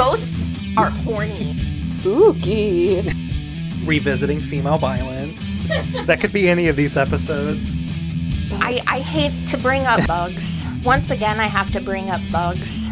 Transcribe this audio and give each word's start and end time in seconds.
Ghosts 0.00 0.48
are 0.78 0.88
horny. 0.88 1.58
Spooky. 1.98 3.02
Revisiting 3.84 4.40
female 4.40 4.78
violence. 4.78 5.58
that 6.06 6.22
could 6.22 6.32
be 6.32 6.48
any 6.48 6.68
of 6.68 6.76
these 6.76 6.96
episodes. 6.96 7.76
I, 8.52 8.80
I 8.86 9.00
hate 9.00 9.46
to 9.48 9.58
bring 9.58 9.84
up 9.84 10.06
bugs. 10.06 10.64
Once 10.86 11.10
again, 11.10 11.38
I 11.38 11.48
have 11.48 11.70
to 11.72 11.82
bring 11.82 12.08
up 12.08 12.22
bugs. 12.32 12.90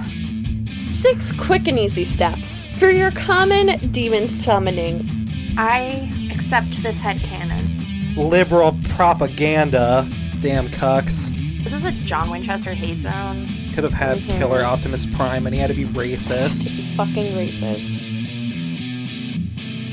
Six 0.91 1.33
quick 1.33 1.67
and 1.67 1.79
easy 1.79 2.05
steps 2.05 2.69
for 2.79 2.91
your 2.91 3.11
common 3.13 3.79
demon 3.91 4.29
summoning. 4.29 5.09
I 5.57 6.13
accept 6.31 6.83
this 6.83 7.01
head 7.01 7.17
headcanon. 7.17 8.19
Liberal 8.19 8.77
propaganda. 8.91 10.07
Damn 10.41 10.69
cucks. 10.69 11.35
This 11.65 11.73
is 11.73 11.87
a 11.87 11.93
John 11.93 12.29
Winchester 12.29 12.75
hate 12.75 12.99
zone. 12.99 13.47
Could 13.79 13.85
have 13.85 13.93
had 13.93 14.19
Mhm. 14.19 14.39
Killer 14.39 14.65
Optimus 14.65 15.07
Prime 15.07 15.47
and 15.47 15.55
he 15.55 15.61
had 15.61 15.69
to 15.69 15.75
be 15.75 15.85
racist. 15.85 16.69
Fucking 16.97 17.33
racist. 17.37 17.95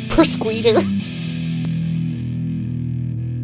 Persqueeter. 0.09 0.81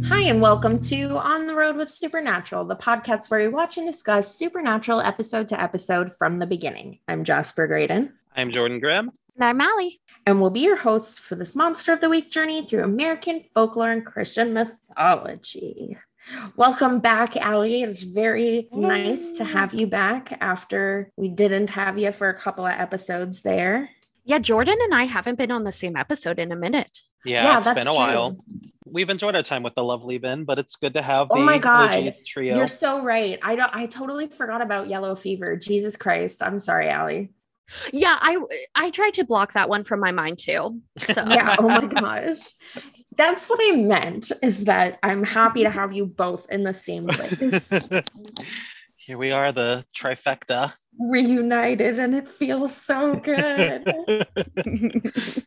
Hi, 0.07 0.21
and 0.23 0.41
welcome 0.41 0.81
to 0.85 1.15
On 1.19 1.45
the 1.45 1.53
Road 1.53 1.75
with 1.75 1.91
Supernatural, 1.91 2.65
the 2.65 2.75
podcast 2.75 3.29
where 3.29 3.41
we 3.41 3.49
watch 3.49 3.77
and 3.77 3.85
discuss 3.85 4.33
Supernatural 4.33 4.99
episode 5.01 5.47
to 5.49 5.61
episode 5.61 6.11
from 6.17 6.39
the 6.39 6.47
beginning. 6.47 6.97
I'm 7.07 7.23
Jasper 7.23 7.67
Graydon, 7.67 8.11
I'm 8.35 8.49
Jordan 8.49 8.79
Grimm. 8.79 9.11
And 9.35 9.43
I'm 9.45 9.61
Allie. 9.61 10.01
and 10.25 10.41
we'll 10.41 10.49
be 10.49 10.61
your 10.61 10.77
hosts 10.77 11.19
for 11.19 11.35
this 11.35 11.53
Monster 11.53 11.93
of 11.93 12.01
the 12.01 12.09
Week 12.09 12.31
journey 12.31 12.65
through 12.65 12.83
American 12.83 13.43
folklore 13.53 13.91
and 13.91 14.03
Christian 14.03 14.53
mythology. 14.55 15.97
Welcome 16.55 16.99
back, 16.99 17.35
Allie. 17.37 17.81
It's 17.81 18.01
very 18.03 18.67
nice 18.71 19.33
to 19.33 19.43
have 19.43 19.73
you 19.73 19.87
back 19.87 20.37
after 20.41 21.11
we 21.17 21.27
didn't 21.29 21.69
have 21.71 21.97
you 21.97 22.11
for 22.11 22.29
a 22.29 22.37
couple 22.37 22.65
of 22.65 22.71
episodes 22.73 23.41
there. 23.41 23.89
Yeah, 24.23 24.39
Jordan 24.39 24.77
and 24.81 24.93
I 24.93 25.05
haven't 25.05 25.37
been 25.37 25.51
on 25.51 25.63
the 25.63 25.71
same 25.71 25.95
episode 25.95 26.39
in 26.39 26.51
a 26.51 26.55
minute. 26.55 26.99
Yeah, 27.25 27.43
Yeah, 27.43 27.57
it's 27.57 27.65
that's 27.65 27.79
been 27.79 27.87
a 27.87 27.91
true. 27.91 27.97
while. 27.97 28.45
We've 28.85 29.09
enjoyed 29.09 29.35
our 29.35 29.43
time 29.43 29.63
with 29.63 29.75
the 29.75 29.83
lovely 29.83 30.17
Ben, 30.17 30.43
but 30.43 30.59
it's 30.59 30.75
good 30.75 30.93
to 30.93 31.01
have 31.01 31.27
oh 31.31 31.35
the 31.35 31.41
Oh 31.41 31.45
my 31.45 31.57
God. 31.57 31.95
OG 31.95 32.13
trio. 32.25 32.57
You're 32.57 32.67
so 32.67 33.01
right. 33.01 33.39
I 33.41 33.55
don't 33.55 33.73
I 33.73 33.85
totally 33.85 34.27
forgot 34.27 34.61
about 34.61 34.89
yellow 34.89 35.15
fever. 35.15 35.55
Jesus 35.55 35.95
Christ. 35.95 36.43
I'm 36.43 36.59
sorry, 36.59 36.89
Allie. 36.89 37.29
Yeah, 37.93 38.17
I 38.19 38.37
I 38.75 38.89
tried 38.89 39.13
to 39.15 39.23
block 39.23 39.53
that 39.53 39.69
one 39.69 39.83
from 39.85 40.01
my 40.01 40.11
mind 40.11 40.39
too. 40.39 40.81
So 40.99 41.23
yeah 41.27 41.55
oh 41.57 41.67
my 41.69 41.85
gosh 41.85 42.37
that's 43.17 43.49
what 43.49 43.59
i 43.61 43.75
meant 43.75 44.31
is 44.41 44.65
that 44.65 44.99
i'm 45.03 45.23
happy 45.23 45.63
to 45.63 45.69
have 45.69 45.93
you 45.93 46.05
both 46.05 46.47
in 46.49 46.63
the 46.63 46.73
same 46.73 47.07
place 47.07 47.73
Here 49.03 49.17
we 49.17 49.31
are, 49.31 49.51
the 49.51 49.83
trifecta. 49.95 50.73
reunited 50.99 51.97
and 51.97 52.13
it 52.13 52.29
feels 52.29 52.75
so 52.75 53.15
good 53.15 53.83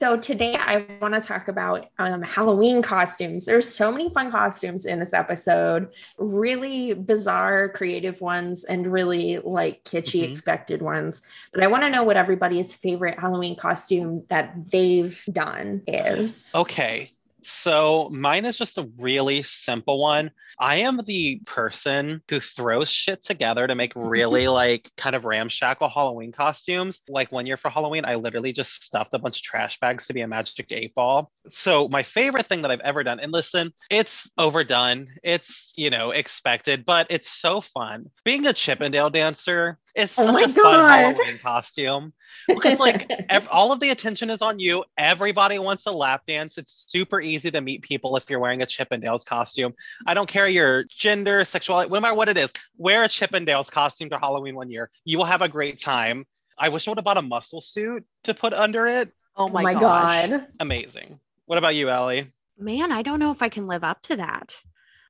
so 0.00 0.16
today 0.16 0.54
i 0.56 0.84
want 1.00 1.14
to 1.14 1.20
talk 1.20 1.48
about 1.48 1.86
um, 1.98 2.22
halloween 2.22 2.82
costumes. 2.82 3.44
There's 3.44 3.68
so 3.72 3.90
many 3.90 4.10
fun 4.10 4.30
costumes 4.30 4.86
in 4.86 4.98
this 5.00 5.12
episode 5.12 5.88
really 6.18 6.94
bizarre 6.94 7.68
creative 7.70 8.20
ones 8.20 8.64
and 8.64 8.92
really 8.92 9.38
like 9.38 9.82
kitschy 9.84 10.22
Mhm. 10.22 10.30
expected 10.30 10.82
ones. 10.82 11.22
But 11.52 11.62
i 11.62 11.66
want 11.66 11.82
to 11.84 11.90
know 11.90 12.04
what 12.04 12.16
everybody's 12.16 12.74
favorite 12.74 13.18
halloween 13.18 13.56
costume 13.56 14.24
that 14.28 14.70
they've 14.70 15.22
done 15.32 15.82
is. 15.86 16.52
Okay, 16.54 17.10
so 17.44 18.08
mine 18.10 18.44
is 18.44 18.58
just 18.58 18.78
a 18.78 18.88
really 18.98 19.42
simple 19.42 20.00
one. 20.00 20.30
I 20.58 20.76
am 20.76 21.00
the 21.04 21.40
person 21.46 22.22
who 22.28 22.40
throws 22.40 22.90
shit 22.90 23.22
together 23.22 23.66
to 23.66 23.74
make 23.74 23.92
really 23.96 24.48
like 24.48 24.90
kind 24.96 25.16
of 25.16 25.24
ramshackle 25.24 25.88
Halloween 25.88 26.32
costumes. 26.32 27.02
Like 27.08 27.32
one 27.32 27.46
year 27.46 27.56
for 27.56 27.70
Halloween, 27.70 28.04
I 28.04 28.14
literally 28.14 28.52
just 28.52 28.84
stuffed 28.84 29.14
a 29.14 29.18
bunch 29.18 29.38
of 29.38 29.42
trash 29.42 29.78
bags 29.80 30.06
to 30.06 30.14
be 30.14 30.20
a 30.20 30.28
magic 30.28 30.66
eight 30.70 30.94
ball. 30.94 31.30
So 31.48 31.88
my 31.88 32.02
favorite 32.02 32.46
thing 32.46 32.62
that 32.62 32.70
I've 32.70 32.80
ever 32.80 33.02
done, 33.02 33.20
and 33.20 33.32
listen, 33.32 33.72
it's 33.90 34.30
overdone, 34.38 35.08
it's 35.22 35.72
you 35.76 35.90
know 35.90 36.10
expected, 36.10 36.84
but 36.84 37.06
it's 37.10 37.30
so 37.30 37.60
fun. 37.60 38.06
Being 38.24 38.46
a 38.46 38.52
Chippendale 38.52 39.10
dancer 39.10 39.78
is 39.94 40.14
Oh 40.18 40.26
such 40.26 40.32
my 40.34 40.42
a 40.42 40.48
fun 40.48 40.90
Halloween 40.90 41.38
costume 41.38 42.12
because 42.48 42.78
like 42.78 43.10
ev- 43.28 43.48
all 43.50 43.72
of 43.72 43.80
the 43.80 43.90
attention 43.90 44.30
is 44.30 44.42
on 44.42 44.58
you. 44.58 44.84
Everybody 44.96 45.58
wants 45.58 45.86
a 45.86 45.90
lap 45.90 46.22
dance. 46.26 46.58
It's 46.58 46.84
super 46.88 47.20
easy 47.20 47.50
to 47.50 47.60
meet 47.60 47.82
people 47.82 48.16
if 48.16 48.28
you're 48.28 48.40
wearing 48.40 48.62
a 48.62 48.66
Chippendales 48.66 49.24
costume. 49.24 49.74
I 50.06 50.14
don't 50.14 50.28
care 50.28 50.48
your 50.48 50.84
gender, 50.84 51.44
sexuality, 51.44 51.90
no 51.90 52.00
matter 52.00 52.14
what 52.14 52.28
it 52.28 52.38
is. 52.38 52.50
Wear 52.76 53.04
a 53.04 53.08
Chippendales 53.08 53.70
costume 53.70 54.10
to 54.10 54.18
Halloween 54.18 54.54
one 54.54 54.70
year. 54.70 54.90
You 55.04 55.18
will 55.18 55.24
have 55.24 55.42
a 55.42 55.48
great 55.48 55.80
time. 55.80 56.26
I 56.58 56.68
wish 56.68 56.86
I 56.86 56.90
would 56.90 56.98
have 56.98 57.04
bought 57.04 57.18
a 57.18 57.22
muscle 57.22 57.60
suit 57.60 58.04
to 58.24 58.34
put 58.34 58.52
under 58.52 58.86
it. 58.86 59.10
oh 59.36 59.46
oh 59.46 59.48
my, 59.48 59.62
my 59.62 59.74
god 59.74 60.46
Amazing. 60.60 61.18
What 61.46 61.58
about 61.58 61.74
you, 61.74 61.88
Allie? 61.88 62.32
Man, 62.58 62.92
I 62.92 63.02
don't 63.02 63.18
know 63.18 63.32
if 63.32 63.42
I 63.42 63.48
can 63.48 63.66
live 63.66 63.84
up 63.84 64.00
to 64.02 64.16
that. 64.16 64.54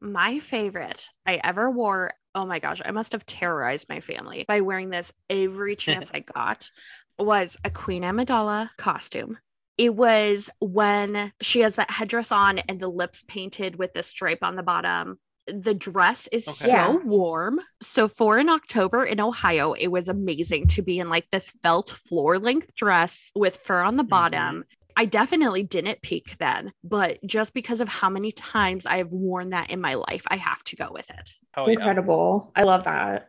My 0.00 0.38
favorite 0.38 1.08
I 1.26 1.40
ever 1.44 1.70
wore, 1.70 2.14
oh 2.34 2.44
my 2.44 2.58
gosh, 2.58 2.80
I 2.84 2.90
must 2.90 3.12
have 3.12 3.26
terrorized 3.26 3.88
my 3.88 4.00
family 4.00 4.44
by 4.46 4.60
wearing 4.60 4.90
this 4.90 5.12
every 5.30 5.76
chance 5.84 6.10
I 6.12 6.20
got, 6.20 6.70
was 7.18 7.56
a 7.64 7.70
Queen 7.70 8.02
Amidala 8.02 8.70
costume. 8.76 9.38
It 9.76 9.94
was 9.94 10.50
when 10.60 11.32
she 11.40 11.60
has 11.60 11.76
that 11.76 11.90
headdress 11.90 12.30
on 12.30 12.58
and 12.60 12.78
the 12.78 12.88
lips 12.88 13.24
painted 13.26 13.76
with 13.76 13.92
the 13.92 14.02
stripe 14.02 14.38
on 14.42 14.56
the 14.56 14.62
bottom. 14.62 15.18
The 15.46 15.74
dress 15.74 16.28
is 16.28 16.48
Okay. 16.48 16.56
so 16.56 16.68
Yeah. 16.68 16.96
warm. 17.04 17.60
So, 17.82 18.08
for 18.08 18.38
in 18.38 18.48
October 18.48 19.04
in 19.04 19.20
Ohio, 19.20 19.72
it 19.72 19.88
was 19.88 20.08
amazing 20.08 20.68
to 20.68 20.82
be 20.82 20.98
in 20.98 21.10
like 21.10 21.26
this 21.30 21.50
felt 21.62 21.90
floor 21.90 22.38
length 22.38 22.74
dress 22.76 23.30
with 23.34 23.56
fur 23.58 23.82
on 23.82 23.96
the 23.96 24.02
mm-hmm. 24.04 24.08
bottom. 24.10 24.64
I 24.96 25.06
definitely 25.06 25.64
didn't 25.64 26.02
peak 26.02 26.36
then, 26.38 26.72
but 26.84 27.18
just 27.26 27.52
because 27.52 27.80
of 27.80 27.88
how 27.88 28.08
many 28.08 28.30
times 28.30 28.86
I 28.86 28.98
have 28.98 29.12
worn 29.12 29.50
that 29.50 29.70
in 29.70 29.80
my 29.80 29.94
life, 29.94 30.24
I 30.28 30.36
have 30.36 30.62
to 30.64 30.76
go 30.76 30.90
with 30.92 31.10
it. 31.10 31.30
Oh, 31.56 31.66
yeah. 31.66 31.74
incredible 31.74 32.52
i 32.56 32.62
love 32.62 32.84
that 32.84 33.28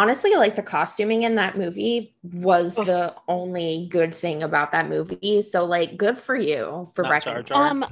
honestly 0.00 0.34
like 0.34 0.56
the 0.56 0.62
costuming 0.62 1.24
in 1.24 1.34
that 1.34 1.58
movie 1.58 2.14
was 2.22 2.78
Ugh. 2.78 2.86
the 2.86 3.14
only 3.28 3.86
good 3.90 4.14
thing 4.14 4.42
about 4.42 4.72
that 4.72 4.88
movie 4.88 5.42
so 5.42 5.66
like 5.66 5.98
good 5.98 6.16
for 6.16 6.34
you 6.34 6.90
for 6.94 7.02
Not 7.02 7.22
Jar 7.22 7.42
Jar. 7.42 7.70
Um, 7.70 7.84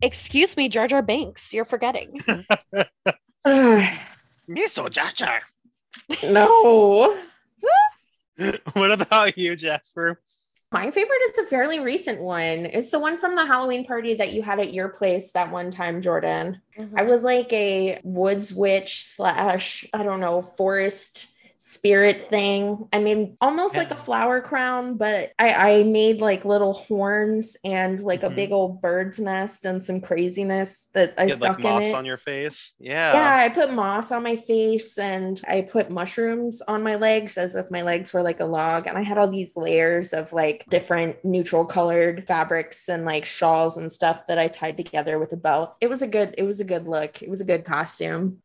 excuse 0.00 0.56
me, 0.56 0.70
Jar 0.70 0.86
Jar 0.86 1.02
Binks, 1.02 1.52
you're 1.52 1.66
forgetting. 1.66 2.18
Ugh, 3.44 3.82
Miso 4.48 4.88
Jacha. 4.88 5.40
no 6.32 7.18
what 8.72 8.90
about 8.90 9.36
you, 9.36 9.54
Jasper? 9.54 10.18
my 10.72 10.88
favorite 10.90 11.20
is 11.30 11.38
a 11.38 11.44
fairly 11.46 11.80
recent 11.80 12.20
one 12.20 12.64
it's 12.64 12.92
the 12.92 12.98
one 12.98 13.18
from 13.18 13.34
the 13.34 13.44
halloween 13.44 13.84
party 13.84 14.14
that 14.14 14.32
you 14.32 14.40
had 14.40 14.60
at 14.60 14.72
your 14.72 14.88
place 14.88 15.32
that 15.32 15.50
one 15.50 15.68
time 15.68 16.00
jordan 16.00 16.60
I 16.96 17.02
was 17.02 17.22
like 17.22 17.52
a 17.52 18.00
woods 18.04 18.54
witch 18.54 19.04
slash, 19.04 19.86
I 19.92 20.02
don't 20.02 20.20
know, 20.20 20.42
forest 20.42 21.28
spirit 21.62 22.30
thing. 22.30 22.88
I 22.90 22.98
mean, 23.00 23.36
almost 23.38 23.76
like 23.76 23.90
a 23.90 23.96
flower 23.96 24.40
crown, 24.40 24.96
but 24.96 25.32
I, 25.38 25.52
I 25.80 25.82
made 25.84 26.18
like 26.18 26.46
little 26.46 26.72
horns 26.72 27.54
and 27.64 28.00
like 28.00 28.22
a 28.22 28.30
Mhm. 28.30 28.34
big 28.34 28.52
old 28.52 28.80
bird's 28.80 29.18
nest 29.18 29.66
and 29.66 29.84
some 29.84 30.00
craziness 30.00 30.88
that 30.94 31.12
I 31.18 31.24
You 31.24 31.28
had 31.28 31.36
stuck 31.36 31.58
like 31.58 31.64
in 31.66 31.70
moss 31.70 31.82
it. 31.82 31.94
on 31.94 32.04
your 32.06 32.16
face. 32.16 32.74
Yeah. 32.78 33.12
yeah, 33.12 33.44
I 33.44 33.50
put 33.50 33.74
moss 33.74 34.10
on 34.10 34.22
my 34.22 34.36
face 34.36 34.96
and 34.98 35.38
I 35.46 35.60
put 35.60 35.90
mushrooms 35.90 36.62
on 36.66 36.82
my 36.82 36.94
legs 36.94 37.36
as 37.36 37.54
if 37.54 37.70
my 37.70 37.82
legs 37.82 38.14
were 38.14 38.22
like 38.22 38.40
a 38.40 38.46
log. 38.46 38.86
And 38.86 38.96
I 38.96 39.02
had 39.02 39.18
all 39.18 39.28
these 39.28 39.54
layers 39.54 40.14
of 40.14 40.32
like 40.32 40.64
different 40.70 41.22
neutral 41.26 41.66
colored 41.66 42.26
fabrics 42.26 42.88
and 42.88 43.04
like 43.04 43.26
shawls 43.26 43.76
and 43.76 43.92
stuff 43.92 44.26
that 44.28 44.38
I 44.38 44.48
tied 44.48 44.78
together 44.78 45.18
with 45.18 45.34
a 45.34 45.36
belt. 45.36 45.74
It 45.82 45.90
was 45.90 46.00
a 46.00 46.08
good, 46.08 46.34
it 46.38 46.44
was 46.44 46.60
a 46.60 46.64
good 46.64 46.88
look. 46.88 47.22
It 47.22 47.28
was 47.28 47.42
a 47.42 47.44
good 47.44 47.66
costume. 47.66 48.38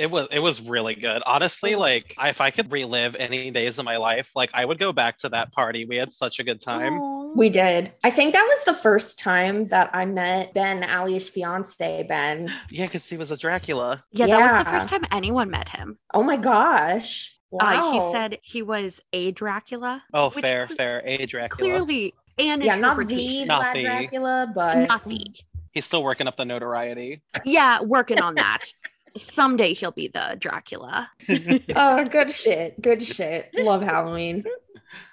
It 0.00 0.10
was 0.10 0.28
it 0.30 0.38
was 0.38 0.62
really 0.62 0.94
good. 0.94 1.22
Honestly, 1.26 1.76
like 1.76 2.14
if 2.18 2.40
I 2.40 2.50
could 2.50 2.72
relive 2.72 3.14
any 3.16 3.50
days 3.50 3.78
of 3.78 3.84
my 3.84 3.98
life, 3.98 4.30
like 4.34 4.48
I 4.54 4.64
would 4.64 4.78
go 4.78 4.94
back 4.94 5.18
to 5.18 5.28
that 5.28 5.52
party. 5.52 5.84
We 5.84 5.96
had 5.96 6.10
such 6.10 6.38
a 6.38 6.42
good 6.42 6.58
time. 6.58 6.94
Aw. 6.98 7.32
We 7.36 7.50
did. 7.50 7.92
I 8.02 8.10
think 8.10 8.32
that 8.32 8.46
was 8.48 8.64
the 8.64 8.72
first 8.72 9.18
time 9.18 9.68
that 9.68 9.90
I 9.92 10.06
met 10.06 10.54
Ben, 10.54 10.84
Allie's 10.84 11.28
fiance, 11.28 12.02
Ben. 12.08 12.50
Yeah, 12.70 12.86
because 12.86 13.06
he 13.06 13.18
was 13.18 13.30
a 13.30 13.36
Dracula. 13.36 14.02
yeah, 14.12 14.26
that 14.26 14.40
was 14.40 14.64
the 14.64 14.70
first 14.70 14.88
time 14.88 15.04
anyone 15.12 15.50
met 15.50 15.68
him. 15.68 15.98
Oh 16.14 16.22
my 16.22 16.38
gosh. 16.38 17.34
Wow. 17.50 17.60
Uh, 17.60 17.92
he 17.92 18.10
said 18.10 18.38
he 18.42 18.62
was 18.62 19.02
a 19.12 19.32
Dracula. 19.32 20.02
Oh, 20.14 20.30
fair, 20.30 20.66
cle- 20.66 20.76
fair. 20.76 21.02
A 21.04 21.26
Dracula. 21.26 21.58
Clearly, 21.58 22.14
and 22.38 22.62
yeah, 22.62 22.76
not 22.76 23.06
the. 23.06 23.44
Not 23.44 23.74
the- 23.74 23.82
Dracula, 23.82 24.50
but 24.54 24.88
Not 24.88 25.06
the. 25.06 25.26
He's 25.72 25.84
still 25.84 26.02
working 26.02 26.26
up 26.26 26.36
the 26.38 26.46
notoriety. 26.46 27.22
Yeah, 27.44 27.82
working 27.82 28.20
on 28.20 28.36
that. 28.36 28.72
Someday 29.16 29.74
he'll 29.74 29.90
be 29.90 30.08
the 30.08 30.36
Dracula. 30.38 31.10
oh, 31.76 32.04
good 32.04 32.34
shit. 32.34 32.80
Good 32.80 33.02
shit. 33.02 33.50
Love 33.54 33.82
Halloween. 33.82 34.44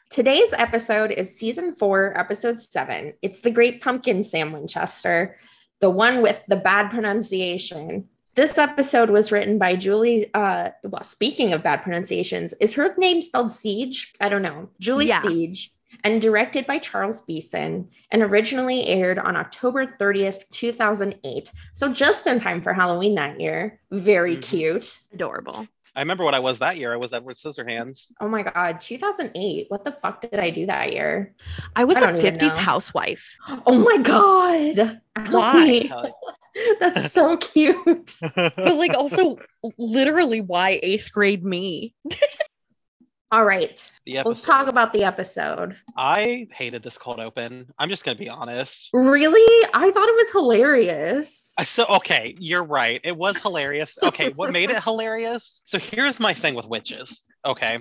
Today's 0.10 0.54
episode 0.54 1.12
is 1.12 1.36
season 1.36 1.76
four, 1.76 2.18
episode 2.18 2.60
seven. 2.60 3.14
It's 3.22 3.42
the 3.42 3.52
Great 3.52 3.82
Pumpkin 3.82 4.24
Sam 4.24 4.54
Winchester, 4.54 5.38
the 5.80 5.90
one 5.90 6.22
with 6.22 6.42
the 6.48 6.56
bad 6.56 6.90
pronunciation. 6.90 8.08
This 8.36 8.58
episode 8.58 9.10
was 9.10 9.32
written 9.32 9.58
by 9.58 9.76
Julie. 9.76 10.32
Uh, 10.34 10.70
well, 10.84 11.04
speaking 11.04 11.54
of 11.54 11.64
bad 11.64 11.84
pronunciations, 11.84 12.54
is 12.62 12.74
her 12.76 12.94
name 12.98 13.22
spelled 13.22 13.52
Siege? 13.52 14.14
I 14.22 14.30
don't 14.30 14.44
know. 14.44 14.70
Julie 14.80 15.08
Yeah. 15.08 15.24
Siege, 15.24 15.74
and 16.04 16.22
directed 16.22 16.66
by 16.68 16.80
Charles 16.80 17.22
Beeson, 17.22 17.90
and 18.12 18.22
originally 18.22 18.88
aired 18.88 19.20
on 19.20 19.36
October 19.36 19.86
30th, 20.00 20.44
2008. 20.52 21.52
So 21.74 21.92
just 21.92 22.28
in 22.28 22.40
time 22.40 22.62
for 22.62 22.74
Halloween 22.74 23.16
that 23.16 23.40
year. 23.40 23.80
Very 23.92 24.38
Mhm. 24.38 24.42
cute. 24.42 24.98
Adorable. 25.14 25.68
I 25.96 26.02
remember 26.02 26.24
what 26.24 26.36
I 26.36 26.40
was 26.40 26.60
that 26.60 26.78
year. 26.78 26.94
I 26.94 26.98
was 26.98 27.12
Edward 27.12 27.38
Scissorhands. 27.38 28.12
Oh 28.22 28.28
my 28.28 28.44
God, 28.44 28.80
2008. 28.80 29.66
What 29.70 29.84
the 29.84 29.92
fuck 29.92 30.22
did 30.22 30.40
I 30.40 30.52
do 30.52 30.68
that 30.68 30.94
year? 30.94 31.34
I 31.76 31.86
was 31.86 31.98
I 31.98 32.12
a 32.12 32.14
50s 32.14 32.56
housewife. 32.56 33.36
Oh 33.66 33.80
my 33.80 33.98
God. 33.98 35.00
Why? 35.30 35.90
That's 36.80 37.12
so 37.12 37.38
cute. 37.38 38.16
But 38.22 38.76
like 38.76 38.94
also 38.94 39.38
literally 39.80 40.42
why 40.42 40.80
eighth 40.84 41.12
grade 41.12 41.44
me? 41.44 41.96
All 43.30 43.44
right. 43.44 43.92
Let's 44.06 44.42
talk 44.42 44.70
about 44.70 44.94
the 44.94 45.04
episode. 45.04 45.76
I 45.98 46.48
hated 46.54 46.82
this 46.82 46.98
cold 46.98 47.20
open. 47.20 47.68
I'm 47.78 47.90
just 47.90 48.06
gonna 48.06 48.18
be 48.18 48.30
honest. 48.30 48.90
Really? 48.94 49.68
I 49.74 49.92
thought 49.92 50.08
it 50.08 50.16
was 50.16 50.32
hilarious. 50.32 51.54
I 51.58 51.66
so 51.66 51.86
okay, 51.88 52.36
you're 52.40 52.64
right. 52.64 53.02
It 53.04 53.18
was 53.18 53.36
hilarious. 53.38 53.98
Okay, 54.02 54.32
what 54.32 54.54
made 54.54 54.70
it 54.70 54.82
hilarious? 54.84 55.62
So 55.66 55.78
here's 55.78 56.22
my 56.22 56.34
thing 56.34 56.56
with 56.56 56.68
witches. 56.68 57.26
Okay. 57.46 57.80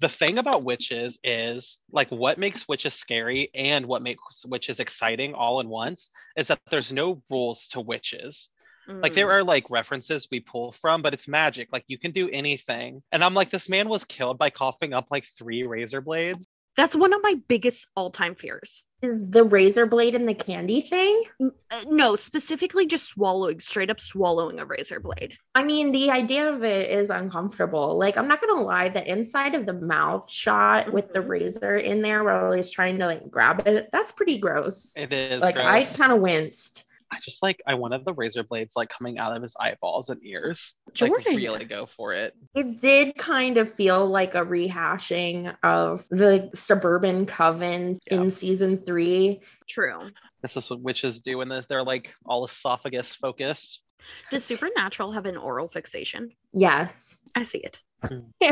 The 0.00 0.08
thing 0.08 0.38
about 0.38 0.62
witches 0.62 1.18
is 1.24 1.78
like 1.90 2.08
what 2.10 2.38
makes 2.38 2.68
witches 2.68 2.94
scary 2.94 3.50
and 3.56 3.84
what 3.86 4.00
makes 4.00 4.46
witches 4.46 4.78
exciting 4.78 5.34
all 5.34 5.58
in 5.58 5.68
once 5.68 6.10
is 6.36 6.46
that 6.48 6.60
there's 6.70 6.92
no 6.92 7.20
rules 7.30 7.66
to 7.68 7.80
witches. 7.80 8.50
Like 8.88 9.12
Mm. 9.12 9.16
there 9.16 9.30
are 9.30 9.44
like 9.44 9.68
references 9.70 10.26
we 10.30 10.40
pull 10.40 10.72
from, 10.72 11.02
but 11.02 11.12
it's 11.12 11.28
magic. 11.28 11.68
Like 11.72 11.84
you 11.88 11.98
can 11.98 12.10
do 12.10 12.28
anything. 12.30 13.02
And 13.12 13.22
I'm 13.22 13.34
like, 13.34 13.50
this 13.50 13.68
man 13.68 13.88
was 13.88 14.04
killed 14.04 14.38
by 14.38 14.50
coughing 14.50 14.94
up 14.94 15.08
like 15.10 15.24
three 15.38 15.62
razor 15.64 16.00
blades. 16.00 16.48
That's 16.76 16.94
one 16.96 17.12
of 17.12 17.20
my 17.24 17.34
biggest 17.48 17.88
all-time 17.96 18.36
fears. 18.36 18.84
Is 19.02 19.18
the 19.30 19.42
razor 19.42 19.84
blade 19.84 20.14
and 20.14 20.28
the 20.28 20.34
candy 20.34 20.80
thing? 20.80 21.24
Uh, 21.40 21.50
no, 21.88 22.14
specifically 22.14 22.86
just 22.86 23.08
swallowing, 23.08 23.58
straight 23.58 23.90
up 23.90 23.98
swallowing 24.00 24.60
a 24.60 24.64
razor 24.64 25.00
blade. 25.00 25.36
I 25.56 25.64
mean, 25.64 25.90
the 25.90 26.10
idea 26.10 26.48
of 26.48 26.62
it 26.62 26.88
is 26.90 27.10
uncomfortable. 27.10 27.98
Like, 27.98 28.16
I'm 28.16 28.28
not 28.28 28.40
gonna 28.40 28.62
lie, 28.62 28.88
the 28.90 29.04
inside 29.10 29.54
of 29.56 29.66
the 29.66 29.72
mouth 29.72 30.30
shot 30.30 30.92
with 30.92 31.12
the 31.12 31.18
Mhm. 31.20 31.28
razor 31.28 31.76
in 31.78 32.00
there 32.00 32.22
while 32.22 32.52
he's 32.52 32.70
trying 32.70 32.98
to 33.00 33.06
like 33.06 33.28
grab 33.28 33.66
it, 33.66 33.88
that's 33.92 34.12
pretty 34.12 34.38
gross. 34.38 34.96
It 34.96 35.12
is 35.12 35.42
like 35.42 35.58
I 35.58 35.82
kind 35.84 36.12
of 36.12 36.20
winced. 36.20 36.84
I 37.10 37.18
just 37.22 37.42
like 37.42 37.60
I 37.66 37.74
wanted 37.74 38.04
the 38.04 38.12
razor 38.12 38.42
blades 38.44 38.74
like 38.76 38.90
coming 38.90 39.18
out 39.18 39.34
of 39.36 39.42
his 39.42 39.56
eyeballs 39.58 40.08
and 40.10 40.24
ears. 40.24 40.74
Like 40.88 40.94
Jordan. 40.94 41.36
really 41.36 41.64
go 41.64 41.86
for 41.86 42.12
it. 42.14 42.34
It 42.54 42.78
did 42.80 43.16
kind 43.16 43.56
of 43.56 43.72
feel 43.72 44.06
like 44.06 44.34
a 44.34 44.44
rehashing 44.44 45.56
of 45.62 46.06
the 46.10 46.50
suburban 46.54 47.24
coven 47.26 47.98
Yeah. 48.10 48.20
in 48.20 48.30
season 48.30 48.78
three. 48.84 49.40
True. 49.68 50.10
This 50.42 50.56
is 50.56 50.70
what 50.70 50.80
witches 50.80 51.20
do 51.20 51.40
in 51.40 51.48
this. 51.48 51.64
They're 51.68 51.82
like 51.82 52.12
all 52.26 52.44
esophagus 52.44 53.14
focused. 53.14 53.82
Does 54.30 54.44
Supernatural 54.44 55.12
have 55.12 55.26
an 55.26 55.36
oral 55.36 55.66
fixation? 55.68 56.30
Yes. 56.52 57.12
I 57.34 57.42
see 57.42 57.58
it. 57.58 57.82
Hmm. 58.02 58.20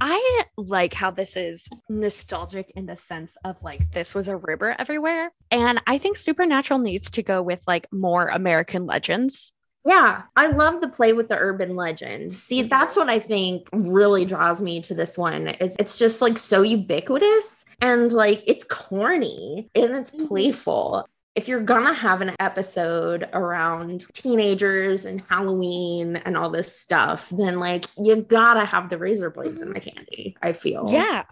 I 0.00 0.44
like 0.58 0.92
how 0.92 1.10
this 1.10 1.36
is 1.36 1.68
nostalgic 1.88 2.70
in 2.76 2.86
the 2.86 2.96
sense 2.96 3.36
of 3.44 3.62
like 3.62 3.92
this 3.92 4.14
was 4.14 4.28
a 4.28 4.36
river 4.36 4.74
everywhere. 4.78 5.32
And 5.50 5.80
I 5.86 5.98
think 5.98 6.16
Supernatural 6.16 6.78
needs 6.80 7.10
to 7.12 7.22
go 7.22 7.40
with 7.42 7.62
like 7.66 7.86
more 7.92 8.28
American 8.28 8.84
legends. 8.86 9.52
Yeah, 9.86 10.22
I 10.34 10.48
love 10.48 10.80
the 10.80 10.88
play 10.88 11.12
with 11.12 11.28
the 11.28 11.38
urban 11.38 11.76
legend. 11.76 12.36
See, 12.36 12.62
that's 12.62 12.96
what 12.96 13.08
I 13.08 13.20
think 13.20 13.68
really 13.72 14.24
draws 14.24 14.60
me 14.60 14.80
to 14.82 14.94
this 14.94 15.16
one 15.16 15.46
is 15.46 15.76
it's 15.78 15.96
just 15.96 16.20
like 16.20 16.38
so 16.38 16.62
ubiquitous 16.62 17.64
and 17.80 18.10
like 18.12 18.42
it's 18.48 18.64
corny 18.64 19.70
and 19.76 19.94
it's 19.94 20.10
Mhm. 20.10 20.26
playful. 20.26 21.08
If 21.36 21.48
you're 21.48 21.60
gonna 21.60 21.92
have 21.94 22.22
an 22.22 22.34
episode 22.40 23.28
around 23.34 24.06
teenagers 24.14 25.04
and 25.04 25.22
Halloween 25.28 26.16
and 26.16 26.36
all 26.36 26.50
this 26.50 26.74
stuff, 26.74 27.28
then 27.30 27.60
like 27.60 27.84
you 27.98 28.22
gotta 28.22 28.64
have 28.64 28.88
the 28.90 28.98
razor 28.98 29.30
blades 29.30 29.62
in 29.62 29.68
mm-hmm. 29.68 29.74
the 29.74 29.80
candy. 29.80 30.36
I 30.42 30.52
feel. 30.54 30.86
Yeah. 30.88 31.24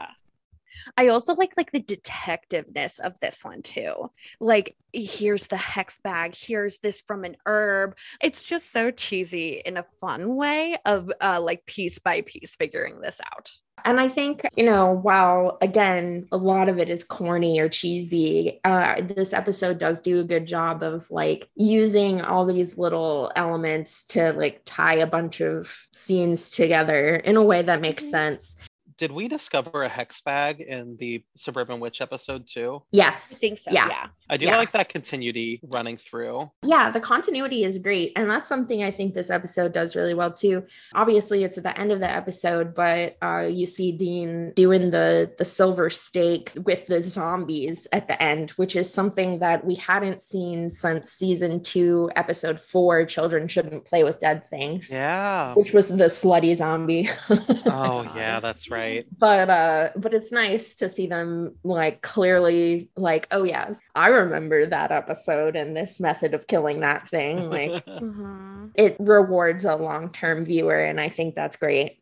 I 0.97 1.09
also 1.09 1.35
like 1.35 1.53
like 1.57 1.73
the 1.73 1.81
detectiveness 1.83 3.01
of 3.01 3.19
this 3.21 3.45
one 3.45 3.63
too. 3.63 4.11
Like 4.41 4.77
here's 4.93 5.47
the 5.47 5.57
hex 5.57 5.99
bag, 5.99 6.35
here's 6.37 6.79
this 6.79 7.01
from 7.01 7.25
an 7.25 7.37
herb. 7.47 7.97
It's 8.21 8.43
just 8.43 8.71
so 8.73 8.91
cheesy 8.91 9.63
in 9.65 9.77
a 9.77 9.87
fun 10.01 10.37
way 10.37 10.79
of 10.85 11.11
uh 11.21 11.41
like 11.41 11.67
piece 11.67 11.99
by 11.99 12.23
piece 12.23 12.57
figuring 12.57 13.01
this 13.01 13.21
out. 13.35 13.51
And 13.87 14.01
I 14.01 14.09
think, 14.09 14.41
you 14.57 14.65
know, 14.65 14.93
while 14.93 15.59
again, 15.61 16.27
a 16.33 16.39
lot 16.39 16.71
of 16.71 16.79
it 16.79 16.89
is 16.89 17.05
corny 17.05 17.59
or 17.61 17.69
cheesy, 17.69 18.61
uh, 18.65 19.03
this 19.03 19.35
episode 19.35 19.79
does 19.79 20.01
do 20.01 20.21
a 20.21 20.25
good 20.25 20.47
job 20.47 20.83
of 20.83 21.11
like 21.11 21.51
using 21.55 22.23
all 22.23 22.47
these 22.47 22.79
little 22.79 23.31
elements 23.37 24.07
to 24.07 24.33
like 24.33 24.63
tie 24.65 24.95
a 24.95 25.07
bunch 25.07 25.41
of 25.43 25.87
scenes 25.93 26.49
together 26.49 27.17
in 27.17 27.37
a 27.37 27.43
way 27.43 27.61
that 27.61 27.83
makes 27.83 28.05
Mhm. 28.07 28.11
sense. 28.11 28.57
Did 28.97 29.11
we 29.13 29.29
discover 29.29 29.83
a 29.83 29.89
hex 29.89 30.21
bag 30.21 30.61
in 30.61 30.97
the 30.99 31.23
Suburban 31.37 31.81
Witch 31.81 32.01
episode 32.01 32.47
too? 32.47 32.83
Yes. 32.93 33.33
I 33.33 33.37
think 33.37 33.59
so. 33.59 33.71
Yeah. 33.73 33.89
yeah. 33.89 34.07
I 34.31 34.37
do 34.37 34.47
Yeah. 34.47 34.57
like 34.57 34.73
that 34.73 34.89
continuity 34.89 35.61
running 35.65 35.97
through. 35.97 36.51
Yeah, 36.63 36.91
the 36.91 37.01
continuity 37.01 37.65
is 37.65 37.79
great. 37.79 38.13
And 38.17 38.31
that's 38.31 38.49
something 38.49 38.83
I 38.83 38.91
think 38.91 39.15
this 39.15 39.31
episode 39.31 39.73
does 39.73 39.97
really 39.97 40.15
well 40.15 40.33
too. 40.33 40.65
Obviously, 40.95 41.45
it's 41.45 41.59
at 41.59 41.65
the 41.65 41.79
end 41.79 41.93
of 41.93 42.01
the 42.01 42.11
episode, 42.11 42.75
but 42.75 43.17
uh, 43.23 43.41
you 43.51 43.67
see 43.67 43.93
Dean 43.93 44.53
doing 44.55 44.91
the 44.91 45.33
the 45.39 45.45
silver 45.45 45.91
stake 45.91 46.53
with 46.65 46.87
the 46.87 47.03
zombies 47.03 47.87
at 47.93 48.07
the 48.09 48.21
end, 48.23 48.51
which 48.53 48.77
is 48.77 48.93
something 48.93 49.41
that 49.41 49.65
we 49.65 49.75
hadn't 49.75 50.23
seen 50.23 50.71
since 50.71 51.11
season 51.11 51.63
two, 51.63 52.11
episode 52.17 52.61
four, 52.61 53.05
Children 53.05 53.49
Shouldn't 53.49 53.85
Play 53.85 54.05
with 54.05 54.21
Dead 54.21 54.49
Things. 54.51 54.91
Yeah. 54.91 55.55
Which 55.55 55.73
was 55.73 55.89
the 55.89 56.05
slutty 56.07 56.55
zombie. 56.57 57.11
Oh 57.67 58.03
yeah, 58.15 58.41
that's 58.41 58.71
right. 58.71 58.94
But 59.19 59.51
uh 59.51 59.91
but 59.97 60.15
it's 60.15 60.31
nice 60.33 60.77
to 60.77 60.89
see 60.89 61.07
them 61.07 61.55
like 61.65 62.03
clearly 62.03 62.89
like 62.97 63.27
oh 63.31 63.43
yes 63.45 63.81
i 63.95 64.09
remember 64.09 64.67
that 64.67 64.91
episode 64.93 65.57
and 65.57 65.77
this 65.77 65.99
method 66.01 66.35
of 66.35 66.47
killing 66.47 66.81
that 66.81 67.09
thing 67.09 67.51
like 67.51 67.71
Mhm. 67.87 68.71
it 68.75 68.97
rewards 68.99 69.65
a 69.65 69.77
long-term 69.77 70.45
viewer 70.45 70.79
and 70.85 71.01
i 71.01 71.09
think 71.09 71.35
that's 71.35 71.57
great 71.57 71.99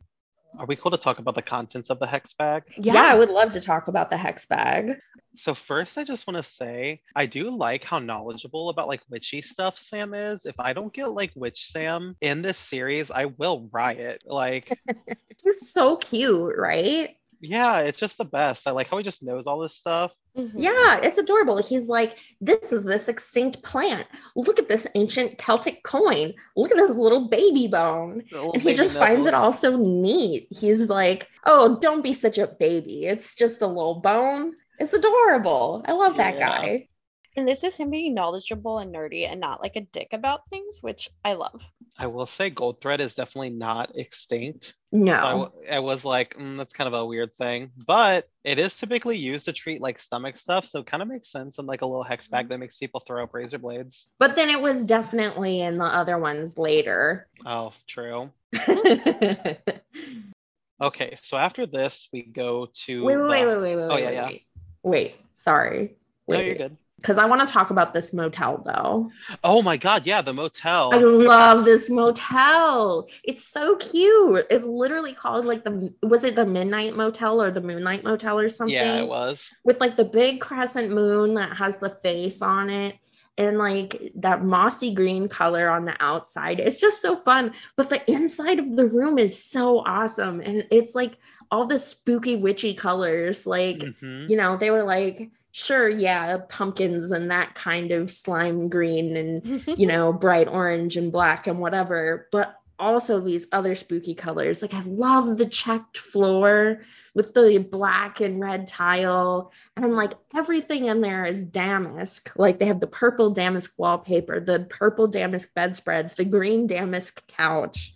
Are 0.58 0.66
we 0.66 0.76
cool 0.76 0.90
to 0.90 0.98
talk 0.98 1.18
about 1.18 1.34
the 1.34 1.42
contents 1.42 1.90
of 1.90 1.98
the 1.98 2.06
hex 2.06 2.34
bag? 2.34 2.62
yeah, 2.76 3.04
i 3.04 3.14
would 3.14 3.30
love 3.30 3.52
to 3.52 3.60
talk 3.60 3.88
about 3.88 4.08
the 4.10 4.16
hex 4.16 4.46
bag 4.46 4.96
So 5.34 5.54
first, 5.54 5.96
I 5.96 6.04
just 6.04 6.26
want 6.26 6.36
to 6.36 6.42
say 6.42 7.00
I 7.16 7.24
do 7.26 7.50
like 7.50 7.84
how 7.84 7.98
knowledgeable 7.98 8.68
about 8.68 8.86
like 8.88 9.00
witchy 9.08 9.40
stuff 9.40 9.78
Sam 9.78 10.12
is. 10.12 10.44
If 10.44 10.54
I 10.58 10.74
don't 10.74 10.92
get 10.92 11.10
like 11.10 11.32
Witch 11.34 11.70
Sam 11.72 12.16
in 12.20 12.42
this 12.42 12.58
series, 12.58 13.10
I 13.10 13.26
will 13.26 13.68
riot. 13.72 14.24
Like, 14.26 14.78
he's 15.42 15.72
so 15.72 15.96
cute 15.96 16.54
right 16.58 17.16
yeah, 17.42 17.80
it's 17.80 17.98
just 17.98 18.16
the 18.16 18.24
best. 18.24 18.66
I 18.66 18.70
like 18.70 18.88
how 18.88 18.96
he 18.96 19.04
just 19.04 19.22
knows 19.22 19.46
all 19.46 19.58
this 19.60 19.76
stuff. 19.76 20.12
Mhm. 20.34 20.52
yeah 20.56 20.96
it's 21.02 21.18
adorable 21.18 21.58
he's 21.58 21.88
like 21.88 22.16
this 22.40 22.72
is 22.72 22.84
this 22.84 23.06
extinct 23.08 23.62
plant 23.62 24.06
look 24.34 24.58
at 24.58 24.66
this 24.66 24.86
ancient 24.94 25.36
celtic 25.36 25.82
coin 25.84 26.32
look 26.56 26.70
at 26.70 26.78
this 26.78 26.96
little 26.96 27.28
baby 27.28 27.68
bone 27.68 28.22
Little 28.32 28.52
and 28.54 28.62
he 28.62 28.68
baby 28.68 28.76
just 28.78 28.94
finds 28.96 29.26
it 29.26 29.34
all 29.34 29.52
so 29.52 29.76
neat. 29.76 30.46
He's 30.50 30.88
like, 30.88 31.28
"Oh, 31.44 31.78
don't 31.82 32.00
be 32.02 32.14
such 32.14 32.38
a 32.38 32.46
baby. 32.46 33.04
It's 33.04 33.34
just 33.36 33.60
a 33.60 33.66
little 33.66 33.96
bone. 34.00 34.54
It's 34.78 34.94
adorable. 34.94 35.84
I 35.86 35.92
love 35.92 36.16
that 36.16 36.36
Yeah. 36.36 36.48
guy." 36.48 36.88
And 37.36 37.48
this 37.48 37.64
is 37.64 37.76
him 37.78 37.90
being 37.90 38.12
knowledgeable 38.14 38.78
and 38.78 38.94
nerdy 38.94 39.26
and 39.26 39.40
not 39.40 39.62
like 39.62 39.76
a 39.76 39.80
dick 39.80 40.08
about 40.12 40.48
things, 40.50 40.80
which 40.82 41.08
I 41.24 41.32
love. 41.32 41.66
I 41.98 42.06
will 42.06 42.26
say 42.26 42.50
Gold 42.50 42.80
Thread 42.82 43.00
is 43.00 43.14
definitely 43.14 43.50
not 43.50 43.96
extinct. 43.96 44.74
No, 44.92 45.14
So 45.16 45.22
I, 45.26 45.30
w- 45.30 45.50
I 45.70 45.78
was 45.78 46.04
like, 46.04 46.36
mm, 46.36 46.58
that's 46.58 46.74
kind 46.74 46.88
of 46.88 46.92
a 46.94 47.04
weird 47.06 47.34
thing, 47.34 47.70
but 47.86 48.28
it 48.44 48.58
is 48.58 48.76
typically 48.78 49.16
used 49.16 49.46
to 49.46 49.52
treat 49.54 49.80
like 49.80 49.98
stomach 49.98 50.36
stuff, 50.36 50.66
so 50.66 50.80
it 50.80 50.86
kind 50.86 51.02
of 51.02 51.08
makes 51.08 51.32
sense 51.32 51.58
in 51.58 51.64
like 51.64 51.80
a 51.80 51.86
little 51.86 52.02
hex 52.02 52.28
bag 52.28 52.48
that 52.50 52.58
makes 52.58 52.76
people 52.78 53.00
throw 53.00 53.22
up 53.22 53.32
razor 53.32 53.58
blades. 53.58 54.08
but 54.18 54.36
then 54.36 54.50
it 54.50 54.60
was 54.60 54.84
definitely 54.84 55.62
in 55.62 55.78
the 55.78 55.84
other 55.84 56.18
ones 56.18 56.58
later. 56.58 57.28
Oh, 57.46 57.72
true. 57.86 58.30
wait, 58.52 59.58
Okay, 60.80 61.14
so 61.16 61.36
after 61.36 61.64
this, 61.64 62.08
we 62.12 62.22
go 62.22 62.68
to. 62.86 63.04
wait, 63.04 63.14
the- 63.16 63.26
wait, 63.28 63.46
wait, 63.46 63.56
wait, 63.60 63.76
wait, 63.76 63.82
Oh, 63.84 63.94
wait, 63.94 64.02
yeah, 64.02 64.06
wait, 64.08 64.14
yeah. 64.14 64.26
wait. 64.26 64.42
Wait, 64.82 65.14
sorry. 65.34 65.96
No, 66.28 66.36
Wait, 66.36 66.46
you're 66.46 66.54
good. 66.56 66.76
Because 67.02 67.18
I 67.18 67.24
want 67.26 67.46
to 67.46 67.52
talk 67.52 67.70
about 67.70 67.92
this 67.92 68.12
motel 68.14 68.62
though. 68.64 69.10
Oh 69.42 69.60
my 69.60 69.76
god, 69.76 70.06
yeah, 70.06 70.22
the 70.22 70.32
motel. 70.32 70.94
I 70.94 70.98
love 70.98 71.64
this 71.64 71.90
motel. 71.90 73.08
It's 73.24 73.44
so 73.44 73.76
cute. 73.76 74.46
It's 74.50 74.64
literally 74.64 75.12
called 75.12 75.44
like 75.44 75.64
the 75.64 75.92
was 76.02 76.24
it 76.24 76.36
the 76.36 76.46
Midnight 76.46 76.96
Motel 76.96 77.42
or 77.42 77.50
the 77.50 77.60
Moonlight 77.60 78.04
Motel 78.04 78.38
or 78.38 78.48
something? 78.48 78.74
yeah, 78.74 78.98
it 79.00 79.08
was. 79.08 79.54
with 79.64 79.80
like 79.80 79.96
the 79.96 80.04
big 80.04 80.40
crescent 80.40 80.90
moon 80.92 81.34
that 81.34 81.56
has 81.56 81.78
the 81.78 81.90
face 81.90 82.40
on 82.40 82.70
it 82.70 82.96
and 83.38 83.58
like 83.58 84.12
that 84.16 84.44
mossy 84.44 84.94
green 84.94 85.28
color 85.28 85.68
on 85.68 85.84
the 85.84 85.96
outside. 86.00 86.60
It's 86.60 86.78
just 86.80 87.02
so 87.02 87.16
fun. 87.16 87.52
But 87.76 87.90
the 87.90 88.08
inside 88.10 88.58
of 88.60 88.76
the 88.76 88.86
room 88.86 89.18
is 89.18 89.42
so 89.42 89.78
awesome. 89.80 90.40
And 90.40 90.66
it's 90.70 90.94
like 90.94 91.18
all 91.50 91.66
the 91.66 91.78
spooky, 91.78 92.36
witchy 92.36 92.74
colors. 92.74 93.46
Like, 93.46 93.78
Mhm. 93.78 94.28
you 94.28 94.36
know, 94.36 94.56
they 94.56 94.70
were 94.70 94.84
like, 94.84 95.30
sure, 95.52 95.88
yeah, 95.88 96.38
pumpkins 96.48 97.12
and 97.12 97.30
that 97.30 97.54
kind 97.54 97.92
of 97.92 98.10
slime 98.10 98.68
green 98.68 99.16
and, 99.16 99.64
you 99.78 99.86
know, 99.86 100.12
bright 100.12 100.48
orange 100.48 100.96
and 100.96 101.12
black 101.12 101.46
and 101.46 101.58
whatever. 101.60 102.28
But 102.32 102.58
also 102.78 103.20
these 103.20 103.46
other 103.52 103.74
spooky 103.74 104.14
colors. 104.14 104.60
Like, 104.60 104.74
I 104.74 104.80
love 104.80 105.38
the 105.38 105.46
checked 105.46 105.98
floor 105.98 106.80
with 107.14 107.34
the 107.34 107.58
black 107.58 108.20
and 108.20 108.40
red 108.40 108.66
tile 108.66 109.52
and 109.76 109.94
like 109.94 110.14
everything 110.34 110.86
in 110.86 111.00
there 111.00 111.24
is 111.24 111.44
damask 111.44 112.32
like 112.36 112.58
they 112.58 112.64
have 112.64 112.80
the 112.80 112.86
purple 112.86 113.30
damask 113.30 113.72
wallpaper 113.76 114.40
the 114.40 114.60
purple 114.70 115.06
damask 115.06 115.52
bedspreads 115.54 116.14
the 116.14 116.24
green 116.24 116.66
damask 116.66 117.26
couch 117.26 117.92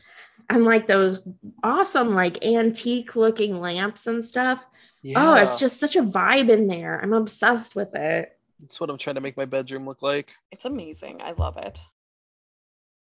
and 0.51 0.65
like 0.65 0.87
those 0.87 1.27
awesome 1.63 2.11
like 2.15 2.45
antique 2.45 3.17
looking 3.17 3.59
lamps 3.59 4.07
and 4.07 4.25
stuff 4.25 4.65
oh 5.15 5.35
it's 5.35 5.59
just 5.59 5.79
such 5.79 5.95
a 5.97 6.03
vibe 6.03 6.51
in 6.51 6.67
there 6.67 7.01
i'm 7.03 7.13
obsessed 7.13 7.77
with 7.77 7.95
it 7.95 8.33
That's 8.61 8.81
what 8.81 8.89
I'm 8.91 8.97
trying 8.99 9.17
to 9.17 9.21
make 9.21 9.37
my 9.37 9.45
bedroom 9.45 9.85
look 9.87 10.01
like. 10.01 10.33
It's 10.51 10.65
amazing. 10.65 11.21
I 11.21 11.33
love 11.33 11.59
it. 11.59 11.79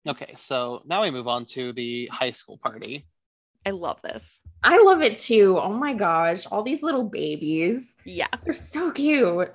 Okay, 0.07 0.33
so 0.37 0.81
now 0.85 1.01
we 1.01 1.11
move 1.11 1.27
on 1.29 1.45
to 1.55 1.71
the 1.73 2.07
high 2.11 2.31
school 2.31 2.57
party. 2.57 3.05
I 3.65 3.71
love 3.71 3.99
this. 4.03 4.39
i 4.63 4.77
love 4.77 5.01
it 5.01 5.17
too 5.17 5.57
oh 5.59 5.73
my 5.73 5.93
gosh 5.95 6.45
all 6.51 6.61
these 6.61 6.83
little 6.83 7.03
babies 7.03 7.97
Yeah. 8.05 8.27
They're 8.43 8.53
so 8.53 8.91
cute. 8.91 9.51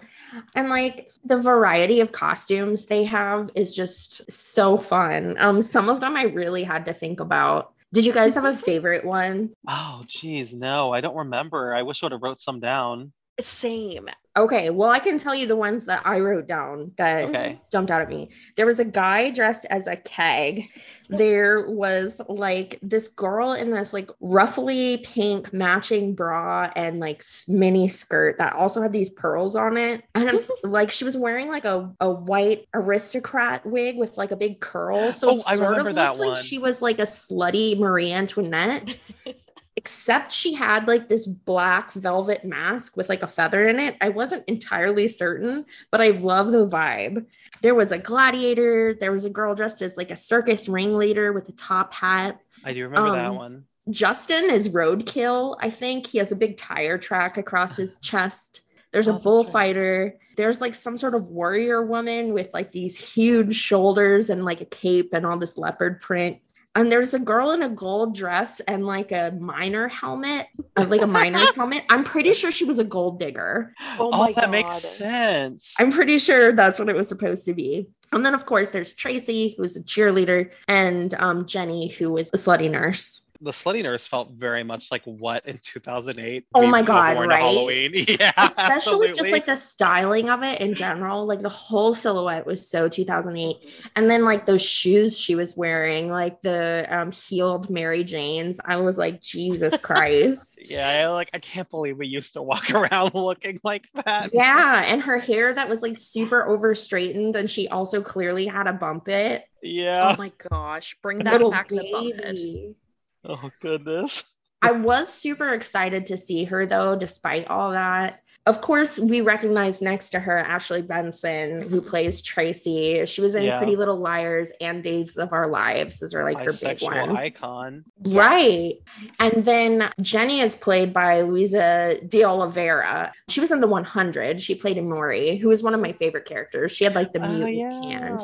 And 0.56 0.68
like 0.68 1.12
the 1.24 1.36
variety 1.40 2.00
of 2.00 2.10
costumes 2.12 2.86
they 2.86 3.04
have 3.04 3.50
is 3.54 3.74
just 3.76 4.30
so 4.32 4.78
fun. 4.78 5.36
Um, 5.38 5.62
some 5.62 5.88
of 5.88 6.00
them 6.00 6.16
I 6.16 6.24
really 6.24 6.64
had 6.64 6.86
to 6.86 6.94
think 6.94 7.20
about. 7.20 7.72
Did 7.92 8.06
you 8.06 8.12
guys 8.12 8.34
have 8.34 8.44
a 8.44 8.56
favorite 8.56 9.04
one? 9.04 9.50
Oh, 9.68 10.04
geez, 10.06 10.54
no, 10.54 10.92
I 10.92 11.00
don't 11.00 11.16
remember. 11.16 11.74
I 11.74 11.82
wish 11.82 12.02
I 12.02 12.06
would 12.06 12.12
have 12.12 12.22
wrote 12.22 12.38
some 12.38 12.60
down. 12.60 13.12
Same. 13.40 14.08
Okay, 14.36 14.70
well, 14.70 14.90
I 14.90 15.00
can 15.00 15.18
tell 15.18 15.34
you 15.34 15.46
the 15.48 15.56
ones 15.56 15.86
that 15.86 16.02
I 16.06 16.20
wrote 16.20 16.46
down 16.46 16.92
that 16.98 17.24
Okay. 17.28 17.60
jumped 17.72 17.90
out 17.90 18.00
at 18.00 18.08
me. 18.08 18.30
There 18.56 18.64
was 18.64 18.78
a 18.78 18.84
guy 18.84 19.30
dressed 19.30 19.64
as 19.70 19.88
a 19.88 19.96
keg. 19.96 20.68
There 21.08 21.68
was 21.68 22.20
like 22.28 22.78
this 22.80 23.08
girl 23.08 23.52
in 23.54 23.72
this 23.72 23.92
like 23.92 24.08
roughly 24.20 24.98
pink 24.98 25.52
matching 25.52 26.14
bra 26.14 26.70
and 26.76 27.00
like 27.00 27.24
mini 27.48 27.88
skirt 27.88 28.38
that 28.38 28.52
also 28.52 28.80
had 28.80 28.92
these 28.92 29.10
pearls 29.10 29.56
on 29.56 29.76
it. 29.76 30.04
And 30.14 30.38
like 30.62 30.92
she 30.92 31.04
was 31.04 31.16
wearing 31.16 31.48
like 31.48 31.64
a, 31.64 31.92
a 31.98 32.08
white 32.08 32.68
aristocrat 32.72 33.66
wig 33.66 33.96
with 33.96 34.16
like 34.16 34.30
a 34.30 34.36
big 34.36 34.60
curl. 34.60 35.10
So 35.10 35.30
Oh, 35.30 35.34
it 35.38 35.42
I 35.48 35.56
sort 35.56 35.70
remember 35.70 35.90
of 35.90 35.96
looked 35.96 36.18
like 36.20 36.36
she 36.44 36.58
was 36.58 36.80
like 36.80 37.00
a 37.00 37.02
slutty 37.02 37.76
Marie 37.76 38.12
Antoinette 38.12 38.96
except 39.80 40.30
she 40.30 40.52
had 40.52 40.86
like 40.86 41.08
this 41.08 41.24
black 41.26 41.94
velvet 41.94 42.44
mask 42.44 42.98
with 42.98 43.08
like 43.08 43.22
a 43.22 43.26
feather 43.26 43.66
in 43.66 43.80
it. 43.80 43.96
I 44.02 44.10
wasn't 44.10 44.44
entirely 44.46 45.08
certain, 45.08 45.64
but 45.90 46.02
I 46.02 46.10
love 46.10 46.52
the 46.52 46.66
vibe. 46.66 47.24
There 47.62 47.74
was 47.74 47.90
a 47.90 47.96
gladiator, 47.98 48.92
there 48.92 49.10
was 49.10 49.24
a 49.24 49.30
girl 49.30 49.54
dressed 49.54 49.80
as 49.80 49.96
like 49.96 50.10
a 50.10 50.16
circus 50.18 50.68
ringleader 50.68 51.32
with 51.32 51.48
a 51.48 51.52
top 51.52 51.94
hat. 51.94 52.38
I 52.62 52.74
do 52.74 52.84
remember 52.84 53.12
that 53.12 53.30
Um, 53.30 53.36
one. 53.36 53.64
Justin 53.88 54.50
is 54.50 54.68
roadkill, 54.68 55.56
I 55.60 55.70
think. 55.70 56.06
He 56.06 56.18
has 56.18 56.30
a 56.30 56.36
big 56.36 56.58
tire 56.58 56.98
track 56.98 57.38
across 57.38 57.76
his 57.76 57.94
chest. 58.02 58.60
There's 58.92 59.08
Oh, 59.08 59.12
a 59.12 59.14
that's 59.14 59.20
right. 59.20 59.24
bullfighter. 59.24 60.18
There's 60.36 60.60
like 60.60 60.74
some 60.74 60.98
sort 60.98 61.14
of 61.14 61.24
warrior 61.28 61.82
woman 61.86 62.34
with 62.34 62.50
like 62.52 62.70
these 62.70 62.98
huge 62.98 63.54
shoulders 63.56 64.28
and 64.28 64.44
like 64.44 64.60
a 64.60 64.66
cape 64.66 65.14
and 65.14 65.24
all 65.24 65.38
this 65.38 65.56
leopard 65.56 66.02
print. 66.02 66.38
And 66.74 66.90
there's 66.90 67.14
a 67.14 67.18
girl 67.18 67.50
in 67.50 67.62
a 67.62 67.68
gold 67.68 68.14
dress 68.14 68.60
and 68.60 68.86
like 68.86 69.10
a 69.10 69.36
miner 69.40 69.88
helmet, 69.88 70.46
uh, 70.76 70.86
like 70.88 71.02
a 71.02 71.06
miner's 71.06 71.54
helmet. 71.56 71.84
I'm 71.90 72.04
pretty 72.04 72.32
sure 72.32 72.52
she 72.52 72.64
was 72.64 72.78
a 72.78 72.84
gold 72.84 73.18
digger. 73.18 73.74
Oh 73.98 74.10
my 74.12 74.32
that 74.34 74.50
makes 74.50 74.68
God. 74.68 74.82
sense. 74.82 75.74
I'm 75.80 75.90
pretty 75.90 76.18
sure 76.18 76.52
that's 76.52 76.78
what 76.78 76.88
it 76.88 76.94
was 76.94 77.08
supposed 77.08 77.44
to 77.46 77.54
be. 77.54 77.88
And 78.12 78.24
then, 78.24 78.34
of 78.34 78.46
course, 78.46 78.70
there's 78.70 78.94
Tracy, 78.94 79.54
who's 79.56 79.76
a 79.76 79.82
cheerleader, 79.82 80.50
and 80.66 81.14
um, 81.14 81.46
Jenny, 81.46 81.88
who 81.88 82.16
is 82.16 82.30
a 82.32 82.36
slutty 82.36 82.70
nurse. 82.70 83.22
The 83.40 83.50
slutty 83.52 83.82
nurse 83.82 84.06
felt 84.06 84.30
very 84.32 84.62
much 84.62 84.90
like 84.90 85.02
what 85.04 85.46
in 85.46 85.58
2008. 85.62 86.44
Oh 86.54 86.66
my 86.66 86.80
would've 86.80 86.86
God, 86.86 87.16
right? 87.18 87.40
Halloween. 87.40 87.92
Yeah, 88.20 88.32
especially 88.36 89.12
just 89.12 89.32
like 89.32 89.46
the 89.46 89.54
styling 89.56 90.28
of 90.30 90.42
it 90.42 90.60
in 90.60 90.74
general 90.74 91.26
like 91.26 91.40
the 91.40 91.48
whole 91.48 91.94
silhouette 91.94 92.44
was 92.46 92.68
so 92.68 92.88
2008 92.88 93.56
and 93.96 94.10
then 94.10 94.24
like 94.24 94.46
those 94.46 94.62
shoes 94.62 95.18
she 95.18 95.34
was 95.34 95.56
wearing 95.56 96.10
like 96.10 96.40
the 96.42 96.86
um 96.90 97.12
heeled 97.12 97.70
mary 97.70 98.04
janes 98.04 98.60
i 98.64 98.76
was 98.76 98.98
like 98.98 99.20
jesus 99.20 99.76
christ 99.82 100.70
Yeah, 100.70 100.88
I, 100.88 101.06
like 101.08 101.30
I 101.32 101.38
can't 101.38 101.68
believe 101.70 101.98
we 101.98 102.06
used 102.06 102.34
to 102.34 102.42
walk 102.42 102.70
around 102.74 103.14
looking 103.14 103.60
like 103.64 103.86
that. 104.04 104.30
yeah 104.34 104.82
and 104.86 105.02
her 105.02 105.18
hair 105.18 105.54
that 105.54 105.68
was 105.68 105.82
like 105.82 105.96
super 105.96 106.46
over 106.46 106.74
straightened 106.74 107.36
and 107.36 107.50
she 107.50 107.68
also 107.68 108.00
clearly 108.02 108.46
had 108.46 108.66
a 108.66 108.72
bump 108.72 109.08
it 109.08 109.44
Yeah. 109.62 110.14
Oh 110.14 110.16
my 110.18 110.32
gosh. 110.50 110.96
Bring 111.02 111.18
that 111.18 111.32
little 111.32 111.50
back 111.50 111.68
the 111.68 111.86
bump 111.92 112.08
it. 112.14 112.22
baby. 112.36 112.74
Oh 113.24 113.50
goodness. 113.60 114.24
I 114.62 114.72
was 114.72 115.12
super 115.12 115.52
excited 115.54 116.06
to 116.06 116.16
see 116.16 116.44
her 116.44 116.66
though, 116.66 116.96
despite 116.96 117.48
all 117.48 117.72
that. 117.72 118.20
Of 118.46 118.62
course, 118.62 118.98
we 118.98 119.20
recognize 119.20 119.82
next 119.82 120.10
to 120.10 120.18
her 120.18 120.38
Ashley 120.38 120.80
Benson, 120.80 121.68
who 121.68 121.82
plays 121.82 122.22
Tracy. 122.22 123.04
She 123.04 123.20
was 123.20 123.34
in 123.34 123.42
Yeah. 123.44 123.58
Pretty 123.58 123.76
Little 123.76 123.98
Liars 123.98 124.50
and 124.62 124.82
Days 124.82 125.18
of 125.18 125.34
Our 125.34 125.46
Lives. 125.46 125.98
Those 125.98 126.14
are 126.14 126.24
like 126.24 126.42
her 126.42 126.54
big 126.54 126.80
ones. 126.80 127.18
icon. 127.18 127.84
Right. 128.06 128.76
And 129.18 129.44
then 129.44 129.90
Jenny 130.00 130.40
is 130.40 130.56
played 130.56 130.94
by 130.94 131.20
Luisa 131.20 132.00
D'Oliveira. 132.08 133.12
She 133.28 133.40
was 133.40 133.50
in 133.52 133.60
the 133.60 133.66
100. 133.68 134.40
She 134.40 134.54
played 134.54 134.78
Emori, 134.78 135.38
who 135.38 135.48
was 135.48 135.62
one 135.62 135.74
of 135.74 135.80
my 135.80 135.92
favorite 135.92 136.24
characters. 136.24 136.72
She 136.72 136.84
had 136.84 136.94
like 136.94 137.12
the 137.12 137.20
Oh, 137.22 137.28
mutant 137.32 137.84
hand. 137.84 138.20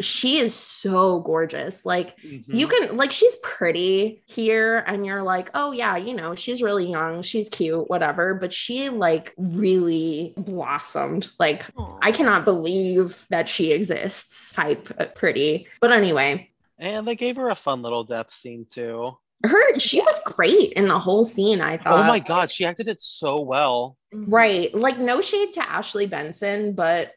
Yeah. 0.00 0.02
She 0.02 0.38
is 0.38 0.54
so 0.54 1.20
gorgeous. 1.20 1.84
Like, 1.86 2.18
Mhm. 2.20 2.44
you 2.48 2.66
can 2.66 2.96
like 2.96 3.12
she's 3.12 3.36
pretty 3.42 4.22
here 4.26 4.78
and 4.86 5.04
you're 5.06 5.22
like 5.22 5.50
oh 5.54 5.72
yeah 5.72 5.96
you 5.96 6.14
know 6.14 6.34
she's 6.34 6.62
really 6.62 6.90
young 6.90 7.22
she's 7.22 7.48
cute 7.48 7.88
whatever 7.88 8.34
but 8.34 8.52
she 8.52 8.88
like 8.88 9.32
really 9.36 10.34
blossomed 10.36 11.28
like 11.38 11.64
Aw. 11.76 11.98
i 12.02 12.12
cannot 12.12 12.44
believe 12.44 13.26
that 13.30 13.48
she 13.48 13.72
exists 13.72 14.52
type 14.52 15.14
pretty 15.14 15.66
but 15.80 15.92
anyway 15.92 16.48
And 16.78 17.06
they 17.06 17.16
gave 17.16 17.36
her 17.36 17.50
a 17.50 17.54
fun 17.54 17.82
little 17.82 18.04
death 18.04 18.32
scene 18.32 18.66
too. 18.68 19.16
her 19.44 19.78
she 19.78 20.00
was 20.00 20.20
great 20.24 20.72
in 20.74 20.86
the 20.86 20.98
whole 20.98 21.24
scene 21.24 21.60
i 21.60 21.76
thought 21.76 22.04
oh 22.04 22.04
my 22.04 22.18
god, 22.20 22.50
she 22.50 22.64
acted 22.64 22.88
it 22.88 23.00
so 23.00 23.40
well. 23.40 23.96
right 24.12 24.74
like 24.74 24.98
no 24.98 25.20
shade 25.20 25.52
to 25.54 25.62
ashley 25.68 26.06
benson 26.06 26.72
but 26.74 27.12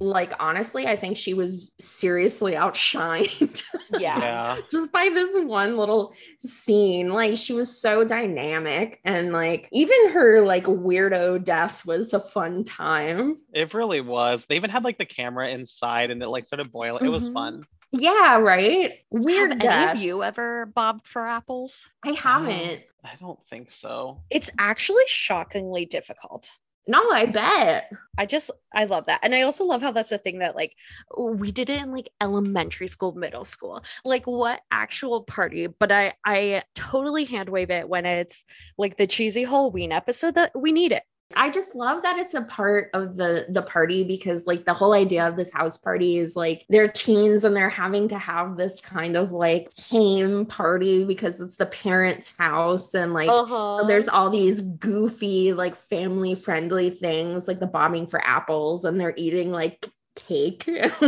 like 0.00 0.32
honestly 0.40 0.86
i 0.86 0.96
think 0.96 1.16
she 1.16 1.34
was 1.34 1.72
seriously 1.80 2.52
outshined 2.52 3.62
Yeah. 3.98 4.18
Yeah. 4.18 4.56
just 4.70 4.92
by 4.92 5.08
this 5.08 5.34
one 5.44 5.76
little 5.78 6.12
scene. 6.38 7.08
Like 7.08 7.38
she 7.38 7.54
was 7.54 7.80
so 7.80 8.04
dynamic 8.04 9.00
and 9.04 9.32
like 9.32 9.68
even 9.72 10.10
her 10.10 10.42
like 10.42 10.64
weirdo 10.64 11.42
death 11.42 11.86
was 11.86 12.12
a 12.12 12.20
fun 12.20 12.64
time. 12.64 13.38
It 13.54 13.72
really 13.72 14.02
was. 14.02 14.44
They 14.46 14.56
even 14.56 14.68
had 14.68 14.84
like 14.84 14.98
the 14.98 15.06
camera 15.06 15.48
inside 15.48 16.10
and 16.10 16.22
it 16.22 16.28
like 16.28 16.44
started 16.44 16.70
boiling. 16.70 17.02
It 17.04 17.08
was 17.08 17.30
Mhm. 17.30 17.32
fun. 17.32 17.64
Yeah, 17.92 18.36
right. 18.36 18.92
Weird 19.10 19.52
Have 19.52 19.58
death. 19.60 19.90
any 19.90 19.98
of 20.00 20.04
you 20.04 20.22
ever 20.22 20.66
bobbed 20.66 21.06
for 21.06 21.26
apples? 21.26 21.88
I 22.04 22.10
haven't. 22.12 22.82
I 23.02 23.12
don't 23.18 23.42
think 23.48 23.70
so. 23.70 24.20
It's 24.28 24.50
actually 24.58 25.04
shockingly 25.06 25.86
difficult. 25.86 26.50
No, 26.88 27.10
I 27.10 27.26
bet. 27.26 27.92
I 28.16 28.24
just 28.24 28.50
I 28.74 28.86
love 28.86 29.06
that. 29.06 29.20
And 29.22 29.34
I 29.34 29.42
also 29.42 29.64
love 29.66 29.82
how 29.82 29.92
that's 29.92 30.10
a 30.10 30.16
thing 30.16 30.38
that 30.38 30.56
like 30.56 30.74
we 31.18 31.52
did 31.52 31.68
it 31.68 31.82
in 31.82 31.92
like 31.92 32.08
elementary 32.18 32.88
school, 32.88 33.12
middle 33.12 33.44
school. 33.44 33.82
Like 34.06 34.24
what 34.26 34.62
actual 34.70 35.22
party? 35.22 35.66
But 35.66 35.92
I 35.92 36.14
I 36.24 36.62
totally 36.74 37.26
hand 37.26 37.50
wave 37.50 37.70
it 37.70 37.90
when 37.90 38.06
it's 38.06 38.46
like 38.78 38.96
the 38.96 39.06
cheesy 39.06 39.44
Halloween 39.44 39.92
episode 39.92 40.34
that 40.36 40.58
we 40.58 40.72
need 40.72 40.92
it. 40.92 41.02
I 41.36 41.50
just 41.50 41.74
love 41.74 42.02
that 42.02 42.18
it's 42.18 42.34
a 42.34 42.42
part 42.42 42.90
of 42.94 43.16
the 43.16 43.46
the 43.50 43.62
party 43.62 44.02
because 44.02 44.46
like 44.46 44.64
the 44.64 44.72
whole 44.74 44.94
idea 44.94 45.28
of 45.28 45.36
this 45.36 45.52
house 45.52 45.76
party 45.76 46.16
is 46.16 46.34
like 46.36 46.64
they're 46.70 46.88
teens 46.88 47.44
and 47.44 47.54
they're 47.54 47.68
having 47.68 48.08
to 48.08 48.18
have 48.18 48.56
this 48.56 48.80
kind 48.80 49.16
of 49.16 49.30
like 49.30 49.70
tame 49.74 50.46
party 50.46 51.04
because 51.04 51.40
it's 51.40 51.56
the 51.56 51.66
parents' 51.66 52.32
house 52.38 52.94
and 52.94 53.12
like 53.12 53.28
Uh-huh. 53.28 53.84
There's 53.86 54.08
all 54.08 54.30
these 54.30 54.60
goofy, 54.62 55.52
like 55.52 55.76
family 55.76 56.34
friendly 56.34 56.90
things, 56.90 57.46
like 57.46 57.60
the 57.60 57.66
bombing 57.66 58.06
for 58.06 58.20
apples, 58.26 58.84
and 58.84 58.98
they're 59.00 59.14
eating 59.16 59.50
like 59.52 59.86
cake, 60.16 60.64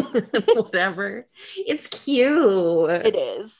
whatever. 0.54 1.26
It's 1.56 1.86
cute. 1.86 2.90
it 2.90 3.16
is. 3.16 3.56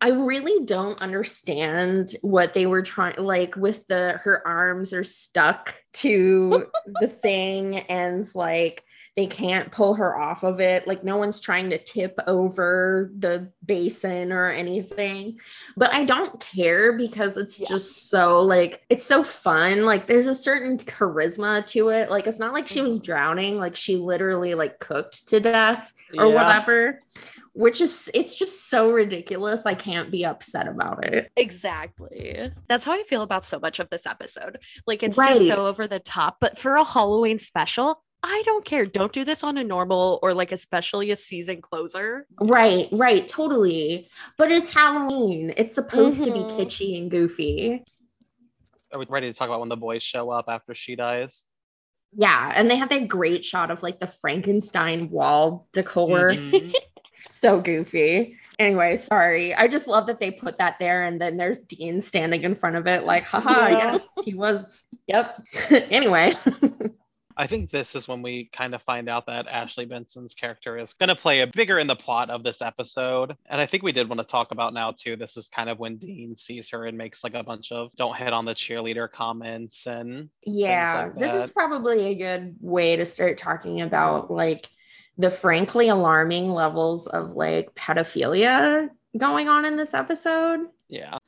I 0.00 0.10
really 0.10 0.64
don't 0.64 1.00
understand 1.00 2.14
what 2.22 2.54
they 2.54 2.66
were 2.66 2.82
trying 2.82 3.16
like 3.18 3.56
with 3.56 3.86
the 3.88 4.20
her 4.22 4.46
arms 4.46 4.92
are 4.92 5.04
stuck 5.04 5.74
to 5.94 6.66
the 7.00 7.08
thing 7.22 7.78
and 7.80 8.26
like 8.34 8.84
they 9.16 9.26
can't 9.26 9.72
pull 9.72 9.94
her 9.94 10.16
off 10.16 10.44
of 10.44 10.60
it. 10.60 10.86
Like 10.86 11.02
no 11.02 11.16
one's 11.16 11.40
trying 11.40 11.70
to 11.70 11.78
tip 11.78 12.16
over 12.28 13.10
the 13.18 13.50
basin 13.66 14.30
or 14.30 14.46
anything. 14.46 15.40
But 15.76 15.92
I 15.92 16.04
don't 16.04 16.38
care 16.38 16.92
because 16.92 17.36
it's 17.36 17.60
Yeah. 17.60 17.66
just 17.68 18.08
so 18.08 18.42
like 18.42 18.84
it's 18.88 19.04
so 19.04 19.24
fun. 19.24 19.84
Like 19.84 20.06
there's 20.06 20.28
a 20.28 20.34
certain 20.36 20.78
charisma 20.78 21.66
to 21.66 21.88
it. 21.88 22.08
Like 22.08 22.28
it's 22.28 22.38
not 22.38 22.54
like 22.54 22.68
she 22.68 22.80
was 22.80 22.98
mm-hmm. 22.98 23.06
drowning, 23.06 23.58
like 23.58 23.74
she 23.74 23.96
literally 23.96 24.54
like 24.54 24.78
cooked 24.78 25.26
to 25.30 25.40
death 25.40 25.92
or 26.16 26.26
Yeah. 26.26 26.34
whatever. 26.34 27.02
Which 27.54 27.80
is 27.80 28.08
it's 28.14 28.38
just 28.38 28.70
so 28.70 28.90
ridiculous. 28.90 29.66
I 29.66 29.74
can't 29.74 30.10
be 30.12 30.24
upset 30.24 30.68
about 30.68 31.04
it. 31.04 31.30
Exactly. 31.36 32.52
That's 32.68 32.84
how 32.84 32.92
I 32.92 33.02
feel 33.02 33.22
about 33.22 33.44
so 33.44 33.58
much 33.58 33.80
of 33.80 33.90
this 33.90 34.06
episode. 34.06 34.58
Like 34.86 35.02
it's 35.02 35.18
Right. 35.18 35.34
just 35.34 35.48
so 35.48 35.66
over 35.66 35.88
the 35.88 35.98
top. 35.98 36.36
But 36.40 36.56
for 36.56 36.76
a 36.76 36.84
Halloween 36.84 37.38
special, 37.40 38.04
I 38.22 38.42
don't 38.44 38.64
care. 38.64 38.86
Don't 38.86 39.12
do 39.12 39.24
this 39.24 39.42
on 39.42 39.58
a 39.58 39.64
normal 39.64 40.20
or 40.22 40.34
like 40.34 40.52
especially 40.52 41.10
a 41.10 41.16
season 41.16 41.60
closer. 41.60 42.26
Right, 42.40 42.88
right, 42.92 43.26
totally. 43.26 44.08
But 44.36 44.52
it's 44.52 44.72
Halloween. 44.72 45.52
It's 45.56 45.74
supposed 45.74 46.22
to 46.24 46.32
be 46.32 46.40
Mhm. 46.40 46.58
kitschy 46.60 47.00
and 47.00 47.10
goofy. 47.10 47.84
Are 48.92 48.98
we 49.00 49.06
ready 49.08 49.30
to 49.30 49.36
talk 49.36 49.48
about 49.48 49.60
when 49.60 49.68
the 49.68 49.76
boys 49.76 50.02
show 50.02 50.30
up 50.30 50.44
after 50.48 50.74
she 50.74 50.94
dies? 50.96 51.44
Yeah, 52.16 52.52
and 52.54 52.70
they 52.70 52.76
have 52.76 52.88
that 52.88 53.08
great 53.08 53.44
shot 53.44 53.70
of 53.70 53.82
like 53.82 54.00
the 54.00 54.06
Frankenstein 54.06 55.10
wall 55.10 55.66
decor. 55.72 56.30
Mhm. 56.30 56.72
So 57.40 57.60
goofy. 57.60 58.36
Anyway, 58.60 58.96
sorry. 58.96 59.52
I 59.52 59.66
just 59.66 59.88
love 59.88 60.06
that 60.06 60.20
they 60.20 60.30
put 60.30 60.56
that 60.58 60.76
there 60.78 61.02
and 61.04 61.20
then 61.20 61.36
there's 61.36 61.58
Dean 61.64 62.00
standing 62.00 62.44
in 62.44 62.54
front 62.54 62.76
of 62.76 62.86
it 62.86 63.04
like, 63.04 63.24
haha, 63.24 63.66
Yeah. 63.68 63.92
yes, 63.92 64.08
he 64.24 64.34
was. 64.34 64.84
Yep. 65.08 65.42
anyway. 65.90 66.30
I 67.38 67.46
think 67.46 67.70
this 67.70 67.94
is 67.94 68.08
when 68.08 68.20
we 68.20 68.50
kind 68.52 68.74
of 68.74 68.82
find 68.82 69.08
out 69.08 69.26
that 69.26 69.46
Ashley 69.46 69.86
Benson's 69.86 70.34
character 70.34 70.76
is 70.76 70.92
going 70.92 71.08
to 71.08 71.14
play 71.14 71.40
a 71.42 71.46
bigger 71.46 71.78
in 71.78 71.86
the 71.86 71.94
plot 71.94 72.30
of 72.30 72.42
this 72.42 72.60
episode. 72.60 73.36
And 73.46 73.60
I 73.60 73.66
think 73.66 73.84
we 73.84 73.92
did 73.92 74.08
want 74.08 74.20
to 74.20 74.26
talk 74.26 74.50
about 74.50 74.74
now 74.74 74.90
too. 74.90 75.14
This 75.14 75.36
is 75.36 75.48
kind 75.48 75.70
of 75.70 75.78
when 75.78 75.98
Dean 75.98 76.36
sees 76.36 76.68
her 76.70 76.86
and 76.86 76.98
makes 76.98 77.22
like 77.22 77.34
a 77.34 77.44
bunch 77.44 77.70
of 77.70 77.94
don't 77.94 78.16
hit 78.16 78.32
on 78.32 78.44
the 78.44 78.54
cheerleader 78.54 79.10
comments 79.10 79.86
and 79.86 80.28
Yeah, 80.44 81.04
like 81.04 81.18
this 81.18 81.32
is 81.44 81.50
probably 81.50 82.06
a 82.06 82.14
good 82.16 82.56
way 82.60 82.96
to 82.96 83.06
start 83.06 83.38
talking 83.38 83.82
about 83.82 84.32
like 84.32 84.68
the 85.16 85.30
frankly 85.30 85.88
alarming 85.88 86.50
levels 86.50 87.06
of 87.06 87.30
like 87.36 87.72
pedophilia 87.76 88.88
going 89.16 89.48
on 89.48 89.64
in 89.64 89.76
this 89.76 89.94
episode. 89.94 90.66
yeah. 90.88 91.18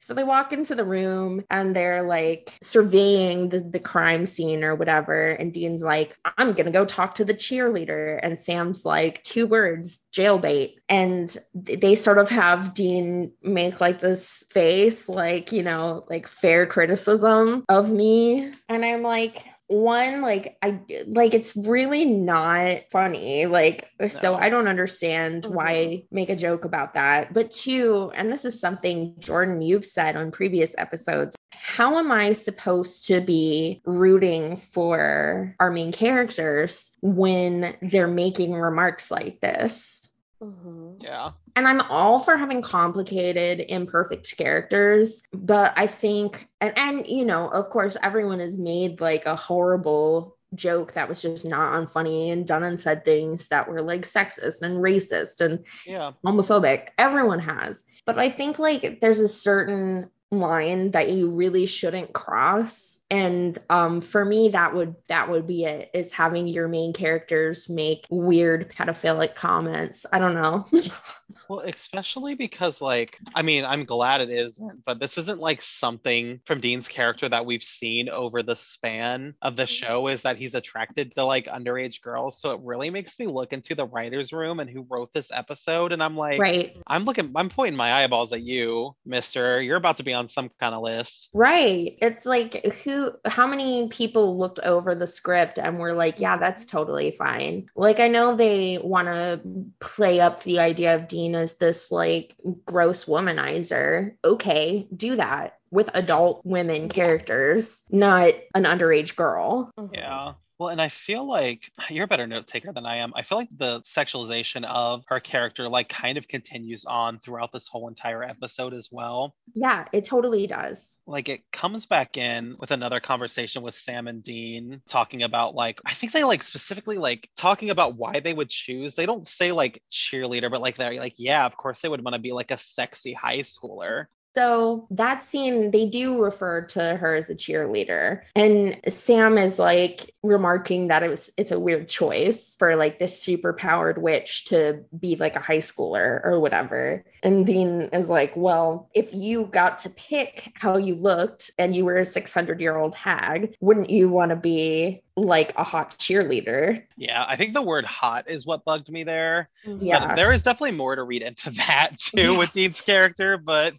So 0.00 0.14
they 0.14 0.24
walk 0.24 0.52
into 0.52 0.74
the 0.74 0.84
room 0.84 1.44
and 1.50 1.74
they're 1.74 2.02
like 2.02 2.52
surveying 2.62 3.48
the, 3.48 3.60
the 3.60 3.78
crime 3.78 4.26
scene 4.26 4.64
or 4.64 4.74
whatever. 4.74 5.30
And 5.30 5.52
Dean's 5.52 5.82
like, 5.82 6.16
I'm 6.38 6.52
going 6.52 6.66
to 6.66 6.70
go 6.70 6.84
talk 6.84 7.14
to 7.16 7.24
the 7.24 7.34
cheerleader. 7.34 8.20
And 8.22 8.38
Sam's 8.38 8.84
like, 8.84 9.22
two 9.22 9.46
words, 9.46 10.00
jailbait. 10.12 10.74
And 10.88 11.36
they 11.54 11.94
sort 11.94 12.18
of 12.18 12.28
have 12.30 12.74
Dean 12.74 13.32
make 13.42 13.80
like 13.80 14.00
this 14.00 14.44
face, 14.50 15.08
like, 15.08 15.52
you 15.52 15.62
know, 15.62 16.04
like 16.08 16.26
fair 16.26 16.66
criticism 16.66 17.64
of 17.68 17.90
me. 17.90 18.52
And 18.68 18.84
I'm 18.84 19.02
like, 19.02 19.44
one 19.68 20.20
like 20.22 20.56
i 20.62 20.78
like 21.08 21.34
it's 21.34 21.56
really 21.56 22.04
not 22.04 22.78
funny 22.90 23.46
like 23.46 23.88
so 24.06 24.36
i 24.36 24.48
don't 24.48 24.68
understand 24.68 25.44
why 25.46 25.74
mm-hmm. 25.74 26.14
make 26.14 26.28
a 26.28 26.36
joke 26.36 26.64
about 26.64 26.94
that. 26.94 27.32
But 27.32 27.50
two 27.50 28.12
and 28.14 28.30
this 28.30 28.44
is 28.44 28.60
something 28.60 29.14
jordan 29.18 29.62
you've 29.62 29.84
said 29.84 30.16
on 30.16 30.30
previous 30.30 30.74
episodes 30.78 31.34
how 31.50 31.98
am 31.98 32.12
i 32.12 32.32
supposed 32.32 33.06
to 33.06 33.20
be 33.20 33.80
rooting 33.84 34.56
for 34.56 35.56
our 35.58 35.70
main 35.70 35.90
characters 35.90 36.92
when 37.00 37.74
they're 37.82 38.06
making 38.06 38.52
remarks 38.52 39.10
like 39.10 39.40
this 39.40 40.12
Mm-hmm. 40.46 41.02
Yeah. 41.02 41.30
and 41.56 41.66
I'm 41.66 41.80
all 41.82 42.18
for 42.20 42.36
having 42.36 42.62
complicated, 42.62 43.64
imperfect 43.68 44.36
characters, 44.36 45.22
but 45.32 45.72
I 45.76 45.86
think, 45.86 46.46
and 46.60 46.76
and 46.78 47.06
you 47.06 47.24
know, 47.24 47.48
of 47.48 47.68
course, 47.70 47.96
everyone 48.02 48.38
has 48.40 48.58
made 48.58 49.00
like 49.00 49.26
a 49.26 49.34
horrible 49.36 50.36
joke 50.54 50.92
that 50.92 51.08
was 51.08 51.20
just 51.20 51.44
not 51.44 51.72
unfunny 51.74 52.30
and 52.32 52.46
done 52.46 52.62
and 52.62 52.78
said 52.78 53.04
things 53.04 53.48
that 53.48 53.68
were 53.68 53.82
like 53.82 54.02
sexist 54.02 54.62
and 54.62 54.82
racist 54.82 55.40
and 55.40 55.64
Yeah. 55.84 56.12
homophobic. 56.24 56.88
Everyone 56.98 57.40
has, 57.40 57.82
but 58.04 58.18
I 58.18 58.30
think 58.30 58.58
like 58.58 59.00
there's 59.00 59.20
a 59.20 59.28
certain 59.28 60.10
line 60.30 60.92
that 60.92 61.10
you 61.10 61.30
really 61.30 61.66
shouldn't 61.66 62.12
cross 62.12 63.00
and 63.10 63.58
um 63.70 64.00
for 64.00 64.24
me 64.24 64.48
that 64.48 64.74
would 64.74 64.94
that 65.06 65.30
would 65.30 65.46
be 65.46 65.64
it 65.64 65.90
is 65.94 66.12
having 66.12 66.46
your 66.46 66.66
main 66.66 66.92
characters 66.92 67.68
make 67.68 68.04
weird 68.10 68.72
pedophilic 68.72 69.34
comments 69.34 70.04
i 70.12 70.18
don't 70.18 70.34
know 70.34 70.66
Well, 71.48 71.60
especially 71.60 72.34
because, 72.34 72.80
like, 72.80 73.18
I 73.34 73.42
mean, 73.42 73.64
I'm 73.64 73.84
glad 73.84 74.20
it 74.20 74.30
isn't, 74.30 74.84
but 74.84 74.98
this 74.98 75.18
isn't 75.18 75.40
like 75.40 75.60
something 75.60 76.40
from 76.44 76.60
Dean's 76.60 76.88
character 76.88 77.28
that 77.28 77.46
we've 77.46 77.62
seen 77.62 78.08
over 78.08 78.42
the 78.42 78.56
span 78.56 79.34
of 79.42 79.56
the 79.56 79.66
show 79.66 80.08
is 80.08 80.22
that 80.22 80.36
he's 80.36 80.54
attracted 80.54 81.14
to 81.14 81.24
like 81.24 81.46
underage 81.46 82.00
girls. 82.00 82.40
So 82.40 82.52
it 82.52 82.60
really 82.62 82.90
makes 82.90 83.18
me 83.18 83.26
look 83.26 83.52
into 83.52 83.74
the 83.74 83.86
writer's 83.86 84.32
room 84.32 84.60
and 84.60 84.70
who 84.70 84.86
wrote 84.88 85.12
this 85.12 85.30
episode. 85.32 85.92
And 85.92 86.02
I'm 86.02 86.16
like, 86.16 86.40
right 86.40 86.76
I'm 86.86 87.04
looking, 87.04 87.32
I'm 87.36 87.48
pointing 87.48 87.76
my 87.76 87.92
eyeballs 87.92 88.32
at 88.32 88.42
you, 88.42 88.94
mister. 89.04 89.60
You're 89.60 89.76
about 89.76 89.96
to 89.98 90.04
be 90.04 90.12
on 90.12 90.28
some 90.28 90.50
kind 90.60 90.74
of 90.74 90.82
list. 90.82 91.30
Right. 91.32 91.96
It's 92.00 92.26
like 92.26 92.64
who 92.84 92.95
how 93.24 93.46
many 93.46 93.88
people 93.88 94.38
looked 94.38 94.58
over 94.60 94.94
the 94.94 95.06
script 95.06 95.58
and 95.58 95.78
were 95.78 95.92
like, 95.92 96.20
yeah, 96.20 96.36
that's 96.36 96.64
mm-hmm. 96.64 96.76
totally 96.76 97.10
fine. 97.10 97.68
Like 97.76 98.00
I 98.00 98.08
know 98.08 98.36
they 98.36 98.78
want 98.78 99.08
to 99.08 99.40
play 99.80 100.20
up 100.20 100.42
the 100.42 100.60
idea 100.60 100.94
of 100.94 101.08
Dean 101.08 101.34
as 101.34 101.54
this 101.54 101.90
like 101.90 102.36
gross 102.64 103.04
womanizer. 103.04 104.14
Okay, 104.24 104.88
do 104.94 105.16
that 105.16 105.58
with 105.70 105.90
adult 105.94 106.42
women 106.44 106.88
characters, 106.88 107.82
not 107.90 108.32
an 108.54 108.64
underage 108.64 109.16
girl. 109.16 109.70
Mm-hmm. 109.78 109.94
Yeah. 109.94 110.34
Well, 110.58 110.70
and 110.70 110.80
I 110.80 110.88
feel 110.88 111.26
like 111.28 111.70
you're 111.90 112.04
a 112.04 112.08
better 112.08 112.26
note 112.26 112.46
taker 112.46 112.72
than 112.72 112.86
I 112.86 112.96
am. 112.96 113.12
I 113.14 113.22
feel 113.22 113.38
like 113.38 113.48
the 113.56 113.80
sexualization 113.80 114.64
of 114.64 115.04
her 115.08 115.20
character 115.20 115.68
like 115.68 115.88
kind 115.88 116.18
of 116.18 116.28
continues 116.28 116.84
on 116.84 117.18
throughout 117.18 117.52
this 117.52 117.68
whole 117.68 117.88
entire 117.88 118.22
episode 118.22 118.74
as 118.74 118.88
well. 118.90 119.34
Yeah, 119.54 119.84
it 119.92 120.04
totally 120.04 120.46
does. 120.46 120.98
like 121.06 121.28
it 121.28 121.42
comes 121.52 121.86
back 121.86 122.16
in 122.16 122.56
with 122.58 122.70
another 122.70 123.00
conversation 123.00 123.62
with 123.62 123.74
Sam 123.74 124.08
and 124.08 124.22
Dean 124.22 124.80
talking 124.88 125.22
about 125.22 125.54
like 125.54 125.80
I 125.86 125.94
think 125.94 126.12
they 126.12 126.24
like 126.24 126.42
specifically 126.42 126.98
like 126.98 127.28
talking 127.36 127.70
about 127.70 127.96
why 127.96 128.20
they 128.20 128.32
would 128.34 128.50
choose. 128.50 128.94
They 128.94 129.06
don't 129.06 129.26
say 129.26 129.52
like 129.52 129.82
cheerleader, 129.90 130.50
but 130.50 130.60
like 130.60 130.76
they're 130.76 130.94
like, 130.94 131.14
yeah, 131.18 131.44
of 131.46 131.56
course 131.56 131.80
they 131.80 131.88
would 131.88 132.02
want 132.04 132.14
to 132.14 132.20
be 132.20 132.32
like 132.32 132.50
a 132.50 132.58
sexy 132.58 133.12
high 133.12 133.40
schooler. 133.40 134.06
So 134.36 134.86
that 134.90 135.22
scene, 135.22 135.70
they 135.70 135.86
do 135.86 136.22
refer 136.22 136.60
to 136.66 136.96
her 136.96 137.14
as 137.14 137.30
a 137.30 137.34
cheerleader. 137.34 138.20
And 138.34 138.78
Sam 138.86 139.38
is 139.38 139.58
like 139.58 140.14
remarking 140.22 140.88
that 140.88 141.02
it 141.02 141.08
was 141.08 141.30
it's 141.38 141.52
a 141.52 141.58
weird 141.58 141.88
choice 141.88 142.54
for 142.58 142.76
like 142.76 142.98
this 142.98 143.18
super 143.18 143.54
powered 143.54 143.96
witch 143.96 144.44
to 144.46 144.84
be 145.00 145.16
like 145.16 145.36
a 145.36 145.40
high 145.40 145.60
schooler 145.60 146.22
or 146.22 146.38
whatever. 146.38 147.02
And 147.22 147.46
Dean 147.46 147.88
is 147.94 148.10
like, 148.10 148.36
well, 148.36 148.90
if 148.92 149.14
you 149.14 149.46
got 149.46 149.78
to 149.80 149.90
pick 149.90 150.52
how 150.54 150.76
you 150.76 150.96
looked 150.96 151.50
and 151.58 151.74
you 151.74 151.86
were 151.86 151.96
a 151.96 152.04
600 152.04 152.60
year 152.60 152.76
old 152.76 152.94
hag, 152.94 153.54
wouldn't 153.60 153.88
you 153.88 154.10
want 154.10 154.32
to 154.32 154.36
be 154.36 155.02
like 155.16 155.52
a 155.56 155.64
hot 155.64 155.98
cheerleader? 155.98 156.82
Yeah, 156.96 157.24
I 157.26 157.36
think 157.36 157.54
the 157.54 157.62
word 157.62 157.84
hot 157.86 158.28
is 158.28 158.44
what 158.46 158.64
bugged 158.64 158.88
me 158.90 159.02
there. 159.04 159.48
Mm-hmm. 159.66 159.84
Yeah. 159.84 160.06
But 160.08 160.16
there 160.16 160.30
is 160.32 160.42
definitely 160.42 160.76
more 160.76 160.94
to 160.94 161.02
read 161.02 161.22
into 161.22 161.50
that 161.56 161.98
too 161.98 162.32
Yeah. 162.32 162.38
with 162.38 162.52
Dean's 162.52 162.80
character, 162.80 163.38
but 163.38 163.74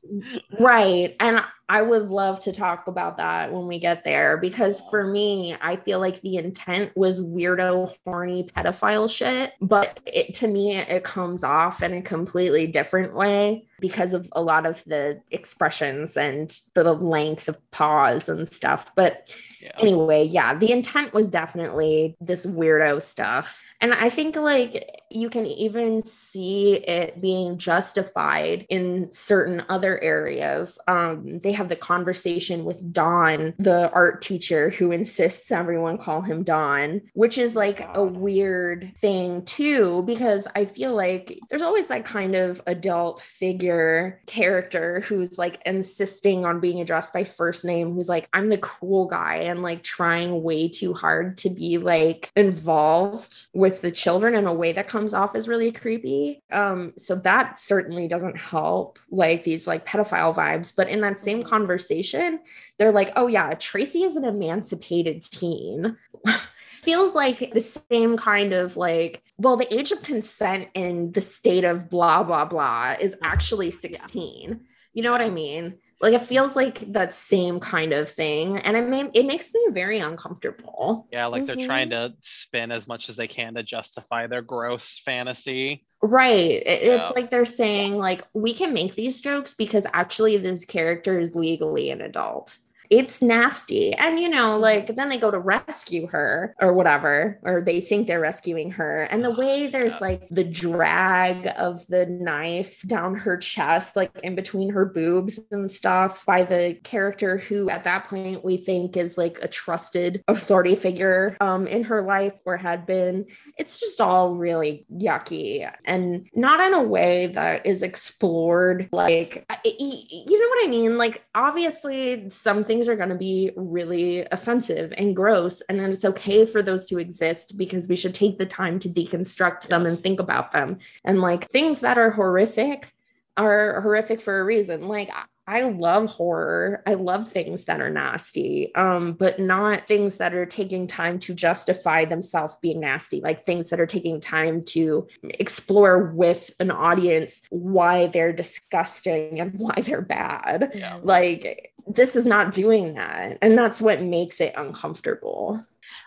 Right. 0.60 1.16
And 1.20 1.42
I 1.70 1.82
would 1.82 2.04
love 2.04 2.40
to 2.42 2.54
talk 2.54 2.88
about 2.88 3.18
that 3.18 3.52
when 3.52 3.68
we 3.68 3.78
get 3.78 4.06
there 4.06 4.38
because 4.38 4.82
for 4.90 5.04
me, 5.04 5.56
I 5.60 5.76
feel 5.76 6.00
like 6.00 6.22
the 6.22 6.38
intent 6.38 6.96
was 6.96 7.20
weirdo, 7.20 7.94
horny 8.06 8.50
pedophile 8.56 9.10
shit. 9.10 9.54
But 9.60 10.00
it, 10.06 10.34
to 10.36 10.48
me, 10.48 10.78
it 10.78 11.04
comes 11.04 11.44
off 11.44 11.84
in 11.84 11.94
a 11.94 12.02
completely 12.02 12.68
different 12.68 13.16
way 13.16 13.68
because 13.80 14.14
of 14.14 14.28
a 14.32 14.42
lot 14.42 14.66
of 14.66 14.84
the 14.86 15.22
expressions 15.30 16.16
and 16.16 16.58
the 16.74 16.94
length 16.94 17.50
of 17.50 17.72
pause 17.72 18.30
and 18.30 18.48
stuff. 18.48 18.92
But 18.96 19.30
yeah. 19.62 19.74
anyway, 19.78 20.24
yeah, 20.24 20.58
the 20.58 20.72
intent 20.72 21.14
was 21.14 21.30
definitely 21.30 22.16
this 22.22 22.46
weirdo 22.46 23.02
stuff. 23.02 23.62
And 23.82 23.94
I 23.94 24.10
think 24.10 24.36
like 24.36 25.02
you 25.10 25.30
can 25.30 25.46
even 25.46 26.04
see 26.04 26.76
it 26.76 27.22
being 27.22 27.58
justified 27.58 28.66
in 28.70 29.12
certain 29.12 29.64
other 29.70 30.02
areas. 30.04 30.80
Um, 30.88 31.40
they 31.40 31.52
have 31.54 31.70
the 31.70 31.76
conversation 31.76 32.66
with 32.66 32.94
Don, 32.94 33.54
the 33.58 33.90
art 33.92 34.22
teacher 34.22 34.70
who 34.70 34.92
insists 34.92 35.52
everyone 35.52 35.98
call 35.98 36.22
him 36.22 36.44
Don, 36.44 37.02
which 37.14 37.38
is 37.38 37.56
like 37.56 37.88
a 37.94 38.04
weird 38.04 38.92
thing 38.98 39.46
too, 39.46 40.04
because 40.04 40.48
I 40.56 40.66
feel 40.66 40.96
like 40.96 41.40
there's 41.50 41.62
always 41.62 41.88
that 41.88 42.06
kind 42.06 42.36
of 42.36 42.62
adult 42.68 43.22
figure 43.22 44.22
character 44.26 45.02
who's 45.02 45.38
like 45.38 45.62
insisting 45.66 46.46
on 46.46 46.60
being 46.60 46.82
addressed 46.82 47.14
by 47.14 47.24
first 47.24 47.64
name, 47.64 47.94
who's 47.94 48.10
like, 48.10 48.28
I'm 48.34 48.50
the 48.50 48.58
cool 48.58 49.08
guy 49.08 49.36
and 49.38 49.64
like 49.64 49.84
trying 49.84 50.44
way 50.44 50.68
too 50.68 50.94
hard 50.94 51.38
to 51.40 51.50
be 51.50 51.78
like 51.78 52.32
involved 52.36 53.48
with 53.54 53.82
the 53.82 53.92
children 53.92 54.36
in 54.36 54.48
a 54.48 54.54
way 54.54 54.74
that 54.74 54.88
comes 54.88 54.97
off 55.14 55.36
as 55.36 55.48
really 55.48 55.72
creepy. 55.72 56.42
Um, 56.52 56.94
so 56.98 57.16
that 57.16 57.58
certainly 57.58 58.08
doesn't 58.08 58.38
help 58.38 59.00
like 59.10 59.44
these 59.44 59.68
like 59.68 59.86
pedophile 59.86 60.36
vibes. 60.36 60.74
But 60.76 60.90
in 60.90 61.02
that 61.02 61.20
same 61.20 61.44
conversation, 61.44 62.40
they're 62.78 62.92
like, 62.92 63.12
oh 63.16 63.28
yeah, 63.28 63.54
Tracy 63.54 64.04
is 64.04 64.16
an 64.16 64.26
emancipated 64.26 65.22
teen. 65.22 65.98
Feels 66.82 67.16
like 67.16 67.52
the 67.52 67.62
same 67.92 68.18
kind 68.18 68.54
of 68.54 68.78
like, 68.78 69.24
well, 69.38 69.58
the 69.58 69.74
age 69.74 69.92
of 69.92 70.04
consent 70.04 70.70
in 70.74 71.12
the 71.12 71.22
state 71.22 71.64
of 71.64 71.90
blah, 71.90 72.24
blah, 72.24 72.46
blah 72.46 72.96
is 73.00 73.16
actually 73.22 73.72
16. 73.72 74.62
You 74.94 75.04
know 75.04 75.12
what 75.12 75.22
I 75.22 75.30
mean? 75.30 75.78
Like 76.00 76.14
it 76.14 76.22
feels 76.22 76.56
like 76.56 76.80
that 76.94 77.14
same 77.14 77.60
kind 77.60 77.92
of 77.92 78.10
thing. 78.10 78.58
And 78.60 78.78
it 78.78 78.88
may, 78.88 79.10
it 79.14 79.26
makes 79.26 79.54
me 79.54 79.68
very 79.72 80.00
uncomfortable. 80.00 81.08
Yeah, 81.12 81.26
like 81.26 81.46
they're 81.46 81.56
Mhm. 81.56 81.66
trying 81.66 81.90
to 81.90 82.14
spin 82.22 82.72
as 82.72 82.88
much 82.88 83.10
as 83.10 83.16
they 83.16 83.28
can 83.28 83.56
to 83.56 83.64
justify 83.64 84.28
their 84.28 84.44
gross 84.44 85.00
fantasy. 85.04 85.86
Right. 86.04 86.52
It- 86.52 86.84
It's 86.84 87.12
like 87.16 87.32
they're 87.32 87.46
saying, 87.46 87.98
like, 87.98 88.24
we 88.36 88.54
can 88.54 88.74
make 88.74 88.94
these 88.94 89.20
jokes 89.22 89.56
because 89.56 89.88
actually 89.94 90.38
this 90.38 90.66
character 90.66 91.18
is 91.18 91.34
legally 91.34 91.90
an 91.90 92.02
adult. 92.02 92.58
It's 92.90 93.22
nasty. 93.22 93.94
And, 93.94 94.20
you 94.20 94.30
know, 94.30 94.58
like, 94.58 94.96
then 94.96 95.10
they 95.10 95.18
go 95.18 95.32
to 95.32 95.40
rescue 95.40 96.08
her 96.08 96.56
or 96.60 96.74
whatever, 96.74 97.40
or 97.44 97.62
they 97.62 97.82
think 97.82 98.08
they're 98.08 98.20
rescuing 98.20 98.72
her. 98.72 99.04
And 99.04 99.24
the 99.24 99.32
way 99.32 99.68
there's 99.68 100.02
like 100.02 100.28
the 100.30 100.44
drag 100.44 101.52
of 101.58 101.86
the 101.88 102.06
knife 102.06 102.82
down 102.84 103.16
her 103.16 103.38
chest, 103.38 103.96
like 103.96 104.12
in 104.24 104.36
between 104.36 104.70
her 104.70 104.86
boobs 104.86 105.40
and 105.52 105.70
stuff, 105.70 106.26
by 106.26 106.44
the 106.44 106.78
character 106.84 107.38
who 107.38 107.70
at 107.70 107.84
that 107.84 108.08
point 108.08 108.44
we 108.44 108.58
think 108.58 108.98
is 108.98 109.18
like 109.18 109.40
a 109.42 109.48
trusted 109.48 110.24
authority 110.28 110.76
figure 110.76 111.38
um, 111.42 111.68
in 111.68 111.84
her 111.84 112.02
life 112.02 112.34
or 112.46 112.58
had 112.58 112.86
been 112.86 113.26
it's 113.58 113.80
just 113.80 114.00
all 114.00 114.36
really 114.36 114.86
yucky 114.94 115.70
and 115.86 116.28
not 116.36 116.60
in 116.60 116.74
a 116.74 116.84
way 116.84 117.28
that 117.28 117.66
is 117.66 117.82
explored 117.84 118.88
like 118.92 119.46
you 119.66 120.40
know 120.40 120.50
what 120.50 120.66
i 120.66 120.68
mean 120.68 120.98
like 120.98 121.24
obviously 121.36 122.30
some 122.30 122.64
things 122.78 122.88
are 122.88 122.96
going 122.96 123.10
to 123.10 123.16
be 123.16 123.50
really 123.56 124.24
offensive 124.32 124.94
and 124.98 125.16
gross 125.16 125.62
and 125.62 125.80
then 125.80 125.90
it's 125.90 126.06
okay 126.06 126.46
for 126.46 126.62
those 126.62 126.86
to 126.86 127.00
exist 127.00 127.58
because 127.58 127.88
we 127.88 127.96
should 127.96 128.14
take 128.14 128.38
the 128.38 128.46
time 128.46 128.78
to 128.78 128.88
deconstruct 128.88 129.68
them 129.68 129.88
and 129.88 130.00
think 130.00 130.20
about 130.20 130.52
them 130.52 130.78
and 131.04 131.20
like 131.22 131.50
things 131.50 131.80
that 131.80 131.98
are 131.98 132.12
horrific 132.12 132.94
are 133.36 133.82
horrific 133.82 134.22
for 134.22 134.40
a 134.40 134.44
reason 134.44 134.88
like 134.88 135.10
I- 135.10 135.24
I 135.50 135.62
love 135.62 136.10
horror. 136.10 136.84
I 136.86 136.96
love 136.96 137.32
things 137.32 137.64
that 137.66 137.80
are 137.80 137.90
nasty, 137.90 138.76
um, 138.76 139.14
but 139.14 139.40
not 139.40 139.88
things 139.88 140.18
that 140.18 140.34
are 140.34 140.46
taking 140.46 140.88
time 140.88 141.20
to 141.20 141.34
justify 141.34 142.04
themselves 142.04 142.58
being 142.62 142.82
nasty, 142.82 143.22
like 143.22 143.46
things 143.46 143.70
that 143.70 143.80
are 143.80 143.86
taking 143.86 144.20
time 144.20 144.66
to 144.66 145.08
explore 145.24 146.12
with 146.12 146.54
an 146.60 146.70
audience 146.70 147.44
why 147.50 148.08
they're 148.08 148.34
disgusting 148.34 149.40
and 149.40 149.58
why 149.58 149.76
they're 149.84 150.02
bad. 150.02 150.74
Yeah. 150.76 151.00
Like, 151.02 151.72
this 151.88 152.16
is 152.16 152.26
not 152.26 152.54
doing 152.54 152.96
that. 152.96 153.38
And 153.42 153.58
that's 153.58 153.82
what 153.82 154.02
makes 154.02 154.42
it 154.42 154.54
uncomfortable. 154.58 155.64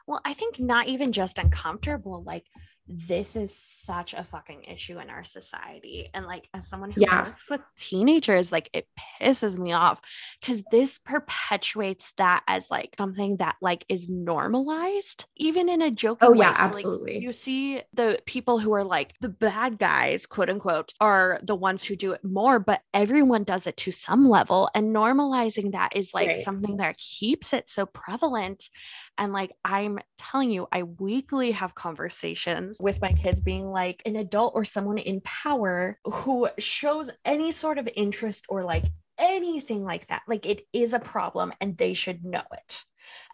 Well, 0.07 0.21
I 0.25 0.35
think 0.35 0.61
not 0.61 0.89
even 0.89 1.13
just 1.13 1.39
uncomfortable, 1.39 2.23
like 2.23 2.45
this 2.93 3.37
is 3.37 3.57
such 3.57 4.15
a 4.15 4.25
fucking 4.25 4.65
issue 4.65 4.99
in 4.99 5.11
our 5.11 5.23
society. 5.23 6.09
And 6.13 6.27
like 6.27 6.49
as 6.53 6.69
someone 6.69 6.91
who 6.91 7.01
Yeah. 7.03 7.25
works 7.25 7.49
with 7.49 7.61
teenagers, 7.79 8.51
like 8.51 8.69
it 8.73 8.89
pisses 9.21 9.57
me 9.57 9.73
off 9.73 10.01
because 10.41 10.63
this 10.73 10.99
perpetuates 10.99 12.13
that 12.17 12.43
as 12.49 12.69
like 12.71 12.95
something 12.99 13.37
that 13.37 13.55
like 13.63 13.85
is 13.89 14.09
normalized, 14.09 15.25
even 15.37 15.69
in 15.69 15.83
a 15.83 15.91
joking 15.91 16.29
Oh, 16.29 16.33
way. 16.33 16.39
yeah, 16.39 16.53
So, 16.53 16.63
like, 16.65 16.69
absolutely. 16.77 17.19
you 17.21 17.33
see 17.33 17.83
the 17.95 18.19
people 18.27 18.59
who 18.59 18.73
are 18.75 18.85
like 18.85 19.15
the 19.21 19.29
bad 19.29 19.79
guys, 19.79 20.27
quote 20.27 20.51
unquote, 20.51 20.93
are 21.01 21.39
the 21.45 21.55
ones 21.55 21.85
who 21.85 21.95
do 21.95 22.13
it 22.13 22.25
more, 22.25 22.59
but 22.59 22.81
everyone 22.93 23.45
does 23.45 23.67
it 23.69 23.77
to 23.79 23.93
some 23.93 24.29
level. 24.29 24.69
And 24.75 24.95
normalizing 24.95 25.73
that 25.73 25.95
is 25.95 26.13
like 26.13 26.29
Right. 26.29 26.37
something 26.37 26.79
that 26.79 26.99
keeps 26.99 27.53
it 27.53 27.71
so 27.71 27.87
prevalent. 27.87 28.65
And 29.21 29.35
like, 29.35 29.53
I'm 29.67 29.99
telling 30.19 30.51
you, 30.51 30.67
I 30.73 30.85
weekly 30.85 31.51
have 31.51 31.75
conversations 31.75 32.79
with 32.81 33.03
my 33.03 33.13
kids 33.13 33.43
being 33.43 33.67
like 33.67 34.03
an 34.07 34.17
adult 34.17 34.55
or 34.57 34.65
someone 34.65 34.97
in 34.97 35.21
power 35.21 35.99
who 36.07 36.49
shows 36.59 37.11
any 37.27 37.53
sort 37.53 37.77
of 37.77 37.87
interest 37.95 38.47
or 38.49 38.65
like 38.65 38.87
anything 39.19 39.85
like 39.85 40.07
that. 40.07 40.23
Like, 40.27 40.47
it 40.47 40.67
is 40.73 40.95
a 40.95 40.99
problem 40.99 41.53
and 41.61 41.77
they 41.77 41.93
should 41.93 42.25
know 42.25 42.43
it. 42.51 42.85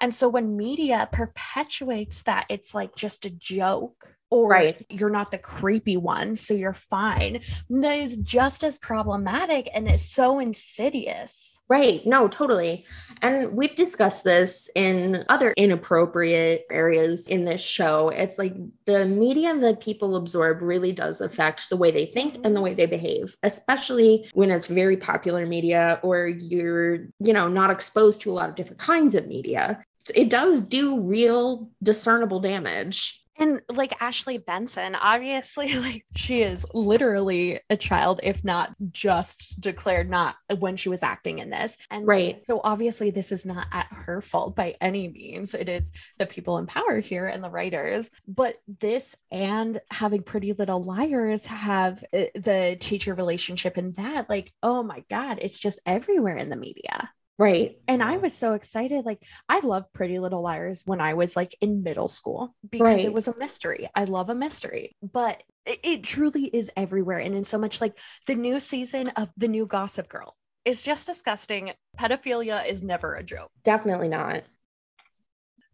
And 0.01 0.12
so 0.12 0.29
when 0.29 0.57
media 0.57 1.09
perpetuates 1.12 2.22
that, 2.22 2.46
it's 2.49 2.75
like 2.75 2.96
just 2.96 3.25
a 3.25 3.31
joke. 3.31 4.15
Or 4.31 4.49
Right. 4.49 4.85
you're 4.91 5.11
not 5.11 5.31
the 5.31 5.39
creepy 5.39 5.97
one, 5.97 6.35
so 6.35 6.53
you're 6.53 6.73
fine. 6.73 7.41
That 7.71 7.99
is 7.99 8.17
just 8.17 8.65
as 8.65 8.77
problematic 8.77 9.69
and 9.73 9.87
it's 9.89 10.03
so 10.03 10.41
insidious. 10.41 11.61
Right. 11.69 12.05
No, 12.05 12.27
totally. 12.27 12.85
And 13.23 13.57
we've 13.57 13.75
discussed 13.77 14.25
this 14.25 14.69
in 14.75 15.25
other 15.29 15.53
inappropriate 15.57 16.65
areas 16.71 17.29
in 17.29 17.45
this 17.45 17.61
show. 17.61 18.09
It's 18.09 18.37
like 18.39 18.55
the 18.87 19.07
media 19.07 19.57
that 19.57 19.81
people 19.81 20.17
absorb 20.17 20.61
really 20.61 20.93
does 20.93 21.21
affect 21.21 21.69
the 21.71 21.77
way 21.77 21.91
they 21.93 22.07
think 22.07 22.39
and 22.45 22.55
the 22.57 22.61
way 22.61 22.75
they 22.75 22.87
behave, 22.87 23.37
especially 23.45 24.29
when 24.33 24.51
it's 24.51 24.67
very 24.67 24.97
popular 24.97 25.47
media 25.47 26.01
or 26.03 26.27
you're, 26.27 27.07
you 27.21 27.33
know, 27.33 27.47
not 27.49 27.71
exposed 27.71 28.21
to 28.23 28.31
a 28.31 28.35
lot 28.35 28.49
of 28.49 28.57
different 28.57 28.81
kinds 28.81 29.15
of 29.15 29.27
media. 29.29 29.85
It 30.15 30.31
does 30.31 30.62
do 30.62 31.01
real 31.01 31.71
discernible 31.83 32.41
damage. 32.41 33.23
And 33.38 33.61
like 33.68 34.01
Ashley 34.01 34.38
Benson, 34.38 34.94
obviously, 34.94 35.75
like 35.81 36.05
she 36.16 36.42
is 36.42 36.64
literally 36.72 37.61
a 37.70 37.77
child, 37.77 38.20
if 38.22 38.42
not 38.44 38.75
just 38.90 39.61
declared 39.61 40.09
not 40.09 40.37
when 40.59 40.77
she 40.77 40.88
was 40.88 41.03
acting 41.03 41.38
in 41.38 41.51
this. 41.51 41.77
And 41.90 42.07
Right. 42.07 42.44
so 42.44 42.61
obviously, 42.64 43.11
this 43.11 43.33
is 43.33 43.44
not 43.44 43.66
at 43.72 43.87
her 43.90 44.20
fault 44.20 44.57
by 44.57 44.77
any 44.81 45.09
means. 45.09 45.55
It 45.55 45.68
is 45.68 45.90
the 46.18 46.27
people 46.27 46.59
in 46.59 46.66
power 46.66 47.01
here 47.01 47.27
and 47.27 47.42
the 47.42 47.51
writers. 47.51 48.11
But 48.27 48.57
this 48.66 49.16
and 49.31 49.81
having 49.90 50.22
Pretty 50.22 50.53
Little 50.53 50.83
Liars 50.83 51.46
have 51.46 52.03
uh, 52.12 52.25
the 52.35 52.77
teacher 52.81 53.14
relationship 53.14 53.77
and 53.77 53.94
that, 53.96 54.29
like, 54.31 54.53
oh 54.62 54.83
my 54.83 55.05
God, 55.11 55.38
it's 55.42 55.59
just 55.59 55.81
everywhere 55.87 56.37
in 56.37 56.49
the 56.49 56.57
media. 56.57 57.11
Right. 57.38 57.77
And 57.87 58.03
I 58.03 58.16
was 58.16 58.35
so 58.35 58.55
excited. 58.55 59.05
Like, 59.05 59.22
I 59.49 59.61
loved 59.61 59.92
Pretty 59.92 60.18
Little 60.18 60.40
Liars 60.42 60.83
when 60.87 61.03
I 61.03 61.14
was 61.14 61.37
like 61.37 61.55
in 61.61 61.83
middle 61.83 62.09
school 62.09 62.55
because 62.68 62.96
Right. 62.96 63.05
it 63.05 63.12
was 63.12 63.29
a 63.29 63.37
mystery. 63.37 63.88
I 63.94 64.05
love 64.05 64.31
a 64.31 64.35
mystery, 64.35 64.96
but 65.03 65.42
it, 65.66 65.79
it 65.85 66.03
truly 66.03 66.44
is 66.44 66.70
everywhere. 66.77 67.18
And 67.18 67.35
in 67.35 67.44
so 67.44 67.59
much 67.59 67.81
like 67.83 67.99
the 68.27 68.35
new 68.35 68.59
season 68.59 69.09
of 69.11 69.31
The 69.37 69.49
New 69.49 69.66
Gossip 69.66 70.09
Girl 70.09 70.35
is 70.64 70.83
just 70.83 71.07
disgusting. 71.07 71.72
Pedophilia 71.99 72.66
is 72.66 72.83
never 72.83 73.14
a 73.16 73.22
joke. 73.22 73.51
Definitely 73.64 74.09
not. 74.09 74.42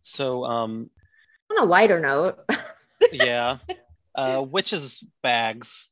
So 0.02 0.44
um 0.44 0.90
On 1.50 1.62
a 1.62 1.66
lighter 1.66 2.00
note, 2.00 2.38
yeah. 3.12 3.58
uh 4.16 4.44
witches 4.46 5.04
bags. 5.22 5.88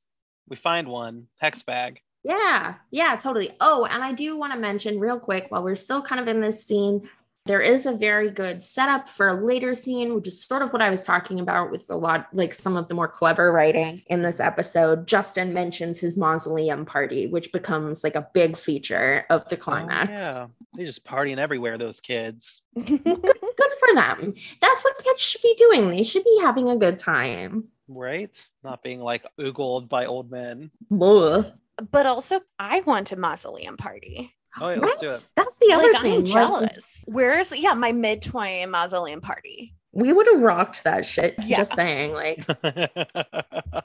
We 0.48 0.56
find 0.56 0.88
one, 0.88 1.28
hex 1.38 1.62
bag. 1.62 2.00
Yeah, 2.22 2.74
yeah, 2.90 3.16
totally. 3.16 3.56
Oh, 3.60 3.84
and 3.84 4.02
I 4.02 4.12
do 4.12 4.36
want 4.36 4.52
to 4.52 4.58
mention 4.58 5.00
real 5.00 5.18
quick 5.18 5.46
while 5.48 5.62
we're 5.62 5.76
still 5.76 6.02
kind 6.02 6.20
of 6.20 6.28
in 6.28 6.40
this 6.40 6.64
scene, 6.64 7.08
there 7.46 7.60
is 7.62 7.86
a 7.86 7.92
very 7.92 8.30
good 8.30 8.62
setup 8.62 9.08
for 9.08 9.28
a 9.28 9.44
later 9.44 9.74
scene, 9.74 10.14
which 10.14 10.28
is 10.28 10.44
sort 10.44 10.60
of 10.60 10.72
what 10.72 10.82
I 10.82 10.90
was 10.90 11.02
talking 11.02 11.40
about 11.40 11.70
with 11.70 11.88
a 11.90 11.96
lot, 11.96 12.28
like 12.34 12.52
some 12.52 12.76
of 12.76 12.88
the 12.88 12.94
more 12.94 13.08
clever 13.08 13.50
writing 13.50 14.00
in 14.08 14.22
this 14.22 14.40
episode. 14.40 15.06
Justin 15.06 15.54
mentions 15.54 15.98
his 15.98 16.16
mausoleum 16.16 16.84
party, 16.84 17.26
which 17.26 17.50
becomes 17.50 18.04
like 18.04 18.14
a 18.14 18.28
big 18.34 18.58
feature 18.58 19.24
of 19.30 19.48
the 19.48 19.56
oh, 19.56 19.58
climax. 19.58 20.10
Oh, 20.12 20.14
yeah. 20.14 20.46
they're 20.74 20.86
just 20.86 21.04
partying 21.04 21.38
everywhere, 21.38 21.78
those 21.78 22.00
kids. 22.00 22.60
Good, 22.76 23.04
good 23.04 23.70
for 23.80 23.94
them. 23.94 24.34
That's 24.60 24.84
what 24.84 25.02
kids 25.02 25.20
should 25.20 25.42
be 25.42 25.54
doing. 25.58 25.88
They 25.88 26.04
should 26.04 26.24
be 26.24 26.38
having 26.40 26.68
a 26.68 26.76
good 26.76 26.98
time. 26.98 27.64
Right? 27.88 28.48
Not 28.62 28.82
being 28.82 29.00
like 29.00 29.24
oogled 29.38 29.88
by 29.88 30.06
old 30.06 30.30
men. 30.30 30.70
Ugh. 30.92 31.52
But 31.90 32.06
also, 32.06 32.40
I 32.58 32.80
want 32.80 33.12
a 33.12 33.16
mausoleum 33.16 33.76
party. 33.76 34.34
Oh 34.60 34.70
yeah, 34.70 34.78
let's 34.78 34.98
do 34.98 35.06
Right? 35.08 35.14
it. 35.16 35.24
That's 35.36 35.58
the 35.58 35.72
other 35.72 35.92
like, 35.92 36.02
thing. 36.02 36.12
I'm 36.12 36.18
like, 36.20 36.32
jealous. 36.32 37.04
Where's, 37.06 37.52
yeah, 37.52 37.74
my 37.74 37.92
mid 37.92 38.22
20 38.22 38.66
mausoleum 38.66 39.20
party? 39.20 39.74
we 39.92 40.12
would 40.12 40.28
have 40.32 40.40
rocked 40.40 40.84
that 40.84 41.04
shit. 41.04 41.34
Yeah. 41.44 41.58
Just 41.58 41.74
saying, 41.74 42.12
like, 42.12 42.44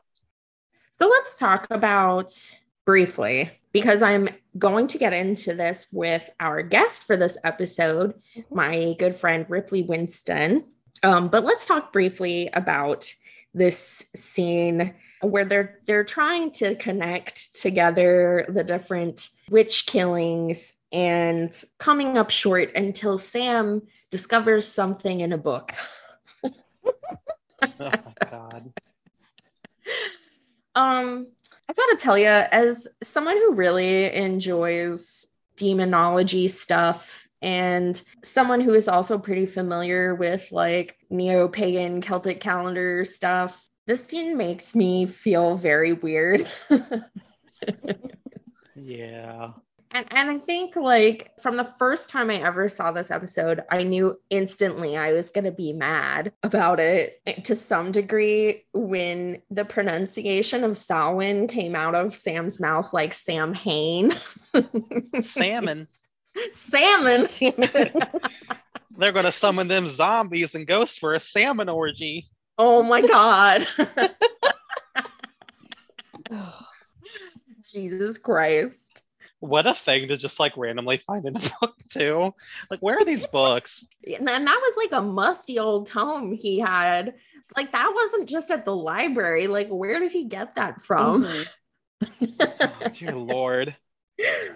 So 0.99 1.07
let's 1.07 1.37
talk 1.37 1.67
about 1.71 2.31
briefly 2.85 3.51
because 3.73 4.01
I'm 4.01 4.29
going 4.57 4.87
to 4.87 4.97
get 4.97 5.11
into 5.11 5.53
this 5.53 5.87
with 5.91 6.29
our 6.39 6.61
guest 6.61 7.03
for 7.03 7.17
this 7.17 7.37
episode, 7.43 8.13
my 8.49 8.95
good 8.97 9.13
friend 9.13 9.45
Ripley 9.49 9.81
Winston. 9.81 10.65
Um, 11.03 11.27
but 11.27 11.43
let's 11.43 11.67
talk 11.67 11.91
briefly 11.91 12.49
about 12.53 13.13
this 13.53 14.05
scene 14.15 14.93
where 15.21 15.45
they're 15.45 15.79
they're 15.85 16.03
trying 16.03 16.51
to 16.51 16.75
connect 16.75 17.59
together 17.61 18.45
the 18.49 18.63
different 18.63 19.29
witch 19.49 19.85
killings 19.85 20.73
and 20.91 21.53
coming 21.77 22.17
up 22.17 22.29
short 22.29 22.73
until 22.75 23.17
Sam 23.17 23.81
discovers 24.11 24.67
something 24.67 25.19
in 25.19 25.33
a 25.33 25.37
book. 25.37 25.73
oh 26.43 26.51
my 27.79 27.99
god. 28.29 28.73
Um, 30.77 31.27
I 31.69 31.73
gotta 31.73 31.95
tell 31.97 32.17
you, 32.17 32.27
as 32.27 32.87
someone 33.01 33.37
who 33.37 33.53
really 33.53 34.13
enjoys 34.13 35.25
demonology 35.55 36.49
stuff 36.49 37.29
and 37.41 38.01
someone 38.25 38.59
who 38.59 38.73
is 38.73 38.89
also 38.89 39.17
pretty 39.17 39.45
familiar 39.45 40.13
with 40.13 40.51
like 40.51 40.97
neo 41.09 41.47
pagan 41.47 42.01
Celtic 42.01 42.41
calendar 42.41 43.05
stuff, 43.05 43.65
this 43.87 44.05
scene 44.05 44.37
makes 44.37 44.75
me 44.75 45.05
feel 45.05 45.57
very 45.57 45.93
weird. 45.93 46.47
Yeah. 48.85 49.51
And 49.91 50.05
and 50.11 50.29
I 50.29 50.37
think 50.39 50.75
like 50.75 51.31
from 51.41 51.55
the 51.55 51.71
first 51.79 52.09
time 52.09 52.29
I 52.29 52.35
ever 52.35 52.67
saw 52.67 52.91
this 52.91 53.11
episode, 53.11 53.63
I 53.71 53.83
knew 53.83 54.19
instantly 54.29 54.97
I 54.97 55.13
was 55.13 55.29
gonna 55.29 55.53
be 55.53 55.71
mad 55.73 56.33
about 56.43 56.79
it 56.79 57.21
eh, 57.25 57.41
to 57.43 57.55
some 57.55 57.91
degree 57.91 58.65
when 58.73 59.41
the 59.49 59.63
pronunciation 59.63 60.63
of 60.63 60.77
Samhain 60.77 61.47
came 61.47 61.75
out 61.75 61.95
of 61.95 62.13
Sam's 62.13 62.59
mouth 62.59 62.93
like 62.93 63.13
Sam 63.13 63.53
Hain. 63.53 64.13
Salmon. 65.23 65.87
Salmon. 66.51 67.21
They're 68.97 69.13
gonna 69.13 69.31
summon 69.31 69.69
them 69.69 69.87
zombies 69.87 70.55
and 70.55 70.67
ghosts 70.67 70.97
for 70.97 71.13
a 71.13 71.19
salmon 71.19 71.69
orgy. 71.69 72.27
Oh 72.57 72.83
my 72.83 73.01
god. 73.01 73.67
Jesus 77.71 78.17
Christ. 78.17 79.01
What 79.39 79.67
a 79.67 79.73
thing 79.73 80.07
to 80.07 80.17
just 80.17 80.39
like 80.39 80.55
randomly 80.57 80.97
find 80.97 81.25
in 81.25 81.35
a 81.35 81.51
book 81.61 81.75
too. 81.89 82.33
Like, 82.69 82.79
where 82.79 82.97
are 82.97 83.05
these 83.05 83.27
books? 83.27 83.85
And 84.05 84.27
that 84.27 84.45
was 84.45 84.73
like 84.77 84.91
a 84.91 85.03
musty 85.03 85.59
old 85.59 85.89
tome 85.89 86.33
he 86.33 86.59
had. 86.59 87.13
Like 87.55 87.71
that 87.73 87.91
wasn't 87.93 88.29
just 88.29 88.49
at 88.49 88.65
the 88.65 88.75
library. 88.75 89.47
Like, 89.47 89.67
where 89.67 89.99
did 89.99 90.11
he 90.11 90.25
get 90.25 90.55
that 90.55 90.81
from? 90.81 91.27
Oh, 91.27 92.89
dear 92.93 93.15
lord. 93.15 93.75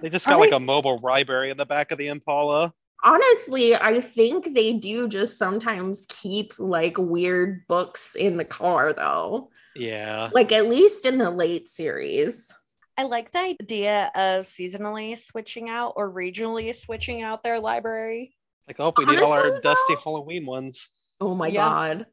They 0.02 0.10
just 0.10 0.26
got 0.26 0.40
like 0.40 0.54
a 0.54 0.60
mobile 0.60 1.00
library 1.04 1.52
in 1.52 1.58
the 1.58 1.66
back 1.66 1.92
of 1.92 1.98
the 1.98 2.08
Impala. 2.08 2.74
Honestly, 3.04 3.76
I 3.76 4.02
think 4.02 4.54
they 4.54 4.74
do 4.74 5.08
just 5.08 5.38
sometimes 5.38 6.06
keep 6.10 6.54
like 6.60 6.98
weird 6.98 7.66
books 7.68 8.16
in 8.16 8.38
the 8.38 8.46
car 8.46 8.94
though. 8.94 9.50
Yeah. 9.76 10.30
Like 10.34 10.52
at 10.52 10.68
least 10.68 11.06
in 11.06 11.18
the 11.18 11.32
late 11.32 11.70
series. 11.70 12.54
I 12.98 13.04
like 13.04 13.32
the 13.32 13.40
idea 13.40 14.12
of 14.14 14.44
seasonally 14.44 15.18
switching 15.18 15.70
out 15.70 15.94
or 15.96 16.12
regionally 16.12 16.76
switching 16.76 17.22
out 17.22 17.44
their 17.44 17.60
library. 17.60 18.36
Like, 18.68 18.80
oh, 18.80 18.94
we 18.98 19.06
need 19.06 19.20
all 19.20 19.32
our 19.32 19.44
Honestly, 19.44 19.62
dusty 19.62 19.96
Halloween 20.04 20.46
ones. 20.46 20.90
Oh 21.22 21.34
my 21.34 21.48
Yeah. 21.48 21.64
god. 21.64 22.06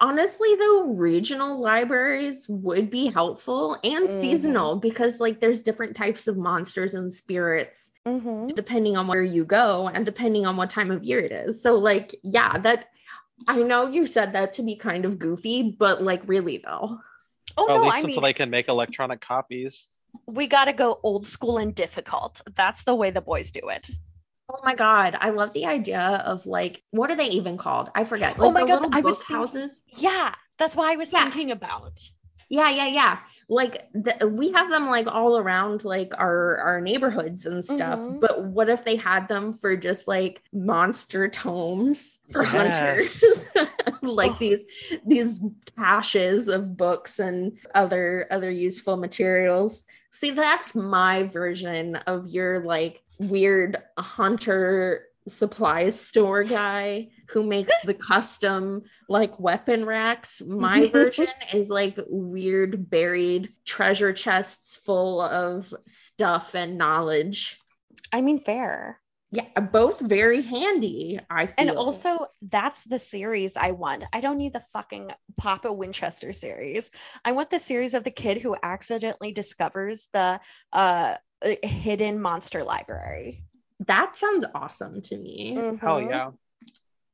Honestly 0.00 0.54
though, 0.58 0.84
regional 0.94 1.60
libraries 1.60 2.46
would 2.48 2.90
be 2.90 3.06
helpful 3.06 3.76
and 3.84 4.08
Mhm. 4.08 4.20
seasonal 4.20 4.80
because 4.80 5.20
like 5.20 5.40
there's 5.40 5.62
different 5.62 5.96
types 5.96 6.26
of 6.28 6.36
monsters 6.36 6.94
and 6.94 7.12
spirits 7.12 7.90
Mm-hmm. 8.06 8.48
depending 8.54 8.96
on 8.96 9.06
where 9.06 9.22
you 9.22 9.44
go 9.44 9.88
and 9.88 10.06
depending 10.06 10.46
on 10.46 10.56
what 10.56 10.70
time 10.70 10.90
of 10.90 11.04
year 11.04 11.20
it 11.20 11.32
is. 11.32 11.62
So 11.62 11.76
like 11.76 12.14
yeah, 12.22 12.58
that 12.58 12.86
I 13.48 13.56
know 13.62 13.88
you 13.88 14.06
said 14.06 14.32
that 14.34 14.52
to 14.54 14.62
be 14.62 14.76
kind 14.76 15.04
of 15.04 15.18
goofy, 15.18 15.76
but 15.78 16.02
like 16.02 16.22
really 16.26 16.58
though. 16.64 16.98
Oh, 17.56 17.64
Well, 17.66 17.68
no, 17.68 17.74
at 17.76 17.82
least 17.82 17.94
I 17.96 17.98
until 18.00 18.08
mean, 18.22 18.22
they 18.22 18.32
can 18.32 18.50
make 18.50 18.68
electronic 18.68 19.20
copies. 19.20 19.88
we 20.26 20.46
got 20.46 20.64
to 20.66 20.72
go 20.72 20.98
old 21.02 21.24
school 21.26 21.58
and 21.58 21.74
difficult. 21.74 22.40
That's 22.54 22.84
the 22.84 22.94
way 22.94 23.10
the 23.10 23.20
boys 23.20 23.50
do 23.50 23.60
it. 23.68 23.88
Oh 24.52 24.58
my 24.64 24.74
god, 24.74 25.16
I 25.20 25.30
love 25.30 25.52
the 25.52 25.66
idea 25.66 26.00
of 26.26 26.44
like 26.46 26.82
what 26.90 27.10
are 27.10 27.14
they 27.16 27.28
even 27.28 27.56
called? 27.56 27.88
I 27.94 28.04
forget. 28.04 28.36
Oh 28.38 28.50
my 28.50 28.62
the 28.62 28.66
God, 28.66 28.82
little 28.82 28.94
I 28.98 29.00
was 29.00 29.18
thinking- 29.18 29.36
houses. 29.36 29.82
Yeah, 29.96 30.34
that's 30.58 30.76
what 30.76 30.90
I 30.90 30.96
was 30.96 31.12
Yeah. 31.12 31.22
thinking 31.22 31.50
about. 31.52 32.00
Yeah, 32.48 32.68
yeah, 32.70 32.86
yeah. 32.88 33.18
Like 33.48 33.86
the, 33.94 34.26
we 34.28 34.50
have 34.52 34.70
them 34.70 34.86
like 34.88 35.06
all 35.08 35.38
around 35.38 35.84
like 35.84 36.12
our 36.18 36.58
our 36.58 36.80
neighborhoods 36.80 37.46
and 37.46 37.64
stuff. 37.64 38.00
Mhm. 38.00 38.20
But 38.20 38.44
what 38.44 38.68
if 38.68 38.84
they 38.84 38.96
had 38.96 39.28
them 39.28 39.52
for 39.52 39.76
just 39.76 40.08
like 40.08 40.42
monster 40.52 41.28
tomes 41.28 42.18
for 42.32 42.42
Yes. 42.42 42.52
hunters? 42.52 43.44
like 44.02 44.32
Oh. 44.32 44.36
these 44.40 44.64
these 45.06 45.40
caches 45.76 46.48
of 46.48 46.76
books 46.76 47.18
and 47.20 47.56
other 47.74 48.26
other 48.30 48.50
useful 48.50 48.96
materials. 48.96 49.84
See, 50.10 50.30
that's 50.30 50.74
my 50.74 51.24
version 51.24 51.96
of 51.96 52.28
your 52.28 52.60
like 52.64 53.02
weird 53.18 53.76
hunter 53.98 55.06
supplies 55.28 56.00
store 56.00 56.44
guy 56.44 57.08
who 57.28 57.42
makes 57.44 57.72
the 57.84 57.94
custom 58.08 58.82
like 59.08 59.38
weapon 59.38 59.84
racks. 59.84 60.42
My 60.46 60.86
version 60.92 61.28
is 61.52 61.70
like 61.70 61.98
weird 62.08 62.90
buried 62.90 63.52
treasure 63.64 64.12
chests 64.12 64.76
full 64.76 65.20
of 65.20 65.72
stuff 65.86 66.54
and 66.54 66.76
knowledge. 66.76 67.60
I 68.12 68.20
mean, 68.20 68.40
fair. 68.40 69.00
Yeah, 69.32 69.60
both 69.60 70.00
very 70.00 70.42
handy, 70.42 71.20
I 71.30 71.46
feel. 71.46 71.54
And 71.58 71.70
also, 71.70 72.26
that's 72.42 72.82
the 72.84 72.98
series 72.98 73.56
I 73.56 73.70
want. 73.70 74.02
I 74.12 74.20
don't 74.20 74.38
need 74.38 74.52
the 74.52 74.60
fucking 74.72 75.12
Papa 75.36 75.72
Winchester 75.72 76.32
series. 76.32 76.90
I 77.24 77.30
want 77.32 77.50
the 77.50 77.60
series 77.60 77.94
of 77.94 78.02
the 78.02 78.10
kid 78.10 78.42
who 78.42 78.56
accidentally 78.62 79.30
discovers 79.32 80.08
the 80.12 80.40
uh 80.72 81.14
hidden 81.62 82.20
monster 82.20 82.64
library. 82.64 83.44
that 83.86 84.14
sounds 84.16 84.44
awesome 84.54 85.00
to 85.00 85.16
me. 85.16 85.54
Hell 85.80 86.00
Mhm. 86.02 86.10
yeah. 86.10 86.30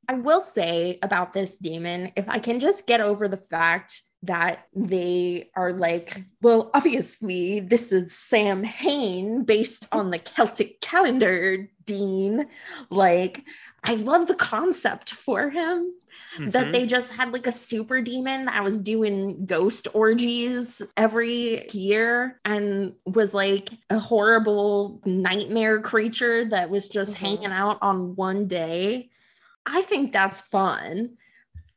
I 0.08 0.14
will 0.14 0.42
say 0.42 0.98
about 1.02 1.32
this 1.32 1.58
demon, 1.58 2.12
if 2.16 2.28
I 2.28 2.38
can 2.40 2.58
just 2.60 2.86
get 2.86 3.00
over 3.00 3.28
the 3.28 3.36
fact 3.36 4.02
that 4.22 4.66
they 4.74 5.50
are 5.54 5.72
like, 5.72 6.22
well, 6.42 6.70
obviously, 6.74 7.60
this 7.60 7.92
is 7.92 8.12
Sam 8.12 8.64
Hain 8.64 9.44
based 9.44 9.86
on 9.92 10.10
the 10.10 10.18
Celtic 10.18 10.80
calendar, 10.80 11.68
Dean. 11.84 12.46
Like, 12.90 13.44
I 13.84 13.94
love 13.94 14.26
the 14.26 14.34
concept 14.34 15.12
for 15.12 15.50
him 15.50 15.92
that 16.38 16.68
Mhm. 16.68 16.72
they 16.72 16.86
just 16.86 17.12
had 17.12 17.32
like 17.32 17.46
a 17.46 17.52
super 17.52 18.00
demon 18.00 18.46
that 18.46 18.64
was 18.64 18.82
doing 18.82 19.46
ghost 19.46 19.86
orgies 19.92 20.82
every 20.96 21.68
year 21.70 22.40
and 22.44 22.94
was 23.04 23.32
like 23.32 23.68
a 23.90 23.98
horrible 23.98 25.00
nightmare 25.04 25.80
creature 25.80 26.44
that 26.46 26.68
was 26.68 26.88
just 26.88 27.12
Mhm. 27.12 27.18
hanging 27.18 27.52
out 27.52 27.78
on 27.80 28.16
one 28.16 28.48
day. 28.48 29.10
I 29.66 29.82
think 29.82 30.12
that's 30.12 30.40
fun. 30.40 31.18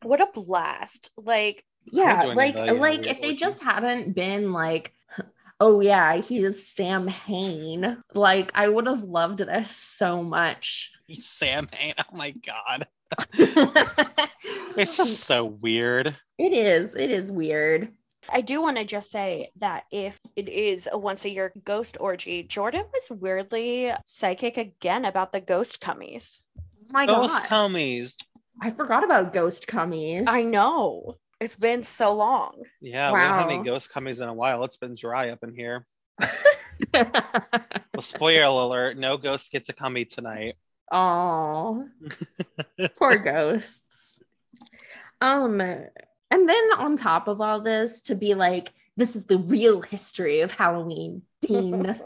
What 0.02 0.21
a 0.21 0.28
blast. 0.34 1.12
Like, 1.17 1.65
Yeah, 1.92 2.24
like 2.36 2.56
the, 2.56 2.74
like 2.74 3.08
if 3.08 3.22
they 3.22 3.36
just 3.36 3.62
hadn't 3.63 4.13
been 4.13 4.52
like 4.54 4.94
oh 5.60 5.82
yeah, 5.82 6.18
he 6.18 6.39
is 6.39 6.68
Sam 6.68 7.08
Hain. 7.08 7.98
Like 8.13 8.52
I 8.56 8.68
would 8.70 8.88
have 8.88 9.04
loved 9.04 9.39
this 9.39 9.72
so 9.76 10.24
much. 10.24 10.92
Sam 11.22 11.68
Hain. 11.72 11.94
Oh 11.98 12.15
my 12.15 12.32
god. 12.32 12.88
It's 14.78 14.96
just 14.96 15.22
so 15.24 15.46
weird. 15.46 16.15
it 16.38 16.54
is 16.54 16.96
it 16.96 17.12
is 17.12 17.32
weird. 17.32 17.92
I 18.32 18.42
do 18.42 18.62
want 18.62 18.78
to 18.78 18.86
just 18.86 19.10
say 19.12 19.52
that 19.58 19.86
if 19.92 20.20
it 20.36 20.48
is 20.48 20.88
a 20.92 20.98
once 20.98 21.26
a 21.26 21.30
year 21.30 21.52
ghost 21.65 21.98
orgy, 22.00 22.44
Jordan 22.44 22.86
was 22.94 23.20
weirdly 23.20 23.92
psychic 24.06 24.58
again 24.58 25.06
about 25.06 25.32
the 25.32 25.42
ghost 25.42 25.82
cummies. 25.82 26.42
Oh 26.58 26.63
my 26.92 27.06
Ghost 27.08 27.34
god. 27.34 27.44
cummies. 27.44 28.15
I 28.62 28.72
forgot 28.72 29.04
about 29.04 29.34
ghost 29.34 29.68
cummies. 29.68 30.26
I 30.28 30.44
know. 30.44 31.18
It's 31.39 31.56
been 31.56 31.84
so 31.84 32.13
long. 32.15 32.63
Yeah, 32.82 33.12
we 33.13 33.19
haven't 33.19 33.43
had 33.43 33.54
any 33.54 33.63
ghost 33.63 33.91
cummies 33.93 34.21
in 34.21 34.28
a 34.28 34.34
while. 34.34 34.63
It's 34.65 34.78
been 34.78 34.95
dry 34.95 35.30
up 35.30 35.43
in 35.43 35.54
here. 35.54 35.86
Well, 36.93 38.02
spoiler 38.02 38.43
alert, 38.43 38.97
no 38.97 39.17
ghost 39.17 39.52
gets 39.52 39.67
a 39.67 39.73
cummy 39.73 40.06
tonight. 40.06 40.56
Oh, 40.89 41.89
poor 42.97 43.17
ghosts. 43.17 44.17
Um, 45.19 45.60
and 45.60 45.89
then 46.32 46.71
on 46.78 46.95
top 46.95 47.28
of 47.28 47.41
all 47.41 47.60
this, 47.60 48.04
to 48.04 48.15
be 48.15 48.36
like, 48.36 48.71
this 48.95 49.17
is 49.17 49.25
the 49.25 49.38
real 49.38 49.82
history 49.82 50.39
of 50.39 50.52
Halloween, 50.52 51.23
Dean. 51.41 51.99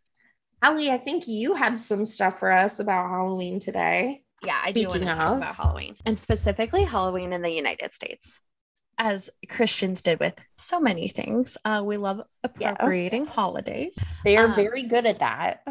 Allie, 0.62 0.90
I 0.90 0.98
think 0.98 1.28
you 1.28 1.54
had 1.54 1.78
some 1.78 2.04
stuff 2.04 2.40
for 2.40 2.50
us 2.50 2.80
about 2.80 3.08
Halloween 3.08 3.60
today. 3.60 4.24
Yeah, 4.44 4.60
I 4.60 4.72
do 4.72 4.88
want 4.88 5.02
to 5.02 5.06
Speaking 5.06 5.14
talk 5.14 5.36
about 5.36 5.54
Halloween 5.54 5.96
and 6.04 6.18
specifically 6.18 6.82
Halloween 6.82 7.32
in 7.32 7.42
the 7.42 7.50
United 7.50 7.92
States. 7.92 8.40
As 8.98 9.30
Christians 9.48 10.02
did 10.02 10.20
with 10.20 10.34
so 10.56 10.80
many 10.80 11.08
things. 11.08 11.56
Uh, 11.64 11.82
we 11.84 11.96
love 11.96 12.20
appropriating 12.44 13.26
holidays. 13.26 13.96
They 14.24 14.36
are 14.36 14.46
Um, 14.46 14.54
very 14.56 14.82
good 14.82 15.06
at 15.06 15.20
that. 15.20 15.62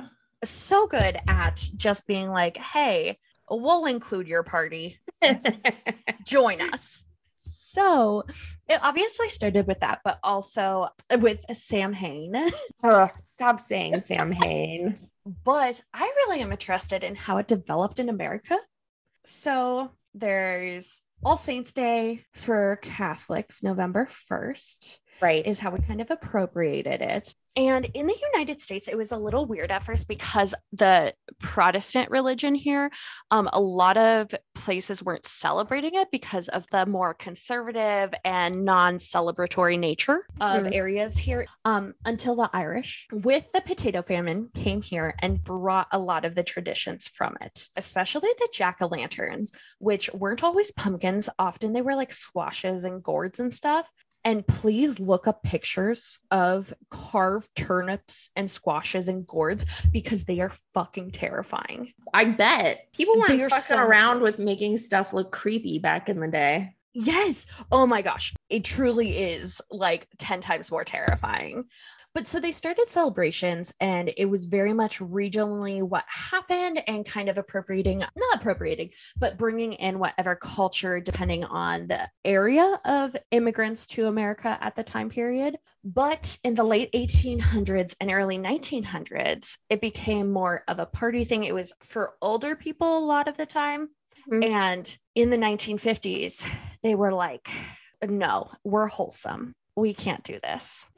So 0.44 0.88
good 0.88 1.20
at 1.28 1.56
just 1.76 2.08
being 2.08 2.30
like, 2.30 2.58
hey, 2.58 3.18
we'll 3.50 3.86
include 3.86 4.28
your 4.28 4.44
party. 4.44 5.00
Join 6.26 6.62
us. 6.74 7.06
So 7.38 8.24
it 8.68 8.80
obviously 8.82 9.30
started 9.30 9.68
with 9.68 9.80
that, 9.82 10.02
but 10.04 10.20
also 10.24 10.90
with 11.20 11.44
Sam 11.56 11.94
Hain. 11.94 12.36
Ugh, 12.84 13.10
stop 13.22 13.62
saying 13.62 14.02
Sam 14.02 14.32
Hain. 14.32 14.98
but 15.44 15.82
I 15.94 16.02
really 16.02 16.42
am 16.42 16.52
interested 16.52 17.04
in 17.04 17.16
how 17.16 17.38
it 17.38 17.48
developed 17.48 18.00
in 18.00 18.10
America. 18.10 18.58
So 19.26 19.92
there's 20.13 21.02
All 21.28 21.36
Saints 21.36 21.74
Day 21.74 22.24
for 22.34 22.80
Catholics, 22.82 23.62
November 23.62 24.06
1st 24.06 25.00
Right. 25.21 25.45
is 25.45 25.60
how 25.60 25.71
we 25.71 25.80
kind 25.80 26.01
of 26.01 26.12
appropriated 26.12 27.01
it. 27.01 27.34
And 27.56 27.86
in 27.95 28.06
the 28.06 28.15
United 28.34 28.62
States, 28.62 28.88
it 28.88 28.95
was 28.95 29.12
a 29.12 29.17
little 29.17 29.47
weird 29.47 29.71
at 29.71 29.82
first 29.82 30.08
because 30.08 30.53
the 30.71 31.13
Protestant 31.39 32.12
religion 32.12 32.53
here, 32.53 32.91
um, 33.32 33.49
a 33.51 33.60
lot 33.60 33.97
of 33.97 34.30
places 34.53 35.01
weren't 35.01 35.25
celebrating 35.25 35.95
it 35.95 36.10
because 36.12 36.49
of 36.49 36.67
the 36.71 36.86
more 36.86 37.15
conservative 37.15 38.13
and 38.23 38.63
non 38.63 38.97
celebratory 38.97 39.80
nature 39.80 40.27
of 40.39 40.65
Mhm. 40.65 40.75
areas 40.75 41.17
here. 41.17 41.47
Um, 41.65 41.95
until 42.06 42.36
the 42.36 42.49
Irish, 42.53 43.08
with 43.12 43.51
the 43.53 43.62
potato 43.62 44.03
famine, 44.03 44.49
came 44.53 44.84
here 44.84 45.15
and 45.19 45.43
brought 45.43 45.88
a 45.91 45.97
lot 45.97 46.25
of 46.25 46.36
the 46.36 46.43
traditions 46.43 47.08
from 47.08 47.36
it, 47.41 47.69
especially 47.75 48.30
the 48.38 48.49
jack 48.53 48.77
o' 48.82 48.88
lanterns, 48.88 49.51
which 49.80 50.13
weren't 50.13 50.43
always 50.43 50.71
pumpkins. 50.71 51.27
Often 51.39 51.73
they 51.73 51.82
were 51.82 51.95
like 51.95 52.12
squashes 52.12 52.84
and 52.84 53.01
gourds 53.01 53.39
and 53.39 53.51
stuff. 53.51 53.91
And 54.23 54.45
please 54.45 54.99
look 54.99 55.27
up 55.27 55.43
pictures 55.43 56.19
of 56.32 56.73
carved 56.89 57.56
turnips 57.56 58.30
and 58.36 58.51
squashes 58.51 59.08
and 59.08 59.25
gourds 59.25 59.65
because 59.91 60.25
they 60.25 60.39
are 60.41 60.51
fucking 60.73 61.12
terrifying. 61.12 61.93
I 62.13 62.25
bet 62.25 62.91
people 62.93 63.17
weren't 63.17 63.39
fucking 63.39 63.49
so 63.49 63.77
around 63.77 64.21
with 64.21 64.39
making 64.39 64.80
stuff 64.80 65.13
look 65.13 65.32
creepy 65.32 65.80
back 65.80 66.10
in 66.10 66.19
the 66.19 66.27
day. 66.27 66.73
Yes. 66.93 67.45
Oh 67.71 67.86
my 67.86 68.01
gosh. 68.01 68.34
It 68.49 68.63
truly 68.63 69.17
is 69.17 69.62
like 69.69 70.08
10 70.17 70.41
times 70.41 70.71
more 70.71 70.84
terrifying. 70.84 71.65
But 72.17 72.25
so 72.25 72.39
they 72.39 72.51
started 72.51 72.89
celebrations, 72.89 73.71
and 73.80 74.12
it 74.17 74.25
was 74.25 74.45
very 74.45 74.73
much 74.73 74.97
regionally 74.97 75.84
what 75.84 76.03
happened 76.08 76.82
and 76.88 77.06
kind 77.06 77.30
of 77.30 77.38
appropriating, 77.38 77.99
not 77.99 78.34
appropriating, 78.34 78.89
but 79.17 79.38
bringing 79.38 79.73
in 79.73 79.99
whatever 79.99 80.36
culture, 80.36 80.99
depending 80.99 81.43
on 81.43 81.86
the 81.86 82.10
area 82.25 82.82
of 82.86 83.15
immigrants 83.30 83.86
to 83.86 84.08
America 84.08 84.58
at 84.62 84.75
the 84.75 84.84
time 84.84 85.10
period. 85.10 85.58
But 85.84 86.39
in 86.43 86.56
the 86.56 86.63
late 86.63 86.89
1800s 86.93 87.93
and 87.99 88.12
early 88.12 88.39
1900s, 88.39 89.60
it 89.69 89.80
became 89.80 90.32
more 90.32 90.63
of 90.67 90.80
a 90.80 90.88
party 90.88 91.23
thing. 91.23 91.43
It 91.43 91.53
was 91.53 91.71
for 91.84 92.15
older 92.23 92.56
people 92.56 92.97
a 92.97 93.06
lot 93.06 93.27
of 93.27 93.38
the 93.38 93.45
time. 93.45 93.89
Mhm. 94.27 94.43
And 94.43 94.97
in 95.13 95.30
the 95.30 95.38
1950s, 95.38 96.43
they 96.82 96.95
were 96.95 97.13
like, 97.13 97.47
no, 98.03 98.49
we're 98.63 98.88
wholesome. 98.88 99.53
We 99.78 99.94
can't 99.94 100.24
do 100.24 100.40
this. 100.44 100.88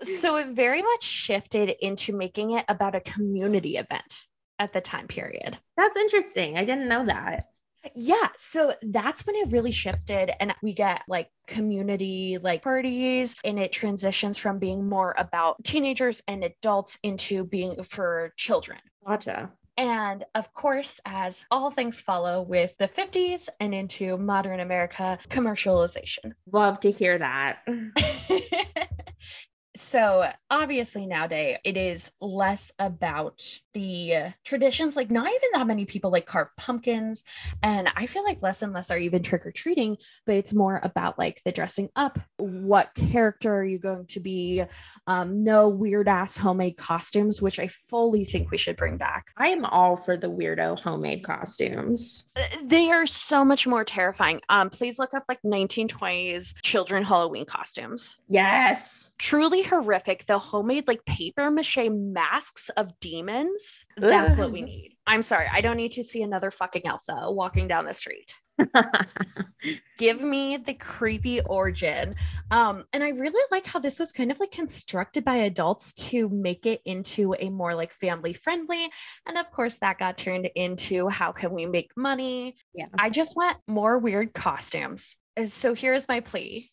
So 0.00 0.36
it 0.36 0.54
very 0.54 0.80
much 0.80 1.02
shifted 1.02 1.74
into 1.80 2.16
making 2.16 2.52
it 2.52 2.64
about 2.68 2.94
a 2.94 3.00
community 3.00 3.76
event 3.76 4.26
at 4.58 4.72
the 4.72 4.80
time 4.80 5.08
period. 5.08 5.58
That's 5.76 5.96
interesting. 5.96 6.56
I 6.56 6.64
didn't 6.64 6.88
know 6.88 7.04
that. 7.06 7.48
Yeah, 7.94 8.28
so 8.36 8.74
that's 8.82 9.26
when 9.26 9.36
it 9.36 9.50
really 9.50 9.70
shifted 9.70 10.30
and 10.40 10.54
we 10.62 10.72
get 10.74 11.02
like 11.08 11.30
community 11.46 12.38
like 12.40 12.62
parties 12.62 13.36
and 13.44 13.58
it 13.58 13.72
transitions 13.72 14.36
from 14.36 14.58
being 14.58 14.88
more 14.88 15.14
about 15.16 15.62
teenagers 15.64 16.22
and 16.28 16.44
adults 16.44 16.98
into 17.02 17.44
being 17.44 17.82
for 17.82 18.32
children. 18.36 18.78
Gotcha. 19.06 19.50
And 19.78 20.24
of 20.34 20.52
course, 20.54 21.00
as 21.06 21.46
all 21.52 21.70
things 21.70 22.00
follow 22.00 22.42
with 22.42 22.76
the 22.78 22.88
50s 22.88 23.48
and 23.60 23.72
into 23.72 24.18
modern 24.18 24.58
America, 24.58 25.20
commercialization. 25.28 26.32
Love 26.50 26.80
to 26.80 26.90
hear 26.90 27.16
that. 27.16 27.60
so 29.78 30.28
obviously 30.50 31.06
nowadays 31.06 31.56
it 31.64 31.76
is 31.76 32.10
less 32.20 32.72
about 32.78 33.42
the 33.74 34.14
uh, 34.14 34.30
traditions 34.44 34.96
like 34.96 35.10
not 35.10 35.28
even 35.28 35.48
that 35.52 35.66
many 35.66 35.84
people 35.84 36.10
like 36.10 36.26
carve 36.26 36.54
pumpkins 36.56 37.24
and 37.62 37.88
i 37.96 38.06
feel 38.06 38.24
like 38.24 38.42
less 38.42 38.62
and 38.62 38.72
less 38.72 38.90
are 38.90 38.98
even 38.98 39.22
trick-or-treating 39.22 39.96
but 40.26 40.34
it's 40.34 40.52
more 40.52 40.80
about 40.82 41.18
like 41.18 41.40
the 41.44 41.52
dressing 41.52 41.88
up. 41.96 42.18
What 42.36 42.94
character 42.94 43.54
are 43.54 43.64
you 43.64 43.78
going 43.78 44.06
to 44.06 44.20
be? 44.20 44.64
Um, 45.06 45.42
no 45.44 45.68
weird 45.68 46.08
ass 46.08 46.36
homemade 46.36 46.76
costumes 46.76 47.40
which 47.40 47.58
i 47.58 47.66
fully 47.68 48.24
think 48.24 48.50
we 48.50 48.58
should 48.58 48.76
bring 48.76 48.96
back. 48.96 49.32
I 49.36 49.48
am 49.48 49.64
all 49.64 49.96
for 49.96 50.16
the 50.16 50.28
weirdo 50.28 50.80
homemade 50.80 51.24
costumes. 51.24 52.26
they 52.64 52.90
are 52.90 53.06
so 53.06 53.44
much 53.44 53.66
more 53.66 53.84
terrifying. 53.84 54.40
Um 54.48 54.70
please 54.70 54.98
look 54.98 55.14
up 55.14 55.24
like 55.28 55.40
1920s 55.42 56.54
children 56.62 57.04
halloween 57.04 57.44
costumes. 57.46 58.18
Yes. 58.28 59.10
truly 59.18 59.62
horrific. 59.68 60.26
The 60.26 60.38
homemade 60.38 60.88
like 60.88 61.04
paper 61.04 61.50
mache 61.50 61.88
masks 61.90 62.68
of 62.70 62.98
demons. 63.00 63.84
That's 63.96 64.36
what 64.36 64.52
we 64.52 64.62
need. 64.62 64.96
I'm 65.06 65.22
sorry. 65.22 65.46
I 65.52 65.60
don't 65.60 65.76
need 65.76 65.92
to 65.92 66.04
see 66.04 66.22
another 66.22 66.50
fucking 66.50 66.86
Elsa 66.86 67.30
walking 67.30 67.68
down 67.68 67.84
the 67.84 67.94
street. 67.94 68.34
Give 69.98 70.20
me 70.20 70.56
the 70.56 70.74
creepy 70.74 71.40
origin. 71.40 72.14
Um, 72.50 72.84
and 72.92 73.02
I 73.02 73.10
really 73.10 73.42
like 73.50 73.66
how 73.66 73.78
this 73.78 73.98
was 74.00 74.12
kind 74.12 74.30
of 74.30 74.40
like 74.40 74.50
constructed 74.50 75.24
by 75.24 75.36
adults 75.36 75.92
to 76.10 76.28
make 76.28 76.66
it 76.66 76.80
into 76.84 77.34
a 77.38 77.50
more 77.50 77.74
like 77.74 77.92
family 77.92 78.32
friendly. 78.32 78.88
And 79.26 79.38
of 79.38 79.50
course, 79.50 79.78
that 79.78 79.98
got 79.98 80.18
turned 80.18 80.48
into 80.54 81.08
how 81.08 81.32
can 81.32 81.52
we 81.52 81.66
make 81.66 81.92
money? 81.96 82.56
Yeah. 82.74 82.86
I 82.98 83.10
just 83.10 83.36
want 83.36 83.56
more 83.66 83.98
weird 83.98 84.34
costumes. 84.34 85.16
So 85.44 85.74
here's 85.74 86.08
my 86.08 86.20
plea 86.20 86.70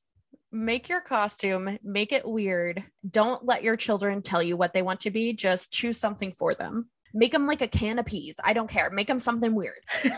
make 0.56 0.88
your 0.88 1.02
costume, 1.02 1.78
make 1.84 2.14
it 2.14 2.26
weird. 2.26 2.84
Don't 3.12 3.46
let 3.46 3.62
your 3.62 3.76
children 3.76 4.22
tell 4.22 4.42
you 4.42 4.56
what 4.56 4.74
they 4.74 4.82
want 4.82 5.02
to 5.02 5.12
be, 5.12 5.34
just 5.34 5.72
choose 5.74 6.00
something 6.00 6.32
for 6.32 6.56
them. 6.56 6.90
Make 7.14 7.34
them 7.34 7.46
like 7.46 7.62
a 7.62 7.68
can 7.68 8.00
of 8.00 8.06
peas. 8.06 8.38
I 8.44 8.54
don't 8.54 8.70
care. 8.70 8.90
Make 8.90 9.08
them 9.08 9.20
something 9.20 9.54
weird. 9.54 9.80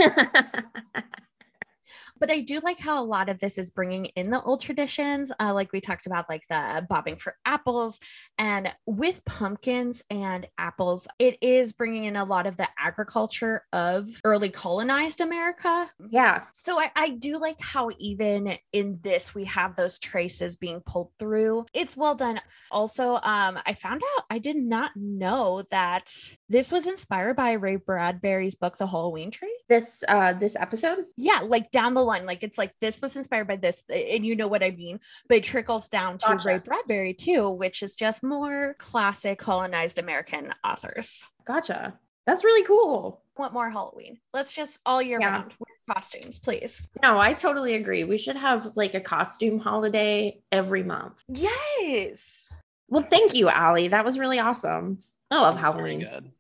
But 2.19 2.31
I 2.31 2.41
do 2.41 2.59
like 2.59 2.79
how 2.79 3.01
a 3.01 3.05
lot 3.05 3.29
of 3.29 3.39
this 3.39 3.57
is 3.57 3.71
bringing 3.71 4.05
in 4.15 4.29
the 4.29 4.41
old 4.41 4.61
traditions, 4.61 5.31
uh, 5.39 5.53
like 5.53 5.71
we 5.71 5.81
talked 5.81 6.05
about, 6.05 6.29
like 6.29 6.47
the 6.49 6.85
bobbing 6.89 7.17
for 7.17 7.35
apples. 7.45 7.99
And 8.37 8.73
with 8.85 9.23
pumpkins 9.25 10.03
and 10.09 10.47
apples, 10.57 11.07
it 11.19 11.37
is 11.41 11.73
bringing 11.73 12.05
in 12.05 12.15
a 12.15 12.25
lot 12.25 12.47
of 12.47 12.57
the 12.57 12.67
agriculture 12.77 13.63
of 13.73 14.07
early 14.23 14.49
colonized 14.49 15.21
America. 15.21 15.89
yeah. 16.09 16.43
So 16.53 16.79
I, 16.79 16.91
I 16.95 17.09
do 17.09 17.37
like 17.37 17.59
how 17.61 17.89
even 17.99 18.57
in 18.73 18.99
this 19.01 19.33
we 19.33 19.45
have 19.45 19.75
those 19.75 19.99
traces 19.99 20.55
being 20.55 20.81
pulled 20.85 21.11
through. 21.19 21.65
It's 21.73 21.97
well 21.97 22.15
done. 22.15 22.39
Also, 22.71 23.15
um, 23.15 23.59
I 23.65 23.73
found 23.73 24.01
out 24.17 24.25
I 24.29 24.39
did 24.39 24.57
not 24.57 24.91
know 24.95 25.63
that 25.71 26.11
this 26.49 26.71
was 26.71 26.87
inspired 26.87 27.35
by 27.35 27.53
Ray 27.53 27.77
Bradbury's 27.77 28.55
book, 28.55 28.77
The 28.77 28.87
Halloween 28.87 29.31
Tree. 29.31 29.56
This 29.69 30.03
uh 30.07 30.33
this 30.33 30.55
episode? 30.55 31.05
Yeah, 31.17 31.41
like 31.43 31.71
down 31.71 31.93
the 31.93 32.01
line, 32.03 32.25
like 32.25 32.41
it's 32.43 32.57
like 32.57 32.73
this 32.79 33.01
was 33.01 33.15
inspired 33.17 33.47
by 33.47 33.57
this, 33.57 33.83
and 33.89 34.25
you 34.25 34.35
know 34.35 34.47
what 34.47 34.63
I 34.63 34.71
mean. 34.71 34.99
But 35.27 35.39
it 35.39 35.43
trickles 35.43 35.87
down 35.89 36.17
to 36.19 36.27
Gotcha. 36.27 36.47
Ray 36.47 36.57
Bradbury 36.59 37.13
too, 37.13 37.49
which 37.49 37.83
is 37.83 37.95
just 37.95 38.23
more 38.23 38.75
classic 38.79 39.39
colonized 39.39 39.99
American 39.99 40.53
authors. 40.63 41.29
Gotcha. 41.45 41.93
That's 42.25 42.43
really 42.43 42.65
cool. 42.65 43.21
Want 43.37 43.53
more 43.53 43.69
Halloween? 43.69 44.19
Let's 44.33 44.53
just 44.55 44.79
all 44.85 45.01
year 45.01 45.19
Yeah. 45.19 45.27
round 45.31 45.55
wear 45.59 45.95
costumes, 45.95 46.39
please. 46.39 46.87
No, 47.01 47.17
I 47.19 47.33
totally 47.33 47.75
agree. 47.75 48.03
We 48.03 48.17
should 48.17 48.35
have 48.37 48.71
like 48.75 48.93
a 48.95 48.99
costume 49.01 49.59
holiday 49.59 50.41
every 50.51 50.83
month. 50.83 51.23
Yes. 51.27 52.49
Well, 52.89 53.05
thank 53.09 53.33
you, 53.33 53.49
Allie. 53.49 53.89
That 53.89 54.05
was 54.05 54.17
really 54.17 54.39
awesome. 54.39 54.99
I 55.29 55.35
love 55.41 55.55
Very 55.55 55.61
Halloween. 55.61 55.99
good. 55.99 56.31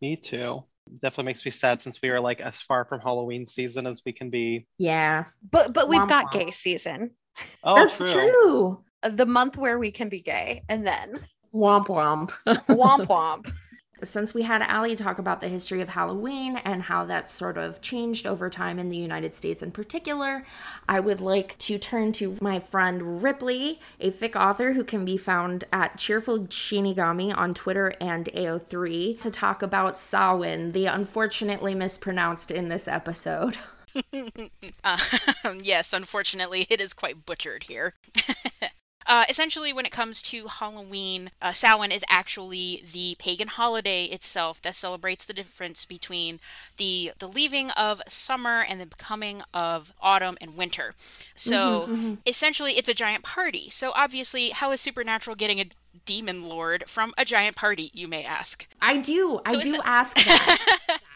Me 0.00 0.16
too. 0.16 0.64
Definitely 1.00 1.24
makes 1.24 1.44
me 1.44 1.50
sad 1.50 1.82
since 1.82 2.00
we 2.02 2.10
are 2.10 2.20
like 2.20 2.40
as 2.40 2.60
far 2.60 2.84
from 2.84 3.00
Halloween 3.00 3.46
season 3.46 3.86
as 3.86 4.02
we 4.04 4.12
can 4.12 4.30
be. 4.30 4.66
Yeah, 4.78 5.24
But 5.50 5.72
but 5.72 5.88
we've 5.88 6.00
Womp 6.00 6.08
got 6.08 6.26
womp. 6.26 6.32
gay 6.32 6.50
season, 6.50 7.12
Oh, 7.64 7.74
that's 7.76 7.96
true. 7.96 8.12
true. 8.12 8.84
the 9.10 9.26
month 9.26 9.56
where 9.56 9.78
we 9.78 9.90
can 9.90 10.08
be 10.08 10.20
gay, 10.20 10.62
and 10.68 10.86
then 10.86 11.20
Womp 11.54 11.86
womp. 11.86 12.30
womp 12.68 13.06
womp. 13.06 13.50
Since 14.04 14.34
we 14.34 14.42
had 14.42 14.62
Allie 14.62 14.96
talk 14.96 15.18
about 15.18 15.40
the 15.40 15.48
history 15.48 15.80
of 15.80 15.90
Halloween 15.90 16.56
and 16.56 16.82
how 16.82 17.04
that's 17.04 17.32
sort 17.32 17.56
of 17.56 17.80
changed 17.80 18.26
over 18.26 18.50
time 18.50 18.78
in 18.78 18.88
the 18.88 18.96
United 18.96 19.34
States 19.34 19.62
in 19.62 19.70
particular, 19.70 20.44
I 20.88 21.00
would 21.00 21.20
like 21.20 21.56
to 21.58 21.78
turn 21.78 22.12
to 22.12 22.36
my 22.40 22.58
friend 22.58 23.22
Ripley, 23.22 23.80
a 24.00 24.10
fic 24.10 24.34
author 24.34 24.72
who 24.72 24.84
can 24.84 25.04
be 25.04 25.16
found 25.16 25.64
at 25.72 25.98
Cheerful 25.98 26.46
Shinigami 26.46 27.36
on 27.36 27.54
Twitter 27.54 27.94
and 28.00 28.26
AO3, 28.26 29.20
to 29.20 29.30
talk 29.30 29.62
about 29.62 29.98
Samhain, 29.98 30.72
the 30.72 30.86
unfortunately 30.86 31.74
mispronounced 31.74 32.50
in 32.50 32.68
this 32.68 32.88
episode. 32.88 33.58
Uh, 34.84 34.96
yes, 35.62 35.92
unfortunately, 35.92 36.66
it 36.70 36.80
is 36.80 36.94
quite 36.94 37.26
butchered 37.26 37.64
here. 37.64 37.92
Uh, 39.06 39.24
essentially, 39.28 39.72
when 39.72 39.84
it 39.86 39.92
comes 39.92 40.22
to 40.22 40.46
Halloween, 40.46 41.30
uh, 41.40 41.52
Samhain 41.52 41.90
is 41.92 42.04
actually 42.08 42.84
the 42.92 43.16
pagan 43.18 43.48
holiday 43.48 44.04
itself 44.04 44.60
that 44.62 44.74
celebrates 44.74 45.24
the 45.24 45.32
difference 45.32 45.84
between 45.84 46.38
the 46.76 47.12
the 47.18 47.26
leaving 47.28 47.70
of 47.72 48.00
summer 48.08 48.64
and 48.68 48.80
the 48.80 48.86
becoming 48.86 49.42
of 49.52 49.92
autumn 50.00 50.36
and 50.40 50.56
winter. 50.56 50.92
So 51.34 52.16
essentially, 52.26 52.72
it's 52.72 52.88
a 52.88 52.94
giant 52.94 53.24
party. 53.24 53.68
So 53.70 53.92
obviously, 53.94 54.50
how 54.50 54.72
is 54.72 54.80
Supernatural 54.80 55.36
getting 55.36 55.60
a 55.60 55.66
demon 56.06 56.48
lord 56.48 56.84
from 56.86 57.12
a 57.18 57.24
giant 57.24 57.56
party? 57.56 57.90
You 57.92 58.08
may 58.08 58.24
ask. 58.24 58.66
I 58.80 58.96
do. 58.98 59.40
I 59.46 59.52
So 59.52 59.58
is 59.58 59.64
do 59.64 59.74
it- 59.74 59.80
ask 59.84 60.16
that. 60.16 60.98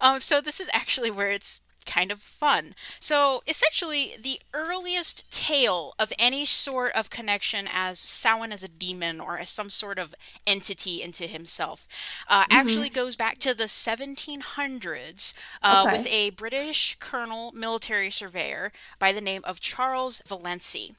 Um, 0.00 0.20
so 0.20 0.40
this 0.40 0.60
is 0.60 0.68
actually 0.72 1.10
where 1.10 1.30
it's 1.30 1.62
kind 1.86 2.10
of 2.12 2.20
fun. 2.20 2.74
So 3.00 3.42
essentially, 3.46 4.12
the 4.20 4.40
earliest 4.54 5.30
tale 5.30 5.94
of 5.98 6.12
any 6.18 6.44
sort 6.44 6.92
of 6.94 7.10
connection 7.10 7.68
as 7.72 7.98
Samhain 7.98 8.52
as 8.52 8.62
a 8.62 8.68
demon 8.68 9.20
or 9.20 9.38
as 9.38 9.50
some 9.50 9.70
sort 9.70 9.98
of 9.98 10.14
entity 10.46 11.02
into 11.02 11.24
himself 11.26 11.86
uh, 12.28 12.44
actually 12.50 12.88
goes 12.88 13.16
back 13.16 13.38
to 13.40 13.54
the 13.54 13.64
1700s 13.64 15.34
uh, 15.62 15.84
Okay. 15.86 15.96
with 15.98 16.06
a 16.06 16.30
British 16.30 16.96
colonel 17.00 17.52
military 17.52 18.10
surveyor 18.10 18.72
by 18.98 19.12
the 19.12 19.20
name 19.20 19.42
of 19.44 19.60
Charles 19.60 20.22
Vallancey. 20.26 20.94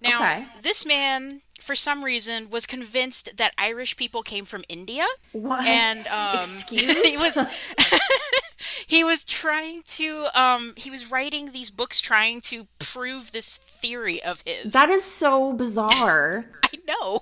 Now, 0.00 0.20
Okay. 0.22 0.46
this 0.62 0.84
man, 0.86 1.40
for 1.60 1.74
some 1.74 2.04
reason, 2.04 2.50
was 2.50 2.66
convinced 2.66 3.36
that 3.36 3.52
Irish 3.58 3.96
people 3.96 4.22
came 4.22 4.44
from 4.44 4.64
India 4.68 5.04
What? 5.32 5.66
and 5.66 6.06
um, 6.08 6.38
Excuse? 6.40 7.06
he 7.08 7.16
was 7.16 7.36
he 8.86 9.02
was 9.04 9.24
trying 9.24 9.82
to 9.86 10.26
um 10.34 10.72
he 10.76 10.90
was 10.90 11.10
writing 11.10 11.52
these 11.52 11.70
books 11.70 12.00
trying 12.00 12.40
to 12.40 12.66
prove 12.78 13.32
this 13.32 13.56
theory 13.56 14.22
of 14.22 14.42
his 14.46 14.72
that 14.72 14.88
is 14.90 15.04
so 15.04 15.52
bizarre. 15.52 16.46
i 16.64 16.78
know 16.86 17.20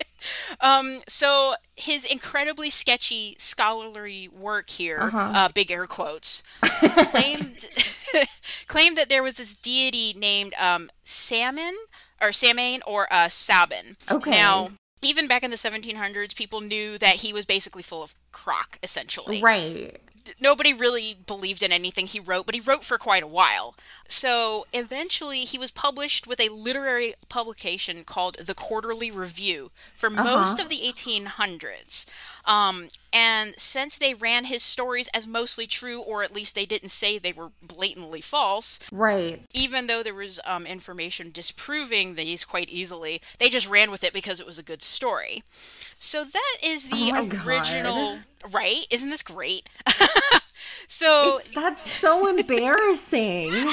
um 0.60 0.98
so 1.08 1.54
his 1.76 2.04
incredibly 2.04 2.70
sketchy 2.70 3.36
scholarly 3.38 4.28
work 4.28 4.68
here 4.70 4.98
Uh-huh. 5.02 5.32
uh 5.34 5.48
big 5.48 5.70
air 5.70 5.86
quotes 5.86 6.42
claimed 7.10 7.66
claimed 8.66 8.96
that 8.96 9.08
there 9.08 9.22
was 9.22 9.34
this 9.36 9.54
deity 9.56 10.14
named 10.18 10.54
um 10.60 10.90
salmon 11.04 11.74
or 12.20 12.30
Samhain 12.32 12.80
or 12.86 13.12
uh 13.12 13.28
Sabin. 13.28 13.96
Okay. 14.08 14.30
Now, 14.30 14.68
even 15.02 15.26
back 15.26 15.42
in 15.42 15.50
the 15.50 15.56
1700s, 15.56 16.36
people 16.36 16.60
knew 16.60 16.96
that 16.98 17.16
he 17.16 17.32
was 17.32 17.44
basically 17.44 17.82
full 17.82 18.00
of 18.00 18.14
crock, 18.30 18.78
essentially. 18.80 19.42
Right. 19.42 20.00
Nobody 20.40 20.72
really 20.72 21.16
believed 21.26 21.62
in 21.62 21.72
anything 21.72 22.06
he 22.06 22.20
wrote, 22.20 22.46
but 22.46 22.54
he 22.54 22.60
wrote 22.60 22.84
for 22.84 22.98
quite 22.98 23.22
a 23.22 23.28
while. 23.28 23.74
So 24.08 24.66
eventually, 24.72 25.40
he 25.40 25.58
was 25.58 25.70
published 25.70 26.26
with 26.26 26.40
a 26.40 26.48
literary 26.48 27.14
publication 27.28 28.04
called 28.04 28.36
the 28.36 28.54
Quarterly 28.54 29.10
Review 29.10 29.70
for 29.94 30.08
uh-huh. 30.08 30.22
most 30.22 30.60
of 30.60 30.68
the 30.68 30.76
1800s. 30.76 32.06
Um, 32.44 32.88
and 33.12 33.54
since 33.58 33.96
they 33.98 34.14
ran 34.14 34.46
his 34.46 34.62
stories 34.62 35.08
as 35.14 35.26
mostly 35.26 35.66
true, 35.66 36.00
or 36.00 36.22
at 36.22 36.34
least 36.34 36.54
they 36.54 36.64
didn't 36.66 36.88
say 36.88 37.18
they 37.18 37.32
were 37.32 37.50
blatantly 37.62 38.20
false, 38.20 38.80
Right. 38.90 39.42
even 39.54 39.86
though 39.86 40.02
there 40.02 40.14
was 40.14 40.40
um, 40.44 40.66
information 40.66 41.30
disproving 41.30 42.14
these 42.14 42.44
quite 42.44 42.68
easily, 42.68 43.20
they 43.38 43.48
just 43.48 43.68
ran 43.68 43.90
with 43.90 44.02
it 44.02 44.12
because 44.12 44.40
it 44.40 44.46
was 44.46 44.58
a 44.58 44.62
good 44.62 44.82
story. 44.82 45.42
So 45.98 46.24
that 46.24 46.56
is 46.64 46.88
the 46.88 47.12
Oh 47.12 47.22
my 47.22 47.24
God. 47.26 47.46
original, 47.46 48.18
right? 48.50 48.86
Isn't 48.90 49.10
this 49.10 49.22
great? 49.22 49.68
so 50.88 51.38
It's, 51.38 51.48
that's 51.54 51.80
so 51.90 52.26
embarrassing. 52.26 53.52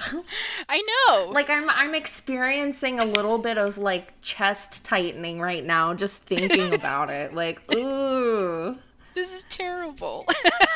I 0.68 0.82
know. 1.08 1.30
like 1.30 1.50
I'm 1.50 1.68
I'm 1.70 1.94
experiencing 1.94 2.98
a 3.00 3.04
little 3.04 3.38
bit 3.38 3.58
of 3.58 3.78
like 3.78 4.20
chest 4.22 4.84
tightening 4.84 5.40
right 5.40 5.64
now 5.64 5.94
just 5.94 6.22
thinking 6.22 6.74
about 6.80 7.10
it. 7.10 7.34
Like, 7.34 7.60
ooh. 7.74 8.76
this 9.14 9.34
is 9.34 9.44
terrible. 9.44 10.26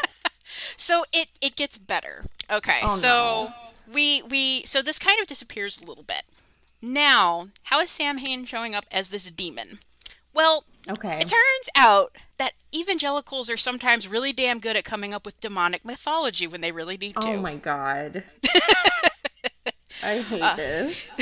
so 0.77 1.05
it 1.13 1.29
it 1.41 1.57
gets 1.57 1.79
better. 1.79 2.25
Okay, 2.51 2.81
Oh, 2.83 2.95
so 2.97 3.53
we 3.93 4.23
we 4.23 4.63
so 4.65 4.83
this 4.83 4.99
kind 4.99 5.21
of 5.21 5.27
disappears 5.27 5.81
a 5.81 5.87
little 5.87 6.05
bit. 6.05 6.23
Now, 6.83 7.49
how 7.65 7.81
is 7.81 7.91
Sam 7.91 8.19
Hain 8.19 8.45
showing 8.45 8.75
up 8.75 8.85
as 8.93 9.09
this 9.11 9.31
demon? 9.31 9.79
Well, 10.35 10.65
Okay. 10.91 11.17
It 11.19 11.29
turns 11.29 11.71
out 11.75 12.15
that 12.37 12.53
evangelicals 12.75 13.49
are 13.49 13.57
sometimes 13.57 14.07
really 14.07 14.35
damn 14.35 14.59
good 14.61 14.77
at 14.77 14.85
coming 14.85 15.15
up 15.15 15.25
with 15.25 15.41
demonic 15.41 15.83
mythology 15.83 16.47
when 16.47 16.61
they 16.61 16.73
really 16.73 16.99
need 16.99 17.15
to. 17.23 17.29
Oh 17.29 17.41
my 17.41 17.55
god. 17.55 18.23
I 20.03 20.19
hate 20.21 20.43
Uh, 20.43 20.57
this. 20.57 21.11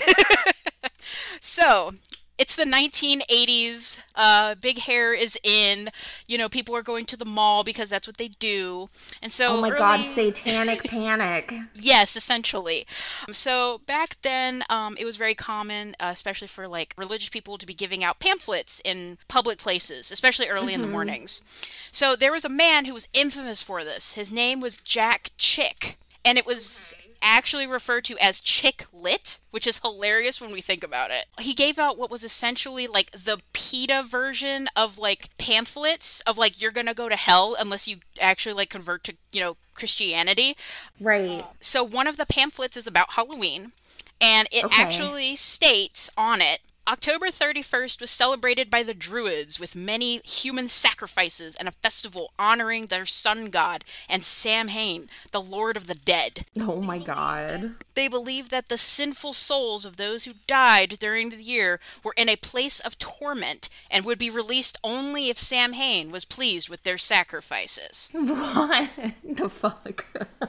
So, 1.40 1.92
it's 2.38 2.54
the 2.54 2.64
1980s. 2.64 4.00
Uh, 4.14 4.54
big 4.54 4.78
hair 4.78 5.12
is 5.12 5.38
in. 5.42 5.90
You 6.26 6.38
know, 6.38 6.48
people 6.48 6.74
are 6.76 6.82
going 6.82 7.04
to 7.06 7.16
the 7.16 7.24
mall 7.24 7.64
because 7.64 7.90
that's 7.90 8.06
what 8.06 8.16
they 8.16 8.28
do. 8.28 8.88
And 9.20 9.30
so, 9.30 9.58
Oh 9.58 9.60
my 9.60 9.70
god, 9.70 10.04
satanic 10.04 10.84
panic. 10.84 11.52
Yes, 11.74 12.16
essentially. 12.16 12.86
Um, 13.26 13.34
So 13.34 13.80
back 13.86 14.16
then, 14.22 14.62
um, 14.70 14.96
it 14.98 15.04
was 15.04 15.16
very 15.16 15.34
common, 15.34 15.94
uh, 16.00 16.10
especially 16.12 16.48
for 16.48 16.68
like 16.68 16.94
religious 16.96 17.28
people, 17.28 17.58
to 17.58 17.66
be 17.66 17.74
giving 17.74 18.02
out 18.04 18.20
pamphlets 18.20 18.80
in 18.84 19.18
public 19.28 19.58
places, 19.58 20.10
especially 20.10 20.48
early 20.48 20.74
in 20.74 20.80
the 20.82 20.88
mornings. 20.88 21.42
So 21.90 22.14
there 22.16 22.32
was 22.32 22.44
a 22.44 22.48
man 22.48 22.84
who 22.86 22.94
was 22.94 23.08
infamous 23.12 23.62
for 23.62 23.84
this. 23.84 24.14
His 24.14 24.32
name 24.32 24.60
was 24.60 24.76
Jack 24.78 25.30
Chick, 25.36 25.98
and 26.24 26.38
it 26.38 26.46
was 26.46 26.94
actually 27.22 27.66
referred 27.66 28.04
to 28.06 28.18
as 28.18 28.40
Chick 28.40 28.84
Lit, 28.92 29.40
which 29.50 29.66
is 29.66 29.78
hilarious 29.78 30.40
when 30.40 30.50
we 30.52 30.60
think 30.60 30.82
about 30.82 31.10
it. 31.10 31.26
He 31.40 31.54
gave 31.54 31.78
out 31.78 31.96
what 31.96 32.10
was 32.10 32.24
essentially 32.24 32.86
like 32.86 33.10
the 33.12 33.40
PETA 33.52 34.02
version 34.02 34.68
of 34.76 34.98
like 34.98 35.30
pamphlets 35.38 36.20
of 36.22 36.36
like 36.36 36.60
you're 36.60 36.72
gonna 36.72 36.94
go 36.94 37.08
to 37.08 37.16
hell 37.16 37.56
unless 37.58 37.86
you 37.88 37.98
actually 38.20 38.54
like 38.54 38.70
convert 38.70 39.04
to 39.04 39.14
you 39.32 39.40
know 39.40 39.56
Christianity. 39.74 40.56
Right. 41.00 41.44
So 41.60 41.82
one 41.84 42.06
of 42.06 42.16
the 42.16 42.26
pamphlets 42.26 42.76
is 42.76 42.86
about 42.86 43.12
Halloween, 43.12 43.72
and 44.20 44.48
it 44.52 44.64
Okay. 44.64 44.82
actually 44.82 45.36
states 45.36 46.10
on 46.16 46.40
it 46.40 46.60
October 46.88 47.26
31st 47.26 48.00
was 48.00 48.10
celebrated 48.10 48.68
by 48.68 48.82
the 48.82 48.92
Druids 48.94 49.60
with 49.60 49.76
many 49.76 50.18
human 50.24 50.66
sacrifices 50.66 51.54
and 51.54 51.68
a 51.68 51.72
festival 51.72 52.32
honoring 52.38 52.86
their 52.86 53.06
sun 53.06 53.50
god 53.50 53.84
and 54.08 54.24
Samhain, 54.24 55.08
the 55.30 55.40
lord 55.40 55.76
of 55.76 55.86
the 55.86 55.94
dead. 55.94 56.44
Oh 56.58 56.80
my 56.82 56.98
god. 56.98 57.74
They 57.94 58.08
believed 58.08 58.50
that 58.50 58.68
the 58.68 58.78
sinful 58.78 59.32
souls 59.32 59.84
of 59.84 59.96
those 59.96 60.24
who 60.24 60.32
died 60.48 60.98
during 60.98 61.30
the 61.30 61.42
year 61.42 61.78
were 62.02 62.14
in 62.16 62.28
a 62.28 62.36
place 62.36 62.80
of 62.80 62.98
torment 62.98 63.68
and 63.90 64.04
would 64.04 64.18
be 64.18 64.30
released 64.30 64.76
only 64.82 65.30
if 65.30 65.38
Samhain 65.38 66.10
was 66.10 66.24
pleased 66.24 66.68
with 66.68 66.82
their 66.82 66.98
sacrifices. 66.98 68.10
What 68.52 68.90
the 69.24 69.48
fuck? 69.48 70.04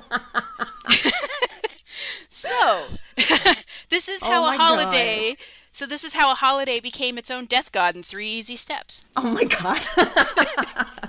So, 2.28 2.86
this 3.90 4.10
is 4.10 4.24
Oh 4.24 4.28
how 4.28 4.42
my 4.42 4.56
a 4.56 4.58
holiday. 4.58 5.38
So 5.76 5.88
this 5.88 6.04
is 6.04 6.14
how 6.14 6.32
a 6.32 6.36
holiday 6.36 6.80
became 6.80 7.18
its 7.18 7.32
own 7.32 7.46
death 7.46 7.72
god 7.72 7.96
in 7.96 8.04
three 8.04 8.28
easy 8.28 8.56
steps. 8.56 9.08
Oh 9.16 9.24
my 9.24 9.44
god. 9.44 9.84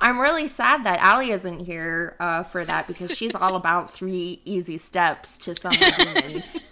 I'm 0.00 0.18
really 0.18 0.48
sad 0.48 0.84
that 0.84 0.98
Allie 0.98 1.30
isn't 1.30 1.60
here 1.60 2.16
uh, 2.18 2.42
for 2.42 2.64
that 2.64 2.88
because 2.88 3.12
she's 3.16 3.36
all 3.36 3.54
about 3.62 3.92
three 3.94 4.40
easy 4.44 4.78
steps 4.78 5.38
to 5.38 5.54
summon 5.54 5.78
demons. 5.96 6.58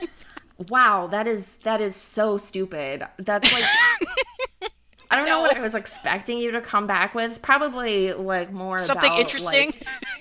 Wow, 0.69 1.09
that 1.09 1.27
is 1.27 1.57
that 1.65 1.81
is 1.81 1.97
so 1.97 2.39
stupid. 2.39 3.05
That's 3.19 3.53
like 3.53 3.65
I 5.15 5.17
don't 5.17 5.27
know 5.27 5.41
what 5.41 5.57
I 5.57 5.61
was 5.61 5.77
expecting 5.77 6.39
you 6.39 6.51
to 6.51 6.61
come 6.61 6.87
back 6.89 7.15
with. 7.15 7.41
Probably 7.41 8.13
like 8.13 8.53
more 8.53 8.79
Something 8.79 9.13
about, 9.13 9.21
interesting? 9.21 9.73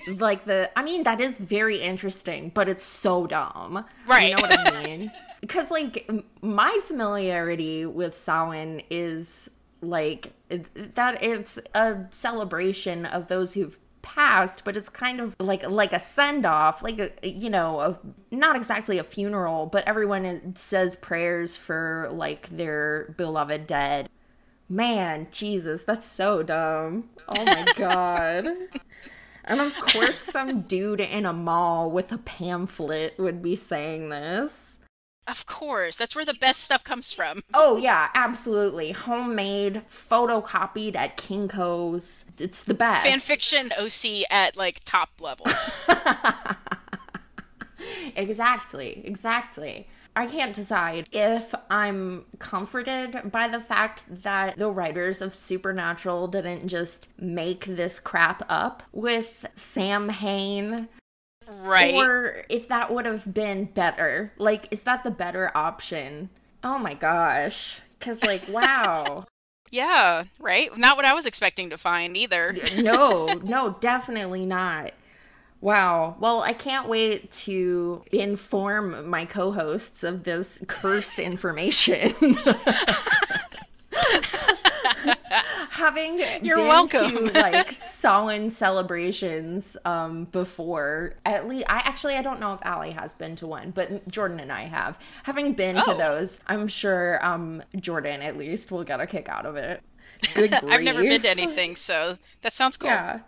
Like, 0.06 0.20
like 0.20 0.44
the 0.44 0.70
I 0.76 0.84
mean 0.84 1.02
that 1.02 1.20
is 1.20 1.38
very 1.38 1.78
interesting, 1.78 2.50
but 2.54 2.68
it's 2.68 2.84
so 2.84 3.26
dumb. 3.26 3.84
Right. 4.06 4.30
You 4.30 4.36
know 4.36 4.42
what 4.42 4.74
I 4.74 4.82
mean? 4.86 5.12
Because 5.40 5.70
like 5.70 6.08
my 6.42 6.78
familiarity 6.84 7.86
with 7.86 8.14
Samhain 8.14 8.82
is 8.88 9.50
like 9.80 10.32
that 10.48 11.22
it's 11.22 11.58
a 11.74 12.04
celebration 12.10 13.04
of 13.06 13.26
those 13.26 13.54
who've 13.54 13.78
passed 14.02 14.64
but 14.64 14.76
it's 14.76 14.90
kind 14.90 15.18
of 15.18 15.34
like 15.40 15.66
like 15.66 15.94
a 15.94 15.98
send 15.98 16.44
off 16.44 16.82
like 16.82 16.98
a 16.98 17.26
you 17.26 17.48
know 17.48 17.80
a, 17.80 17.98
not 18.30 18.54
exactly 18.54 18.98
a 18.98 19.04
funeral 19.04 19.64
but 19.64 19.82
everyone 19.86 20.26
uh, 20.26 20.38
says 20.54 20.94
prayers 20.94 21.56
for 21.56 22.08
like 22.12 22.46
their 22.50 23.14
beloved 23.16 23.66
dead 23.66 24.10
man 24.68 25.26
jesus 25.30 25.84
that's 25.84 26.06
so 26.06 26.42
dumb 26.42 27.08
oh 27.28 27.44
my 27.44 27.66
god 27.76 28.46
and 29.44 29.60
of 29.60 29.74
course 29.76 30.16
some 30.16 30.62
dude 30.62 31.00
in 31.00 31.26
a 31.26 31.32
mall 31.32 31.90
with 31.90 32.10
a 32.12 32.18
pamphlet 32.18 33.18
would 33.18 33.42
be 33.42 33.56
saying 33.56 34.08
this 34.08 34.78
Of 35.26 35.46
course, 35.46 35.96
that's 35.96 36.14
where 36.14 36.26
the 36.26 36.34
best 36.34 36.60
stuff 36.60 36.84
comes 36.84 37.10
from. 37.12 37.40
Oh 37.54 37.78
yeah, 37.78 38.10
absolutely. 38.14 38.92
Homemade, 38.92 39.80
photocopied 39.88 40.94
at 40.96 41.16
Kinko's. 41.16 42.26
It's 42.38 42.62
the 42.62 42.74
best. 42.74 43.06
Fan 43.06 43.20
fiction 43.20 43.72
OC 43.78 44.30
at 44.30 44.54
like 44.54 44.82
top 44.84 45.08
level. 45.20 45.46
exactly, 48.16 49.02
exactly. 49.04 49.88
I 50.16 50.26
can't 50.26 50.54
decide 50.54 51.08
if 51.10 51.54
I'm 51.68 52.26
comforted 52.38 53.32
by 53.32 53.48
the 53.48 53.60
fact 53.60 54.22
that 54.22 54.56
the 54.56 54.70
writers 54.70 55.20
of 55.20 55.34
Supernatural 55.34 56.28
didn't 56.28 56.68
just 56.68 57.08
make 57.18 57.64
this 57.64 57.98
crap 57.98 58.44
up 58.48 58.84
with 58.92 59.44
Sam 59.56 60.10
Hain. 60.10 60.88
Right. 61.62 61.94
Or 61.94 62.44
if 62.48 62.68
that 62.68 62.92
would 62.92 63.06
have 63.06 63.34
been 63.34 63.64
better. 63.64 64.32
Like, 64.38 64.68
is 64.70 64.84
that 64.84 65.02
the 65.02 65.10
better 65.10 65.50
option? 65.54 66.30
Oh 66.62 66.78
my 66.78 66.94
gosh. 66.94 67.80
Because, 67.98 68.22
like, 68.22 68.42
wow. 68.48 69.26
yeah, 69.70 70.24
right? 70.38 70.76
Not 70.78 70.96
what 70.96 71.06
I 71.06 71.14
was 71.14 71.26
expecting 71.26 71.70
to 71.70 71.78
find 71.78 72.16
either. 72.16 72.56
no, 72.80 73.26
no, 73.42 73.76
definitely 73.80 74.46
not. 74.46 74.92
Wow. 75.64 76.16
Well, 76.20 76.42
I 76.42 76.52
can't 76.52 76.88
wait 76.90 77.32
to 77.32 78.04
inform 78.12 79.08
my 79.08 79.24
co 79.24 79.50
hosts 79.50 80.04
of 80.04 80.24
this 80.24 80.60
cursed 80.66 81.18
information. 81.18 82.14
Having 85.70 86.22
You're 86.42 86.58
been 86.58 86.68
welcome. 86.68 87.10
to 87.28 87.32
like 87.32 87.72
Samhain 87.72 88.50
celebrations 88.50 89.78
um 89.86 90.24
before, 90.26 91.14
at 91.24 91.48
least 91.48 91.64
I 91.70 91.78
actually 91.78 92.16
I 92.16 92.20
don't 92.22 92.40
know 92.40 92.52
if 92.52 92.60
Allie 92.62 92.90
has 92.90 93.14
been 93.14 93.34
to 93.36 93.46
one, 93.46 93.70
but 93.70 94.06
Jordan 94.08 94.40
and 94.40 94.52
I 94.52 94.64
have. 94.64 94.98
Having 95.22 95.54
been 95.54 95.76
to 95.76 95.82
Oh. 95.86 95.96
those, 95.96 96.40
I'm 96.46 96.68
sure 96.68 97.24
um 97.24 97.62
Jordan 97.80 98.20
at 98.20 98.36
least 98.36 98.70
will 98.70 98.84
get 98.84 99.00
a 99.00 99.06
kick 99.06 99.30
out 99.30 99.46
of 99.46 99.56
it. 99.56 99.82
Good 100.34 100.52
I've 100.68 100.82
never 100.82 101.00
been 101.02 101.22
to 101.22 101.30
anything, 101.30 101.74
so 101.74 102.18
that 102.42 102.52
sounds 102.52 102.76
cool. 102.76 102.90
Yeah. 102.90 103.20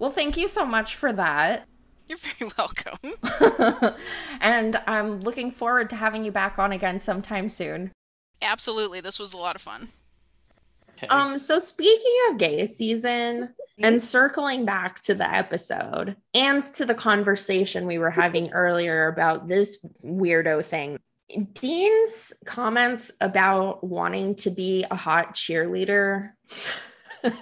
Well, 0.00 0.10
thank 0.10 0.36
you 0.36 0.48
so 0.48 0.66
much 0.66 0.96
for 0.96 1.12
that. 1.12 1.68
You're 2.06 2.18
very 2.18 2.50
welcome. 2.58 3.94
and 4.40 4.80
I'm 4.86 5.20
looking 5.20 5.50
forward 5.50 5.90
to 5.90 5.96
having 5.96 6.24
you 6.24 6.32
back 6.32 6.58
on 6.58 6.72
again 6.72 6.98
sometime 6.98 7.48
soon. 7.48 7.92
Absolutely, 8.42 9.00
this 9.00 9.18
was 9.18 9.32
a 9.32 9.38
lot 9.38 9.56
of 9.56 9.62
fun. 9.62 9.88
Okay. 10.96 11.06
Um, 11.08 11.38
so 11.38 11.58
speaking 11.58 12.16
of 12.30 12.38
gay 12.38 12.66
season 12.66 13.54
and 13.78 14.00
circling 14.00 14.64
back 14.64 15.00
to 15.02 15.14
the 15.14 15.28
episode 15.28 16.16
and 16.34 16.62
to 16.62 16.84
the 16.86 16.94
conversation 16.94 17.86
we 17.86 17.98
were 17.98 18.10
having 18.10 18.52
earlier 18.52 19.08
about 19.08 19.48
this 19.48 19.78
weirdo 20.04 20.64
thing, 20.64 20.98
Dean's 21.52 22.32
comments 22.44 23.10
about 23.20 23.82
wanting 23.82 24.36
to 24.36 24.50
be 24.50 24.84
a 24.90 24.94
hot 24.94 25.34
cheerleader. 25.34 26.30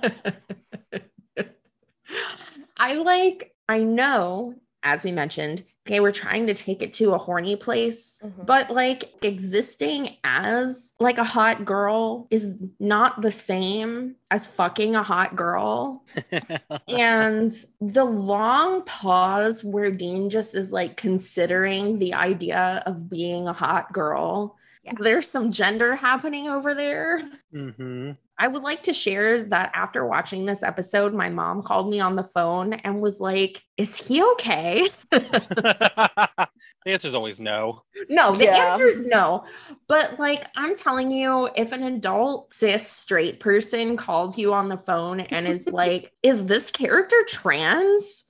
I 2.77 2.95
like, 2.95 3.52
I 3.73 3.81
know, 3.81 4.55
as 4.83 5.05
we 5.05 5.13
mentioned, 5.13 5.65
okay, 5.87 6.01
we're 6.01 6.13
trying 6.13 6.47
to 6.47 6.55
take 6.55 6.83
it 6.83 6.93
to 6.95 7.13
a 7.13 7.19
horny 7.19 7.57
place, 7.57 8.21
but 8.45 8.71
like 8.71 9.13
existing 9.23 10.17
as 10.23 10.93
like 11.01 11.19
a 11.19 11.25
hot 11.25 11.65
girl 11.65 12.29
is 12.31 12.57
not 12.79 13.21
the 13.21 13.33
same 13.33 14.15
as 14.31 14.47
fucking 14.47 14.95
a 14.95 15.03
hot 15.03 15.35
girl. 15.35 16.05
and 16.89 17.53
the 17.81 18.05
long 18.05 18.85
pause 18.85 19.65
where 19.65 19.91
Dean 19.91 20.31
just 20.31 20.55
is 20.55 20.73
like 20.73 20.97
considering 20.97 21.99
the 21.99 22.15
idea 22.15 22.83
of 22.87 23.11
being 23.11 23.49
a 23.49 23.53
hot 23.53 23.93
girl. 23.93 24.57
Yeah. 24.85 24.93
There's 24.99 25.29
some 25.29 25.51
gender 25.51 25.97
happening 25.97 26.49
over 26.49 26.75
there. 26.75 27.23
hmm 27.53 28.13
I 28.43 28.49
would 28.49 28.65
like 28.65 28.83
to 28.83 28.93
share 28.93 29.45
that 29.51 29.71
after 29.73 30.05
watching 30.05 30.47
this 30.47 30.65
episode, 30.65 31.15
my 31.15 31.29
mom 31.29 31.63
called 31.63 31.89
me 31.89 32.01
on 32.01 32.17
the 32.17 32.25
phone 32.25 32.73
and 32.73 33.01
was 33.01 33.21
like, 33.21 33.63
Is 33.77 33.97
he 33.97 34.21
okay? 34.33 34.89
the 35.13 36.49
answer 36.85 37.07
is 37.07 37.15
always 37.15 37.39
no. 37.39 37.85
No, 38.09 38.35
the 38.35 38.47
Yeah. 38.47 38.73
answer 38.73 38.89
is 38.89 39.07
no. 39.07 39.45
But 39.87 40.19
like, 40.19 40.45
I'm 40.57 40.75
telling 40.75 41.13
you, 41.13 41.51
if 41.55 41.71
an 41.71 41.85
adult 41.85 42.53
cis 42.53 42.91
straight 42.91 43.39
person 43.39 43.97
calls 43.97 44.37
you 44.37 44.53
on 44.53 44.69
the 44.69 44.77
phone 44.79 45.21
and 45.21 45.47
is 45.47 45.67
like, 45.73 46.13
Is 46.25 46.45
this 46.45 46.73
character 46.73 47.23
trans? 47.29 48.29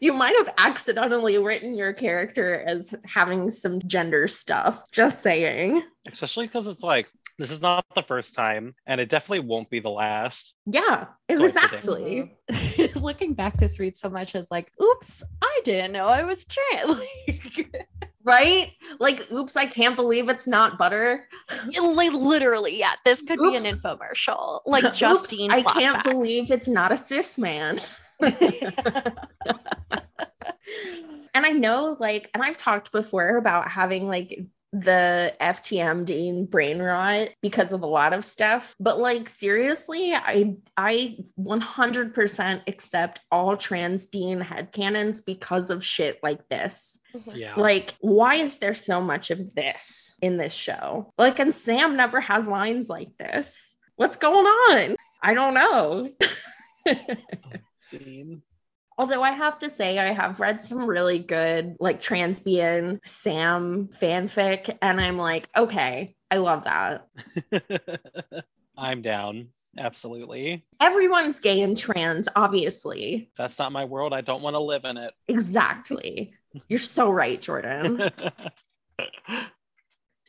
you 0.01 0.13
might 0.13 0.35
have 0.37 0.53
accidentally 0.57 1.37
written 1.37 1.75
your 1.75 1.93
character 1.93 2.63
as 2.65 2.93
having 3.05 3.51
some 3.51 3.79
gender 3.87 4.27
stuff. 4.27 4.83
Just 4.91 5.21
saying. 5.21 5.83
Especially 6.11 6.47
because 6.47 6.67
it's 6.67 6.83
like 6.83 7.07
this 7.37 7.49
is 7.51 7.61
not 7.61 7.85
the 7.95 8.03
first 8.03 8.35
time, 8.35 8.75
and 8.85 8.99
it 8.99 9.07
definitely 9.07 9.47
won't 9.47 9.69
be 9.69 9.79
the 9.79 9.89
last. 9.89 10.55
Yeah, 10.65 11.05
So 11.31 11.41
I 11.41 11.45
exactly. 11.45 12.37
Looking 12.95 13.33
back, 13.33 13.57
this 13.57 13.79
reads 13.79 13.99
so 13.99 14.09
much 14.09 14.35
as 14.35 14.51
like, 14.51 14.71
oops, 14.81 15.23
I 15.41 15.61
didn't 15.63 15.93
know 15.93 16.07
I 16.07 16.23
was 16.23 16.45
trans. 16.45 17.01
Like, 17.27 17.87
Right? 18.25 18.73
Like, 18.99 19.31
oops, 19.31 19.55
I 19.55 19.65
can't 19.65 19.95
believe 19.95 20.27
it's 20.27 20.45
not 20.45 20.77
butter. 20.77 21.27
li- 21.65 22.09
literally, 22.09 22.77
yeah, 22.77 22.93
this 23.05 23.21
could 23.21 23.39
be 23.39 23.55
an 23.55 23.63
infomercial. 23.63 24.59
Like 24.65 24.83
Oops, 24.83 24.99
Justine. 24.99 25.49
I 25.51 25.63
can't 25.63 26.03
believe 26.03 26.51
it's 26.51 26.67
not 26.67 26.91
a 26.91 26.97
cis 26.97 27.37
man. 27.37 27.79
and 31.33 31.45
I 31.45 31.51
know, 31.51 31.97
like, 31.99 32.29
and 32.33 32.43
I've 32.43 32.57
talked 32.57 32.91
before 32.91 33.37
about 33.37 33.69
having 33.69 34.07
like 34.07 34.45
the 34.71 35.33
FTM 35.41 36.05
Dean 36.05 36.45
brain 36.45 36.79
rot 36.79 37.29
because 37.41 37.73
of 37.73 37.81
a 37.81 37.87
lot 37.87 38.13
of 38.13 38.23
stuff. 38.23 38.75
But 38.79 38.99
like 38.99 39.27
seriously, 39.27 40.13
I 40.13 40.57
I 40.77 41.17
100% 41.39 42.61
accept 42.67 43.21
all 43.31 43.57
trans 43.57 44.07
Dean 44.07 44.39
headcanons 44.41 45.25
because 45.25 45.69
of 45.69 45.83
shit 45.83 46.19
like 46.21 46.47
this. 46.49 46.99
Mm-hmm. 47.15 47.37
Yeah. 47.37 47.55
Like, 47.55 47.95
why 47.99 48.35
is 48.35 48.59
there 48.59 48.75
so 48.75 49.01
much 49.01 49.31
of 49.31 49.55
this 49.55 50.15
in 50.21 50.37
this 50.37 50.53
show? 50.53 51.13
Like, 51.17 51.39
and 51.39 51.53
Sam 51.53 51.97
never 51.97 52.21
has 52.21 52.47
lines 52.47 52.89
like 52.89 53.17
this. 53.17 53.75
What's 53.95 54.17
going 54.17 54.45
on? 54.45 54.95
I 55.21 55.33
don't 55.33 55.53
know. 55.53 56.09
Dean. 57.91 58.41
Although 58.97 59.23
I 59.23 59.31
have 59.31 59.59
to 59.59 59.69
say, 59.69 59.97
I 59.97 60.11
have 60.11 60.39
read 60.41 60.61
some 60.61 60.85
really 60.85 61.19
good, 61.19 61.77
like, 61.79 62.01
transbian 62.01 62.99
Sam 63.05 63.87
fanfic, 63.99 64.77
and 64.81 64.99
I'm 64.99 65.17
like, 65.17 65.47
okay, 65.55 66.15
I 66.29 66.37
love 66.37 66.65
that. 66.65 67.07
I'm 68.77 69.01
down. 69.01 69.49
Absolutely. 69.77 70.65
Everyone's 70.81 71.39
gay 71.39 71.61
and 71.61 71.77
trans, 71.77 72.27
obviously. 72.35 73.31
That's 73.37 73.57
not 73.57 73.71
my 73.71 73.85
world. 73.85 74.13
I 74.13 74.19
don't 74.21 74.41
want 74.41 74.55
to 74.55 74.59
live 74.59 74.83
in 74.83 74.97
it. 74.97 75.13
Exactly. 75.29 76.33
You're 76.67 76.79
so 76.79 77.09
right, 77.09 77.41
Jordan. 77.41 78.09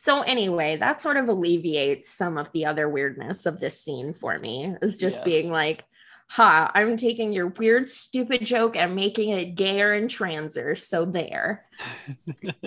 So 0.02 0.22
anyway, 0.22 0.78
that 0.78 0.98
sort 0.98 1.18
of 1.18 1.28
alleviates 1.28 2.08
some 2.08 2.38
of 2.38 2.50
the 2.52 2.64
other 2.64 2.88
weirdness 2.88 3.44
of 3.44 3.61
this 3.61 3.78
scene 3.78 4.14
for 4.14 4.38
me. 4.38 4.74
Is 4.80 4.96
just 4.96 5.18
Yes. 5.18 5.24
being 5.26 5.50
like, 5.50 5.84
ha, 6.31 6.70
I'm 6.74 6.97
taking 6.97 7.33
your 7.33 7.49
weird, 7.49 7.89
stupid 7.89 8.47
joke 8.47 8.76
and 8.76 8.95
making 8.95 9.31
it 9.31 9.57
gayer 9.57 9.93
and 9.93 10.09
transer. 10.09 10.76
So 10.76 11.05
there. 11.05 11.66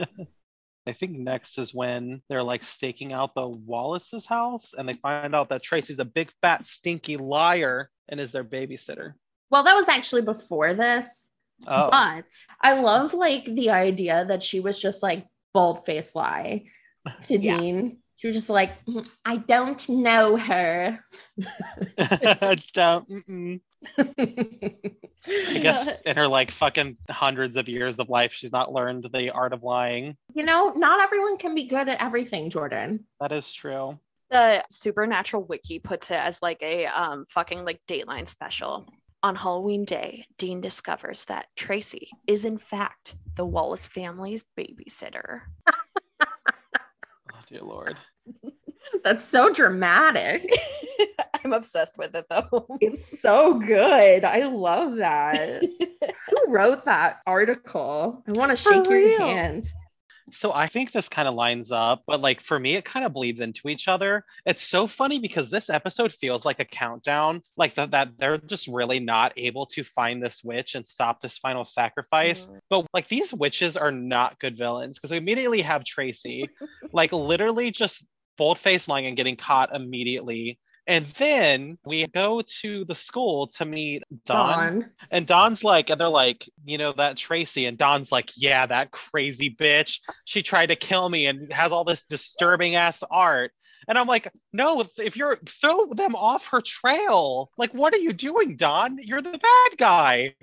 I 0.85 0.91
think 0.91 1.17
next 1.17 1.57
is 1.57 1.73
when 1.73 2.21
they're 2.27 2.43
like 2.43 2.61
staking 2.61 3.13
out 3.13 3.35
the 3.35 3.47
Wallace's 3.47 4.25
house 4.25 4.73
and 4.77 4.87
they 4.87 4.95
find 4.95 5.33
out 5.33 5.47
that 5.49 5.63
Tracy's 5.63 5.99
a 5.99 6.05
big 6.05 6.29
fat 6.41 6.65
stinky 6.65 7.15
liar 7.15 7.89
and 8.09 8.19
is 8.19 8.33
their 8.33 8.43
babysitter. 8.43 9.13
Well, 9.49 9.63
that 9.63 9.75
was 9.77 9.87
actually 9.87 10.23
before 10.23 10.73
this. 10.73 11.31
Oh, 11.65 11.89
But 11.89 12.25
I 12.59 12.81
love 12.81 13.13
like 13.13 13.45
the 13.45 13.69
idea 13.69 14.25
that 14.25 14.43
she 14.43 14.59
was 14.59 14.77
just 14.77 15.01
like 15.01 15.25
bold 15.53 15.85
face 15.85 16.13
lie 16.15 16.65
to 17.23 17.37
Yeah. 17.39 17.59
Dean. 17.59 17.99
She 18.23 18.27
was 18.27 18.37
just 18.37 18.49
like, 18.49 18.71
"Mm, 18.85 19.05
I 19.25 19.35
don't 19.35 19.89
know 19.89 20.37
her. 20.37 21.03
don't. 22.73 23.61
I 23.97 25.59
guess 25.61 26.01
in 26.05 26.15
her 26.15 26.29
like 26.29 26.49
fucking 26.51 26.95
hundreds 27.09 27.57
of 27.57 27.67
years 27.67 27.99
of 27.99 28.07
life, 28.07 28.31
she's 28.31 28.53
not 28.53 28.71
learned 28.71 29.09
the 29.13 29.29
art 29.31 29.51
of 29.51 29.61
lying. 29.63 30.15
You 30.33 30.43
know, 30.45 30.71
not 30.71 31.01
everyone 31.01 31.35
can 31.35 31.53
be 31.53 31.65
good 31.65 31.89
at 31.89 32.01
everything, 32.01 32.49
Jordan. 32.49 33.05
That 33.19 33.33
is 33.33 33.51
true. 33.51 33.99
the 34.29 34.63
supernatural 34.71 35.43
wiki 35.43 35.79
puts 35.79 36.09
it 36.09 36.17
as 36.17 36.41
like 36.41 36.61
a 36.61 36.85
um 36.85 37.25
fucking 37.27 37.65
like 37.65 37.81
dateline 37.89 38.25
special 38.27 38.87
on 39.21 39.35
halloween 39.35 39.83
day 39.85 40.25
dean 40.37 40.61
discovers 40.61 41.25
that 41.25 41.45
tracy 41.57 42.07
is 42.25 42.45
in 42.45 42.57
fact 42.57 43.15
the 43.35 43.45
wallace 43.45 43.85
family's 43.85 44.43
babysitter 44.57 45.41
dear 47.53 47.61
lord. 47.61 47.97
That's 49.03 49.23
so 49.23 49.51
dramatic. 49.53 50.49
I'm 51.45 51.53
obsessed 51.53 51.97
with 51.97 52.15
it 52.15 52.25
though. 52.29 52.67
It's 52.81 53.21
so 53.21 53.59
good. 53.59 54.25
I 54.25 54.45
love 54.47 54.97
that. 54.97 55.63
Who 56.29 56.45
wrote 56.53 56.85
that 56.85 57.19
article? 57.27 58.23
I 58.27 58.31
want 58.31 58.49
to 58.51 58.55
For 58.55 58.73
shake 58.73 58.89
your 58.89 58.99
real. 58.99 59.27
hand. 59.27 59.65
So 60.31 60.53
I 60.53 60.67
think 60.67 60.91
this 60.91 61.09
kind 61.09 61.27
of 61.27 61.33
lines 61.33 61.71
up, 61.71 62.03
but 62.07 62.21
like 62.21 62.41
for 62.41 62.59
me, 62.59 62.75
it 62.75 62.85
kind 62.85 63.05
of 63.05 63.13
bleeds 63.13 63.41
into 63.41 63.67
each 63.67 63.87
other. 63.87 64.23
It's 64.45 64.61
so 64.61 64.87
funny 64.87 65.19
because 65.19 65.49
this 65.49 65.69
episode 65.69 66.13
feels 66.13 66.45
like 66.45 66.59
a 66.59 66.65
countdown, 66.65 67.41
like 67.57 67.75
that 67.75 67.91
that 67.91 68.09
they're 68.17 68.37
just 68.37 68.67
really 68.67 68.99
not 68.99 69.33
able 69.37 69.65
to 69.67 69.83
find 69.83 70.23
this 70.23 70.43
witch 70.43 70.75
and 70.75 70.87
stop 70.87 71.19
this 71.19 71.37
final 71.37 71.63
sacrifice. 71.63 72.45
Mm-hmm. 72.45 72.57
But 72.69 72.87
like 72.93 73.07
these 73.07 73.33
witches 73.33 73.75
are 73.77 73.91
not 73.91 74.39
good 74.39 74.57
villains 74.57 74.97
because 74.97 75.11
we 75.11 75.17
immediately 75.17 75.61
have 75.61 75.83
Tracy, 75.83 76.49
like 76.91 77.11
literally 77.11 77.71
just 77.71 78.05
bold 78.37 78.57
faced 78.57 78.87
lying 78.87 79.05
and 79.05 79.17
getting 79.17 79.35
caught 79.35 79.75
immediately. 79.75 80.59
And 80.85 81.05
then 81.05 81.77
we 81.85 82.05
go 82.07 82.41
to 82.61 82.83
the 82.85 82.95
school 82.95 83.47
to 83.47 83.65
meet 83.65 84.03
Don. 84.25 84.79
Dawn. 84.81 84.91
And 85.11 85.25
Don's 85.25 85.63
like, 85.63 85.89
and 85.89 85.99
they're 85.99 86.09
like, 86.09 86.49
you 86.65 86.77
know, 86.77 86.91
that 86.93 87.15
Tracy. 87.15 87.67
And 87.67 87.77
Don's 87.77 88.11
like, 88.11 88.31
yeah, 88.35 88.65
that 88.65 88.91
crazy 88.91 89.49
bitch. 89.49 89.99
She 90.25 90.41
tried 90.43 90.67
to 90.67 90.75
kill 90.75 91.07
me 91.07 91.27
and 91.27 91.51
has 91.53 91.71
all 91.71 91.85
this 91.85 92.03
disturbing 92.03 92.75
ass 92.75 93.01
art. 93.09 93.51
And 93.87 93.97
I'm 93.97 94.07
like, 94.07 94.31
no, 94.51 94.85
if- 94.97 95.15
you're 95.15 95.37
throw 95.45 95.85
them 95.87 96.15
off 96.15 96.47
her 96.47 96.61
trail, 96.61 97.49
like, 97.57 97.73
what 97.73 97.93
are 97.93 97.99
you 97.99 98.11
doing, 98.13 98.57
Don? 98.57 98.97
You're 99.01 99.21
the 99.21 99.31
bad 99.31 99.77
guy. 99.77 100.35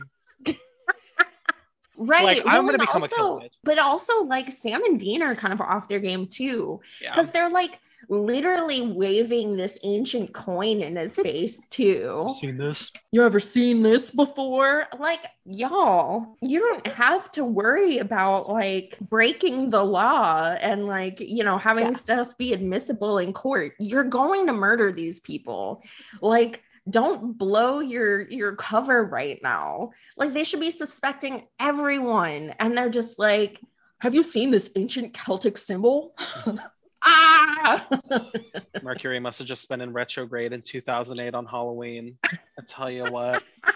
Right. 1.97 2.24
Like, 2.24 2.43
I'm 2.47 2.64
gonna 2.64 2.78
and 2.78 2.80
become 2.80 3.03
a 3.03 3.09
killer. 3.09 3.43
But 3.62 3.78
also, 3.78 4.22
like, 4.22 4.51
Sam 4.53 4.82
and 4.84 4.99
Dean 4.99 5.22
are 5.22 5.36
kind 5.36 5.53
of 5.53 5.61
off 5.61 5.86
their 5.86 6.01
game 6.01 6.28
too. 6.28 6.80
Yeah. 7.03 7.11
Because 7.11 7.30
they're 7.30 7.51
like 7.51 7.78
literally 8.11 8.83
waving 8.83 9.57
this 9.57 9.79
ancient 9.85 10.33
coin 10.35 10.83
in 10.83 10.97
his 10.97 11.15
face 11.17 11.69
too. 11.69 12.29
Seen 12.41 12.59
this? 12.59 12.91
You 13.13 13.25
ever 13.25 13.39
seen 13.39 13.83
this 13.83 14.11
before? 14.11 14.87
Like, 14.99 15.25
y'all, 15.45 16.37
you 16.43 16.59
don't 16.59 16.87
have 16.89 17.31
to 17.33 17.45
worry 17.45 17.99
about 17.99 18.49
like 18.51 18.97
breaking 19.01 19.71
the 19.71 19.83
law 19.85 20.57
and 20.61 20.87
like, 20.87 21.21
you 21.21 21.45
know, 21.45 21.57
having 21.57 21.87
Yeah. 21.87 21.93
stuff 21.93 22.37
be 22.37 22.53
admissible 22.53 23.19
in 23.19 23.33
court. 23.33 23.75
You're 23.79 24.05
going 24.05 24.47
to 24.49 24.53
murder 24.53 24.91
these 24.93 25.21
people. 25.21 25.83
Like, 26.21 26.63
don't 26.89 27.39
blow 27.39 27.79
your 27.79 28.23
your 28.29 28.57
cover 28.57 29.05
right 29.05 29.39
now. 29.43 29.91
Like 30.17 30.35
they 30.35 30.43
should 30.43 30.59
be 30.61 30.73
suspecting 30.73 31.47
everyone 31.61 32.55
and 32.59 32.77
they're 32.77 32.89
just 32.91 33.19
like, 33.19 33.61
"Have 33.99 34.15
you 34.15 34.25
seen 34.25 34.51
this 34.51 34.71
ancient 34.75 35.15
Celtic 35.15 35.57
symbol?" 35.59 36.17
ah! 37.03 37.86
Mercury 38.82 39.20
must 39.20 39.38
have 39.38 39.48
just 39.48 39.68
been 39.68 39.80
in 39.80 39.92
retrograde 39.92 40.53
in 40.53 40.62
2008 40.62 41.34
on 41.34 41.46
Halloween. 41.46 42.18
I 42.24 42.62
tell 42.66 42.90
you 42.90 43.05
what, 43.05 43.42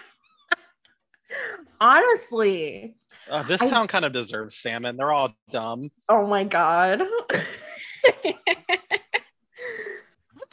Honestly, 1.81 2.95
uh, 3.29 3.43
this 3.43 3.61
I- 3.61 3.69
town 3.69 3.87
kind 3.87 4.05
of 4.05 4.13
deserves 4.13 4.55
salmon. 4.57 4.97
They're 4.97 5.11
all 5.11 5.35
dumb. 5.51 5.91
Oh 6.09 6.25
my 6.27 6.43
god. 6.43 7.01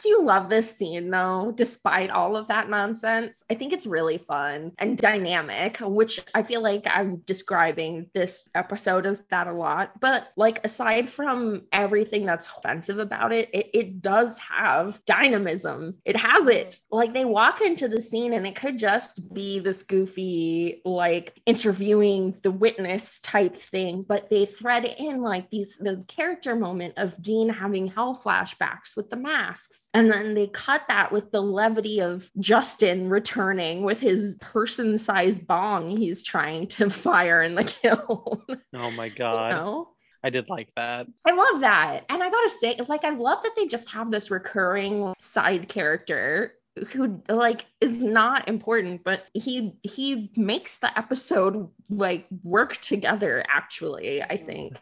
Do 0.03 0.09
you 0.09 0.21
love 0.21 0.49
this 0.49 0.75
scene 0.75 1.09
though, 1.09 1.53
despite 1.55 2.09
all 2.09 2.35
of 2.35 2.49
that 2.49 2.69
nonsense? 2.69 3.45
I 3.49 3.55
think 3.55 3.71
it's 3.71 3.87
really 3.87 4.17
fun 4.17 4.73
and 4.77 4.97
dynamic, 4.97 5.77
which 5.79 6.19
I 6.35 6.43
feel 6.43 6.61
like 6.61 6.85
I'm 6.85 7.17
describing 7.25 8.09
this 8.13 8.49
episode 8.53 9.05
as 9.05 9.23
that 9.31 9.47
a 9.47 9.53
lot. 9.53 10.01
But 10.01 10.27
like 10.35 10.59
aside 10.65 11.07
from 11.07 11.67
everything 11.71 12.25
that's 12.25 12.49
offensive 12.49 12.99
about 12.99 13.31
it, 13.31 13.49
it, 13.53 13.69
it 13.73 14.01
does 14.01 14.37
have 14.39 14.99
dynamism. 15.05 15.95
It 16.03 16.17
has 16.17 16.47
it. 16.47 16.71
Mm-hmm. 16.71 16.95
Like 16.97 17.13
they 17.13 17.23
walk 17.23 17.61
into 17.61 17.87
the 17.87 18.01
scene 18.01 18.33
and 18.33 18.45
it 18.45 18.57
could 18.57 18.77
just 18.77 19.33
be 19.33 19.59
this 19.59 19.83
goofy, 19.83 20.81
like 20.83 21.39
interviewing 21.45 22.35
the 22.43 22.51
witness 22.51 23.21
type 23.21 23.55
thing, 23.55 24.03
but 24.05 24.29
they 24.29 24.45
thread 24.45 24.83
in 24.83 25.21
like 25.21 25.49
these 25.49 25.77
the 25.77 26.03
character 26.09 26.57
moment 26.57 26.95
of 26.97 27.21
Dean 27.21 27.47
having 27.47 27.87
hell 27.87 28.21
flashbacks 28.21 28.97
with 28.97 29.09
the 29.09 29.15
masks. 29.15 29.87
And 29.93 30.11
then 30.11 30.33
they 30.33 30.47
cut 30.47 30.83
that 30.87 31.11
with 31.11 31.31
the 31.31 31.41
levity 31.41 31.99
of 31.99 32.31
Justin 32.39 33.09
returning 33.09 33.83
with 33.83 33.99
his 33.99 34.35
person 34.41 34.97
sized 34.97 35.45
bong 35.45 35.95
he's 35.95 36.23
trying 36.23 36.67
to 36.67 36.89
fire 36.89 37.41
in 37.41 37.55
the 37.55 37.63
kiln. 37.63 38.43
Oh 38.75 38.91
my 38.91 39.05
you 39.05 39.11
god, 39.11 39.51
know? 39.51 39.89
I 40.23 40.29
did 40.29 40.49
like 40.49 40.69
that. 40.75 41.07
I 41.25 41.33
love 41.33 41.61
that. 41.61 42.05
And 42.09 42.23
I 42.23 42.29
gotta 42.29 42.49
say, 42.49 42.77
like, 42.87 43.03
I 43.03 43.11
love 43.11 43.43
that 43.43 43.51
they 43.55 43.67
just 43.67 43.89
have 43.89 44.09
this 44.09 44.31
recurring 44.31 45.13
side 45.19 45.67
character 45.67 46.53
who 46.91 47.21
like 47.29 47.67
is 47.81 48.01
not 48.01 48.49
important 48.49 49.03
but 49.03 49.25
he 49.33 49.75
he 49.83 50.31
makes 50.35 50.79
the 50.79 50.97
episode 50.97 51.69
like 51.89 52.25
work 52.41 52.77
together 52.77 53.45
actually 53.47 54.23
i 54.23 54.37
mm. 54.37 54.45
think 54.45 54.77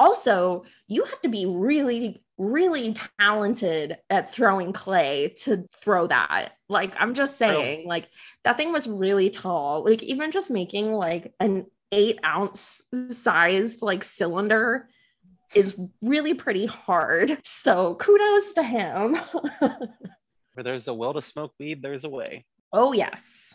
also 0.00 0.64
you 0.88 1.04
have 1.04 1.20
to 1.20 1.28
be 1.28 1.46
really 1.46 2.20
really 2.40 2.94
talented 3.18 3.98
at 4.08 4.32
throwing 4.32 4.72
clay 4.72 5.34
to 5.44 5.64
throw 5.82 6.06
that. 6.06 6.52
Like 6.68 6.94
i'm 6.98 7.14
just 7.14 7.36
saying 7.36 7.86
like 7.86 8.08
that 8.44 8.56
thing 8.56 8.72
was 8.72 8.88
really 8.88 9.30
tall. 9.30 9.84
Like 9.84 10.02
even 10.02 10.30
just 10.30 10.50
making 10.50 10.92
like 10.92 11.34
an 11.38 11.66
eight 11.92 12.18
ounce 12.24 12.84
sized 13.10 13.82
like 13.82 14.04
cylinder 14.04 14.88
is 15.54 15.78
really 16.00 16.34
pretty 16.34 16.66
hard. 16.66 17.38
So 17.44 17.96
kudos 17.96 18.52
to 18.54 18.62
him. 18.62 19.18
Where 20.54 20.64
there's 20.64 20.88
a 20.88 20.94
will 20.94 21.14
to 21.14 21.22
smoke 21.22 21.52
weed, 21.58 21.82
there's 21.82 22.04
a 22.04 22.08
way. 22.08 22.44
Oh, 22.72 22.92
yes. 22.92 23.54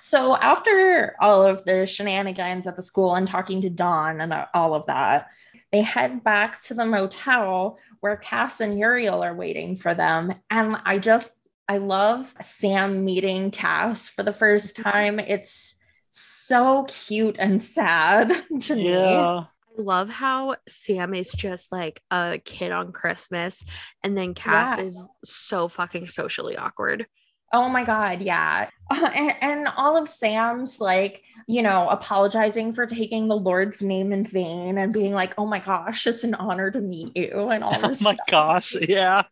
So 0.00 0.36
after 0.36 1.14
all 1.20 1.42
of 1.42 1.64
the 1.64 1.86
shenanigans 1.86 2.66
at 2.66 2.74
the 2.74 2.82
school 2.82 3.14
and 3.14 3.28
talking 3.28 3.60
to 3.62 3.70
Don 3.70 4.20
and 4.20 4.34
all 4.54 4.74
of 4.74 4.86
that, 4.86 5.28
they 5.72 5.82
head 5.82 6.24
back 6.24 6.62
to 6.62 6.74
the 6.74 6.86
motel 6.86 7.78
where 8.00 8.16
Cass 8.16 8.60
and 8.60 8.78
Uriel 8.78 9.22
are 9.22 9.34
waiting 9.34 9.76
for 9.76 9.94
them. 9.94 10.34
And 10.50 10.76
I 10.84 10.98
just, 10.98 11.32
I 11.68 11.78
love 11.78 12.34
Sam 12.40 13.04
meeting 13.04 13.50
Cass 13.50 14.08
for 14.08 14.22
the 14.22 14.32
first 14.32 14.76
mm-hmm. 14.76 14.90
time. 14.90 15.18
It's 15.20 15.76
so 16.10 16.84
cute 16.88 17.36
and 17.38 17.60
sad 17.62 18.32
to 18.62 18.74
me. 18.74 18.96
I 18.96 19.46
love 19.78 20.08
how 20.08 20.56
Sam 20.68 21.14
is 21.14 21.32
just 21.32 21.70
like 21.70 22.02
a 22.10 22.40
kid 22.44 22.72
on 22.72 22.92
Christmas, 22.92 23.64
and 24.02 24.18
then 24.18 24.34
Cass 24.34 24.78
Yeah. 24.78 24.84
is 24.84 25.08
so 25.24 25.68
fucking 25.68 26.08
socially 26.08 26.56
awkward. 26.56 27.06
Oh 27.52 27.68
my 27.68 27.84
God, 27.84 28.22
yeah. 28.22 28.68
Uh, 28.90 29.10
and, 29.14 29.34
and 29.40 29.68
all 29.76 29.96
of 29.96 30.08
Sam's 30.08 30.80
like, 30.80 31.22
you 31.48 31.62
know, 31.62 31.88
apologizing 31.88 32.72
for 32.72 32.86
taking 32.86 33.26
the 33.28 33.36
Lord's 33.36 33.82
name 33.82 34.12
in 34.12 34.24
vain 34.24 34.78
and 34.78 34.92
being 34.92 35.12
like, 35.12 35.34
oh 35.38 35.46
my 35.46 35.58
gosh, 35.58 36.06
it's 36.06 36.22
an 36.24 36.34
honor 36.34 36.70
to 36.70 36.80
meet 36.80 37.16
you 37.16 37.48
and 37.48 37.64
all 37.64 37.72
this. 37.72 37.80
Oh 37.84 37.88
this. 37.88 38.00
my 38.02 38.14
stuff. 38.14 38.26
gosh, 38.28 38.74
yeah. 38.76 39.22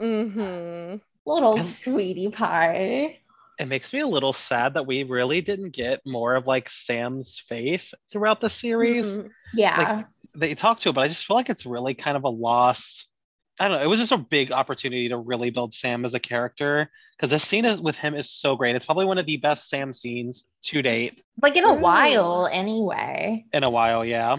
Mm-hmm. 0.00 0.96
Little 1.26 1.56
And- 1.56 1.64
sweetie 1.64 2.28
pie. 2.30 3.18
It 3.58 3.68
makes 3.68 3.92
me 3.92 4.00
a 4.00 4.06
little 4.06 4.32
sad 4.32 4.72
that 4.74 4.86
we 4.86 5.02
really 5.02 5.42
didn't 5.42 5.70
get 5.70 6.00
more 6.06 6.34
of 6.34 6.46
like 6.46 6.70
Sam's 6.70 7.38
faith 7.46 7.92
throughout 8.10 8.40
the 8.40 8.48
series. 8.48 9.18
Mhm. 9.18 9.28
Yeah. 9.52 10.04
They 10.34 10.54
talk 10.54 10.78
to 10.80 10.88
it, 10.88 10.94
but 10.94 11.02
I 11.02 11.08
just 11.08 11.26
feel 11.26 11.36
like 11.36 11.50
it's 11.50 11.66
really 11.66 11.92
kind 11.92 12.16
of 12.16 12.24
a 12.24 12.30
lost. 12.30 13.06
I 13.60 13.68
don't 13.68 13.78
know. 13.78 13.84
It 13.84 13.88
was 13.88 13.98
just 13.98 14.12
a 14.12 14.16
big 14.16 14.52
opportunity 14.52 15.10
to 15.10 15.18
really 15.18 15.50
build 15.50 15.74
Sam 15.74 16.06
as 16.06 16.14
a 16.14 16.18
character 16.18 16.90
because 17.16 17.28
this 17.28 17.46
scene 17.46 17.66
is 17.66 17.82
with 17.82 17.94
him 17.94 18.14
is 18.14 18.30
so 18.30 18.56
great. 18.56 18.74
It's 18.74 18.86
probably 18.86 19.04
one 19.04 19.18
of 19.18 19.26
the 19.26 19.36
best 19.36 19.68
Sam 19.68 19.92
scenes 19.92 20.46
to 20.62 20.80
date 20.80 21.22
like 21.42 21.56
in 21.56 21.64
a 21.64 21.68
True. 21.68 21.78
while, 21.78 22.48
anyway. 22.50 23.44
in 23.52 23.62
a 23.62 23.68
while. 23.70 24.02
Yeah. 24.02 24.38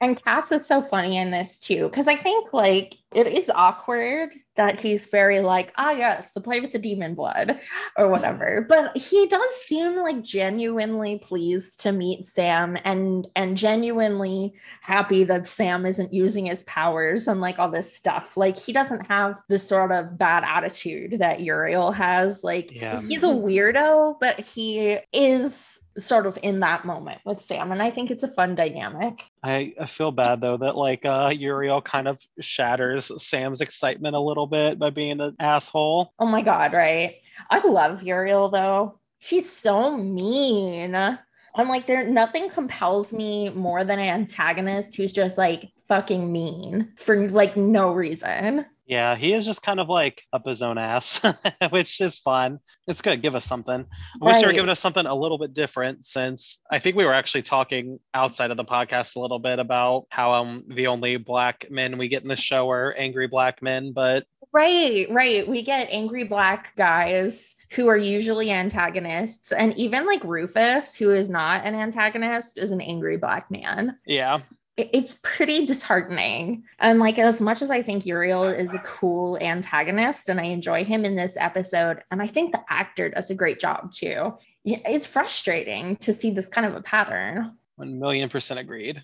And 0.00 0.22
Cass 0.24 0.52
is 0.52 0.66
so 0.66 0.80
funny 0.80 1.16
in 1.16 1.32
this 1.32 1.58
too, 1.58 1.88
because 1.88 2.06
I 2.06 2.16
think 2.16 2.52
like 2.52 2.94
it 3.14 3.26
is 3.26 3.50
awkward 3.54 4.30
that 4.56 4.78
he's 4.78 5.06
very 5.06 5.40
like, 5.40 5.72
ah, 5.78 5.92
yes, 5.92 6.32
the 6.32 6.40
play 6.40 6.60
with 6.60 6.72
the 6.72 6.78
demon 6.78 7.14
blood 7.14 7.58
or 7.96 8.08
whatever. 8.08 8.66
But 8.72 8.96
he 8.96 9.26
does 9.26 9.54
seem 9.56 9.96
like 9.96 10.22
genuinely 10.22 11.18
pleased 11.18 11.80
to 11.80 11.92
meet 11.92 12.26
Sam 12.26 12.76
and 12.84 13.26
and 13.36 13.56
genuinely 13.56 14.54
happy 14.80 15.24
that 15.24 15.46
Sam 15.46 15.86
isn't 15.86 16.12
using 16.12 16.46
his 16.46 16.62
powers 16.64 17.28
and 17.28 17.40
like 17.40 17.58
all 17.58 17.70
this 17.70 17.94
stuff. 17.96 18.36
Like 18.36 18.58
he 18.58 18.72
doesn't 18.72 19.06
have 19.06 19.40
the 19.48 19.58
sort 19.58 19.92
of 19.92 20.18
bad 20.18 20.44
attitude 20.46 21.18
that 21.18 21.40
Uriel 21.40 21.92
has. 21.92 22.42
Like 22.44 22.70
Yeah. 22.72 23.00
he's 23.02 23.22
a 23.24 23.28
weirdo, 23.28 24.16
but 24.20 24.40
he 24.40 24.98
is 25.12 25.78
sort 25.98 26.26
of 26.26 26.38
in 26.42 26.60
that 26.60 26.84
moment 26.86 27.20
with 27.26 27.40
Sam. 27.42 27.70
And 27.70 27.82
I 27.82 27.90
think 27.90 28.10
it's 28.10 28.22
a 28.22 28.28
fun 28.28 28.54
dynamic. 28.54 29.22
I, 29.42 29.74
I 29.78 29.84
feel 29.86 30.10
bad 30.12 30.40
though 30.40 30.56
that 30.58 30.76
like 30.76 31.04
uh 31.04 31.32
Uriel 31.36 31.82
kind 31.82 32.08
of 32.08 32.18
shatters 32.40 33.01
Sam's 33.02 33.60
excitement 33.60 34.16
a 34.16 34.20
little 34.20 34.46
bit 34.46 34.78
by 34.78 34.90
being 34.90 35.20
an 35.20 35.36
asshole. 35.38 36.12
Oh 36.18 36.26
my 36.26 36.42
God, 36.42 36.72
right? 36.72 37.16
I 37.50 37.66
love 37.66 38.02
Uriel 38.02 38.48
though. 38.48 38.98
She's 39.18 39.50
so 39.50 39.96
mean. 39.96 40.94
I'm 40.94 41.68
like, 41.68 41.86
there 41.86 42.08
nothing 42.08 42.48
compels 42.48 43.12
me 43.12 43.50
more 43.50 43.84
than 43.84 43.98
an 43.98 44.08
antagonist 44.08 44.96
who's 44.96 45.12
just 45.12 45.38
like 45.38 45.70
fucking 45.86 46.32
mean 46.32 46.92
for 46.96 47.28
like 47.28 47.56
no 47.56 47.92
reason. 47.92 48.66
Yeah, 48.86 49.14
he 49.14 49.32
is 49.32 49.44
just 49.44 49.62
kind 49.62 49.80
of 49.80 49.88
like 49.88 50.22
up 50.32 50.46
his 50.46 50.60
own 50.60 50.76
ass, 50.76 51.20
which 51.70 52.00
is 52.00 52.18
fun. 52.18 52.58
It's 52.86 53.00
good. 53.00 53.22
Give 53.22 53.34
us 53.34 53.44
something. 53.44 53.86
I 54.20 54.24
wish 54.24 54.40
they 54.40 54.46
were 54.46 54.52
giving 54.52 54.68
us 54.68 54.80
something 54.80 55.06
a 55.06 55.14
little 55.14 55.38
bit 55.38 55.54
different 55.54 56.04
since 56.04 56.60
I 56.70 56.78
think 56.78 56.96
we 56.96 57.04
were 57.04 57.14
actually 57.14 57.42
talking 57.42 58.00
outside 58.12 58.50
of 58.50 58.56
the 58.56 58.64
podcast 58.64 59.16
a 59.16 59.20
little 59.20 59.38
bit 59.38 59.58
about 59.58 60.06
how 60.10 60.32
um 60.34 60.64
the 60.68 60.88
only 60.88 61.16
black 61.16 61.66
men 61.70 61.96
we 61.96 62.08
get 62.08 62.22
in 62.22 62.28
the 62.28 62.36
show 62.36 62.70
are 62.70 62.92
angry 62.98 63.28
black 63.28 63.62
men, 63.62 63.92
but 63.92 64.26
Right, 64.52 65.06
right. 65.10 65.48
We 65.48 65.62
get 65.62 65.88
angry 65.90 66.24
black 66.24 66.76
guys 66.76 67.54
who 67.70 67.88
are 67.88 67.96
usually 67.96 68.50
antagonists. 68.50 69.50
And 69.50 69.74
even 69.78 70.04
like 70.04 70.22
Rufus, 70.22 70.94
who 70.94 71.10
is 71.10 71.30
not 71.30 71.64
an 71.64 71.74
antagonist, 71.74 72.58
is 72.58 72.70
an 72.70 72.82
angry 72.82 73.16
black 73.16 73.50
man. 73.50 73.96
yeah. 74.06 74.40
It- 74.76 74.90
It's 74.92 75.20
pretty 75.22 75.66
disheartening. 75.66 76.64
And 76.78 76.98
like, 76.98 77.18
as 77.18 77.40
much 77.40 77.62
as 77.62 77.70
I 77.70 77.82
think 77.82 78.06
Uriel 78.06 78.44
is 78.44 78.74
a 78.74 78.78
cool 78.78 79.38
antagonist 79.40 80.28
and 80.28 80.40
I 80.40 80.44
enjoy 80.44 80.84
him 80.84 81.04
in 81.04 81.14
this 81.16 81.36
episode, 81.36 82.02
and 82.10 82.22
I 82.22 82.26
think 82.26 82.52
the 82.52 82.62
actor 82.68 83.10
does 83.10 83.30
a 83.30 83.34
great 83.34 83.60
job 83.60 83.92
too, 83.92 84.34
it's 84.64 85.06
frustrating 85.06 85.96
to 85.96 86.14
see 86.14 86.30
this 86.30 86.48
kind 86.48 86.66
of 86.66 86.74
a 86.74 86.82
pattern. 86.82 87.56
One 87.76 87.98
million 87.98 88.28
percent 88.28 88.60
agreed. 88.60 89.02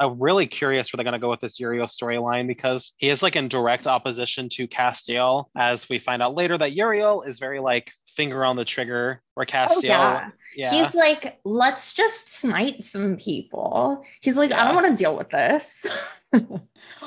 I'm 0.00 0.20
really 0.20 0.46
curious 0.46 0.92
where 0.92 0.96
they're 0.98 1.04
going 1.10 1.18
to 1.20 1.24
go 1.24 1.30
with 1.30 1.40
this 1.40 1.58
Uriel 1.58 1.86
storyline 1.86 2.46
because 2.46 2.92
he 2.98 3.08
is 3.08 3.20
like 3.22 3.34
in 3.34 3.48
direct 3.48 3.86
opposition 3.88 4.48
to 4.50 4.68
Castiel, 4.68 5.46
as 5.56 5.88
we 5.88 5.98
find 5.98 6.22
out 6.22 6.34
later 6.34 6.56
that 6.56 6.72
Uriel 6.72 7.22
is 7.22 7.40
very 7.40 7.58
like 7.58 7.90
finger 8.18 8.44
on 8.44 8.56
the 8.56 8.64
trigger, 8.64 9.22
where 9.34 9.46
oh, 9.48 9.52
Castiel, 9.52 9.76
Oh, 9.76 9.80
yeah. 9.84 10.30
yeah, 10.56 10.70
He's 10.72 10.92
like, 10.94 11.38
let's 11.44 11.94
just 11.94 12.34
smite 12.34 12.82
some 12.82 13.16
people. 13.16 14.04
He's 14.20 14.36
like, 14.36 14.50
I 14.52 14.64
don't 14.66 14.74
want 14.74 14.88
to 14.88 15.00
deal 15.02 15.16
with 15.16 15.30
this. 15.30 15.86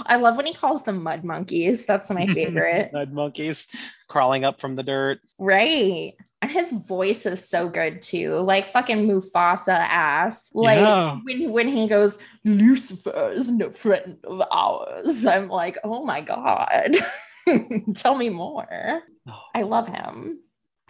I 0.06 0.16
love 0.16 0.38
when 0.38 0.46
he 0.46 0.54
calls 0.54 0.84
them 0.84 1.04
mud 1.04 1.26
monkeys. 1.26 1.86
That's 1.86 2.10
my 2.10 2.26
favorite. 2.28 2.92
mud 2.94 3.12
monkeys 3.12 3.68
crawling 4.08 4.46
up 4.46 4.62
from 4.62 4.76
the 4.76 4.84
dirt. 4.84 5.20
right. 5.38 6.14
And 6.44 6.50
his 6.50 6.72
voice 6.72 7.28
is 7.28 7.48
so 7.48 7.70
good 7.70 8.02
too. 8.02 8.34
Like 8.38 8.66
fucking 8.66 9.08
Mufasa 9.08 9.76
ass. 9.78 10.50
Like 10.56 10.80
Yeah. 10.80 11.20
when 11.24 11.52
when 11.52 11.68
he 11.68 11.88
goes, 11.88 12.18
Lucifer 12.44 13.32
is 13.34 13.52
no 13.52 13.70
friend 13.70 14.18
of 14.24 14.42
ours. 14.52 15.24
I'm 15.24 15.50
like, 15.50 15.78
oh 15.84 16.04
my 16.04 16.22
God. 16.22 16.98
Tell 17.96 18.16
me 18.16 18.30
more. 18.30 19.04
Oh. 19.30 19.40
I 19.54 19.62
love 19.62 19.88
him. 19.88 20.40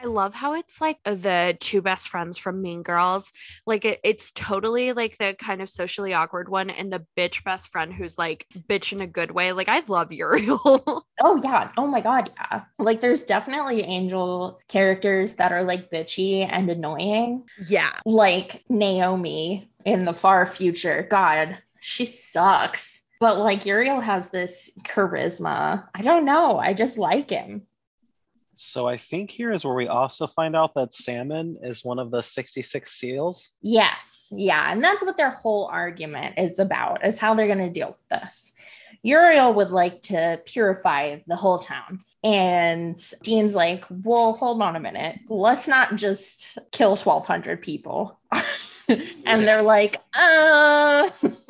I 0.02 0.08
love 0.08 0.34
how 0.34 0.54
it's 0.54 0.82
like 0.82 0.98
uh, 1.06 1.14
the 1.14 1.56
two 1.60 1.82
best 1.82 2.10
friends 2.10 2.38
from 2.38 2.62
Mean 2.62 2.82
Girls. 2.82 3.32
Like 3.68 3.86
it, 3.86 4.00
it's 4.04 4.32
totally 4.32 4.94
like 4.94 5.18
the 5.18 5.36
kind 5.38 5.62
of 5.62 5.70
socially 5.70 6.14
awkward 6.14 6.50
one 6.50 6.72
and 6.72 6.92
the 6.92 7.06
bitch 7.16 7.44
best 7.44 7.70
friend 7.70 7.94
who's 7.94 8.18
like 8.18 8.48
bitch 8.68 8.94
in 8.94 9.02
a 9.02 9.08
good 9.08 9.30
way. 9.32 9.54
Like 9.54 9.70
I 9.70 9.82
love 9.88 10.12
Uriel. 10.12 11.06
Oh 11.24 11.40
yeah. 11.44 11.70
Oh 11.78 11.86
my 11.86 12.02
god, 12.02 12.32
yeah. 12.36 12.64
Like 12.80 13.00
there's 13.00 13.26
definitely 13.26 13.82
angel 13.84 14.60
characters 14.68 15.36
that 15.36 15.52
are 15.52 15.62
like 15.62 15.92
bitchy 15.92 16.48
and 16.50 16.68
annoying. 16.68 17.44
yeah. 17.68 17.92
Like 18.08 18.64
Naomi 18.70 19.70
in 19.86 20.06
the 20.06 20.14
far 20.16 20.48
future. 20.48 21.06
God, 21.12 21.60
she 21.80 22.06
sucks. 22.06 23.06
But 23.20 23.38
like 23.38 23.68
Uriel 23.68 24.02
has 24.02 24.32
this 24.32 24.72
charisma. 24.84 25.88
I 25.94 26.02
don't 26.02 26.26
know. 26.26 26.58
I 26.58 26.74
just 26.74 26.98
like 26.98 27.30
him. 27.30 27.68
So 28.62 28.88
I 28.88 28.96
think 28.98 29.32
here 29.32 29.52
is 29.52 29.66
where 29.66 29.74
we 29.74 29.88
also 29.88 30.28
find 30.28 30.56
out 30.56 30.76
that 30.76 30.94
Salmon 30.94 31.58
is 31.64 31.84
one 31.84 31.98
of 31.98 32.12
the 32.12 32.22
66 32.22 32.92
seals. 32.92 33.54
Yes. 33.64 34.32
Yeah. 34.36 34.72
And 34.72 34.84
that's 34.84 35.04
what 35.04 35.18
their 35.18 35.32
whole 35.32 35.66
argument 35.66 36.36
is 36.38 36.60
about, 36.60 37.04
is 37.04 37.18
how 37.18 37.34
they're 37.34 37.48
going 37.48 37.58
to 37.58 37.72
deal 37.72 37.98
with 37.98 38.22
this. 38.22 38.54
Uriel 39.02 39.56
would 39.56 39.72
like 39.72 40.04
to 40.04 40.40
purify 40.46 41.18
the 41.26 41.36
whole 41.36 41.58
town. 41.58 42.02
And 42.24 43.04
Dean's 43.24 43.56
like, 43.56 43.84
well, 43.90 44.34
hold 44.34 44.62
on 44.62 44.76
a 44.76 44.80
minute. 44.80 45.20
Let's 45.28 45.68
not 45.68 45.96
just 45.96 46.60
kill 46.72 46.96
1,200 46.96 47.64
people. 47.64 48.20
and 48.88 49.48
they're 49.48 49.64
like, 49.64 49.98
uh. 50.14 51.10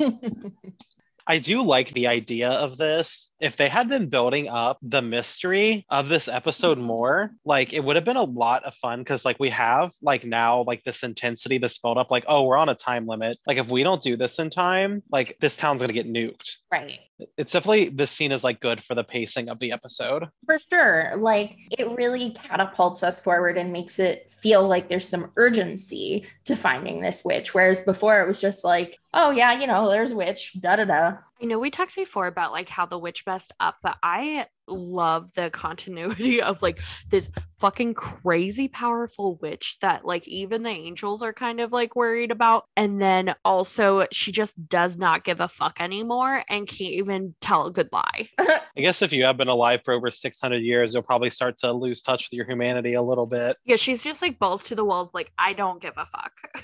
I 1.26 1.38
do 1.38 1.62
like 1.62 1.92
the 1.92 2.06
idea 2.08 2.50
of 2.50 2.78
this. 2.78 3.32
If 3.40 3.56
they 3.56 3.68
had 3.68 3.88
been 3.88 4.08
building 4.08 4.48
up 4.48 4.78
the 4.82 5.02
mystery 5.02 5.86
of 5.88 6.08
this 6.08 6.28
episode 6.28 6.78
mm-hmm. 6.78 6.86
more, 6.86 7.30
like 7.44 7.72
it 7.72 7.84
would 7.84 7.96
have 7.96 8.04
been 8.04 8.16
a 8.16 8.22
lot 8.22 8.64
of 8.64 8.74
fun 8.74 9.00
because, 9.00 9.24
like, 9.24 9.38
we 9.40 9.50
have 9.50 9.92
like 10.02 10.24
now, 10.24 10.62
like 10.62 10.84
this 10.84 11.02
intensity, 11.02 11.58
this 11.58 11.78
build 11.78 11.98
up, 11.98 12.10
like, 12.10 12.24
oh, 12.28 12.44
we're 12.44 12.56
on 12.56 12.68
a 12.68 12.74
time 12.74 13.06
limit. 13.06 13.38
Like, 13.46 13.58
if 13.58 13.68
we 13.68 13.82
don't 13.82 14.02
do 14.02 14.16
this 14.16 14.38
in 14.38 14.50
time, 14.50 15.02
like, 15.10 15.36
this 15.40 15.56
town's 15.56 15.80
gonna 15.80 15.92
get 15.92 16.06
nuked. 16.06 16.56
right. 16.70 17.00
It's 17.36 17.52
definitely 17.52 17.88
this 17.88 18.10
scene 18.10 18.32
is 18.32 18.44
like 18.44 18.60
good 18.60 18.82
for 18.82 18.94
the 18.94 19.04
pacing 19.04 19.48
of 19.48 19.58
the 19.58 19.72
episode. 19.72 20.28
For 20.44 20.58
sure. 20.70 21.14
Like 21.16 21.56
it 21.78 21.90
really 21.90 22.30
catapults 22.30 23.02
us 23.02 23.20
forward 23.20 23.58
and 23.58 23.72
makes 23.72 23.98
it 23.98 24.30
feel 24.30 24.66
like 24.66 24.88
there's 24.88 25.08
some 25.08 25.30
urgency 25.36 26.26
to 26.44 26.56
finding 26.56 27.00
this 27.00 27.24
witch. 27.24 27.54
Whereas 27.54 27.80
before 27.80 28.20
it 28.20 28.28
was 28.28 28.38
just 28.38 28.64
like, 28.64 28.98
oh, 29.14 29.30
yeah, 29.30 29.52
you 29.52 29.66
know, 29.66 29.88
there's 29.90 30.10
a 30.10 30.16
witch, 30.16 30.52
da 30.60 30.76
da 30.76 30.84
da. 30.84 31.12
I 31.42 31.46
know 31.46 31.58
we 31.58 31.70
talked 31.70 31.96
before 31.96 32.28
about 32.28 32.52
like 32.52 32.68
how 32.68 32.86
the 32.86 32.98
witch 32.98 33.24
messed 33.26 33.52
up, 33.58 33.74
but 33.82 33.98
I 34.00 34.46
love 34.68 35.32
the 35.32 35.50
continuity 35.50 36.40
of 36.42 36.62
like 36.62 36.78
this 37.10 37.32
fucking 37.58 37.94
crazy 37.94 38.68
powerful 38.68 39.38
witch 39.42 39.76
that 39.80 40.04
like 40.04 40.28
even 40.28 40.62
the 40.62 40.70
angels 40.70 41.20
are 41.20 41.32
kind 41.32 41.58
of 41.60 41.72
like 41.72 41.96
worried 41.96 42.30
about. 42.30 42.66
And 42.76 43.02
then 43.02 43.34
also 43.44 44.06
she 44.12 44.30
just 44.30 44.68
does 44.68 44.96
not 44.96 45.24
give 45.24 45.40
a 45.40 45.48
fuck 45.48 45.80
anymore 45.80 46.44
and 46.48 46.68
can't 46.68 46.92
even 46.92 47.34
tell 47.40 47.66
a 47.66 47.72
good 47.72 47.88
lie. 47.92 48.28
I 48.38 48.60
guess 48.76 49.02
if 49.02 49.12
you 49.12 49.24
have 49.24 49.36
been 49.36 49.48
alive 49.48 49.80
for 49.84 49.94
over 49.94 50.12
600 50.12 50.58
years, 50.58 50.94
you'll 50.94 51.02
probably 51.02 51.30
start 51.30 51.56
to 51.58 51.72
lose 51.72 52.02
touch 52.02 52.28
with 52.30 52.36
your 52.36 52.46
humanity 52.46 52.94
a 52.94 53.02
little 53.02 53.26
bit. 53.26 53.56
Yeah, 53.64 53.76
she's 53.76 54.04
just 54.04 54.22
like 54.22 54.38
balls 54.38 54.62
to 54.64 54.76
the 54.76 54.84
walls, 54.84 55.12
like, 55.12 55.32
I 55.38 55.54
don't 55.54 55.82
give 55.82 55.94
a 55.96 56.06
fuck. 56.06 56.32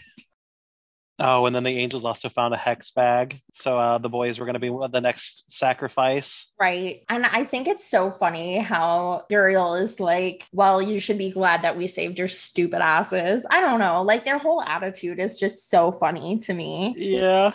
Oh, 1.20 1.46
and 1.46 1.54
then 1.56 1.64
the 1.64 1.76
angels 1.78 2.04
also 2.04 2.28
found 2.28 2.54
a 2.54 2.56
hex 2.56 2.90
bag. 2.92 3.40
So 3.52 3.76
uh, 3.76 3.98
the 3.98 4.08
boys 4.08 4.38
were 4.38 4.46
going 4.46 4.54
to 4.54 4.60
be 4.60 4.68
the 4.90 5.00
next 5.00 5.50
sacrifice. 5.50 6.52
Right. 6.60 7.02
And 7.08 7.26
I 7.26 7.42
think 7.44 7.66
it's 7.66 7.84
so 7.84 8.10
funny 8.10 8.58
how 8.58 9.24
Uriel 9.28 9.74
is 9.74 9.98
like, 9.98 10.44
well, 10.52 10.80
you 10.80 11.00
should 11.00 11.18
be 11.18 11.30
glad 11.30 11.62
that 11.62 11.76
we 11.76 11.88
saved 11.88 12.18
your 12.18 12.28
stupid 12.28 12.80
asses. 12.80 13.44
I 13.50 13.60
don't 13.60 13.80
know. 13.80 14.02
Like 14.02 14.24
their 14.24 14.38
whole 14.38 14.62
attitude 14.62 15.18
is 15.18 15.38
just 15.38 15.68
so 15.68 15.90
funny 15.92 16.38
to 16.40 16.54
me. 16.54 16.94
Yeah. 16.96 17.52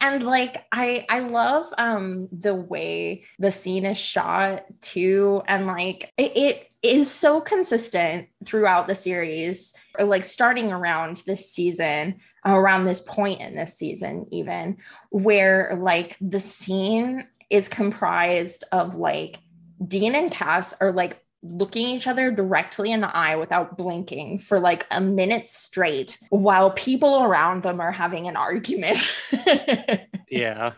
and 0.00 0.22
like 0.22 0.64
i 0.72 1.04
i 1.08 1.18
love 1.20 1.66
um 1.76 2.28
the 2.32 2.54
way 2.54 3.24
the 3.38 3.52
scene 3.52 3.84
is 3.84 3.98
shot 3.98 4.64
too 4.80 5.42
and 5.46 5.66
like 5.66 6.12
it, 6.16 6.36
it 6.36 6.65
is 6.82 7.10
so 7.10 7.40
consistent 7.40 8.28
throughout 8.44 8.86
the 8.86 8.94
series 8.94 9.74
or 9.98 10.04
like 10.04 10.24
starting 10.24 10.72
around 10.72 11.22
this 11.26 11.50
season 11.50 12.16
around 12.44 12.84
this 12.84 13.00
point 13.00 13.40
in 13.40 13.56
this 13.56 13.74
season 13.74 14.26
even 14.30 14.76
where 15.10 15.76
like 15.80 16.16
the 16.20 16.38
scene 16.38 17.26
is 17.50 17.68
comprised 17.68 18.64
of 18.72 18.94
like 18.94 19.38
dean 19.86 20.14
and 20.14 20.30
cass 20.30 20.74
are 20.80 20.92
like 20.92 21.20
looking 21.42 21.88
each 21.88 22.06
other 22.06 22.30
directly 22.30 22.92
in 22.92 23.00
the 23.00 23.16
eye 23.16 23.36
without 23.36 23.76
blinking 23.76 24.38
for 24.38 24.58
like 24.58 24.86
a 24.90 25.00
minute 25.00 25.48
straight 25.48 26.18
while 26.30 26.70
people 26.70 27.22
around 27.22 27.62
them 27.62 27.80
are 27.80 27.92
having 27.92 28.26
an 28.28 28.36
argument. 28.36 28.98
Yeah. 30.28 30.72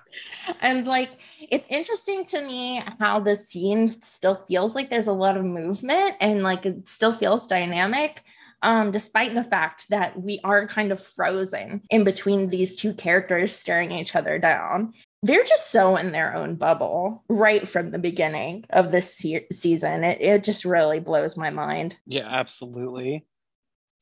and 0.61 0.87
like 0.87 1.11
it's 1.51 1.67
interesting 1.69 2.25
to 2.27 2.41
me 2.43 2.83
how 2.99 3.21
the 3.21 3.37
scene 3.37 4.01
still 4.01 4.35
feels 4.35 4.75
like 4.75 4.91
there's 4.91 5.09
a 5.09 5.13
lot 5.13 5.37
of 5.37 5.45
movement 5.45 6.17
and 6.21 6.43
like 6.43 6.67
it 6.67 6.89
still 6.89 7.13
feels 7.13 7.47
dynamic 7.47 8.23
um 8.63 8.91
despite 8.91 9.35
the 9.35 9.43
fact 9.43 9.89
that 9.91 10.21
we 10.21 10.41
are 10.45 10.67
kind 10.67 10.91
of 10.93 11.03
frozen 11.03 11.83
in 11.91 12.05
between 12.05 12.51
these 12.51 12.75
two 12.75 12.93
characters 12.93 13.55
staring 13.55 13.93
each 13.93 14.17
other 14.17 14.39
down. 14.39 14.93
They're 15.23 15.45
just 15.45 15.71
so 15.73 15.97
in 15.97 16.13
their 16.13 16.37
own 16.37 16.55
bubble 16.55 17.25
right 17.29 17.69
from 17.69 17.91
the 17.91 17.99
beginning 17.99 18.65
of 18.71 18.93
this 18.93 19.17
se- 19.17 19.49
season. 19.51 20.05
It, 20.05 20.21
it 20.21 20.45
just 20.45 20.65
really 20.65 21.01
blows 21.01 21.37
my 21.37 21.51
mind. 21.51 21.97
Yeah, 22.07 22.29
absolutely. 22.29 23.25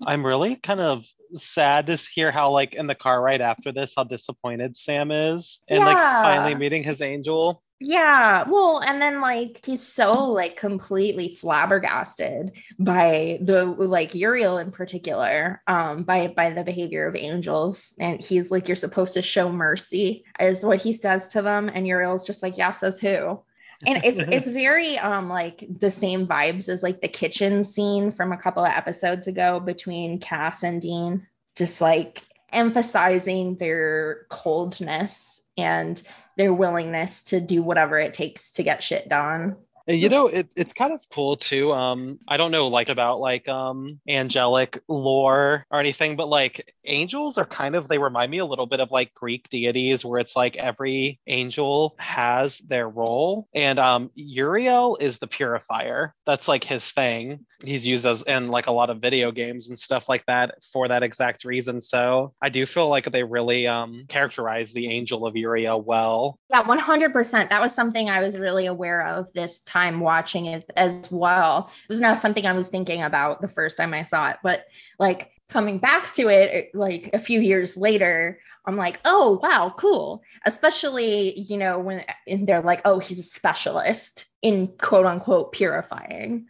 I'm 0.05 0.27
really 0.27 0.57
kind 0.57 0.81
of 0.81 1.07
sad 1.37 1.87
to 1.87 1.97
hear 1.97 2.31
how, 2.31 2.51
like, 2.51 2.75
in 2.75 2.87
the 2.87 2.95
car 2.95 3.23
right 3.23 3.41
after 3.41 3.73
this, 3.73 3.95
how 3.97 4.05
disappointed 4.05 4.77
Sam 4.77 5.11
is 5.11 5.61
and, 5.69 5.81
like, 5.81 5.99
finally 5.99 6.55
meeting 6.55 6.83
his 6.83 7.01
angel. 7.01 7.63
Yeah, 7.79 8.45
well, 8.49 8.79
and 8.79 9.03
then 9.03 9.21
like 9.21 9.63
he's 9.63 9.87
so 9.87 10.11
like 10.11 10.57
completely 10.57 11.35
flabbergasted 11.35 12.53
by 12.79 13.39
the 13.43 13.67
like 13.67 14.15
Uriel 14.15 14.57
in 14.57 14.71
particular, 14.71 15.63
um, 15.67 16.03
by 16.05 16.29
by 16.29 16.51
the 16.51 16.65
behavior 16.65 17.07
of 17.07 17.15
angels, 17.15 17.95
and 18.01 18.19
he's 18.19 18.51
like, 18.51 18.67
"You're 18.67 18.77
supposed 18.77 19.13
to 19.13 19.21
show 19.21 19.53
mercy," 19.53 20.25
is 20.41 20.65
what 20.65 20.81
he 20.81 20.95
says 20.95 21.29
to 21.29 21.43
them, 21.43 21.69
and 21.69 21.87
Uriel's 21.87 22.27
just 22.27 22.43
like, 22.43 22.57
"Yeah, 22.57 22.71
says 22.71 22.99
who?" 22.99 23.43
And 23.85 24.05
it's 24.05 24.21
it's 24.33 24.49
very 24.49 24.99
um 24.99 25.29
like 25.29 25.65
the 25.69 25.91
same 25.91 26.27
vibes 26.27 26.69
as 26.69 26.83
like 26.83 27.01
the 27.01 27.09
kitchen 27.09 27.65
scene 27.65 28.13
from 28.13 28.33
a 28.33 28.37
couple 28.37 28.65
of 28.65 28.73
episodes 28.73 29.27
ago 29.27 29.61
between 29.61 30.19
Cass 30.19 30.63
and 30.63 30.81
Dean, 30.81 31.27
just 31.57 31.81
like 31.81 32.23
emphasizing 32.53 33.57
their 33.57 34.27
coldness 34.31 35.43
and 35.59 36.01
their 36.37 36.53
willingness 36.53 37.23
to 37.25 37.41
do 37.41 37.63
whatever 37.63 37.99
it 37.99 38.15
takes 38.15 38.53
to 38.53 38.63
get 38.63 38.83
shit 38.83 39.09
done. 39.09 39.57
And 39.89 39.99
you 39.99 40.09
know, 40.09 40.27
it, 40.27 40.51
it's 40.57 40.73
kind 40.73 40.93
of 40.93 41.01
cool 41.13 41.37
too. 41.37 41.73
Um, 41.73 42.19
I 42.27 42.37
don't 42.37 42.51
know 42.51 42.67
like 42.69 42.89
about 42.89 43.21
like 43.21 43.47
um 43.49 44.01
angelic 44.09 44.83
lore 44.89 45.65
or 45.71 45.81
anything, 45.81 46.17
but 46.17 46.29
like 46.29 46.75
angels 46.85 47.39
are 47.39 47.45
kind 47.45 47.77
of 47.77 47.87
they 47.87 47.99
remind 47.99 48.31
me 48.31 48.39
a 48.39 48.47
little 48.47 48.67
bit 48.67 48.81
of 48.81 48.91
like 48.91 49.15
Greek 49.15 49.49
deities 49.49 50.05
where 50.05 50.19
it's 50.19 50.35
like 50.35 50.57
every 50.57 51.21
angel 51.29 51.95
has 51.99 52.59
their 52.59 52.89
role. 52.89 53.47
And 53.55 53.79
um 53.79 54.11
Uriel 54.17 54.97
is 55.01 55.19
the 55.19 55.29
purifier. 55.29 56.15
That's 56.27 56.49
like 56.49 56.65
his 56.65 56.85
thing. 56.91 57.47
He's 57.63 57.87
used 57.87 58.07
as 58.07 58.23
in 58.23 58.49
like 58.49 58.67
a 58.67 58.73
lot 58.73 58.91
of 58.91 59.01
video 59.01 59.31
games 59.31 59.69
and 59.69 59.79
stuff 59.79 60.09
like 60.09 60.27
that 60.27 60.57
for 60.73 60.89
that 60.89 61.05
exact 61.05 61.45
reason. 61.45 61.81
So 61.81 62.35
I 62.43 62.49
do 62.49 62.67
feel 62.67 62.89
like 62.89 63.11
they 63.13 63.23
really 63.23 63.69
um 63.69 64.05
characterize 64.09 64.73
the 64.73 64.89
angel 64.89 65.27
of 65.27 65.37
Uriel 65.37 65.81
well. 65.81 66.41
Yeah, 66.51 66.63
100%. 66.63 67.51
That 67.51 67.61
was 67.61 67.73
something 67.73 68.11
I 68.11 68.21
was 68.21 68.37
really 68.37 68.67
aware 68.67 69.07
of 69.07 69.27
this 69.33 69.61
time 69.61 69.76
watching 70.01 70.47
it 70.47 70.71
as 70.77 71.11
well. 71.11 71.71
It 71.85 71.89
was 71.89 72.01
not 72.01 72.21
something 72.21 72.47
I 72.47 72.53
was 72.53 72.69
thinking 72.69 73.03
about 73.03 73.41
the 73.41 73.49
first 73.49 73.77
time 73.77 73.95
I 73.95 74.03
saw 74.03 74.31
it, 74.31 74.37
but 74.43 74.67
like 74.99 75.31
coming 75.49 75.79
back 75.79 76.13
to 76.15 76.29
it 76.29 76.75
like 76.75 77.11
a 77.13 77.19
few 77.19 77.41
years 77.41 77.77
later, 77.77 78.41
I'm 78.67 78.77
like, 78.77 79.01
oh, 79.05 79.39
wow, 79.43 79.73
cool. 79.77 80.23
Especially, 80.45 81.39
you 81.39 81.57
know, 81.57 81.79
when 81.79 82.05
they're 82.27 82.63
like, 82.63 82.83
oh, 82.85 82.99
he's 82.99 83.21
a 83.21 83.23
specialist 83.23 84.27
in 84.43 84.69
quote 84.79 85.07
unquote 85.07 85.53
purifying. 85.53 86.47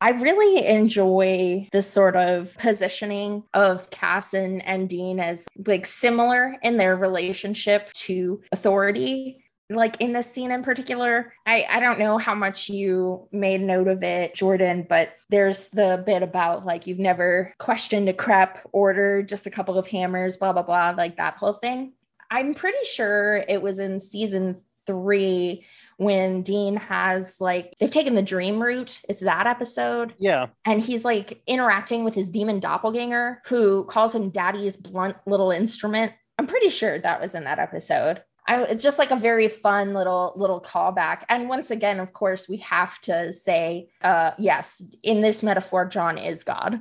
I 0.00 0.10
really 0.10 0.64
enjoy 0.64 1.68
this 1.72 1.90
sort 1.90 2.14
of 2.16 2.56
positioning 2.58 3.42
of 3.52 3.90
Cass 3.90 4.32
and, 4.32 4.64
and 4.64 4.88
Dean 4.88 5.18
as 5.18 5.46
like 5.66 5.86
similar 5.86 6.56
in 6.62 6.76
their 6.76 6.96
relationship 6.96 7.92
to 7.94 8.40
authority. 8.52 9.44
Like 9.70 10.00
in 10.00 10.12
this 10.12 10.30
scene 10.30 10.50
in 10.50 10.62
particular, 10.62 11.34
I, 11.44 11.66
I 11.68 11.80
don't 11.80 11.98
know 11.98 12.16
how 12.16 12.34
much 12.34 12.70
you 12.70 13.28
made 13.32 13.60
note 13.60 13.88
of 13.88 14.02
it, 14.02 14.34
Jordan, 14.34 14.86
but 14.88 15.10
there's 15.28 15.66
the 15.68 16.02
bit 16.06 16.22
about 16.22 16.64
like 16.64 16.86
you've 16.86 16.98
never 16.98 17.54
questioned 17.58 18.08
a 18.08 18.14
crep 18.14 18.66
order, 18.72 19.22
just 19.22 19.46
a 19.46 19.50
couple 19.50 19.76
of 19.78 19.86
hammers, 19.86 20.36
blah, 20.36 20.52
blah, 20.52 20.62
blah, 20.62 20.94
like 20.96 21.16
that 21.18 21.34
whole 21.34 21.52
thing. 21.52 21.92
I'm 22.30 22.54
pretty 22.54 22.84
sure 22.84 23.44
it 23.48 23.60
was 23.60 23.78
in 23.78 24.00
season 24.00 24.62
three 24.86 25.64
when 25.98 26.42
Dean 26.42 26.76
has 26.76 27.40
like 27.40 27.74
they've 27.78 27.90
taken 27.90 28.14
the 28.14 28.22
dream 28.22 28.62
root. 28.62 29.00
It's 29.08 29.20
that 29.20 29.46
episode. 29.46 30.14
Yeah. 30.18 30.46
And 30.64 30.82
he's 30.82 31.04
like 31.04 31.42
interacting 31.46 32.04
with 32.04 32.14
his 32.14 32.30
demon 32.30 32.60
doppelganger 32.60 33.42
who 33.46 33.84
calls 33.84 34.14
him 34.14 34.30
daddy's 34.30 34.76
blunt 34.76 35.16
little 35.26 35.50
instrument. 35.50 36.12
I'm 36.38 36.46
pretty 36.46 36.68
sure 36.68 36.98
that 36.98 37.20
was 37.20 37.34
in 37.34 37.44
that 37.44 37.58
episode. 37.58 38.22
I, 38.48 38.62
it's 38.62 38.82
just 38.82 38.98
like 38.98 39.10
a 39.10 39.16
very 39.16 39.46
fun 39.48 39.92
little 39.92 40.32
little 40.34 40.60
callback. 40.60 41.22
And 41.28 41.48
once 41.48 41.70
again, 41.70 42.00
of 42.00 42.12
course, 42.14 42.48
we 42.48 42.56
have 42.58 42.98
to 43.02 43.32
say, 43.32 43.90
uh, 44.02 44.30
yes, 44.38 44.82
in 45.02 45.20
this 45.20 45.42
metaphor, 45.42 45.84
John 45.84 46.16
is 46.18 46.42
God. 46.42 46.80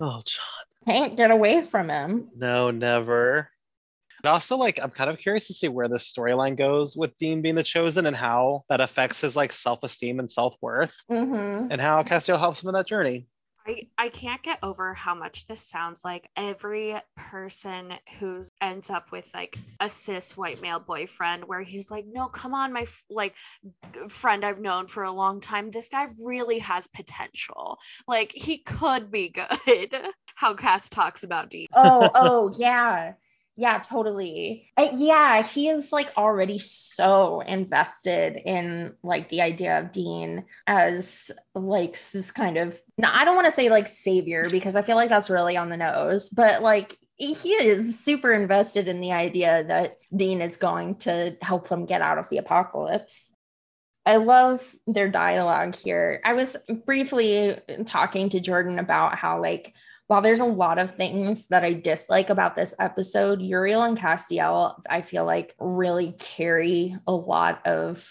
oh, 0.00 0.20
John. 0.24 0.64
Can't 0.86 1.16
get 1.16 1.30
away 1.30 1.62
from 1.62 1.88
him. 1.88 2.28
No, 2.36 2.70
never. 2.70 3.48
And 4.22 4.30
also, 4.30 4.56
like, 4.56 4.78
I'm 4.82 4.90
kind 4.90 5.08
of 5.08 5.18
curious 5.18 5.46
to 5.46 5.54
see 5.54 5.68
where 5.68 5.88
this 5.88 6.12
storyline 6.12 6.56
goes 6.56 6.94
with 6.96 7.16
Dean 7.16 7.40
being 7.40 7.54
the 7.54 7.62
chosen 7.62 8.04
and 8.06 8.14
how 8.16 8.64
that 8.68 8.80
affects 8.82 9.20
his 9.22 9.34
like 9.34 9.50
self-esteem 9.52 10.18
and 10.20 10.30
self-worth, 10.30 10.94
Mm-hmm. 11.10 11.68
and 11.70 11.80
how 11.80 12.02
Castiel 12.02 12.38
helps 12.38 12.62
him 12.62 12.68
in 12.68 12.74
that 12.74 12.86
journey. 12.86 13.26
I, 13.70 13.82
I 13.98 14.08
can't 14.08 14.42
get 14.42 14.58
over 14.62 14.94
how 14.94 15.14
much 15.14 15.46
this 15.46 15.60
sounds 15.60 16.04
like 16.04 16.28
every 16.36 16.96
person 17.16 17.92
who 18.18 18.42
ends 18.60 18.90
up 18.90 19.12
with 19.12 19.30
like 19.32 19.56
a 19.78 19.88
cis 19.88 20.36
white 20.36 20.60
male 20.60 20.80
boyfriend 20.80 21.44
where 21.44 21.62
he's 21.62 21.90
like 21.90 22.04
no 22.10 22.26
come 22.26 22.52
on 22.52 22.72
my 22.72 22.82
f- 22.82 23.04
like 23.08 23.34
friend 24.08 24.44
i've 24.44 24.60
known 24.60 24.86
for 24.86 25.04
a 25.04 25.12
long 25.12 25.40
time. 25.40 25.70
This 25.70 25.88
guy 25.88 26.06
really 26.22 26.58
has 26.58 26.88
potential. 26.88 27.78
Like 28.08 28.32
he 28.34 28.58
could 28.58 29.10
be 29.10 29.28
good. 29.28 29.96
How 30.34 30.54
cass 30.54 30.88
talks 30.88 31.22
about 31.22 31.50
dean 31.50 31.66
oh, 31.74 32.10
oh, 32.14 32.54
yeah. 32.58 33.12
Yeah, 33.60 33.80
totally. 33.80 34.70
Uh, 34.78 34.88
yeah, 34.96 35.42
he 35.42 35.68
is 35.68 35.92
like 35.92 36.10
already 36.16 36.56
so 36.56 37.40
invested 37.42 38.36
in 38.46 38.94
like 39.02 39.28
the 39.28 39.42
idea 39.42 39.78
of 39.78 39.92
Dean 39.92 40.46
as 40.66 41.30
like 41.54 42.00
this 42.12 42.32
kind 42.32 42.56
of, 42.56 42.80
no, 42.96 43.10
I 43.12 43.26
don't 43.26 43.34
want 43.34 43.44
to 43.44 43.50
say 43.50 43.68
like 43.68 43.86
savior 43.86 44.48
because 44.48 44.76
I 44.76 44.82
feel 44.82 44.96
like 44.96 45.10
that's 45.10 45.28
really 45.28 45.58
on 45.58 45.68
the 45.68 45.76
nose, 45.76 46.30
but 46.30 46.62
like 46.62 46.96
he 47.16 47.50
is 47.50 48.02
super 48.02 48.32
invested 48.32 48.88
in 48.88 49.02
the 49.02 49.12
idea 49.12 49.62
that 49.64 49.98
Dean 50.16 50.40
is 50.40 50.56
going 50.56 50.94
to 51.00 51.36
help 51.42 51.68
them 51.68 51.84
get 51.84 52.00
out 52.00 52.16
of 52.16 52.30
the 52.30 52.38
apocalypse. 52.38 53.36
I 54.06 54.16
love 54.16 54.74
their 54.86 55.10
dialogue 55.10 55.76
here. 55.76 56.22
I 56.24 56.32
was 56.32 56.56
briefly 56.86 57.58
talking 57.84 58.30
to 58.30 58.40
Jordan 58.40 58.78
about 58.78 59.16
how, 59.18 59.38
like, 59.42 59.74
while 60.10 60.22
there's 60.22 60.40
a 60.40 60.44
lot 60.44 60.80
of 60.80 60.90
things 60.90 61.46
that 61.46 61.62
I 61.62 61.72
dislike 61.72 62.30
about 62.30 62.56
this 62.56 62.74
episode, 62.80 63.40
Uriel 63.40 63.84
and 63.84 63.96
Castiel, 63.96 64.82
I 64.90 65.02
feel 65.02 65.24
like 65.24 65.54
really 65.60 66.16
carry 66.18 66.96
a 67.06 67.12
lot 67.12 67.64
of 67.64 68.04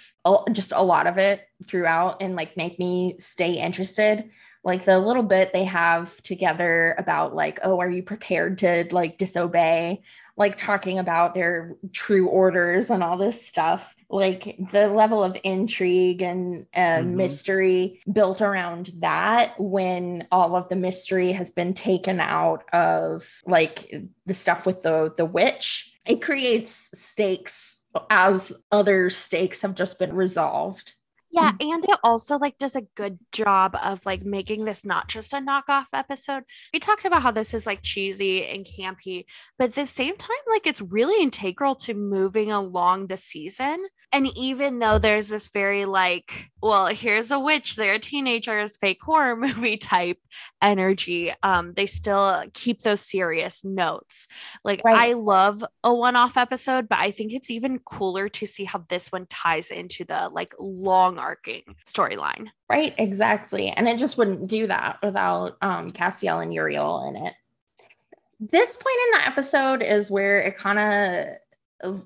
just 0.53 0.71
a 0.71 0.81
lot 0.81 1.07
of 1.07 1.17
it 1.17 1.41
throughout 1.67 2.21
and 2.21 2.37
like 2.37 2.55
make 2.55 2.79
me 2.79 3.17
stay 3.19 3.59
interested. 3.59 4.29
Like 4.63 4.85
the 4.85 4.97
little 4.97 5.23
bit 5.23 5.51
they 5.51 5.65
have 5.65 6.15
together 6.21 6.95
about 6.97 7.35
like, 7.35 7.59
oh, 7.63 7.81
are 7.81 7.91
you 7.91 8.01
prepared 8.01 8.59
to 8.59 8.85
like 8.91 9.17
disobey? 9.17 10.01
Like 10.37 10.55
talking 10.55 10.99
about 10.99 11.33
their 11.33 11.75
true 11.91 12.29
orders 12.29 12.89
and 12.89 13.03
all 13.03 13.17
this 13.17 13.45
stuff 13.45 13.93
like 14.09 14.57
the 14.71 14.87
level 14.87 15.23
of 15.23 15.37
intrigue 15.43 16.21
and 16.21 16.65
uh, 16.73 17.03
Mhm. 17.03 17.05
mystery 17.05 18.01
built 18.11 18.41
around 18.41 18.91
that 18.99 19.53
when 19.59 20.27
all 20.31 20.55
of 20.55 20.67
the 20.69 20.75
mystery 20.75 21.31
has 21.31 21.51
been 21.51 21.73
taken 21.73 22.19
out 22.19 22.63
of 22.73 23.41
like 23.45 23.93
the 24.25 24.33
stuff 24.33 24.65
with 24.65 24.81
the 24.81 25.13
the 25.17 25.25
witch 25.25 25.93
it 26.05 26.21
creates 26.21 26.89
stakes 26.99 27.83
as 28.09 28.51
other 28.71 29.09
stakes 29.11 29.61
have 29.61 29.75
just 29.75 29.99
been 29.99 30.13
resolved 30.15 30.95
Yeah, 31.31 31.51
and 31.59 31.85
it 31.87 31.99
also 32.03 32.37
like 32.39 32.57
does 32.57 32.75
a 32.75 32.81
good 32.95 33.19
job 33.31 33.75
of 33.83 34.03
like 34.05 34.23
making 34.25 34.65
this 34.65 34.83
not 34.83 35.07
just 35.07 35.33
a 35.33 35.37
knockoff 35.37 35.85
episode. 35.93 36.43
We 36.73 36.79
talked 36.79 37.05
about 37.05 37.21
how 37.21 37.29
this 37.31 37.53
is 37.53 37.67
like 37.67 37.83
cheesy 37.83 38.45
and 38.47 38.65
campy, 38.65 39.25
but 39.57 39.69
at 39.69 39.75
the 39.75 39.85
same 39.85 40.17
time, 40.17 40.37
like 40.49 40.65
it's 40.65 40.81
really 40.81 41.21
integral 41.21 41.75
to 41.75 41.93
moving 41.93 42.51
along 42.51 43.07
the 43.07 43.17
season. 43.17 43.85
And 44.11 44.27
even 44.37 44.79
though 44.79 44.97
there's 44.99 45.29
this 45.29 45.49
very 45.49 45.85
like, 45.85 46.49
well, 46.61 46.87
here's 46.87 47.31
a 47.31 47.39
witch, 47.39 47.75
they're 47.75 47.99
teenagers, 47.99 48.77
fake 48.77 48.99
horror 49.01 49.35
movie 49.35 49.77
type 49.77 50.17
energy, 50.61 51.33
um, 51.43 51.73
they 51.73 51.85
still 51.85 52.43
keep 52.53 52.81
those 52.81 53.01
serious 53.01 53.63
notes. 53.63 54.27
Like 54.63 54.81
Right. 54.83 55.11
I 55.11 55.13
love 55.13 55.63
a 55.83 55.93
one-off 55.93 56.37
episode, 56.37 56.89
but 56.89 56.99
I 56.99 57.11
think 57.11 57.33
it's 57.33 57.49
even 57.49 57.79
cooler 57.79 58.29
to 58.29 58.45
see 58.45 58.63
how 58.63 58.83
this 58.89 59.11
one 59.11 59.27
ties 59.27 59.71
into 59.71 60.05
the 60.05 60.29
like 60.31 60.53
long 60.59 61.17
arcing 61.17 61.63
storyline. 61.87 62.47
right 62.69 62.93
exactly 62.97 63.69
and 63.69 63.87
it 63.87 63.97
just 63.97 64.17
wouldn't 64.17 64.47
do 64.47 64.67
that 64.67 64.97
without 65.03 65.57
um 65.61 65.91
castiel 65.91 66.41
and 66.41 66.53
uriel 66.53 67.07
in 67.07 67.15
it 67.15 67.33
this 68.39 68.77
point 68.77 68.95
in 69.05 69.19
the 69.19 69.27
episode 69.27 69.81
is 69.81 70.09
where 70.09 70.41
it 70.41 70.55
kind 70.55 70.79
of 70.79 71.35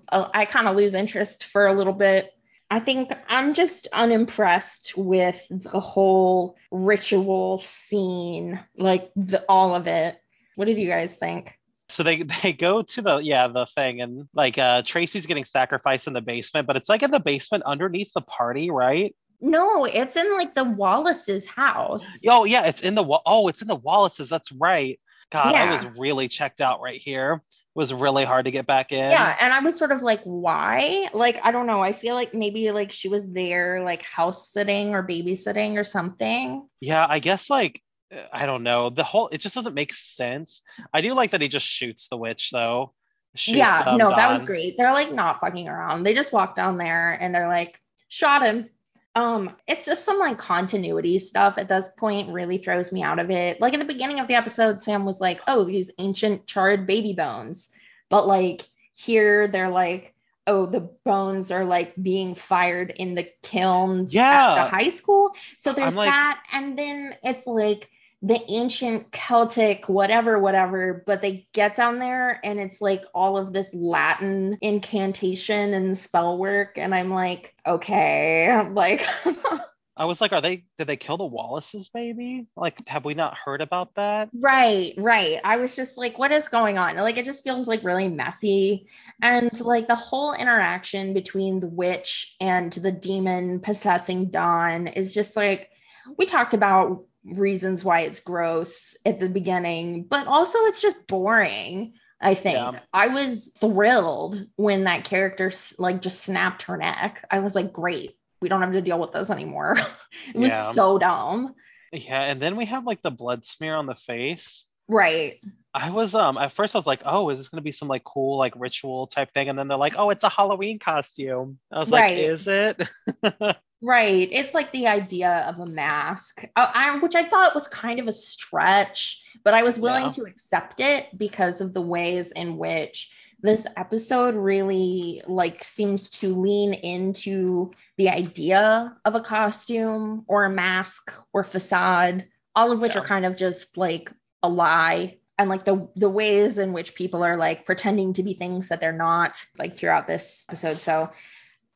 i 0.09 0.45
kind 0.45 0.67
of 0.67 0.75
lose 0.75 0.93
interest 0.93 1.43
for 1.43 1.67
a 1.67 1.73
little 1.73 1.93
bit 1.93 2.31
i 2.69 2.79
think 2.79 3.11
i'm 3.27 3.53
just 3.53 3.87
unimpressed 3.93 4.93
with 4.95 5.45
the 5.49 5.79
whole 5.79 6.55
ritual 6.71 7.57
scene 7.57 8.59
like 8.77 9.11
the 9.15 9.43
all 9.49 9.75
of 9.75 9.87
it 9.87 10.17
what 10.55 10.65
did 10.65 10.77
you 10.77 10.87
guys 10.87 11.17
think 11.17 11.53
So 11.89 12.01
they 12.03 12.23
they 12.43 12.53
go 12.53 12.81
to 12.81 13.01
the 13.01 13.17
yeah 13.17 13.47
the 13.47 13.65
thing 13.65 14.01
and 14.01 14.27
like 14.33 14.57
uh 14.57 14.81
Tracy's 14.83 15.25
getting 15.25 15.43
sacrificed 15.43 16.07
in 16.07 16.13
the 16.13 16.21
basement, 16.21 16.65
but 16.65 16.75
it's 16.75 16.89
like 16.89 17.03
in 17.03 17.11
the 17.11 17.19
basement 17.19 17.63
underneath 17.65 18.11
the 18.13 18.21
party, 18.21 18.71
right? 18.71 19.13
no 19.41 19.83
it's 19.83 20.15
in 20.15 20.33
like 20.33 20.55
the 20.55 20.63
wallace's 20.63 21.45
house 21.45 22.23
Oh 22.27 22.45
yeah, 22.45 22.65
it's 22.65 22.81
in 22.81 22.95
the 22.95 23.03
oh 23.25 23.47
it's 23.47 23.61
in 23.61 23.67
the 23.67 23.75
Wallaces. 23.75 24.29
That's 24.29 24.51
right. 24.53 24.99
God, 25.31 25.55
I 25.55 25.71
was 25.71 25.85
really 25.97 26.27
checked 26.27 26.61
out 26.61 26.81
right 26.81 26.99
here. 26.99 27.41
Was 27.75 27.91
really 27.91 28.23
hard 28.23 28.45
to 28.45 28.51
get 28.51 28.67
back 28.67 28.91
in. 28.91 29.09
Yeah, 29.09 29.35
and 29.39 29.51
I 29.51 29.59
was 29.59 29.75
sort 29.75 29.91
of 29.91 30.03
like, 30.03 30.21
why? 30.25 31.09
Like, 31.11 31.39
I 31.43 31.51
don't 31.51 31.65
know. 31.65 31.81
I 31.81 31.91
feel 31.91 32.13
like 32.13 32.31
maybe 32.31 32.69
like 32.69 32.91
she 32.91 33.07
was 33.09 33.27
there, 33.31 33.83
like 33.83 34.03
house 34.03 34.49
sitting 34.49 34.93
or 34.93 35.01
babysitting 35.01 35.75
or 35.75 35.83
something. 35.83 36.67
Yeah, 36.81 37.05
I 37.09 37.17
guess 37.17 37.49
like 37.49 37.81
uh, 38.13 38.21
I 38.31 38.45
don't 38.45 38.61
know. 38.61 38.91
The 38.91 39.03
whole 39.03 39.27
it 39.29 39.39
just 39.39 39.55
doesn't 39.55 39.73
make 39.73 39.91
sense. 39.91 40.61
I 40.93 41.01
do 41.01 41.13
like 41.13 41.31
that 41.31 41.41
he 41.41 41.47
just 41.47 41.65
shoots 41.65 42.07
the 42.09 42.17
witch 42.17 42.51
though. 42.51 42.93
Shoots, 43.35 43.57
yeah, 43.57 43.79
um, 43.87 43.97
no, 43.97 44.09
that 44.11 44.29
was 44.29 44.43
great. 44.43 44.77
They're 44.77 44.93
like 44.93 45.11
not 45.11 45.39
fucking 45.39 45.67
around. 45.67 46.03
They 46.03 46.13
just 46.13 46.31
walk 46.31 46.55
down 46.55 46.77
there 46.77 47.13
and 47.13 47.33
they're 47.33 47.47
like, 47.47 47.79
shot 48.07 48.45
him. 48.45 48.69
Um, 49.15 49.55
it's 49.67 49.85
just 49.85 50.05
some 50.05 50.17
like 50.17 50.37
continuity 50.39 51.19
stuff 51.19 51.57
at 51.59 51.69
this 51.69 51.89
point 51.97 52.33
really 52.33 52.57
throws 52.57 52.91
me 52.91 53.03
out 53.03 53.19
of 53.19 53.29
it. 53.29 53.61
Like 53.61 53.73
in 53.73 53.79
the 53.79 53.85
beginning 53.85 54.19
of 54.19 54.27
the 54.27 54.33
episode, 54.33 54.79
Sam 54.81 55.05
was 55.05 55.21
like, 55.21 55.39
oh, 55.47 55.63
these 55.63 55.91
ancient 55.99 56.47
charred 56.47 56.87
baby 56.87 57.13
bones. 57.13 57.69
But 58.09 58.27
like 58.27 58.67
here 58.95 59.47
they're 59.47 59.69
like, 59.69 60.15
oh, 60.47 60.65
the 60.65 60.89
bones 61.05 61.51
are 61.51 61.63
like 61.63 61.93
being 62.01 62.35
fired 62.35 62.89
in 62.89 63.13
the 63.15 63.29
kilns 63.43 64.13
Yeah. 64.13 64.55
at 64.57 64.63
the 64.65 64.69
high 64.69 64.89
school. 64.89 65.31
So 65.57 65.73
there's 65.73 65.95
like- 65.95 66.09
that. 66.09 66.43
And 66.51 66.77
then 66.77 67.15
it's 67.23 67.45
like 67.47 67.89
the 68.23 68.41
ancient 68.47 69.11
Celtic, 69.11 69.89
whatever, 69.89 70.39
whatever. 70.39 71.03
But 71.05 71.21
they 71.21 71.45
get 71.53 71.75
down 71.75 71.99
there 71.99 72.39
and 72.43 72.57
it's 72.57 72.79
like 72.79 73.03
all 73.13 73.37
of 73.37 73.51
this 73.51 73.73
Latin 73.73 74.57
incantation 74.61 75.73
and 75.73 75.97
spell 75.97 76.37
work. 76.37 76.77
And 76.77 76.95
I'm 76.95 77.11
like, 77.11 77.53
okay, 77.67 78.49
I'm 78.49 78.73
like, 78.75 79.05
I 79.97 80.05
was 80.05 80.21
like, 80.21 80.31
are 80.31 80.41
they 80.41 80.63
did 80.77 80.87
they 80.87 80.95
kill 80.95 81.17
the 81.17 81.25
Wallaces 81.25 81.91
maybe? 81.93 82.47
Like, 82.55 82.87
have 82.87 83.05
we 83.05 83.13
not 83.13 83.37
heard 83.37 83.61
about 83.61 83.93
that? 83.95 84.29
Right, 84.33 84.93
right. 84.97 85.39
I 85.43 85.57
was 85.57 85.75
just 85.75 85.97
like, 85.97 86.17
what 86.17 86.31
is 86.31 86.47
going 86.47 86.77
on? 86.77 86.95
Like, 86.95 87.17
it 87.17 87.25
just 87.25 87.43
feels 87.43 87.67
like 87.67 87.83
really 87.83 88.07
messy. 88.07 88.87
And 89.21 89.59
like 89.59 89.87
the 89.87 89.95
whole 89.95 90.33
interaction 90.33 91.13
between 91.13 91.59
the 91.59 91.67
witch 91.67 92.35
and 92.39 92.71
the 92.71 92.91
demon 92.91 93.59
possessing 93.59 94.31
Dawn 94.31 94.87
is 94.87 95.13
just 95.13 95.35
like, 95.35 95.69
we 96.17 96.25
talked 96.25 96.53
about 96.53 97.05
reasons 97.25 97.83
why 97.85 98.01
it's 98.01 98.19
gross 98.19 98.95
at 99.05 99.19
the 99.19 99.29
beginning, 99.29 100.03
but 100.03 100.27
also 100.27 100.59
it's 100.65 100.81
just 100.81 101.07
boring. 101.07 101.93
I 102.21 102.35
think 102.35 102.55
Yeah. 102.57 102.79
I 102.93 103.07
was 103.07 103.51
thrilled 103.59 104.45
when 104.55 104.85
that 104.85 105.03
character 105.03 105.51
like 105.77 106.01
just 106.01 106.23
snapped 106.23 106.63
her 106.63 106.77
neck. 106.77 107.25
I 107.29 107.39
was 107.39 107.55
like, 107.55 107.73
great, 107.73 108.11
we 108.41 108.49
don't 108.49 108.61
have 108.61 108.73
to 108.73 108.81
deal 108.81 108.99
with 108.99 109.11
this 109.11 109.29
anymore. 109.29 109.75
it 110.33 110.37
was 110.37 110.51
Yeah. 110.51 110.71
so 110.71 110.97
dumb. 110.97 111.53
Yeah, 111.91 112.23
and 112.23 112.41
then 112.41 112.55
we 112.55 112.65
have 112.65 112.85
like 112.85 113.01
the 113.01 113.11
blood 113.11 113.45
smear 113.45 113.75
on 113.75 113.85
the 113.85 113.95
face. 113.95 114.67
Right. 114.87 115.39
I 115.73 115.89
was 115.91 116.13
um 116.15 116.37
at 116.37 116.51
first 116.51 116.75
I 116.75 116.77
was 116.79 116.87
like, 116.87 117.01
oh, 117.05 117.29
is 117.29 117.37
this 117.37 117.49
gonna 117.49 117.61
be 117.61 117.71
some 117.71 117.87
like 117.87 118.03
cool 118.03 118.37
like 118.37 118.53
ritual 118.57 119.07
type 119.07 119.31
thing? 119.31 119.49
And 119.49 119.57
then 119.57 119.67
they're 119.67 119.77
like, 119.77 119.95
oh, 119.97 120.09
it's 120.09 120.23
a 120.23 120.29
Halloween 120.29 120.79
costume. 120.79 121.59
I 121.71 121.79
was 121.79 121.89
like, 121.89 122.11
is 122.13 122.47
it? 122.47 122.81
Right. 123.85 124.29
It's 124.31 124.53
like 124.53 124.71
the 124.71 124.87
idea 124.87 125.45
of 125.45 125.59
a 125.59 125.65
mask, 125.65 126.45
uh, 126.55 126.71
I, 126.73 126.97
which 126.99 127.15
I 127.15 127.27
thought 127.27 127.53
was 127.53 127.67
kind 127.67 127.99
of 127.99 128.07
a 128.07 128.13
stretch, 128.13 129.21
but 129.43 129.53
I 129.53 129.61
was 129.61 129.77
willing 129.77 130.05
Yeah. 130.05 130.11
to 130.11 130.23
accept 130.23 130.79
it 130.79 131.17
because 131.17 131.59
of 131.59 131.73
the 131.73 131.81
ways 131.81 132.31
in 132.31 132.57
which 132.57 133.11
this 133.41 133.67
episode 133.75 134.35
really 134.35 135.21
like 135.27 135.65
seems 135.65 136.09
to 136.11 136.33
lean 136.33 136.73
into 136.73 137.71
the 137.97 138.07
idea 138.09 138.95
of 139.03 139.15
a 139.15 139.19
costume 139.19 140.23
or 140.29 140.45
a 140.45 140.49
mask 140.49 141.11
or 141.33 141.43
facade, 141.43 142.25
all 142.55 142.71
of 142.71 142.79
which 142.79 142.95
Yeah. 142.95 143.01
are 143.01 143.05
kind 143.05 143.25
of 143.25 143.35
just 143.35 143.75
like 143.75 144.09
a 144.41 144.47
lie. 144.47 145.17
And 145.37 145.49
like 145.49 145.65
the 145.65 145.89
the 145.97 146.09
ways 146.09 146.57
in 146.57 146.71
which 146.71 146.95
people 146.95 147.21
are 147.21 147.35
like 147.35 147.65
pretending 147.65 148.13
to 148.13 148.23
be 148.23 148.33
things 148.33 148.69
that 148.69 148.79
they're 148.79 148.93
not, 148.93 149.41
like 149.57 149.75
throughout 149.75 150.07
this 150.07 150.45
episode. 150.47 150.79
So 150.79 151.09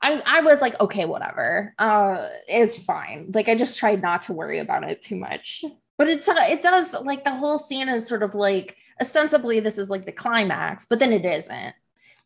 I, 0.01 0.21
I 0.25 0.41
was 0.41 0.61
like, 0.61 0.79
okay, 0.79 1.05
whatever. 1.05 1.73
Uh, 1.79 2.27
it's 2.47 2.77
fine. 2.77 3.31
Like 3.33 3.49
I 3.49 3.55
just 3.55 3.77
tried 3.79 4.01
not 4.01 4.23
to 4.23 4.33
worry 4.33 4.59
about 4.59 4.83
it 4.89 5.01
too 5.01 5.15
much. 5.15 5.63
But 5.97 6.07
it's 6.07 6.27
uh, 6.27 6.35
it 6.49 6.61
does 6.61 6.93
like 6.93 7.23
the 7.23 7.35
whole 7.35 7.57
scene 7.57 7.89
is 7.89 8.07
sort 8.07 8.21
of 8.21 8.35
like 8.35 8.75
ostensibly 9.01 9.59
this 9.59 9.77
is 9.77 9.89
like 9.89 10.05
the 10.05 10.11
climax, 10.11 10.85
but 10.85 10.99
then 10.99 11.11
it 11.11 11.25
isn't. 11.25 11.73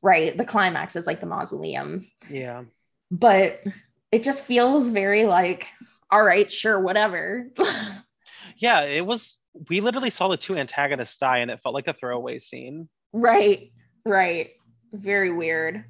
Right. 0.01 0.35
The 0.35 0.45
climax 0.45 0.95
is 0.95 1.07
like 1.07 1.19
the 1.21 1.27
mausoleum. 1.27 2.09
yeah. 2.29 2.63
But 3.09 3.63
it 4.11 4.23
just 4.23 4.45
feels 4.45 4.89
very 4.89 5.25
like, 5.25 5.67
all 6.09 6.23
right, 6.23 6.51
sure, 6.51 6.79
whatever. 6.79 7.47
Yeah, 8.57 8.81
it 8.83 9.05
was 9.05 9.37
we 9.69 9.81
literally 9.81 10.11
saw 10.11 10.27
the 10.27 10.37
two 10.37 10.55
antagonists 10.55 11.17
die 11.17 11.39
and 11.39 11.51
it 11.51 11.61
felt 11.61 11.75
like 11.75 11.87
a 11.87 11.93
throwaway 11.93 12.37
scene. 12.37 12.87
right, 13.11 13.71
right. 14.05 14.51
Very 14.93 15.31
weird. 15.31 15.85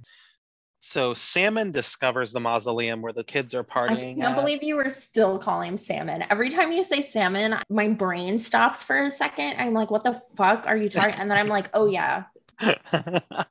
So 0.83 1.13
Salmon 1.13 1.71
discovers 1.71 2.31
the 2.31 2.39
mausoleum 2.39 3.01
where 3.03 3.13
the 3.13 3.23
kids 3.23 3.53
are 3.53 3.63
partying. 3.63 4.13
I 4.13 4.21
can't 4.21 4.23
at. 4.23 4.35
believe 4.35 4.63
you 4.63 4.75
were 4.75 4.89
still 4.89 5.37
calling 5.37 5.69
him 5.73 5.77
salmon. 5.77 6.23
Every 6.31 6.49
time 6.49 6.71
you 6.71 6.83
say 6.83 7.01
salmon, 7.01 7.55
my 7.69 7.87
brain 7.89 8.39
stops 8.39 8.83
for 8.83 8.99
a 9.03 9.11
second. 9.11 9.57
I'm 9.59 9.73
like, 9.73 9.91
what 9.91 10.03
the 10.03 10.19
fuck 10.35 10.65
are 10.65 10.75
you 10.75 10.89
talking? 10.89 11.13
And 11.13 11.29
then 11.29 11.37
I'm 11.37 11.47
like, 11.47 11.69
oh 11.75 11.85
yeah, 11.85 12.23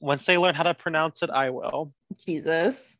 Once 0.00 0.24
they 0.26 0.38
learn 0.38 0.54
how 0.54 0.62
to 0.64 0.74
pronounce 0.74 1.22
it, 1.22 1.30
I 1.30 1.50
will. 1.50 1.92
Jesus. 2.24 2.96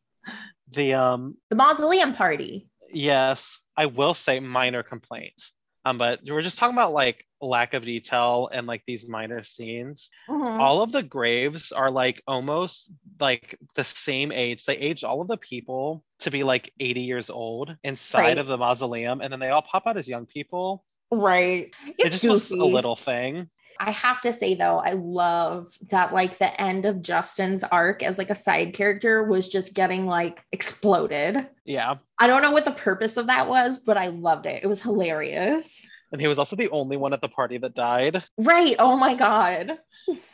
The 0.71 0.93
um 0.93 1.35
The 1.49 1.55
mausoleum 1.55 2.13
party. 2.15 2.69
yes, 2.91 3.59
I 3.77 3.85
will 3.87 4.13
say 4.13 4.39
minor 4.39 4.83
complaint. 4.83 5.41
Um, 5.85 5.97
but 5.97 6.19
we're 6.25 6.41
just 6.41 6.57
talking 6.57 6.75
about 6.75 6.93
like 6.93 7.25
lack 7.43 7.73
of 7.73 7.83
detail 7.83 8.49
and 8.51 8.65
like 8.67 8.83
these 8.87 9.07
minor 9.07 9.43
scenes. 9.43 10.09
Mhm. 10.29 10.59
All 10.59 10.81
of 10.81 10.91
the 10.91 11.03
graves 11.03 11.71
are 11.71 11.91
like 11.91 12.21
almost 12.27 12.91
like 13.19 13.57
the 13.75 13.83
same 13.83 14.31
age. 14.31 14.65
They 14.65 14.77
aged 14.77 15.03
all 15.03 15.21
of 15.21 15.27
the 15.27 15.37
people 15.37 16.03
to 16.19 16.31
be 16.31 16.43
like 16.43 16.71
80 16.79 17.01
years 17.01 17.29
old 17.29 17.75
inside 17.83 18.21
Right. 18.23 18.37
of 18.37 18.47
the 18.47 18.57
mausoleum, 18.57 19.21
and 19.21 19.31
then 19.31 19.39
they 19.39 19.49
all 19.49 19.61
pop 19.61 19.83
out 19.87 19.97
as 19.97 20.07
young 20.07 20.25
people. 20.25 20.85
Right. 21.11 21.69
it 21.87 21.95
It's 21.99 22.21
just 22.21 22.25
was 22.25 22.51
a 22.51 22.65
little 22.65 22.95
thing. 22.95 23.49
I 23.79 23.91
have 23.91 24.21
to 24.21 24.31
say 24.31 24.53
though, 24.53 24.77
I 24.77 24.91
love 24.91 25.75
that 25.89 26.13
like 26.13 26.37
the 26.37 26.59
end 26.61 26.85
of 26.85 27.01
Justin's 27.01 27.63
arc 27.63 28.03
as 28.03 28.19
like 28.19 28.29
a 28.29 28.35
side 28.35 28.73
character 28.73 29.23
was 29.23 29.49
just 29.49 29.73
getting 29.73 30.05
like 30.05 30.43
exploded. 30.51 31.47
Yeah. 31.65 31.95
I 32.19 32.27
don't 32.27 32.41
know 32.43 32.51
what 32.51 32.65
the 32.65 32.71
purpose 32.71 33.17
of 33.17 33.27
that 33.27 33.49
was, 33.49 33.79
but 33.79 33.97
I 33.97 34.07
loved 34.07 34.45
it. 34.45 34.63
It 34.63 34.67
was 34.67 34.81
hilarious. 34.81 35.85
And 36.13 36.21
he 36.21 36.27
was 36.27 36.37
also 36.37 36.55
the 36.55 36.69
only 36.69 36.95
one 36.95 37.11
at 37.11 37.21
the 37.21 37.27
party 37.27 37.57
that 37.57 37.73
died. 37.73 38.23
Right. 38.37 38.75
Oh 38.77 38.95
my 38.95 39.15
god. 39.15 39.79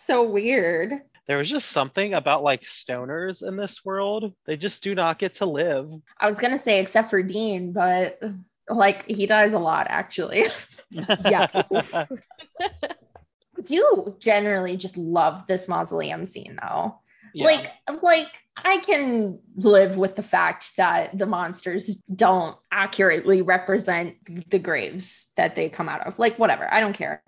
So 0.05 0.29
weird. 0.29 0.91
There 1.25 1.37
was 1.37 1.49
just 1.49 1.69
something 1.69 2.15
about 2.15 2.43
like 2.43 2.63
stoners 2.63 3.47
in 3.47 3.55
this 3.55 3.85
world. 3.85 4.33
They 4.45 4.57
just 4.57 4.83
do 4.83 4.93
not 4.93 5.19
get 5.19 5.35
to 5.35 5.45
live. 5.45 5.89
I 6.19 6.27
was 6.27 6.39
gonna 6.39 6.57
say 6.57 6.81
except 6.81 7.09
for 7.09 7.23
Dean, 7.23 7.71
but 7.71 8.19
like 8.67 9.05
he 9.07 9.25
dies 9.25 9.53
a 9.53 9.59
lot 9.59 9.87
actually. 9.89 10.47
yeah. 10.91 11.63
Do 13.65 14.15
generally 14.19 14.75
just 14.75 14.97
love 14.97 15.47
this 15.47 15.67
mausoleum 15.69 16.25
scene 16.25 16.59
though. 16.61 16.99
Yeah. 17.33 17.45
Like 17.45 17.71
like 18.01 18.27
I 18.65 18.77
can 18.77 19.39
live 19.55 19.97
with 19.97 20.15
the 20.15 20.23
fact 20.23 20.75
that 20.77 21.17
the 21.17 21.25
monsters 21.25 21.95
don't 22.13 22.55
accurately 22.71 23.41
represent 23.41 24.15
the 24.49 24.59
graves 24.59 25.31
that 25.37 25.55
they 25.55 25.69
come 25.69 25.87
out 25.87 26.05
of. 26.05 26.19
Like 26.19 26.37
whatever, 26.37 26.71
I 26.71 26.79
don't 26.79 26.93
care. 26.93 27.21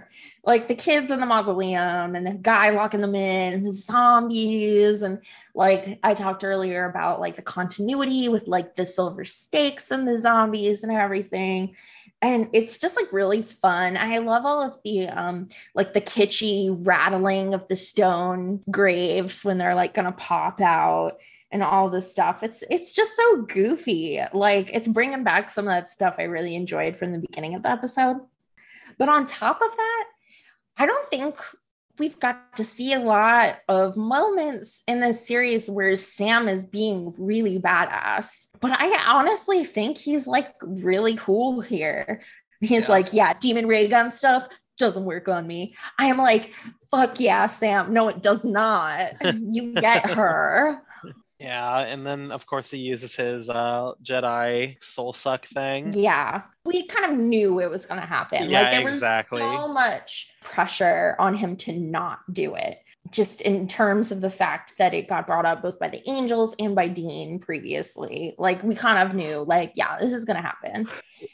Like 0.43 0.67
the 0.67 0.75
kids 0.75 1.11
in 1.11 1.19
the 1.19 1.25
mausoleum 1.25 2.15
and 2.15 2.25
the 2.25 2.33
guy 2.33 2.71
locking 2.71 3.01
them 3.01 3.15
in 3.15 3.53
and 3.53 3.65
the 3.65 3.71
zombies 3.71 5.01
and 5.03 5.19
like 5.53 5.99
I 6.03 6.13
talked 6.13 6.43
earlier 6.43 6.89
about 6.89 7.19
like 7.19 7.35
the 7.35 7.41
continuity 7.41 8.29
with 8.29 8.47
like 8.47 8.75
the 8.75 8.85
silver 8.85 9.25
stakes 9.25 9.91
and 9.91 10.07
the 10.07 10.17
zombies 10.17 10.83
and 10.83 10.91
everything. 10.91 11.75
And 12.21 12.49
it's 12.53 12.77
just 12.77 12.95
like 12.95 13.11
really 13.11 13.41
fun. 13.41 13.97
I 13.97 14.19
love 14.19 14.45
all 14.45 14.61
of 14.61 14.79
the 14.83 15.07
um 15.07 15.49
like 15.73 15.93
the 15.93 16.01
kitschy 16.01 16.75
rattling 16.85 17.53
of 17.53 17.67
the 17.67 17.75
stone 17.75 18.61
graves 18.69 19.43
when 19.43 19.57
they're 19.57 19.75
like 19.75 19.93
gonna 19.93 20.11
pop 20.11 20.61
out 20.61 21.17
and 21.51 21.63
all 21.63 21.89
this 21.89 22.11
stuff. 22.11 22.43
It's 22.43 22.63
it's 22.69 22.93
just 22.93 23.15
so 23.15 23.41
goofy. 23.43 24.21
Like 24.33 24.69
it's 24.71 24.87
bringing 24.87 25.23
back 25.23 25.49
some 25.49 25.67
of 25.67 25.73
that 25.73 25.87
stuff 25.87 26.15
I 26.17 26.23
really 26.23 26.55
enjoyed 26.55 26.95
from 26.95 27.11
the 27.11 27.19
beginning 27.19 27.55
of 27.55 27.63
the 27.63 27.71
episode. 27.71 28.17
But 28.97 29.09
on 29.09 29.25
top 29.25 29.61
of 29.61 29.75
that, 29.75 30.05
I 30.77 30.85
don't 30.85 31.09
think 31.09 31.35
we've 32.01 32.19
got 32.19 32.57
to 32.57 32.63
see 32.63 32.93
a 32.93 32.99
lot 32.99 33.59
of 33.69 33.95
moments 33.95 34.81
in 34.87 35.01
this 35.01 35.27
series 35.27 35.69
where 35.69 35.95
Sam 35.95 36.49
is 36.49 36.65
being 36.65 37.13
really 37.15 37.59
badass. 37.59 38.47
But 38.59 38.71
I 38.81 39.03
honestly 39.07 39.63
think 39.63 39.99
he's 39.99 40.25
like 40.25 40.47
really 40.63 41.15
cool 41.15 41.61
here. 41.61 42.23
He's 42.59 42.85
Yeah. 42.85 42.89
like, 42.89 43.13
yeah, 43.13 43.33
demon 43.39 43.67
ray 43.67 43.87
gun 43.87 44.09
stuff 44.09 44.47
doesn't 44.79 45.05
work 45.05 45.27
on 45.27 45.45
me. 45.45 45.75
I 45.99 46.07
am 46.07 46.17
like, 46.17 46.51
fuck 46.89 47.19
yeah, 47.19 47.45
Sam. 47.45 47.93
No, 47.93 48.07
it 48.09 48.23
does 48.23 48.43
not. 48.43 49.11
You 49.39 49.73
get 49.75 50.09
her. 50.19 50.81
Yeah. 51.41 51.79
And 51.79 52.05
then 52.05 52.31
of 52.31 52.45
course 52.45 52.69
he 52.71 52.77
uses 52.77 53.15
his 53.15 53.49
uh 53.49 53.93
Jedi 54.03 54.81
soul 54.81 55.13
suck 55.13 55.47
thing. 55.47 55.93
Yeah. 55.93 56.43
We 56.65 56.87
kind 56.87 57.11
of 57.11 57.19
knew 57.19 57.59
it 57.59 57.69
was 57.69 57.85
going 57.85 57.99
to 57.99 58.05
happen. 58.05 58.49
Yeah, 58.49 58.61
like 58.61 58.71
there 58.71 58.87
exactly. 58.89 59.41
was 59.41 59.51
so 59.51 59.67
much 59.67 60.31
pressure 60.43 61.15
on 61.19 61.35
him 61.35 61.55
to 61.57 61.73
not 61.73 62.19
do 62.31 62.55
it. 62.55 62.79
Just 63.09 63.41
in 63.41 63.67
terms 63.67 64.11
of 64.11 64.21
the 64.21 64.29
fact 64.29 64.75
that 64.77 64.93
it 64.93 65.09
got 65.09 65.25
brought 65.25 65.45
up 65.45 65.63
both 65.63 65.79
by 65.79 65.89
the 65.89 66.07
Angels 66.07 66.55
and 66.59 66.75
by 66.75 66.87
Dean 66.87 67.39
previously. 67.39 68.35
Like 68.37 68.61
we 68.63 68.75
kind 68.75 69.07
of 69.07 69.15
knew 69.15 69.39
like 69.39 69.73
yeah, 69.75 69.97
this 69.99 70.13
is 70.13 70.25
going 70.25 70.37
to 70.37 70.43
happen. 70.43 70.87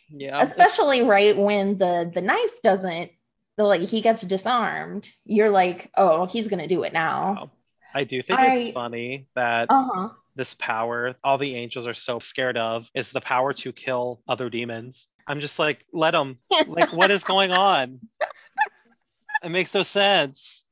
Yeah. 0.09 0.41
Especially 0.41 1.01
right 1.03 1.37
when 1.37 1.77
the 1.77 2.09
the 2.13 2.21
knife 2.21 2.61
doesn't 2.63 3.11
the, 3.57 3.63
like 3.63 3.81
he 3.81 4.01
gets 4.01 4.21
disarmed. 4.21 5.09
You're 5.25 5.49
like, 5.49 5.89
"Oh, 5.97 6.27
he's 6.27 6.47
going 6.47 6.61
to 6.61 6.67
do 6.67 6.83
it 6.83 6.93
now." 6.93 7.51
I 7.97 8.03
do 8.03 8.21
think 8.21 8.39
I- 8.39 8.55
it's 8.55 8.73
funny 8.73 9.25
that 9.33 9.71
Uh-huh. 9.71 10.09
this 10.35 10.53
power 10.53 11.15
all 11.23 11.39
the 11.39 11.55
angels 11.55 11.87
are 11.87 11.95
so 11.95 12.19
scared 12.19 12.55
of 12.57 12.87
is 12.93 13.09
the 13.11 13.21
power 13.21 13.53
to 13.53 13.71
kill 13.73 14.21
other 14.27 14.49
demons. 14.51 15.07
I'm 15.25 15.39
just 15.39 15.57
like, 15.57 15.83
let 15.91 16.11
them. 16.11 16.37
Like, 16.67 16.93
what 16.93 17.09
is 17.11 17.23
going 17.23 17.51
on? 17.51 17.99
It 19.43 19.49
makes 19.49 19.73
no 19.75 19.83
sense. 19.83 20.65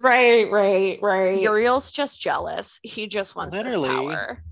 Right, 0.00 0.50
right, 0.50 0.98
right. 1.00 1.38
Uriel's 1.38 1.92
just 1.92 2.20
jealous. 2.20 2.78
He 2.82 3.06
just 3.06 3.34
wants 3.36 3.56
Literally. 3.56 3.88
this 3.88 3.96
power. 4.16 4.42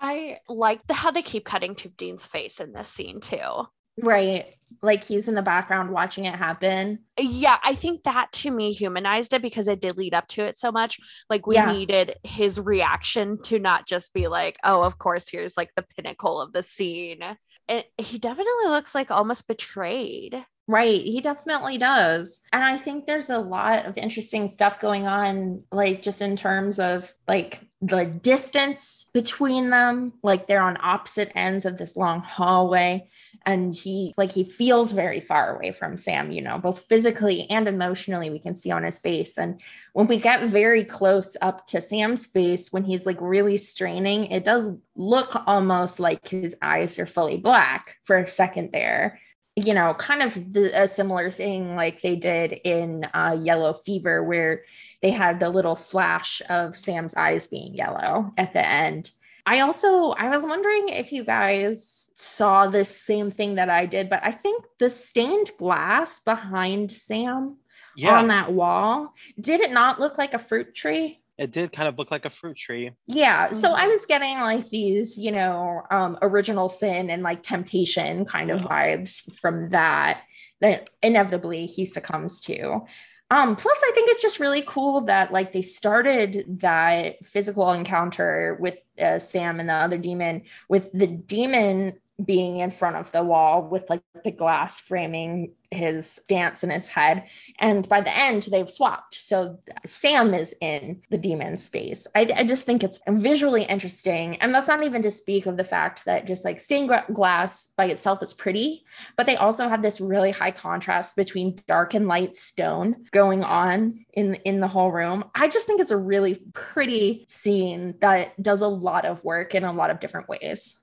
I 0.00 0.38
like 0.48 0.86
the 0.86 0.94
how 0.94 1.10
they 1.10 1.20
keep 1.22 1.44
cutting 1.44 1.74
to 1.76 1.88
Dean's 1.90 2.26
face 2.26 2.60
in 2.60 2.72
this 2.72 2.88
scene 2.88 3.20
too. 3.20 3.66
right. 4.02 4.54
Like 4.82 5.04
he's 5.04 5.28
in 5.28 5.34
the 5.34 5.42
background 5.42 5.90
watching 5.90 6.24
it 6.24 6.34
happen. 6.34 7.00
Yeah, 7.18 7.58
I 7.62 7.74
think 7.74 8.04
that 8.04 8.32
to 8.32 8.50
me 8.50 8.72
humanized 8.72 9.34
it 9.34 9.42
because 9.42 9.68
it 9.68 9.80
did 9.80 9.98
lead 9.98 10.14
up 10.14 10.26
to 10.28 10.44
it 10.44 10.56
so 10.56 10.72
much. 10.72 10.98
Like 11.28 11.46
we 11.46 11.56
Yeah. 11.56 11.66
needed 11.66 12.14
his 12.24 12.58
reaction 12.58 13.42
to 13.42 13.58
not 13.58 13.86
just 13.86 14.14
be 14.14 14.26
like, 14.26 14.56
"Oh, 14.64 14.82
of 14.82 14.98
course, 14.98 15.28
here's 15.30 15.56
like 15.56 15.70
the 15.76 15.82
pinnacle 15.82 16.40
of 16.40 16.52
the 16.52 16.62
scene." 16.62 17.20
It, 17.68 17.86
he 17.98 18.18
definitely 18.18 18.68
looks 18.68 18.94
like 18.94 19.10
almost 19.10 19.46
betrayed. 19.46 20.44
Right. 20.70 21.02
He 21.02 21.20
definitely 21.20 21.78
does. 21.78 22.40
And 22.52 22.62
I 22.62 22.78
think 22.78 23.04
there's 23.04 23.28
a 23.28 23.38
lot 23.38 23.86
of 23.86 23.96
interesting 23.96 24.46
stuff 24.46 24.78
going 24.78 25.04
on, 25.04 25.64
like 25.72 26.00
just 26.00 26.22
in 26.22 26.36
terms 26.36 26.78
of 26.78 27.12
like 27.26 27.58
the 27.82 28.04
distance 28.04 29.10
between 29.12 29.70
them. 29.70 30.12
Like 30.22 30.46
they're 30.46 30.62
on 30.62 30.78
opposite 30.80 31.32
ends 31.34 31.66
of 31.66 31.76
this 31.76 31.96
long 31.96 32.20
hallway. 32.20 33.08
And 33.44 33.74
he, 33.74 34.14
like, 34.16 34.30
he 34.30 34.44
feels 34.44 34.92
very 34.92 35.18
far 35.18 35.56
away 35.56 35.72
from 35.72 35.96
Sam, 35.96 36.30
you 36.30 36.42
know, 36.42 36.58
both 36.58 36.82
physically 36.82 37.50
and 37.50 37.66
emotionally, 37.66 38.30
we 38.30 38.38
can 38.38 38.54
see 38.54 38.70
on 38.70 38.84
his 38.84 38.98
face. 38.98 39.38
And 39.38 39.60
when 39.92 40.06
we 40.06 40.18
get 40.18 40.46
very 40.46 40.84
close 40.84 41.36
up 41.40 41.66
to 41.68 41.80
Sam's 41.80 42.26
face, 42.26 42.72
when 42.72 42.84
he's 42.84 43.06
like 43.06 43.18
really 43.18 43.56
straining, 43.56 44.26
it 44.26 44.44
does 44.44 44.70
look 44.94 45.42
almost 45.48 45.98
like 45.98 46.28
his 46.28 46.54
eyes 46.62 46.96
are 47.00 47.06
fully 47.06 47.38
black 47.38 47.96
for 48.04 48.18
a 48.18 48.26
second 48.26 48.70
there 48.72 49.18
you 49.56 49.74
know, 49.74 49.94
kind 49.94 50.22
of 50.22 50.52
the, 50.52 50.70
a 50.82 50.88
similar 50.88 51.30
thing 51.30 51.74
like 51.76 52.02
they 52.02 52.16
did 52.16 52.52
in 52.52 53.06
uh, 53.14 53.36
Yellow 53.40 53.72
Fever, 53.72 54.22
where 54.24 54.64
they 55.02 55.10
had 55.10 55.40
the 55.40 55.50
little 55.50 55.76
flash 55.76 56.42
of 56.48 56.76
Sam's 56.76 57.14
eyes 57.14 57.46
being 57.46 57.74
yellow 57.74 58.32
at 58.36 58.52
the 58.52 58.66
end. 58.66 59.10
I 59.46 59.60
also 59.60 60.10
I 60.10 60.28
was 60.28 60.44
wondering 60.44 60.90
if 60.90 61.12
you 61.12 61.24
guys 61.24 62.10
saw 62.16 62.68
this 62.68 62.94
same 63.00 63.30
thing 63.30 63.56
that 63.56 63.70
I 63.70 63.86
did, 63.86 64.08
but 64.10 64.22
I 64.22 64.32
think 64.32 64.64
the 64.78 64.90
stained 64.90 65.50
glass 65.58 66.20
behind 66.20 66.92
Sam 66.92 67.56
Yeah, 67.96 68.18
on 68.18 68.28
that 68.28 68.52
wall 68.52 69.14
did 69.40 69.60
it 69.60 69.72
not 69.72 69.98
look 69.98 70.18
like 70.18 70.34
a 70.34 70.38
fruit 70.38 70.74
tree? 70.74 71.19
It 71.40 71.52
did 71.52 71.72
kind 71.72 71.88
of 71.88 71.98
look 71.98 72.10
like 72.10 72.26
a 72.26 72.30
fruit 72.30 72.56
tree. 72.56 72.92
Yeah. 73.06 73.50
So 73.50 73.72
I 73.72 73.86
Mhm. 73.86 73.90
was 73.92 74.04
getting 74.04 74.38
like 74.40 74.68
these, 74.68 75.16
you 75.18 75.32
know, 75.32 75.82
um, 75.90 76.18
original 76.20 76.68
sin 76.68 77.08
and 77.08 77.22
like 77.22 77.42
temptation 77.42 78.26
kind 78.26 78.50
of 78.50 78.60
vibes 78.60 79.22
from 79.40 79.70
that 79.70 80.22
that 80.60 80.90
inevitably 81.02 81.64
he 81.64 81.86
succumbs 81.86 82.40
to. 82.42 82.82
Um, 83.30 83.56
plus, 83.56 83.80
I 83.82 83.92
think 83.94 84.10
it's 84.10 84.20
just 84.20 84.38
really 84.40 84.62
cool 84.66 85.02
that 85.02 85.32
like 85.32 85.52
they 85.52 85.62
started 85.62 86.58
that 86.60 87.24
physical 87.24 87.72
encounter 87.72 88.58
with 88.60 88.76
uh, 89.00 89.18
Sam 89.18 89.60
and 89.60 89.68
the 89.68 89.74
other 89.74 89.96
demon 89.96 90.42
with 90.68 90.92
the 90.92 91.06
demon 91.06 92.00
being 92.22 92.58
in 92.58 92.70
front 92.70 92.96
of 92.96 93.10
the 93.12 93.24
wall 93.24 93.62
with 93.66 93.88
like 93.88 94.02
the 94.24 94.30
glass 94.30 94.80
framing 94.80 95.54
his 95.70 96.20
dance 96.28 96.64
in 96.64 96.70
his 96.70 96.88
head. 96.88 97.24
And 97.58 97.88
by 97.88 98.00
the 98.00 98.16
end, 98.16 98.48
they've 98.50 98.70
swapped. 98.70 99.14
So 99.14 99.58
Sam 99.86 100.34
is 100.34 100.54
in 100.60 101.02
the 101.10 101.18
demon 101.18 101.56
space. 101.56 102.06
I, 102.14 102.28
I 102.34 102.44
just 102.44 102.64
think 102.64 102.82
it's 102.82 103.00
visually 103.08 103.64
interesting. 103.64 104.36
And 104.36 104.54
that's 104.54 104.68
not 104.68 104.82
even 104.82 105.02
to 105.02 105.10
speak 105.10 105.46
of 105.46 105.56
the 105.56 105.64
fact 105.64 106.04
that 106.06 106.26
just 106.26 106.44
like 106.44 106.58
stained 106.58 106.90
glass 107.12 107.72
by 107.76 107.86
itself 107.86 108.22
is 108.22 108.32
pretty, 108.32 108.84
but 109.16 109.26
they 109.26 109.36
also 109.36 109.68
have 109.68 109.82
this 109.82 110.00
really 110.00 110.30
high 110.30 110.50
contrast 110.50 111.16
between 111.16 111.60
dark 111.68 111.94
and 111.94 112.08
light 112.08 112.34
stone 112.34 113.04
going 113.12 113.44
on 113.44 114.04
in, 114.14 114.34
in 114.36 114.60
the 114.60 114.68
whole 114.68 114.90
room. 114.90 115.24
I 115.34 115.48
just 115.48 115.66
think 115.66 115.80
it's 115.80 115.90
a 115.90 115.96
really 115.96 116.42
pretty 116.52 117.26
scene 117.28 117.94
that 118.00 118.40
does 118.42 118.62
a 118.62 118.68
lot 118.68 119.04
of 119.04 119.24
work 119.24 119.54
in 119.54 119.64
a 119.64 119.72
lot 119.72 119.90
of 119.90 120.00
different 120.00 120.28
ways. 120.28 120.79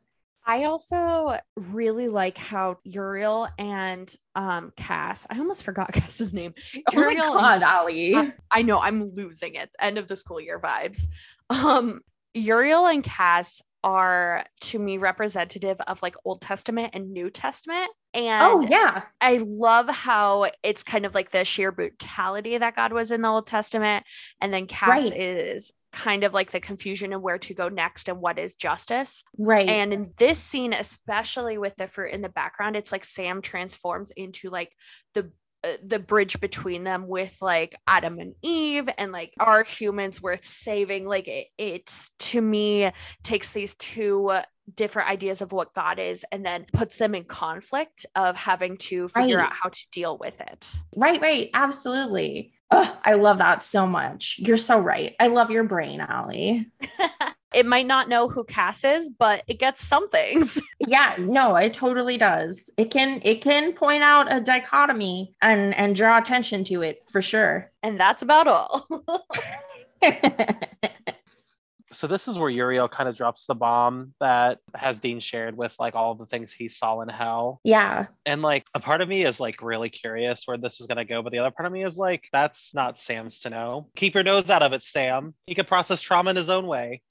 I 0.49 0.63
also 0.63 1.37
really 1.57 2.07
like 2.07 2.37
how 2.37 2.77
Uriel 2.85 3.49
and 3.57 4.13
um 4.35 4.71
Cass, 4.77 5.27
I 5.29 5.37
almost 5.39 5.63
forgot 5.63 5.91
Cass's 5.93 6.33
name. 6.33 6.53
Oh 6.87 6.93
my 6.95 7.13
Uriel 7.13 7.33
God, 7.33 7.61
Allie. 7.63 8.15
I, 8.15 8.33
I 8.49 8.61
know 8.61 8.79
I'm 8.79 9.11
losing 9.11 9.55
it. 9.55 9.69
End 9.79 9.97
of 9.97 10.07
the 10.07 10.15
school 10.15 10.39
year 10.39 10.59
vibes. 10.59 11.07
Um 11.49 11.99
Uriel 12.33 12.85
and 12.87 13.03
Cass 13.03 13.61
are 13.83 14.45
to 14.61 14.79
me 14.79 14.97
representative 14.97 15.79
of 15.87 16.01
like 16.01 16.15
Old 16.25 16.41
Testament 16.41 16.91
and 16.93 17.11
New 17.11 17.29
Testament. 17.29 17.89
And 18.13 18.43
oh, 18.43 18.61
yeah. 18.69 19.03
I 19.21 19.39
love 19.43 19.89
how 19.89 20.49
it's 20.63 20.83
kind 20.83 21.05
of 21.05 21.13
like 21.15 21.31
the 21.31 21.43
sheer 21.45 21.71
brutality 21.71 22.57
that 22.57 22.75
God 22.75 22.93
was 22.93 23.11
in 23.11 23.21
the 23.21 23.29
Old 23.29 23.47
Testament. 23.47 24.05
And 24.41 24.53
then 24.53 24.67
Cass 24.67 25.11
Right. 25.11 25.19
is 25.19 25.73
kind 25.97 26.23
of 26.23 26.31
like 26.31 26.51
the 26.51 26.59
confusion 26.59 27.11
of 27.11 27.23
where 27.23 27.39
to 27.39 27.55
go 27.55 27.69
next 27.69 28.07
and 28.07 28.21
what 28.21 28.37
is 28.37 28.53
justice. 28.53 29.23
Right. 29.39 29.67
And 29.67 29.91
in 29.91 30.13
this 30.17 30.37
scene, 30.37 30.73
especially 30.73 31.57
with 31.57 31.75
the 31.75 31.87
fruit 31.87 32.11
in 32.13 32.21
the 32.21 32.29
background, 32.29 32.75
it's 32.75 32.91
like 32.91 33.03
Sam 33.03 33.41
transforms 33.41 34.11
into 34.11 34.51
like 34.51 34.71
the 35.15 35.31
Uh, 35.67 35.77
the 35.85 35.99
bridge 35.99 36.39
between 36.39 36.83
them 36.83 37.07
with 37.07 37.35
like 37.41 37.75
Adam 37.87 38.19
and 38.19 38.33
Eve 38.41 38.87
and 38.97 39.11
like 39.11 39.33
are 39.39 39.63
humans 39.63 40.21
worth 40.21 40.45
saving 40.45 41.05
like 41.05 41.27
it, 41.27 41.47
it's 41.57 42.11
to 42.19 42.41
me 42.41 42.91
takes 43.23 43.53
these 43.53 43.75
two 43.75 44.31
different 44.75 45.09
ideas 45.09 45.41
of 45.41 45.51
what 45.51 45.73
God 45.73 45.99
is 45.99 46.25
and 46.31 46.45
then 46.45 46.65
puts 46.73 46.97
them 46.97 47.15
in 47.15 47.23
conflict 47.23 48.05
of 48.15 48.35
having 48.37 48.77
to 48.77 49.07
figure 49.07 49.37
Right. 49.37 49.45
out 49.45 49.53
how 49.53 49.69
to 49.69 49.87
deal 49.91 50.17
with 50.17 50.39
it. 50.41 50.71
Right, 50.95 51.21
right. 51.21 51.49
Absolutely. 51.53 52.53
Ugh, 52.69 52.97
I 53.05 53.13
love 53.13 53.37
that 53.37 53.63
so 53.63 53.87
much. 53.87 54.35
You're 54.39 54.57
so 54.57 54.77
right. 54.79 55.15
I 55.19 55.27
love 55.27 55.51
your 55.51 55.63
brain, 55.63 56.01
Allie. 56.01 56.67
It 57.53 57.65
might 57.65 57.87
not 57.87 58.09
know 58.09 58.27
who 58.27 58.43
Cass 58.43 58.83
is, 58.83 59.09
but 59.09 59.43
it 59.47 59.59
gets 59.59 59.83
some 59.83 60.09
things. 60.09 60.61
Yeah, 60.87 61.15
no, 61.19 61.55
it 61.55 61.73
totally 61.73 62.17
does. 62.17 62.69
It 62.77 62.91
can 62.91 63.19
it 63.23 63.41
can 63.41 63.73
point 63.73 64.03
out 64.03 64.31
a 64.31 64.39
dichotomy 64.39 65.33
and 65.41 65.75
and 65.75 65.95
draw 65.95 66.17
attention 66.17 66.63
to 66.65 66.81
it 66.81 67.03
for 67.09 67.21
sure. 67.21 67.71
And 67.83 67.99
that's 67.99 68.21
about 68.21 68.47
all. 68.47 68.87
So 71.97 72.05
this 72.05 72.27
is 72.27 72.37
where 72.37 72.51
Uriel 72.51 72.87
kind 72.87 73.09
of 73.09 73.15
drops 73.15 73.47
the 73.47 73.55
bomb 73.55 74.13
that 74.19 74.59
has 74.75 74.99
Dean 74.99 75.19
shared 75.19 75.57
with 75.57 75.75
like 75.79 75.95
all 75.95 76.13
the 76.13 76.27
things 76.27 76.53
he 76.53 76.67
saw 76.67 77.01
in 77.01 77.09
hell. 77.09 77.59
yeah. 77.63 78.05
And 78.23 78.43
like 78.43 78.67
a 78.75 78.79
part 78.79 79.01
of 79.01 79.09
me 79.09 79.23
is 79.25 79.39
like 79.39 79.63
really 79.63 79.89
curious 79.89 80.43
where 80.45 80.57
this 80.57 80.79
is 80.79 80.85
gonna 80.85 81.05
go, 81.05 81.23
but 81.23 81.31
the 81.31 81.39
other 81.39 81.49
part 81.49 81.65
of 81.65 81.73
me 81.73 81.83
is 81.83 81.97
like, 81.97 82.25
that's 82.31 82.75
not 82.75 82.99
Sam's 82.99 83.39
to 83.39 83.49
know. 83.49 83.89
Keep 83.95 84.13
your 84.13 84.23
nose 84.23 84.47
out 84.51 84.61
of 84.61 84.73
it, 84.73 84.83
Sam. 84.83 85.33
He 85.47 85.55
could 85.55 85.67
process 85.67 85.99
trauma 85.99 86.29
in 86.29 86.35
his 86.35 86.51
own 86.51 86.67
way. 86.67 87.01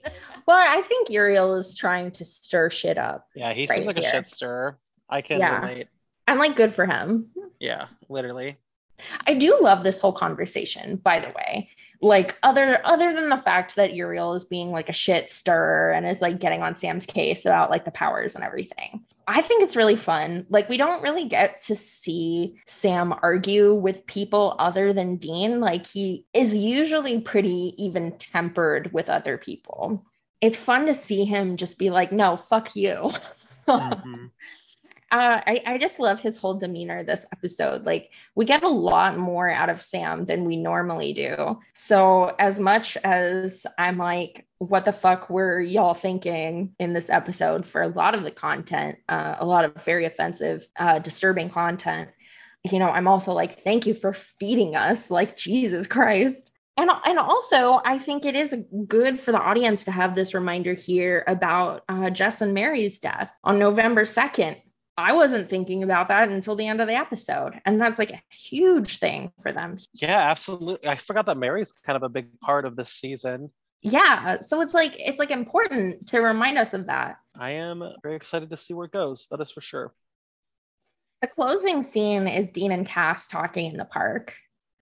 Well, 0.46 0.56
I 0.56 0.82
think 0.82 1.10
Uriel 1.10 1.56
is 1.56 1.74
trying 1.74 2.12
to 2.12 2.24
stir 2.24 2.70
shit 2.70 2.96
up. 2.96 3.26
Yeah, 3.34 3.52
he 3.54 3.62
Right 3.62 3.74
seems 3.74 3.86
like 3.88 3.98
here. 3.98 4.08
a 4.08 4.12
shit 4.12 4.28
stirrer. 4.28 4.78
I 5.10 5.20
can 5.20 5.40
Yeah. 5.40 5.62
relate. 5.62 5.88
I'm 6.28 6.38
like 6.38 6.54
good 6.54 6.72
for 6.72 6.86
him. 6.86 7.30
Yeah, 7.58 7.86
literally. 8.08 8.58
I 9.26 9.34
do 9.34 9.58
love 9.60 9.82
this 9.82 10.00
whole 10.00 10.12
conversation, 10.12 10.94
by 10.94 11.18
the 11.18 11.30
way. 11.30 11.70
Like 12.00 12.38
other 12.42 12.80
other 12.84 13.12
than 13.14 13.28
the 13.28 13.36
fact 13.36 13.76
that 13.76 13.94
Uriel 13.94 14.34
is 14.34 14.44
being 14.44 14.70
like 14.70 14.88
a 14.88 14.92
shit 14.94 15.28
stirrer 15.28 15.90
and 15.92 16.06
is 16.06 16.20
like 16.20 16.38
getting 16.40 16.62
on 16.62 16.76
Sam's 16.76 17.06
case 17.06 17.44
about 17.46 17.70
like 17.70 17.84
the 17.84 17.90
powers 17.90 18.34
and 18.34 18.44
everything. 18.44 19.04
I 19.28 19.42
think 19.42 19.62
it's 19.62 19.74
really 19.76 19.96
fun. 19.96 20.46
Like 20.50 20.68
we 20.68 20.76
don't 20.76 21.02
really 21.02 21.26
get 21.28 21.60
to 21.64 21.74
see 21.74 22.56
Sam 22.66 23.14
argue 23.22 23.74
with 23.74 24.06
people 24.06 24.54
other 24.58 24.92
than 24.92 25.16
Dean. 25.16 25.58
Like 25.60 25.86
he 25.86 26.24
is 26.32 26.54
usually 26.54 27.20
pretty 27.20 27.74
even 27.76 28.12
tempered 28.18 28.92
with 28.92 29.08
other 29.10 29.36
people. 29.38 30.04
It's 30.40 30.56
fun 30.56 30.86
to 30.86 30.94
see 30.94 31.24
him 31.24 31.56
just 31.56 31.78
be 31.78 31.90
like, 31.90 32.12
"No, 32.12 32.36
fuck 32.36 32.76
you." 32.76 33.10
Mhm. 33.68 34.30
Uh, 35.12 35.40
I, 35.46 35.62
I 35.64 35.78
just 35.78 36.00
love 36.00 36.20
his 36.20 36.36
whole 36.36 36.54
demeanor 36.54 37.04
this 37.04 37.26
episode. 37.32 37.84
Like, 37.84 38.10
we 38.34 38.44
get 38.44 38.64
a 38.64 38.68
lot 38.68 39.16
more 39.16 39.48
out 39.48 39.70
of 39.70 39.80
Sam 39.80 40.24
than 40.24 40.44
we 40.44 40.56
normally 40.56 41.12
do. 41.12 41.60
So, 41.74 42.34
as 42.40 42.58
much 42.58 42.96
as 43.04 43.66
I'm 43.78 43.98
like, 43.98 44.46
what 44.58 44.84
the 44.84 44.92
fuck 44.92 45.30
were 45.30 45.60
y'all 45.60 45.94
thinking 45.94 46.74
in 46.80 46.92
this 46.92 47.08
episode 47.08 47.64
for 47.64 47.82
a 47.82 47.88
lot 47.88 48.16
of 48.16 48.24
the 48.24 48.32
content, 48.32 48.98
uh, 49.08 49.36
a 49.38 49.46
lot 49.46 49.64
of 49.64 49.80
very 49.84 50.06
offensive, 50.06 50.66
uh, 50.76 50.98
disturbing 50.98 51.50
content, 51.50 52.10
you 52.64 52.80
know, 52.80 52.88
I'm 52.88 53.06
also 53.06 53.32
like, 53.32 53.60
thank 53.60 53.86
you 53.86 53.94
for 53.94 54.12
feeding 54.12 54.74
us. 54.74 55.08
Like, 55.08 55.36
Jesus 55.36 55.86
Christ. 55.86 56.52
And, 56.76 56.90
and 57.06 57.18
also, 57.18 57.80
I 57.84 57.98
think 57.98 58.24
it 58.24 58.34
is 58.34 58.54
good 58.86 59.20
for 59.20 59.32
the 59.32 59.40
audience 59.40 59.84
to 59.84 59.92
have 59.92 60.14
this 60.14 60.34
reminder 60.34 60.74
here 60.74 61.24
about 61.26 61.84
uh, 61.88 62.10
Jess 62.10 62.42
and 62.42 62.52
Mary's 62.52 62.98
death 62.98 63.38
on 63.44 63.58
November 63.58 64.02
2nd. 64.02 64.60
I 64.98 65.12
wasn't 65.12 65.50
thinking 65.50 65.82
about 65.82 66.08
that 66.08 66.28
until 66.30 66.56
the 66.56 66.66
end 66.66 66.80
of 66.80 66.88
the 66.88 66.94
episode. 66.94 67.60
And 67.66 67.80
that's 67.80 67.98
like 67.98 68.10
a 68.10 68.22
huge 68.30 68.98
thing 68.98 69.30
for 69.42 69.52
them. 69.52 69.78
Yeah, 69.92 70.18
absolutely. 70.30 70.88
I 70.88 70.96
forgot 70.96 71.26
that 71.26 71.36
Mary's 71.36 71.72
kind 71.72 71.96
of 71.96 72.02
a 72.02 72.08
big 72.08 72.40
part 72.40 72.64
of 72.64 72.76
this 72.76 72.90
season. 72.90 73.50
Yeah. 73.82 74.40
So 74.40 74.62
it's 74.62 74.72
like, 74.72 74.94
it's 74.98 75.18
like 75.18 75.30
important 75.30 76.08
to 76.08 76.20
remind 76.20 76.56
us 76.56 76.72
of 76.72 76.86
that. 76.86 77.18
I 77.38 77.50
am 77.50 77.84
very 78.02 78.16
excited 78.16 78.48
to 78.50 78.56
see 78.56 78.72
where 78.72 78.86
it 78.86 78.92
goes. 78.92 79.26
That 79.30 79.40
is 79.40 79.50
for 79.50 79.60
sure. 79.60 79.92
The 81.20 81.28
closing 81.28 81.82
scene 81.82 82.26
is 82.26 82.48
Dean 82.52 82.72
and 82.72 82.86
Cass 82.86 83.28
talking 83.28 83.70
in 83.70 83.76
the 83.76 83.84
park. 83.84 84.32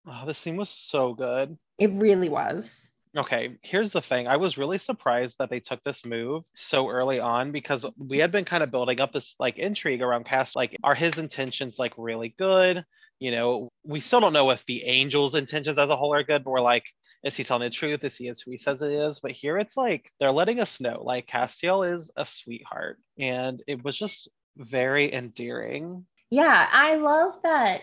Oh, 0.07 0.25
this 0.27 0.39
scene 0.39 0.57
was 0.57 0.69
so 0.69 1.15
good. 1.15 1.57
It 1.79 1.91
really 1.93 2.29
was. 2.29 2.91
Okay, 3.17 3.57
here's 3.63 3.93
the 3.93 4.03
thing. 4.03 4.27
I 4.27 4.39
was 4.39 4.59
really 4.59 4.79
surprised 4.79 5.39
that 5.39 5.49
they 5.49 5.61
took 5.61 5.83
this 5.85 6.05
move 6.05 6.45
so 6.55 6.89
early 6.89 7.21
on 7.21 7.53
because 7.53 7.87
we 7.97 8.19
had 8.19 8.33
been 8.33 8.45
kind 8.45 8.65
of 8.65 8.73
building 8.73 9.01
up 9.01 9.13
this 9.13 9.37
like 9.39 9.57
intrigue 9.57 10.03
around 10.03 10.27
Cass. 10.27 10.57
Like, 10.57 10.77
are 10.83 10.97
his 10.97 11.17
intentions 11.19 11.79
like 11.79 11.93
really 11.97 12.35
good? 12.37 12.85
You 13.21 13.31
know, 13.31 13.71
we 13.85 14.01
still 14.01 14.19
don't 14.19 14.33
know 14.33 14.51
if 14.51 14.67
the 14.67 14.85
angel's 14.85 15.37
intentions 15.37 15.79
as 15.79 15.89
a 15.89 15.97
whole 15.97 16.13
are 16.13 16.25
good, 16.25 16.43
but 16.43 16.51
we're 16.51 16.61
like, 16.61 16.85
is 17.23 17.37
he 17.37 17.45
telling 17.45 17.63
the 17.63 17.71
truth? 17.71 18.03
Is 18.03 18.17
he 18.17 18.29
as 18.29 18.41
who 18.41 18.51
he 18.51 18.59
says 18.59 18.83
it 18.83 18.93
is? 18.93 19.21
But 19.21 19.31
here 19.31 19.59
it's 19.59 19.77
like 19.77 20.11
they're 20.19 20.33
letting 20.33 20.59
us 20.59 20.81
know 20.81 21.01
like 21.01 21.29
Castiel 21.29 21.89
is 21.89 22.11
a 22.17 22.27
sweetheart. 22.27 22.99
And 23.17 23.63
it 23.69 23.85
was 23.85 23.97
just 23.97 24.29
very 24.57 25.13
endearing. 25.15 26.05
Yeah, 26.31 26.69
I 26.73 26.97
love 26.97 27.35
that 27.45 27.83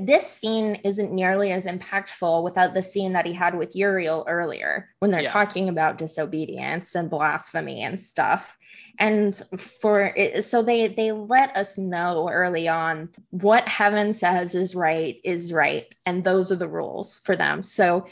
this 0.00 0.26
scene 0.26 0.76
isn't 0.84 1.12
nearly 1.12 1.50
as 1.50 1.66
impactful 1.66 2.44
without 2.44 2.74
the 2.74 2.82
scene 2.82 3.12
that 3.14 3.26
he 3.26 3.32
had 3.32 3.56
with 3.56 3.74
Uriel 3.74 4.24
earlier 4.28 4.90
when 5.00 5.10
they're 5.10 5.22
Yeah. 5.22 5.32
talking 5.32 5.68
about 5.68 5.98
disobedience 5.98 6.94
and 6.94 7.10
blasphemy 7.10 7.82
and 7.82 7.98
stuff. 7.98 8.56
And 8.98 9.34
for 9.58 10.12
it, 10.14 10.44
so 10.44 10.62
they 10.62 10.86
they 10.86 11.12
let 11.12 11.56
us 11.56 11.78
know 11.78 12.28
early 12.30 12.68
on 12.68 13.08
what 13.30 13.66
heaven 13.66 14.12
says 14.12 14.54
is 14.54 14.74
right 14.74 15.18
is 15.24 15.52
right, 15.52 15.92
and 16.04 16.22
those 16.22 16.52
are 16.52 16.56
the 16.56 16.68
rules 16.68 17.18
for 17.24 17.34
them. 17.34 17.62
So 17.62 18.06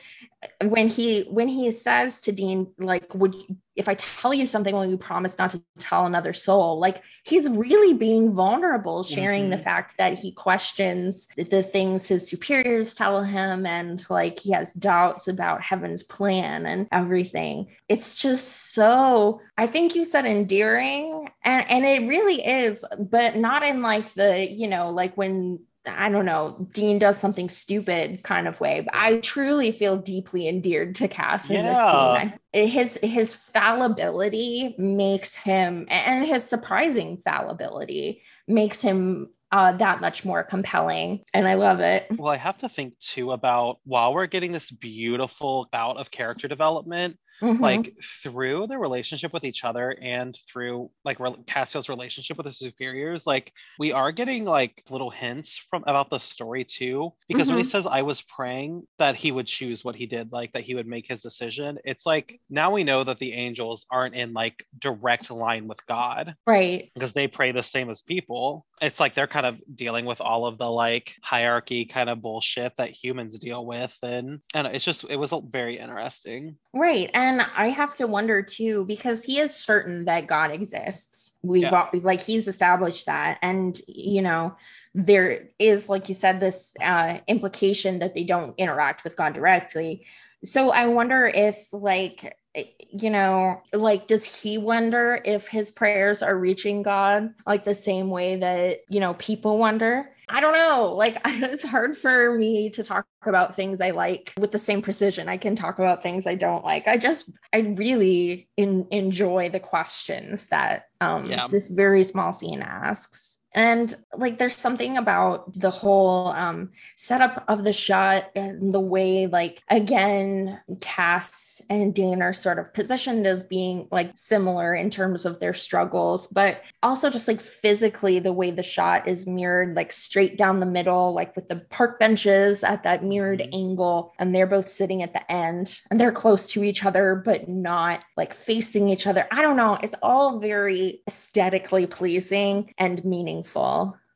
when 0.63 0.89
he 0.89 1.23
when 1.25 1.49
he 1.49 1.71
says 1.71 2.21
to 2.23 2.33
Dean, 2.33 2.69
like, 2.79 3.15
would 3.15 3.35
you- 3.35 3.57
if 3.77 3.89
I 3.89 3.95
tell 3.95 4.35
you 4.35 4.45
something, 4.47 4.75
will 4.75 4.85
you 4.85 4.99
promise 4.99 5.39
not 5.39 5.51
to 5.53 5.63
tell 5.79 6.05
another 6.05 6.35
soul? 6.35 6.79
Like 6.79 7.03
he's 7.25 7.49
really 7.49 7.95
being 7.95 8.31
vulnerable, 8.33 9.03
sharing 9.03 9.49
the 9.49 9.57
Mhm. 9.57 9.63
fact 9.65 9.97
that 9.99 10.19
he 10.19 10.33
questions 10.33 11.29
the 11.37 11.63
things 11.63 12.09
his 12.09 12.29
superiors 12.29 12.95
tell 12.95 13.23
him, 13.23 13.65
and 13.67 14.05
like 14.11 14.41
he 14.41 14.53
has 14.53 14.73
doubts 14.75 15.29
about 15.29 15.63
heaven's 15.63 16.03
plan 16.03 16.67
and 16.67 16.89
everything. 16.93 17.69
It's 17.89 18.17
just 18.17 18.75
so 18.75 19.41
I 19.57 19.67
think 19.67 19.95
you 19.95 20.05
said 20.05 20.27
endearing, 20.27 21.29
and 21.43 21.71
and 21.71 21.85
it 21.85 22.07
really 22.09 22.45
is, 22.47 22.85
but 22.99 23.37
not 23.37 23.63
in 23.63 23.83
like 23.83 24.13
the 24.15 24.51
you 24.51 24.69
know 24.69 24.91
like 24.91 25.17
when 25.17 25.61
I 25.87 26.11
don't 26.11 26.27
know, 26.27 26.69
Dean 26.73 26.99
does 26.99 27.19
something 27.19 27.49
stupid 27.49 28.23
kind 28.23 28.47
of 28.47 28.61
way. 28.61 28.83
But 28.83 28.95
I 28.95 29.19
truly 29.21 29.73
feel 29.73 29.97
deeply 29.97 30.47
endeared 30.49 30.95
to 30.97 31.09
Cass 31.09 31.49
in 31.49 31.65
this 31.65 31.79
scene. 31.79 32.69
His 32.69 32.99
his 33.03 33.35
fallibility 33.35 34.75
makes 34.79 35.35
him, 35.35 35.87
and 35.89 36.27
his 36.27 36.45
surprising 36.45 37.19
fallibility 37.19 38.23
makes 38.47 38.83
him 38.83 39.31
uh, 39.53 39.73
that 39.73 40.01
much 40.01 40.25
more 40.25 40.43
compelling, 40.45 41.25
and 41.35 41.49
I 41.49 41.55
love 41.55 41.81
it. 41.81 42.07
Well, 42.17 42.33
I 42.33 42.37
have 42.37 42.59
to 42.59 42.69
think 42.69 42.99
too 43.01 43.33
about 43.33 43.79
while 43.85 44.15
we're 44.15 44.27
getting 44.27 44.53
this 44.53 44.71
beautiful 44.71 45.69
bout 45.73 45.97
of 45.97 46.11
character 46.11 46.47
development, 46.47 47.19
Mhm. 47.41 47.61
like 47.61 47.95
through 48.23 48.67
their 48.67 48.79
relationship 48.79 49.33
with 49.33 49.45
each 49.45 49.65
other 49.65 49.97
and 50.01 50.37
through 50.51 50.91
like 51.05 51.21
re- 51.21 51.35
Castiel's 51.47 51.89
relationship 51.89 52.37
with 52.37 52.47
his 52.47 52.59
superiors, 52.59 53.27
like 53.27 53.53
we 53.79 53.93
are 53.93 54.13
getting 54.13 54.45
like 54.45 54.83
little 54.91 55.11
hints 55.11 55.59
from 55.59 55.85
about 55.87 56.11
the 56.11 56.19
story 56.19 56.65
too. 56.65 57.13
Because 57.29 57.49
when 57.49 57.59
he 57.59 57.65
says, 57.65 57.87
I 57.87 58.03
was 58.03 58.23
praying 58.23 58.87
that 58.99 59.15
he 59.17 59.33
would 59.33 59.47
choose 59.47 59.85
what 59.85 59.95
he 59.95 60.07
did, 60.07 60.33
like 60.33 60.53
that 60.53 60.63
he 60.63 60.75
would 60.75 60.87
make 60.87 61.09
his 61.09 61.23
decision, 61.23 61.79
it's 61.85 62.07
like 62.07 62.41
now 62.49 62.71
we 62.71 62.85
know 62.85 63.05
that 63.05 63.19
the 63.19 63.33
angels 63.33 63.87
aren't 63.91 64.15
in 64.15 64.33
like 64.33 64.65
direct 64.79 65.31
line 65.31 65.67
with 65.69 65.85
God 65.87 66.35
right. 66.47 66.91
because 66.95 67.13
they 67.13 67.29
pray 67.29 67.53
the 67.53 67.63
same 67.63 67.91
as 67.91 68.03
people. 68.03 68.67
It's 68.83 69.01
like 69.01 69.15
they're 69.15 69.27
kind 69.27 69.47
of 69.47 69.59
dealing 69.75 70.05
with 70.05 70.21
all 70.21 70.47
of 70.47 70.59
the 70.59 70.71
like 70.71 71.15
hierarchy 71.23 71.85
kind 71.85 72.11
of 72.11 72.23
bullshit 72.23 72.77
that 72.77 72.91
humans 72.91 73.39
deal 73.39 73.65
with. 73.65 73.97
And 74.03 74.41
and 74.55 74.67
it's 74.67 74.85
just 74.85 75.05
it 75.09 75.17
was 75.17 75.33
very 75.51 75.79
interesting. 75.79 76.57
Right. 76.75 77.11
And 77.15 77.30
I 77.39 77.69
have 77.69 77.95
to 77.97 78.07
wonder 78.07 78.43
too, 78.43 78.85
because 78.87 79.23
he 79.23 79.39
is 79.39 79.55
certain 79.55 80.07
that 80.07 80.27
God 80.27 80.51
exists. 80.51 81.37
We've 81.43 81.65
Yeah. 81.65 81.89
al- 81.93 82.01
like 82.01 82.23
he's 82.23 82.49
established 82.49 83.07
that. 83.07 83.39
And, 83.43 83.79
you 83.87 84.23
know, 84.23 84.57
there 84.95 85.49
is, 85.59 85.89
like 85.89 86.09
you 86.09 86.15
said, 86.15 86.41
this 86.41 86.75
uh, 86.83 87.19
implication 87.29 88.01
that 88.01 88.15
they 88.15 88.25
don't 88.25 88.55
interact 88.59 89.05
with 89.05 89.15
God 89.17 89.35
directly. 89.35 90.05
So 90.43 90.71
I 90.71 90.87
wonder 90.87 91.27
if, 91.27 91.69
like, 91.73 92.37
eh, 92.55 92.65
you 92.91 93.11
know, 93.11 93.61
like, 93.73 94.09
does 94.09 94.25
he 94.25 94.59
wonder 94.59 95.21
if 95.25 95.47
his 95.47 95.71
prayers 95.71 96.23
are 96.23 96.37
reaching 96.37 96.83
God 96.83 97.35
like 97.47 97.65
the 97.65 97.75
same 97.75 98.09
way 98.11 98.37
that, 98.37 98.81
you 98.89 99.01
know, 99.01 99.15
people 99.15 99.59
wonder? 99.59 100.11
I 100.33 100.41
don't 100.41 100.53
know. 100.55 100.95
Like, 100.95 101.19
it's 101.27 101.65
hard 101.65 101.97
for 101.97 102.37
me 102.37 102.71
to 102.71 102.85
talk 102.85 103.05
about 103.27 103.57
things 103.57 103.81
I 103.81 103.91
like 103.91 104.33
with 104.39 104.53
the 104.53 104.59
same 104.59 104.81
precision. 104.81 105.29
I 105.29 105.37
can 105.37 105.57
talk 105.57 105.79
about 105.79 106.03
things 106.03 106.27
I 106.27 106.37
don't 106.37 106.65
like. 106.65 106.87
I 106.87 106.97
just, 106.97 107.31
I 107.53 107.59
really 107.59 108.49
in, 108.57 108.87
enjoy 108.93 109.51
the 109.51 109.61
questions 109.61 110.49
that 110.49 110.85
um, 111.01 111.27
Yeah. 111.27 111.49
this 111.49 111.69
very 111.69 112.05
small 112.05 112.33
scene 112.33 112.63
asks. 112.63 113.39
And 113.53 113.93
like, 114.15 114.39
there's 114.39 114.57
something 114.57 114.97
about 114.97 115.53
the 115.55 115.71
whole 115.71 116.29
um, 116.29 116.71
setup 116.97 117.45
of 117.49 117.65
the 117.65 117.73
shot 117.73 118.31
and 118.37 118.73
the 118.73 118.81
way, 118.81 119.27
like, 119.27 119.63
again, 119.69 120.61
Cass 120.81 121.61
and 121.69 121.93
Dean 121.93 122.23
are 122.23 122.33
sort 122.33 122.59
of 122.61 122.73
positioned 122.73 123.27
as 123.27 123.43
being 123.43 123.89
like 123.91 124.13
similar 124.15 124.75
in 124.75 124.89
terms 124.89 125.27
of 125.27 125.41
their 125.41 125.55
struggles, 125.55 126.29
but 126.29 126.63
also 126.83 127.11
just 127.11 127.27
like 127.27 127.41
physically, 127.41 128.21
the 128.21 128.33
way 128.33 128.51
the 128.53 128.63
shot 128.63 129.09
is 129.09 129.27
mirrored, 129.27 129.75
like 129.75 129.91
straight 129.93 130.39
down 130.39 130.61
the 130.61 130.67
middle, 130.67 131.13
like 131.13 131.35
with 131.35 131.49
the 131.49 131.57
park 131.57 131.99
benches 131.99 132.63
at 132.63 132.85
that 132.85 133.03
mirrored 133.05 133.41
Mhm. 133.41 133.55
angle. 133.55 134.13
And 134.19 134.33
they're 134.35 134.47
both 134.47 134.69
sitting 134.69 135.03
at 135.03 135.13
the 135.13 135.31
end 135.31 135.81
and 135.91 136.01
they're 136.01 136.13
close 136.13 136.47
to 136.53 136.63
each 136.63 136.85
other, 136.85 137.17
but 137.25 137.49
not 137.49 138.01
like 138.17 138.33
facing 138.33 138.89
each 138.89 139.07
other. 139.09 139.27
I 139.33 139.43
don't 139.43 139.57
know. 139.57 139.77
It's 139.83 139.95
all 140.03 140.39
very 140.39 141.03
aesthetically 141.09 141.87
pleasing 141.87 142.73
and 142.79 143.05
meaningful. 143.05 143.40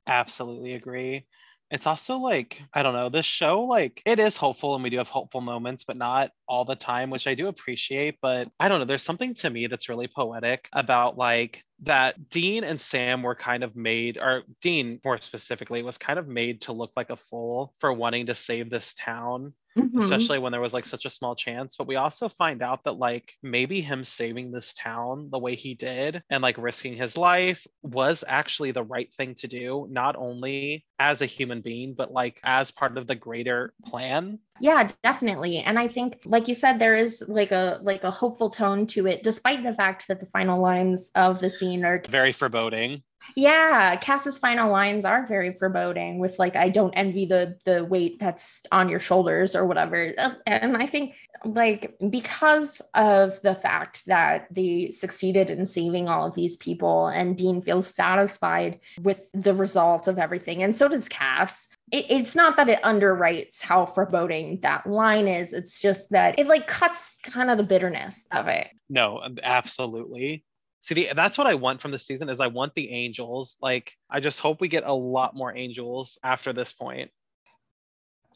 Absolutely 0.07 0.75
agree. 0.75 1.27
It's 1.71 1.87
also 1.87 2.19
like, 2.19 2.61
I 2.73 2.83
don't 2.83 2.95
know, 2.95 3.09
this 3.09 3.27
show, 3.27 3.63
like, 3.63 4.03
it 4.05 4.19
is 4.21 4.37
hopeful 4.37 4.75
and 4.75 4.85
we 4.85 4.91
do 4.91 4.99
have 4.99 5.09
hopeful 5.09 5.41
moments, 5.41 5.83
but 5.83 5.97
not 5.97 6.31
all 6.47 6.65
the 6.65 6.77
time, 6.77 7.11
which 7.11 7.27
I 7.27 7.35
do 7.35 7.49
appreciate. 7.49 8.19
But 8.21 8.49
I 8.61 8.69
don't 8.69 8.81
know, 8.81 8.85
there's 8.85 9.03
something 9.03 9.35
to 9.37 9.51
me 9.51 9.67
that's 9.67 9.89
really 9.89 10.07
poetic 10.07 10.69
about 10.73 11.17
like 11.17 11.65
that 11.83 12.29
Dean 12.29 12.65
and 12.65 12.81
Sam 12.81 13.23
were 13.23 13.35
kind 13.35 13.65
of 13.65 13.75
made, 13.75 14.19
or 14.19 14.43
Dean 14.61 15.01
more 15.05 15.19
specifically, 15.21 15.83
was 15.83 15.99
kind 15.99 16.19
of 16.19 16.29
made 16.29 16.63
to 16.63 16.73
look 16.73 16.93
like 16.97 17.11
a 17.11 17.17
fool 17.17 17.75
for 17.81 17.93
wanting 17.93 18.27
to 18.27 18.35
save 18.35 18.71
this 18.71 18.95
town 18.95 19.55
Mhm. 19.77 20.31
especially 20.31 20.39
when 20.39 20.53
there 20.53 20.61
was 20.61 20.73
like 20.73 20.85
such 20.85 21.05
a 21.05 21.11
small 21.11 21.35
chance. 21.37 21.77
But 21.77 21.87
we 21.87 21.97
also 21.97 22.29
find 22.29 22.63
out 22.63 22.85
that 22.85 22.93
like 22.93 23.33
maybe 23.43 23.81
him 23.81 24.05
saving 24.05 24.51
this 24.51 24.75
town 24.75 25.29
the 25.31 25.39
way 25.39 25.55
he 25.55 25.75
did 25.75 26.23
and 26.31 26.43
like 26.43 26.59
risking 26.59 26.95
his 26.97 27.17
life 27.17 27.67
was 27.83 28.25
actually 28.27 28.73
the 28.73 28.83
right 28.83 29.13
thing 29.15 29.35
to 29.37 29.49
do, 29.49 29.87
not 29.91 30.17
only 30.17 30.85
as 30.99 31.23
a 31.23 31.27
human 31.27 31.63
being, 31.63 31.95
but 31.95 32.13
like 32.13 32.41
as 32.45 32.71
part 32.71 32.99
of 32.99 33.07
the 33.07 33.15
greater 33.15 33.75
plan. 33.85 34.39
Yeah, 34.61 34.89
definitely. 35.03 35.59
And 35.59 35.79
I 35.79 35.89
think 35.89 36.21
like 36.25 36.47
you 36.49 36.55
said 36.55 36.79
there 36.79 36.95
is 36.95 37.23
like 37.29 37.51
a 37.53 37.81
like 37.83 38.05
a 38.05 38.11
hopeful 38.11 38.51
tone 38.51 38.87
to 38.89 39.07
it 39.07 39.23
despite 39.23 39.63
the 39.65 39.75
fact 39.75 40.07
that 40.09 40.21
the 40.21 40.27
final 40.27 40.61
lines 40.61 41.11
of 41.15 41.41
the 41.41 41.51
scene 41.51 41.85
are 41.85 42.03
Very 42.09 42.33
foreboding. 42.33 43.03
yeah, 43.37 43.97
Cass's 43.97 44.39
final 44.39 44.71
lines 44.71 45.05
are 45.05 45.27
very 45.27 45.53
foreboding 45.53 46.19
with 46.19 46.39
like 46.39 46.57
I 46.57 46.69
don't 46.69 46.93
envy 46.95 47.27
the 47.27 47.59
the 47.65 47.85
weight 47.85 48.19
that's 48.21 48.63
on 48.71 48.89
your 48.89 49.01
shoulders 49.01 49.57
or 49.57 49.67
whatever. 49.67 50.13
Uh, 50.19 50.35
And 50.47 50.77
I 50.77 50.87
think 50.87 51.15
like 51.45 51.95
because 52.11 52.81
of 52.95 53.41
the 53.43 53.55
fact 53.55 54.07
that 54.07 54.47
they 54.51 54.91
succeeded 54.91 55.51
in 55.51 55.67
saving 55.67 56.09
all 56.09 56.27
of 56.27 56.35
these 56.35 56.57
people 56.57 57.07
and 57.09 57.37
Dean 57.37 57.61
feels 57.63 57.87
satisfied 57.93 58.81
with 59.03 59.19
the 59.33 59.55
result 59.55 60.07
of 60.09 60.19
everything 60.19 60.63
and 60.63 60.75
so 60.77 60.89
does 60.89 61.09
Cass. 61.09 61.69
It, 61.93 62.07
it's 62.09 62.35
not 62.35 62.57
that 62.57 62.69
it 62.69 62.83
underwrites 62.83 63.63
how 63.63 63.87
foreboding 63.87 64.61
that 64.63 64.87
line 64.87 65.29
is. 65.29 65.53
It's 65.53 65.81
just 65.81 66.11
that 66.11 66.39
it 66.39 66.47
like 66.47 66.67
cuts 66.67 67.19
kind 67.23 67.51
of 67.51 67.59
the 67.59 67.65
bitterness 67.65 68.27
of 68.33 68.49
it. 68.49 68.69
No, 68.89 69.21
absolutely. 69.43 70.45
See, 70.81 70.95
the, 70.95 71.09
that's 71.17 71.39
what 71.39 71.47
I 71.47 71.55
want 71.55 71.81
from 71.81 71.93
the 71.93 71.99
season 71.99 72.29
is 72.29 72.41
I 72.41 72.49
want 72.49 72.75
the 72.75 72.91
angels. 72.91 73.57
Like, 73.63 73.93
I 74.11 74.21
just 74.21 74.41
hope 74.41 74.61
we 74.61 74.69
get 74.69 74.85
a 74.85 74.93
lot 74.93 75.35
more 75.35 75.57
angels 75.57 76.19
after 76.23 76.53
this 76.53 76.75
point. 76.75 77.11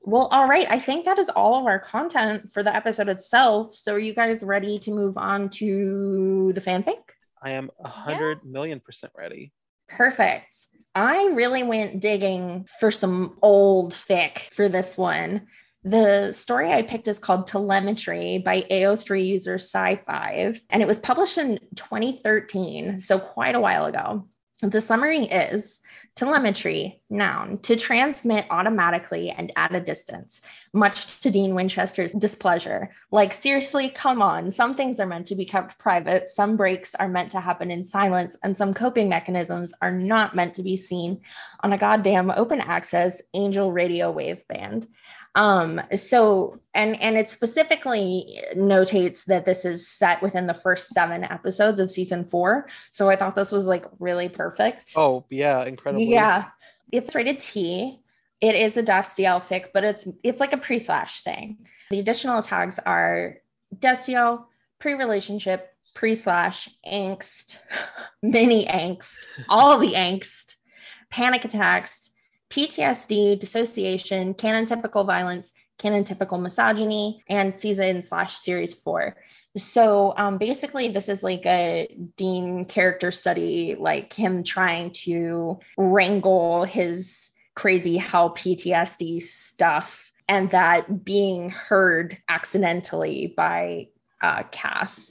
Well, 0.02 0.28
all 0.28 0.48
right. 0.48 0.66
I 0.70 0.78
think 0.78 1.04
that 1.04 1.18
is 1.18 1.28
all 1.28 1.60
of 1.60 1.66
our 1.66 1.78
content 1.78 2.50
for 2.50 2.62
the 2.62 2.74
episode 2.74 3.10
itself. 3.10 3.74
So, 3.74 3.92
are 3.94 3.98
you 3.98 4.14
guys 4.14 4.42
ready 4.42 4.78
to 4.78 4.90
move 4.90 5.18
on 5.18 5.50
to 5.50 6.52
the 6.54 6.60
fanfic? 6.60 6.96
I 7.42 7.50
am 7.50 7.70
a 7.84 7.88
hundred 7.88 8.44
million 8.44 8.80
percent 8.80 9.12
ready. 9.16 9.52
Perfect. 9.88 10.56
I 10.94 11.31
really 11.35 11.62
went 11.62 12.01
digging 12.01 12.66
for 12.81 12.90
some 12.90 13.39
old 13.43 13.94
fic 13.94 14.52
for 14.52 14.69
this 14.69 14.97
one. 14.97 15.47
The 15.85 16.32
story 16.32 16.73
I 16.73 16.82
picked 16.82 17.09
is 17.09 17.19
called 17.19 17.47
Telemetry 17.47 18.39
by 18.39 18.62
AO3 18.70 19.27
user 19.27 19.56
Sci5, 19.56 20.59
and 20.70 20.82
it 20.82 20.89
was 20.89 20.98
published 20.98 21.39
in 21.39 21.59
2013, 21.77 22.98
so 22.98 23.19
quite 23.19 23.55
a 23.55 23.60
while 23.60 23.85
ago. 23.85 24.27
The 24.60 24.80
summary 24.80 25.26
is 25.26 25.82
telemetry, 26.16 27.01
noun, 27.10 27.59
to 27.59 27.76
transmit 27.76 28.44
automatically 28.51 29.30
and 29.30 29.52
at 29.55 29.72
a 29.72 29.78
distance, 29.78 30.43
much 30.72 31.20
to 31.20 31.30
Dean 31.30 31.55
Winchester's 31.55 32.12
displeasure. 32.12 32.90
Like, 33.12 33.32
seriously, 33.32 33.89
come 33.90 34.20
on. 34.20 34.51
Some 34.51 34.74
things 34.74 34.98
are 34.98 35.06
meant 35.06 35.28
to 35.28 35.36
be 35.36 35.44
kept 35.44 35.78
private, 35.78 36.28
some 36.28 36.56
breaks 36.56 36.97
are 36.97 37.09
meant 37.09 37.30
to 37.30 37.40
happen 37.40 37.70
in 37.70 37.85
silence, 37.85 38.36
and 38.43 38.56
some 38.56 38.74
coping 38.74 39.09
mechanisms 39.09 39.72
are 39.80 39.93
not 39.93 40.35
meant 40.35 40.55
to 40.55 40.64
be 40.64 40.74
seen 40.74 41.20
on 41.60 41.72
a 41.72 41.78
goddamn 41.78 42.32
open 42.32 42.60
access 42.60 43.22
angel 43.35 43.70
radio 43.70 44.10
wave 44.10 44.43
band. 44.48 44.89
Um, 45.34 45.80
so 45.94 46.60
and 46.74 47.00
and 47.00 47.16
it 47.16 47.28
specifically 47.28 48.40
notates 48.56 49.24
that 49.26 49.44
this 49.44 49.64
is 49.64 49.86
set 49.86 50.22
within 50.22 50.46
the 50.46 50.55
first 50.55 50.88
seven 50.88 51.24
episodes 51.24 51.80
of 51.80 51.90
season 51.90 52.24
four. 52.24 52.68
So 52.90 53.09
I 53.09 53.16
thought 53.16 53.36
this 53.36 53.52
was 53.52 53.66
like 53.66 53.84
really 53.98 54.28
perfect. 54.28 54.92
Oh 54.96 55.24
yeah, 55.30 55.64
incredible. 55.64 56.02
Yeah. 56.02 56.48
It's 56.90 57.14
rated 57.14 57.40
T. 57.40 58.00
It 58.40 58.55
is 58.55 58.76
a 58.76 58.82
Destiel 58.82 59.42
fic, 59.42 59.66
but 59.74 59.84
it's 59.84 60.09
it's 60.22 60.40
like 60.40 60.52
a 60.52 60.59
pre-slash 60.59 61.22
thing. 61.22 61.59
The 61.90 61.98
additional 61.98 62.42
tags 62.42 62.78
are 62.78 63.38
Destiel, 63.76 64.44
pre-relationship, 64.78 65.74
pre-slash, 65.94 66.68
angst, 66.90 67.56
mini 68.22 68.66
angst, 68.66 69.18
all 69.48 69.78
the 69.78 69.94
angst, 69.94 70.55
panic 71.10 71.44
attacks, 71.44 72.10
PTSD, 72.50 73.38
dissociation, 73.38 74.34
canon 74.34 74.64
typical 74.64 75.04
violence, 75.04 75.52
canon 75.78 76.04
typical 76.04 76.38
misogyny, 76.38 77.22
and 77.28 77.54
season 77.54 78.02
slash 78.02 78.36
series 78.36 78.74
four. 78.74 79.16
So 79.56 80.14
um, 80.16 80.38
basically, 80.38 80.88
this 80.88 81.08
is 81.08 81.22
like 81.22 81.44
a 81.46 81.94
Dean 82.16 82.64
character 82.64 83.10
study, 83.10 83.76
like 83.78 84.12
him 84.12 84.44
trying 84.44 84.92
to 85.04 85.58
wrangle 85.76 86.64
his 86.64 87.30
crazy 87.54 87.96
hell 87.96 88.34
PTSD 88.34 89.20
stuff 89.22 90.12
and 90.28 90.50
that 90.50 91.04
being 91.04 91.50
heard 91.50 92.18
accidentally 92.28 93.32
by 93.36 93.88
uh, 94.20 94.42
Cass. 94.50 95.10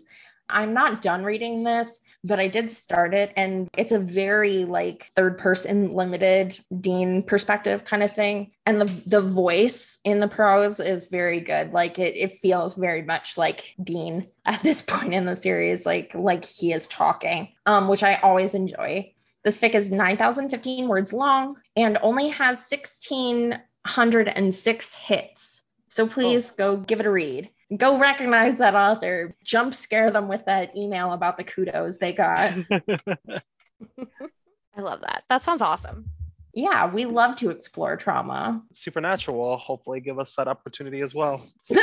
I'm 0.50 0.74
not 0.74 1.02
done 1.02 1.24
reading 1.26 1.64
this, 1.64 2.00
but 2.24 2.40
I 2.40 2.48
did 2.48 2.70
start 2.70 3.14
it 3.14 3.34
and 3.36 3.68
it's 3.78 3.92
a 3.92 4.00
very 4.00 4.64
like 4.66 5.08
third 5.16 5.38
person 5.38 5.94
limited 5.94 6.60
Dean 6.80 7.22
perspective 7.24 7.84
kind 7.86 8.04
of 8.04 8.16
thing. 8.16 8.52
And 8.66 8.82
the 8.82 8.86
the 9.06 9.22
voice 9.22 10.00
in 10.04 10.20
the 10.20 10.28
prose 10.28 10.80
is 10.80 11.08
very 11.08 11.40
good. 11.40 11.74
Like 11.74 12.00
it 12.00 12.16
it 12.16 12.40
feels 12.40 12.74
very 12.76 13.04
much 13.04 13.38
like 13.38 13.76
Dean 13.82 14.28
at 14.46 14.64
this 14.64 14.82
point 14.82 15.14
in 15.14 15.26
the 15.26 15.36
series, 15.36 15.86
like 15.86 16.16
like 16.16 16.46
he 16.46 16.74
is 16.74 16.88
talking, 16.88 17.50
um, 17.66 17.88
which 17.88 18.04
I 18.04 18.16
always 18.16 18.54
enjoy. 18.54 19.14
This 19.44 19.60
fic 19.60 19.76
is 19.76 19.92
9,015 19.92 20.88
words 20.90 21.14
long 21.14 21.56
and 21.78 21.98
only 22.02 22.28
has 22.30 22.68
1,606 22.70 24.96
hits. 24.96 25.62
So 25.88 26.06
please 26.06 26.52
oh. 26.52 26.56
go 26.58 26.76
give 26.78 27.00
it 27.00 27.06
a 27.06 27.12
read 27.12 27.50
go 27.76 28.00
recognize 28.00 28.58
that 28.58 28.76
author, 28.76 29.36
jump 29.44 29.76
scare 29.76 30.12
them 30.12 30.28
with 30.28 30.46
that 30.46 30.76
email 30.76 31.12
about 31.12 31.38
the 31.38 31.44
kudos 31.44 31.98
they 31.98 32.14
got. 32.14 32.54
I 32.72 34.82
love 34.82 35.02
that. 35.02 35.24
That 35.30 35.44
sounds 35.44 35.62
awesome. 35.62 36.06
Yeah, 36.54 36.92
we 36.92 37.06
love 37.06 37.36
to 37.38 37.50
explore 37.50 37.98
trauma. 37.98 38.64
Supernatural 38.74 39.38
will 39.38 39.58
hopefully 39.58 40.00
give 40.00 40.18
us 40.18 40.34
that 40.38 40.48
opportunity 40.48 41.02
as 41.02 41.14
well. 41.14 41.46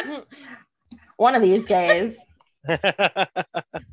One 1.17 1.35
of 1.35 1.43
these 1.43 1.67
days. 1.67 2.19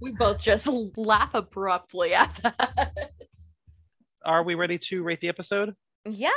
we 0.01 0.11
both 0.17 0.41
just 0.41 0.67
laugh 0.95 1.35
abruptly 1.35 2.13
at 2.13 2.33
that. 2.41 3.11
Are 4.23 4.43
we 4.43 4.55
ready 4.55 4.77
to 4.77 5.03
rate 5.03 5.19
the 5.19 5.27
episode? 5.27 5.75
Yeah. 6.09 6.29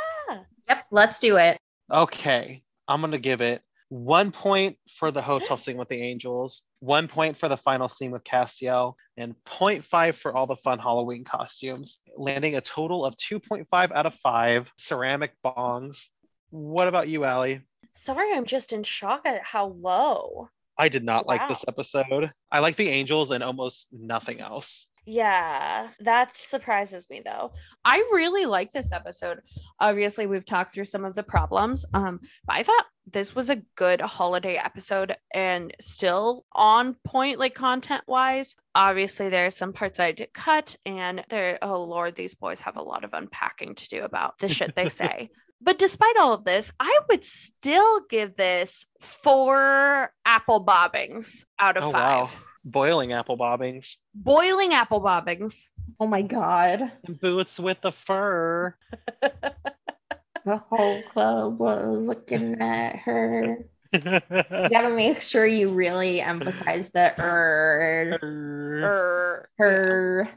Yep, 0.68 0.85
let's 0.90 1.20
do 1.20 1.36
it. 1.36 1.59
Okay. 1.90 2.62
I'm 2.89 3.01
going 3.01 3.12
to 3.12 3.18
give 3.18 3.40
it 3.40 3.62
one 3.95 4.33
point 4.33 4.77
for 4.89 5.12
the 5.12 5.23
hotel 5.23 5.57
scene 5.57 5.77
with 5.77 5.89
the 5.89 6.03
angels, 6.03 6.62
one 6.81 7.07
point 7.07 7.39
for 7.39 7.49
the 7.49 7.57
final 7.57 7.87
scene 7.87 8.11
with 8.11 8.25
Castiel, 8.25 8.95
and 9.16 9.37
0.5 9.47 10.16
for 10.16 10.35
all 10.35 10.49
the 10.49 10.57
fun 10.57 10.81
Halloween 10.81 11.23
costumes, 11.23 12.01
landing 12.16 12.57
a 12.57 12.61
total 12.61 13.05
of 13.05 13.16
2.5 13.16 13.93
out 13.93 14.07
of 14.07 14.15
5 14.15 14.69
ceramic 14.77 15.35
bongs. 15.45 16.09
What 16.51 16.89
about 16.89 17.07
you, 17.07 17.23
Allie? 17.25 17.61
Sorry, 17.93 18.33
I'm 18.35 18.47
just 18.47 18.73
in 18.73 18.83
shock 18.83 19.27
at 19.27 19.45
how 19.45 19.77
low. 19.81 20.49
I 20.78 20.88
did 20.88 21.05
not 21.05 21.26
wow. 21.26 21.34
like 21.34 21.48
this 21.48 21.64
episode. 21.68 22.30
I 22.51 22.60
like 22.60 22.76
the 22.76 22.88
angels 22.88 23.30
and 23.30 23.42
almost 23.42 23.88
nothing 23.92 24.40
else. 24.40 24.86
Yeah, 25.06 25.88
that 26.01 26.34
surprises 26.36 27.09
me 27.10 27.20
though. 27.24 27.52
I 27.84 27.98
really 28.12 28.46
like 28.46 28.72
this 28.72 28.90
episode. 28.90 29.40
Obviously, 29.78 30.26
we've 30.26 30.46
talked 30.46 30.72
through 30.72 30.84
some 30.84 31.05
of 31.05 31.14
the 31.14 31.22
problems. 31.22 31.84
Um, 31.92 32.20
but 32.46 32.56
I 32.56 32.62
thought 32.62 32.86
this 33.12 33.34
was 33.34 33.51
a 33.51 33.62
good 33.76 34.01
holiday 34.01 34.56
episode 34.56 35.14
and 35.34 35.74
still 35.78 36.46
on 36.52 36.94
point, 37.05 37.38
like 37.38 37.55
content 37.55 38.02
wise. 38.06 38.56
Obviously, 38.74 39.28
there 39.28 39.46
are 39.46 39.51
some 39.51 39.74
parts 39.74 40.01
I 40.01 40.12
did 40.12 40.32
cut, 40.32 40.74
and 40.86 41.22
there, 41.28 41.59
oh 41.60 41.84
Lord, 41.84 42.14
these 42.14 42.34
boys 42.34 42.62
have 42.62 42.78
a 42.78 42.82
lot 42.82 43.05
of 43.05 43.12
unpacking 43.12 43.74
to 43.74 43.88
do 43.88 44.05
about 44.05 44.38
the 44.38 44.48
shit 44.48 44.74
they 44.74 44.88
say. 44.88 45.30
But 45.65 45.78
despite 45.78 46.16
all 46.16 46.35
of 46.35 46.45
this, 46.45 46.70
I 46.78 46.99
would 47.09 47.24
still 47.24 48.01
give 48.09 48.36
this 48.36 48.86
four 49.01 50.12
apple 50.24 50.61
bobbings 50.61 51.47
out 51.59 51.77
of 51.77 51.85
oh, 51.85 51.91
five. 51.91 52.35
Wow 52.35 52.41
boiling 52.65 53.12
apple 53.12 53.36
bobbings. 53.36 53.97
Boiling 54.15 54.74
apple 54.74 55.01
bobbings. 55.01 55.70
Oh 56.01 56.07
my 56.07 56.23
god. 56.23 56.91
And 57.07 57.20
boots 57.20 57.61
with 57.61 57.81
the 57.82 57.93
fur. 57.93 58.74
the 59.20 60.57
whole 60.70 61.03
club 61.12 61.59
was 61.59 61.99
looking 61.99 62.61
at 62.61 62.97
her. 62.97 63.59
you 63.93 64.01
gotta 64.01 64.91
make 64.91 65.20
sure 65.20 65.47
you 65.47 65.70
really 65.70 66.20
emphasize 66.20 66.91
the 66.91 67.15
er, 67.20 68.19
er, 68.23 69.49
her. 69.59 70.31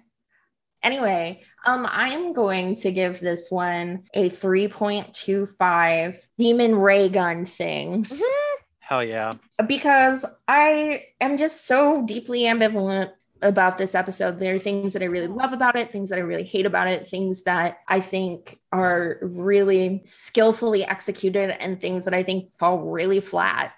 Anyway, 0.87 1.43
um, 1.65 1.85
I 1.85 2.09
am 2.09 2.33
going 2.33 2.75
to 2.75 2.91
give 2.91 3.19
this 3.19 3.51
one 3.51 4.05
a 4.13 4.29
3.25 4.29 6.17
demon 6.37 6.75
ray 6.75 7.09
gun 7.09 7.45
things. 7.45 8.11
Mm-hmm 8.13 8.47
Hell 8.87 9.03
yeah. 9.03 9.33
Because 9.67 10.25
I 10.47 11.07
am 11.19 11.37
just 11.37 11.65
so 11.65 12.05
deeply 12.05 12.43
ambivalent 12.43 13.11
about 13.41 13.77
this 13.77 13.93
episode. 13.93 14.39
There 14.39 14.55
are 14.55 14.59
things 14.59 14.93
that 14.93 15.01
I 15.01 15.07
really 15.07 15.27
love 15.27 15.51
about 15.51 15.75
it, 15.75 15.91
things 15.91 16.09
that 16.09 16.19
I 16.19 16.21
really 16.21 16.45
hate 16.45 16.65
about 16.65 16.87
it, 16.87 17.09
things 17.09 17.43
that 17.43 17.79
I 17.89 17.99
think 17.99 18.57
are 18.71 19.19
really 19.21 20.03
skillfully 20.05 20.85
executed, 20.85 21.61
and 21.61 21.81
things 21.81 22.05
that 22.05 22.13
I 22.13 22.23
think 22.23 22.53
fall 22.53 22.79
really 22.79 23.19
flat. 23.19 23.73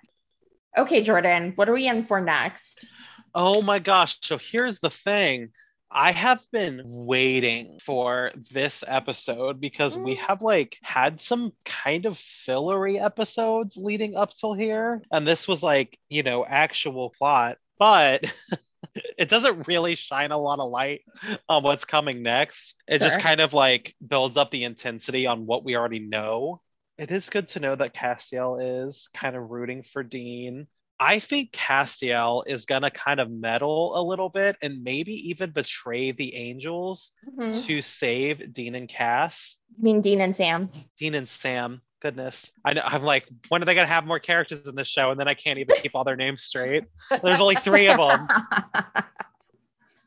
Okay, 0.77 1.01
Jordan, 1.01 1.53
what 1.55 1.67
are 1.67 1.73
we 1.73 1.87
in 1.87 2.05
for 2.05 2.21
next? 2.21 2.85
Oh 3.33 3.63
my 3.63 3.79
gosh. 3.79 4.19
So 4.21 4.37
here's 4.37 4.79
the 4.79 4.91
thing. 4.91 5.49
I 5.91 6.11
have 6.11 6.45
been 6.51 6.81
waiting 6.85 7.79
for 7.81 8.31
this 8.51 8.83
episode 8.87 9.59
because 9.59 9.97
we 9.97 10.15
mm. 10.15 10.19
have 10.19 10.41
like 10.41 10.77
had 10.83 11.19
some 11.19 11.53
kind 11.65 12.05
of 12.05 12.17
fillery 12.17 12.99
episodes 12.99 13.75
leading 13.75 14.15
up 14.15 14.31
till 14.31 14.53
here. 14.53 15.01
And 15.11 15.25
this 15.25 15.47
was 15.47 15.63
like, 15.63 15.97
you 16.07 16.21
know, 16.21 16.45
actual 16.45 17.09
plot. 17.09 17.57
But 17.79 18.31
it 19.17 19.29
doesn't 19.29 19.67
really 19.67 19.95
shine 19.95 20.31
a 20.31 20.37
lot 20.37 20.59
of 20.59 20.69
light 20.69 21.01
on 21.47 21.63
what's 21.63 21.85
coming 21.85 22.21
next. 22.21 22.75
It 22.87 23.01
sure. 23.01 23.07
just 23.07 23.19
kind 23.19 23.41
of 23.41 23.53
like 23.53 23.95
builds 24.05 24.37
up 24.37 24.51
the 24.51 24.65
intensity 24.65 25.25
on 25.25 25.47
what 25.47 25.63
we 25.63 25.75
already 25.75 25.99
know. 25.99 26.61
It 26.99 27.11
is 27.11 27.29
good 27.29 27.47
to 27.49 27.61
know 27.61 27.75
that 27.75 27.95
Castiel 27.95 28.85
is 28.85 29.09
kind 29.13 29.35
of 29.35 29.49
rooting 29.49 29.83
for 29.83 30.03
Dean 30.03 30.67
I 30.99 31.19
think 31.19 31.51
Castiel 31.51 32.43
is 32.45 32.65
gonna 32.65 32.91
kind 32.91 33.19
of 33.19 33.31
meddle 33.31 33.99
a 33.99 34.03
little 34.03 34.29
bit 34.29 34.57
and 34.61 34.83
maybe 34.83 35.13
even 35.29 35.51
betray 35.51 36.11
the 36.11 36.35
Angels 36.35 37.11
mm-hmm. 37.27 37.51
to 37.67 37.81
save 37.81 38.53
Dean 38.53 38.75
and 38.75 38.89
Cass. 38.89 39.57
I 39.77 39.81
mean 39.81 40.01
Dean 40.01 40.21
and 40.21 40.35
Sam. 40.35 40.69
Dean 40.97 41.15
and 41.15 41.27
Sam. 41.27 41.81
Goodness, 42.01 42.51
I 42.63 42.73
know. 42.73 42.81
I'm 42.85 43.03
like, 43.03 43.27
when 43.49 43.61
are 43.61 43.65
they 43.65 43.75
gonna 43.75 43.87
have 43.87 44.05
more 44.05 44.19
characters 44.19 44.67
in 44.67 44.75
this 44.75 44.87
show? 44.87 45.11
And 45.11 45.19
then 45.19 45.27
I 45.27 45.33
can't 45.33 45.59
even 45.59 45.75
keep 45.77 45.95
all 45.95 46.03
their 46.03 46.15
names 46.15 46.43
straight. 46.43 46.85
There's 47.23 47.39
only 47.39 47.55
three 47.55 47.87
of 47.87 47.97
them. 47.97 48.27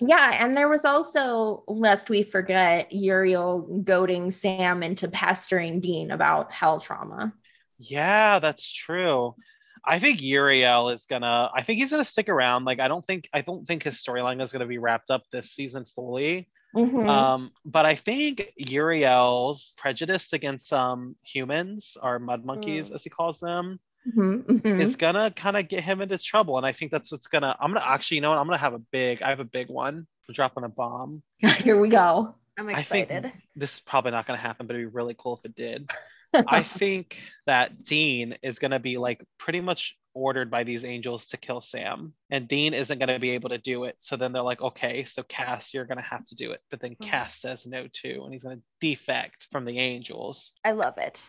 Yeah, 0.05 0.45
and 0.45 0.57
there 0.57 0.69
was 0.69 0.85
also, 0.85 1.63
lest 1.69 2.11
we 2.11 2.25
forget, 2.25 2.93
Uriel 2.93 3.83
goading 3.85 4.33
Sam 4.33 4.83
into 4.83 5.07
pestering 5.07 5.79
Dean 5.79 6.11
about 6.11 6.51
hell 6.51 6.81
trauma. 6.81 7.33
Yeah, 7.79 8.41
that's 8.41 8.71
true. 8.71 9.37
I 9.85 9.99
think 9.99 10.23
Uriel 10.23 10.91
is 10.91 11.07
gonna. 11.07 11.51
I 11.53 11.63
think 11.63 11.79
he's 11.79 11.91
gonna 11.91 12.05
stick 12.05 12.29
around. 12.29 12.65
Like 12.65 12.81
I 12.81 12.89
don't 12.89 13.05
think 13.05 13.29
I 13.33 13.41
don't 13.41 13.67
think 13.67 13.83
his 13.83 13.97
storyline 13.97 14.43
is 14.43 14.53
gonna 14.53 14.67
be 14.67 14.79
wrapped 14.79 15.11
up 15.11 15.25
this 15.31 15.51
season 15.51 15.85
fully. 15.85 16.49
Mm-hmm. 16.75 17.09
Um, 17.09 17.51
but 17.65 17.85
I 17.85 17.97
think 17.97 18.53
Uriel's 18.57 19.75
prejudice 19.77 20.33
against 20.33 20.73
um 20.73 21.17
humans 21.23 21.97
or 22.03 22.19
mud 22.19 22.45
monkeys, 22.45 22.91
mm. 22.91 22.95
as 22.95 23.05
he 23.05 23.11
calls 23.11 23.41
them, 23.41 23.79
mm-hmm, 24.09 24.53
mm-hmm. 24.53 24.81
is 24.81 24.97
gonna 24.97 25.31
kind 25.33 25.57
of 25.57 25.69
get 25.69 25.83
him 25.83 26.01
into 26.01 26.17
trouble. 26.17 26.57
And 26.57 26.67
I 26.67 26.73
think 26.73 26.93
that's 26.93 27.11
what's 27.11 27.27
gonna. 27.27 27.57
I'm 27.61 27.73
gonna 27.73 27.85
actually, 27.85 28.17
you 28.17 28.21
know, 28.21 28.31
what, 28.31 28.39
I'm 28.39 28.47
gonna 28.47 28.59
have 28.59 28.75
a 28.75 28.79
big. 28.79 29.23
I 29.23 29.31
have 29.31 29.41
a 29.41 29.45
big 29.45 29.69
one. 29.69 30.07
for 30.27 30.33
dropping 30.33 30.65
a 30.65 30.69
bomb. 30.69 31.23
Here 31.59 31.79
we 31.79 31.89
go. 31.89 32.37
I'm 32.59 32.69
I 32.69 32.83
think 32.83 33.11
excited. 33.11 33.33
this 33.57 33.75
is 33.75 33.81
probably 33.81 34.11
not 34.11 34.27
going 34.27 34.39
to 34.39 34.43
happen, 34.43 34.67
but 34.67 34.77
it'd 34.77 34.91
be 34.91 34.95
really 34.95 35.17
cool 35.19 35.41
if 35.43 35.51
it 35.51 35.57
did. 35.57 35.91
I 36.35 36.63
think 36.63 37.19
that 37.47 37.85
Dean 37.85 38.37
is 38.43 38.59
going 38.59 38.71
to 38.71 38.79
be 38.79 38.99
like 38.99 39.25
pretty 39.39 39.61
much 39.61 39.97
ordered 40.15 40.51
by 40.51 40.63
these 40.65 40.85
angels 40.85 41.29
to 41.29 41.37
kill 41.39 41.61
Sam, 41.61 42.13
and 42.31 42.47
Dean 42.47 42.75
isn't 42.75 42.99
going 42.99 43.09
to 43.09 43.19
be 43.19 43.31
able 43.31 43.49
to 43.51 43.59
do 43.59 43.85
it. 43.85 43.97
So 43.99 44.17
then 44.17 44.33
they're 44.33 44.43
like, 44.43 44.61
okay, 44.61 45.05
so 45.05 45.23
Cass, 45.23 45.73
you're 45.73 45.87
going 45.87 45.99
to 45.99 46.05
have 46.05 46.25
to 46.27 46.35
do 46.35 46.53
it. 46.53 46.61
But 46.71 46.81
then 46.81 46.97
Mhm. 46.97 47.01
Cass 47.01 47.41
says 47.41 47.67
no 47.67 47.89
too, 47.93 48.23
and 48.25 48.33
he's 48.33 48.43
going 48.43 48.59
to 48.59 48.63
defect 48.81 49.49
from 49.51 49.65
the 49.65 49.79
angels. 49.79 50.53
I 50.65 50.73
love 50.73 50.99
it. 50.99 51.29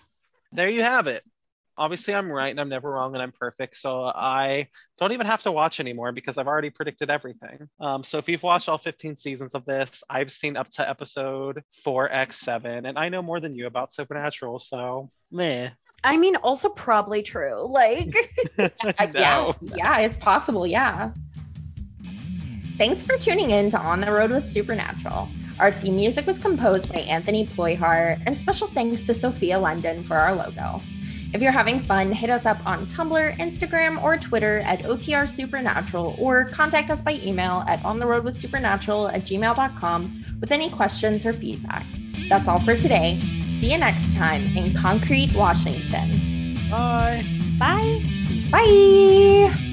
There 0.52 0.70
you 0.70 0.84
have 0.84 1.08
it. 1.08 1.24
Obviously, 1.78 2.14
I'm 2.14 2.32
right 2.32 2.50
and 2.50 2.60
I'm 2.60 2.70
never 2.70 2.92
wrong 2.92 3.14
and 3.14 3.22
I'm 3.22 3.32
perfect. 3.32 3.78
So 3.78 4.06
I 4.06 4.68
don't 5.00 5.12
even 5.12 5.26
have 5.26 5.42
to 5.44 5.52
watch 5.52 5.80
anymore 5.80 6.12
because 6.12 6.38
I've 6.38 6.48
already 6.48 6.70
predicted 6.70 7.10
everything. 7.10 7.68
Um, 7.80 8.04
so 8.04 8.18
if 8.18 8.30
you've 8.30 8.44
watched 8.44 8.70
all 8.70 8.78
15 8.78 9.16
seasons 9.16 9.54
of 9.54 9.66
this, 9.66 10.04
I've 10.10 10.32
seen 10.32 10.56
up 10.56 10.70
to 10.72 10.88
episode 10.88 11.64
4x7, 11.86 12.88
and 12.88 12.98
I 12.98 13.10
know 13.10 13.22
more 13.22 13.40
than 13.40 13.56
you 13.56 13.68
about 13.68 13.92
Supernatural. 13.92 14.60
So, 14.60 15.10
meh. 15.32 15.70
I 16.04 16.18
mean, 16.18 16.36
also 16.38 16.70
probably 16.70 17.24
true. 17.24 17.66
Like, 17.68 18.14
No. 18.58 18.70
Yeah, 19.14 19.54
yeah, 19.62 20.00
it's 20.00 20.18
possible. 20.18 20.68
Yeah. 20.68 21.12
Thanks 22.78 23.04
for 23.04 23.18
tuning 23.18 23.52
in 23.52 23.70
to 23.72 23.80
On 23.80 24.02
the 24.02 24.12
Road 24.12 24.32
with 24.32 24.46
Supernatural. 24.46 25.30
Our 25.60 25.72
theme 25.72 25.96
music 25.96 26.26
was 26.26 26.40
composed 26.40 26.92
by 26.92 27.02
Anthony 27.02 27.46
Ployhart, 27.46 28.22
and 28.26 28.38
special 28.38 28.68
thanks 28.68 29.06
to 29.06 29.14
Sophia 29.14 29.60
London 29.60 30.04
for 30.04 30.16
our 30.16 30.34
logo. 30.36 30.82
If 31.34 31.42
you're 31.42 31.52
having 31.52 31.82
fun, 31.82 32.12
hit 32.12 32.30
us 32.30 32.46
up 32.46 32.64
on 32.66 32.86
Tumblr, 32.88 33.38
Instagram, 33.38 34.02
or 34.04 34.18
Twitter 34.18 34.60
at 34.60 34.84
OTR 34.84 35.28
Supernatural, 35.28 36.16
or 36.20 36.46
contact 36.46 36.92
us 36.92 37.02
by 37.02 37.14
email 37.24 37.64
at 37.68 37.82
ontheroadwithsupernatural 37.82 39.12
at 39.12 39.24
gmail.com 39.24 40.26
with 40.40 40.52
any 40.52 40.70
questions 40.70 41.26
or 41.26 41.34
feedback. 41.34 41.86
That's 42.30 42.48
all 42.48 42.60
for 42.60 42.78
today. 42.78 43.18
See 43.48 43.72
you 43.72 43.78
next 43.80 44.14
time 44.14 44.56
in 44.56 44.76
Concrete, 44.76 45.34
Washington. 45.36 46.56
Bye. 46.70 47.24
bye. 47.58 48.04
Bye. 48.52 49.73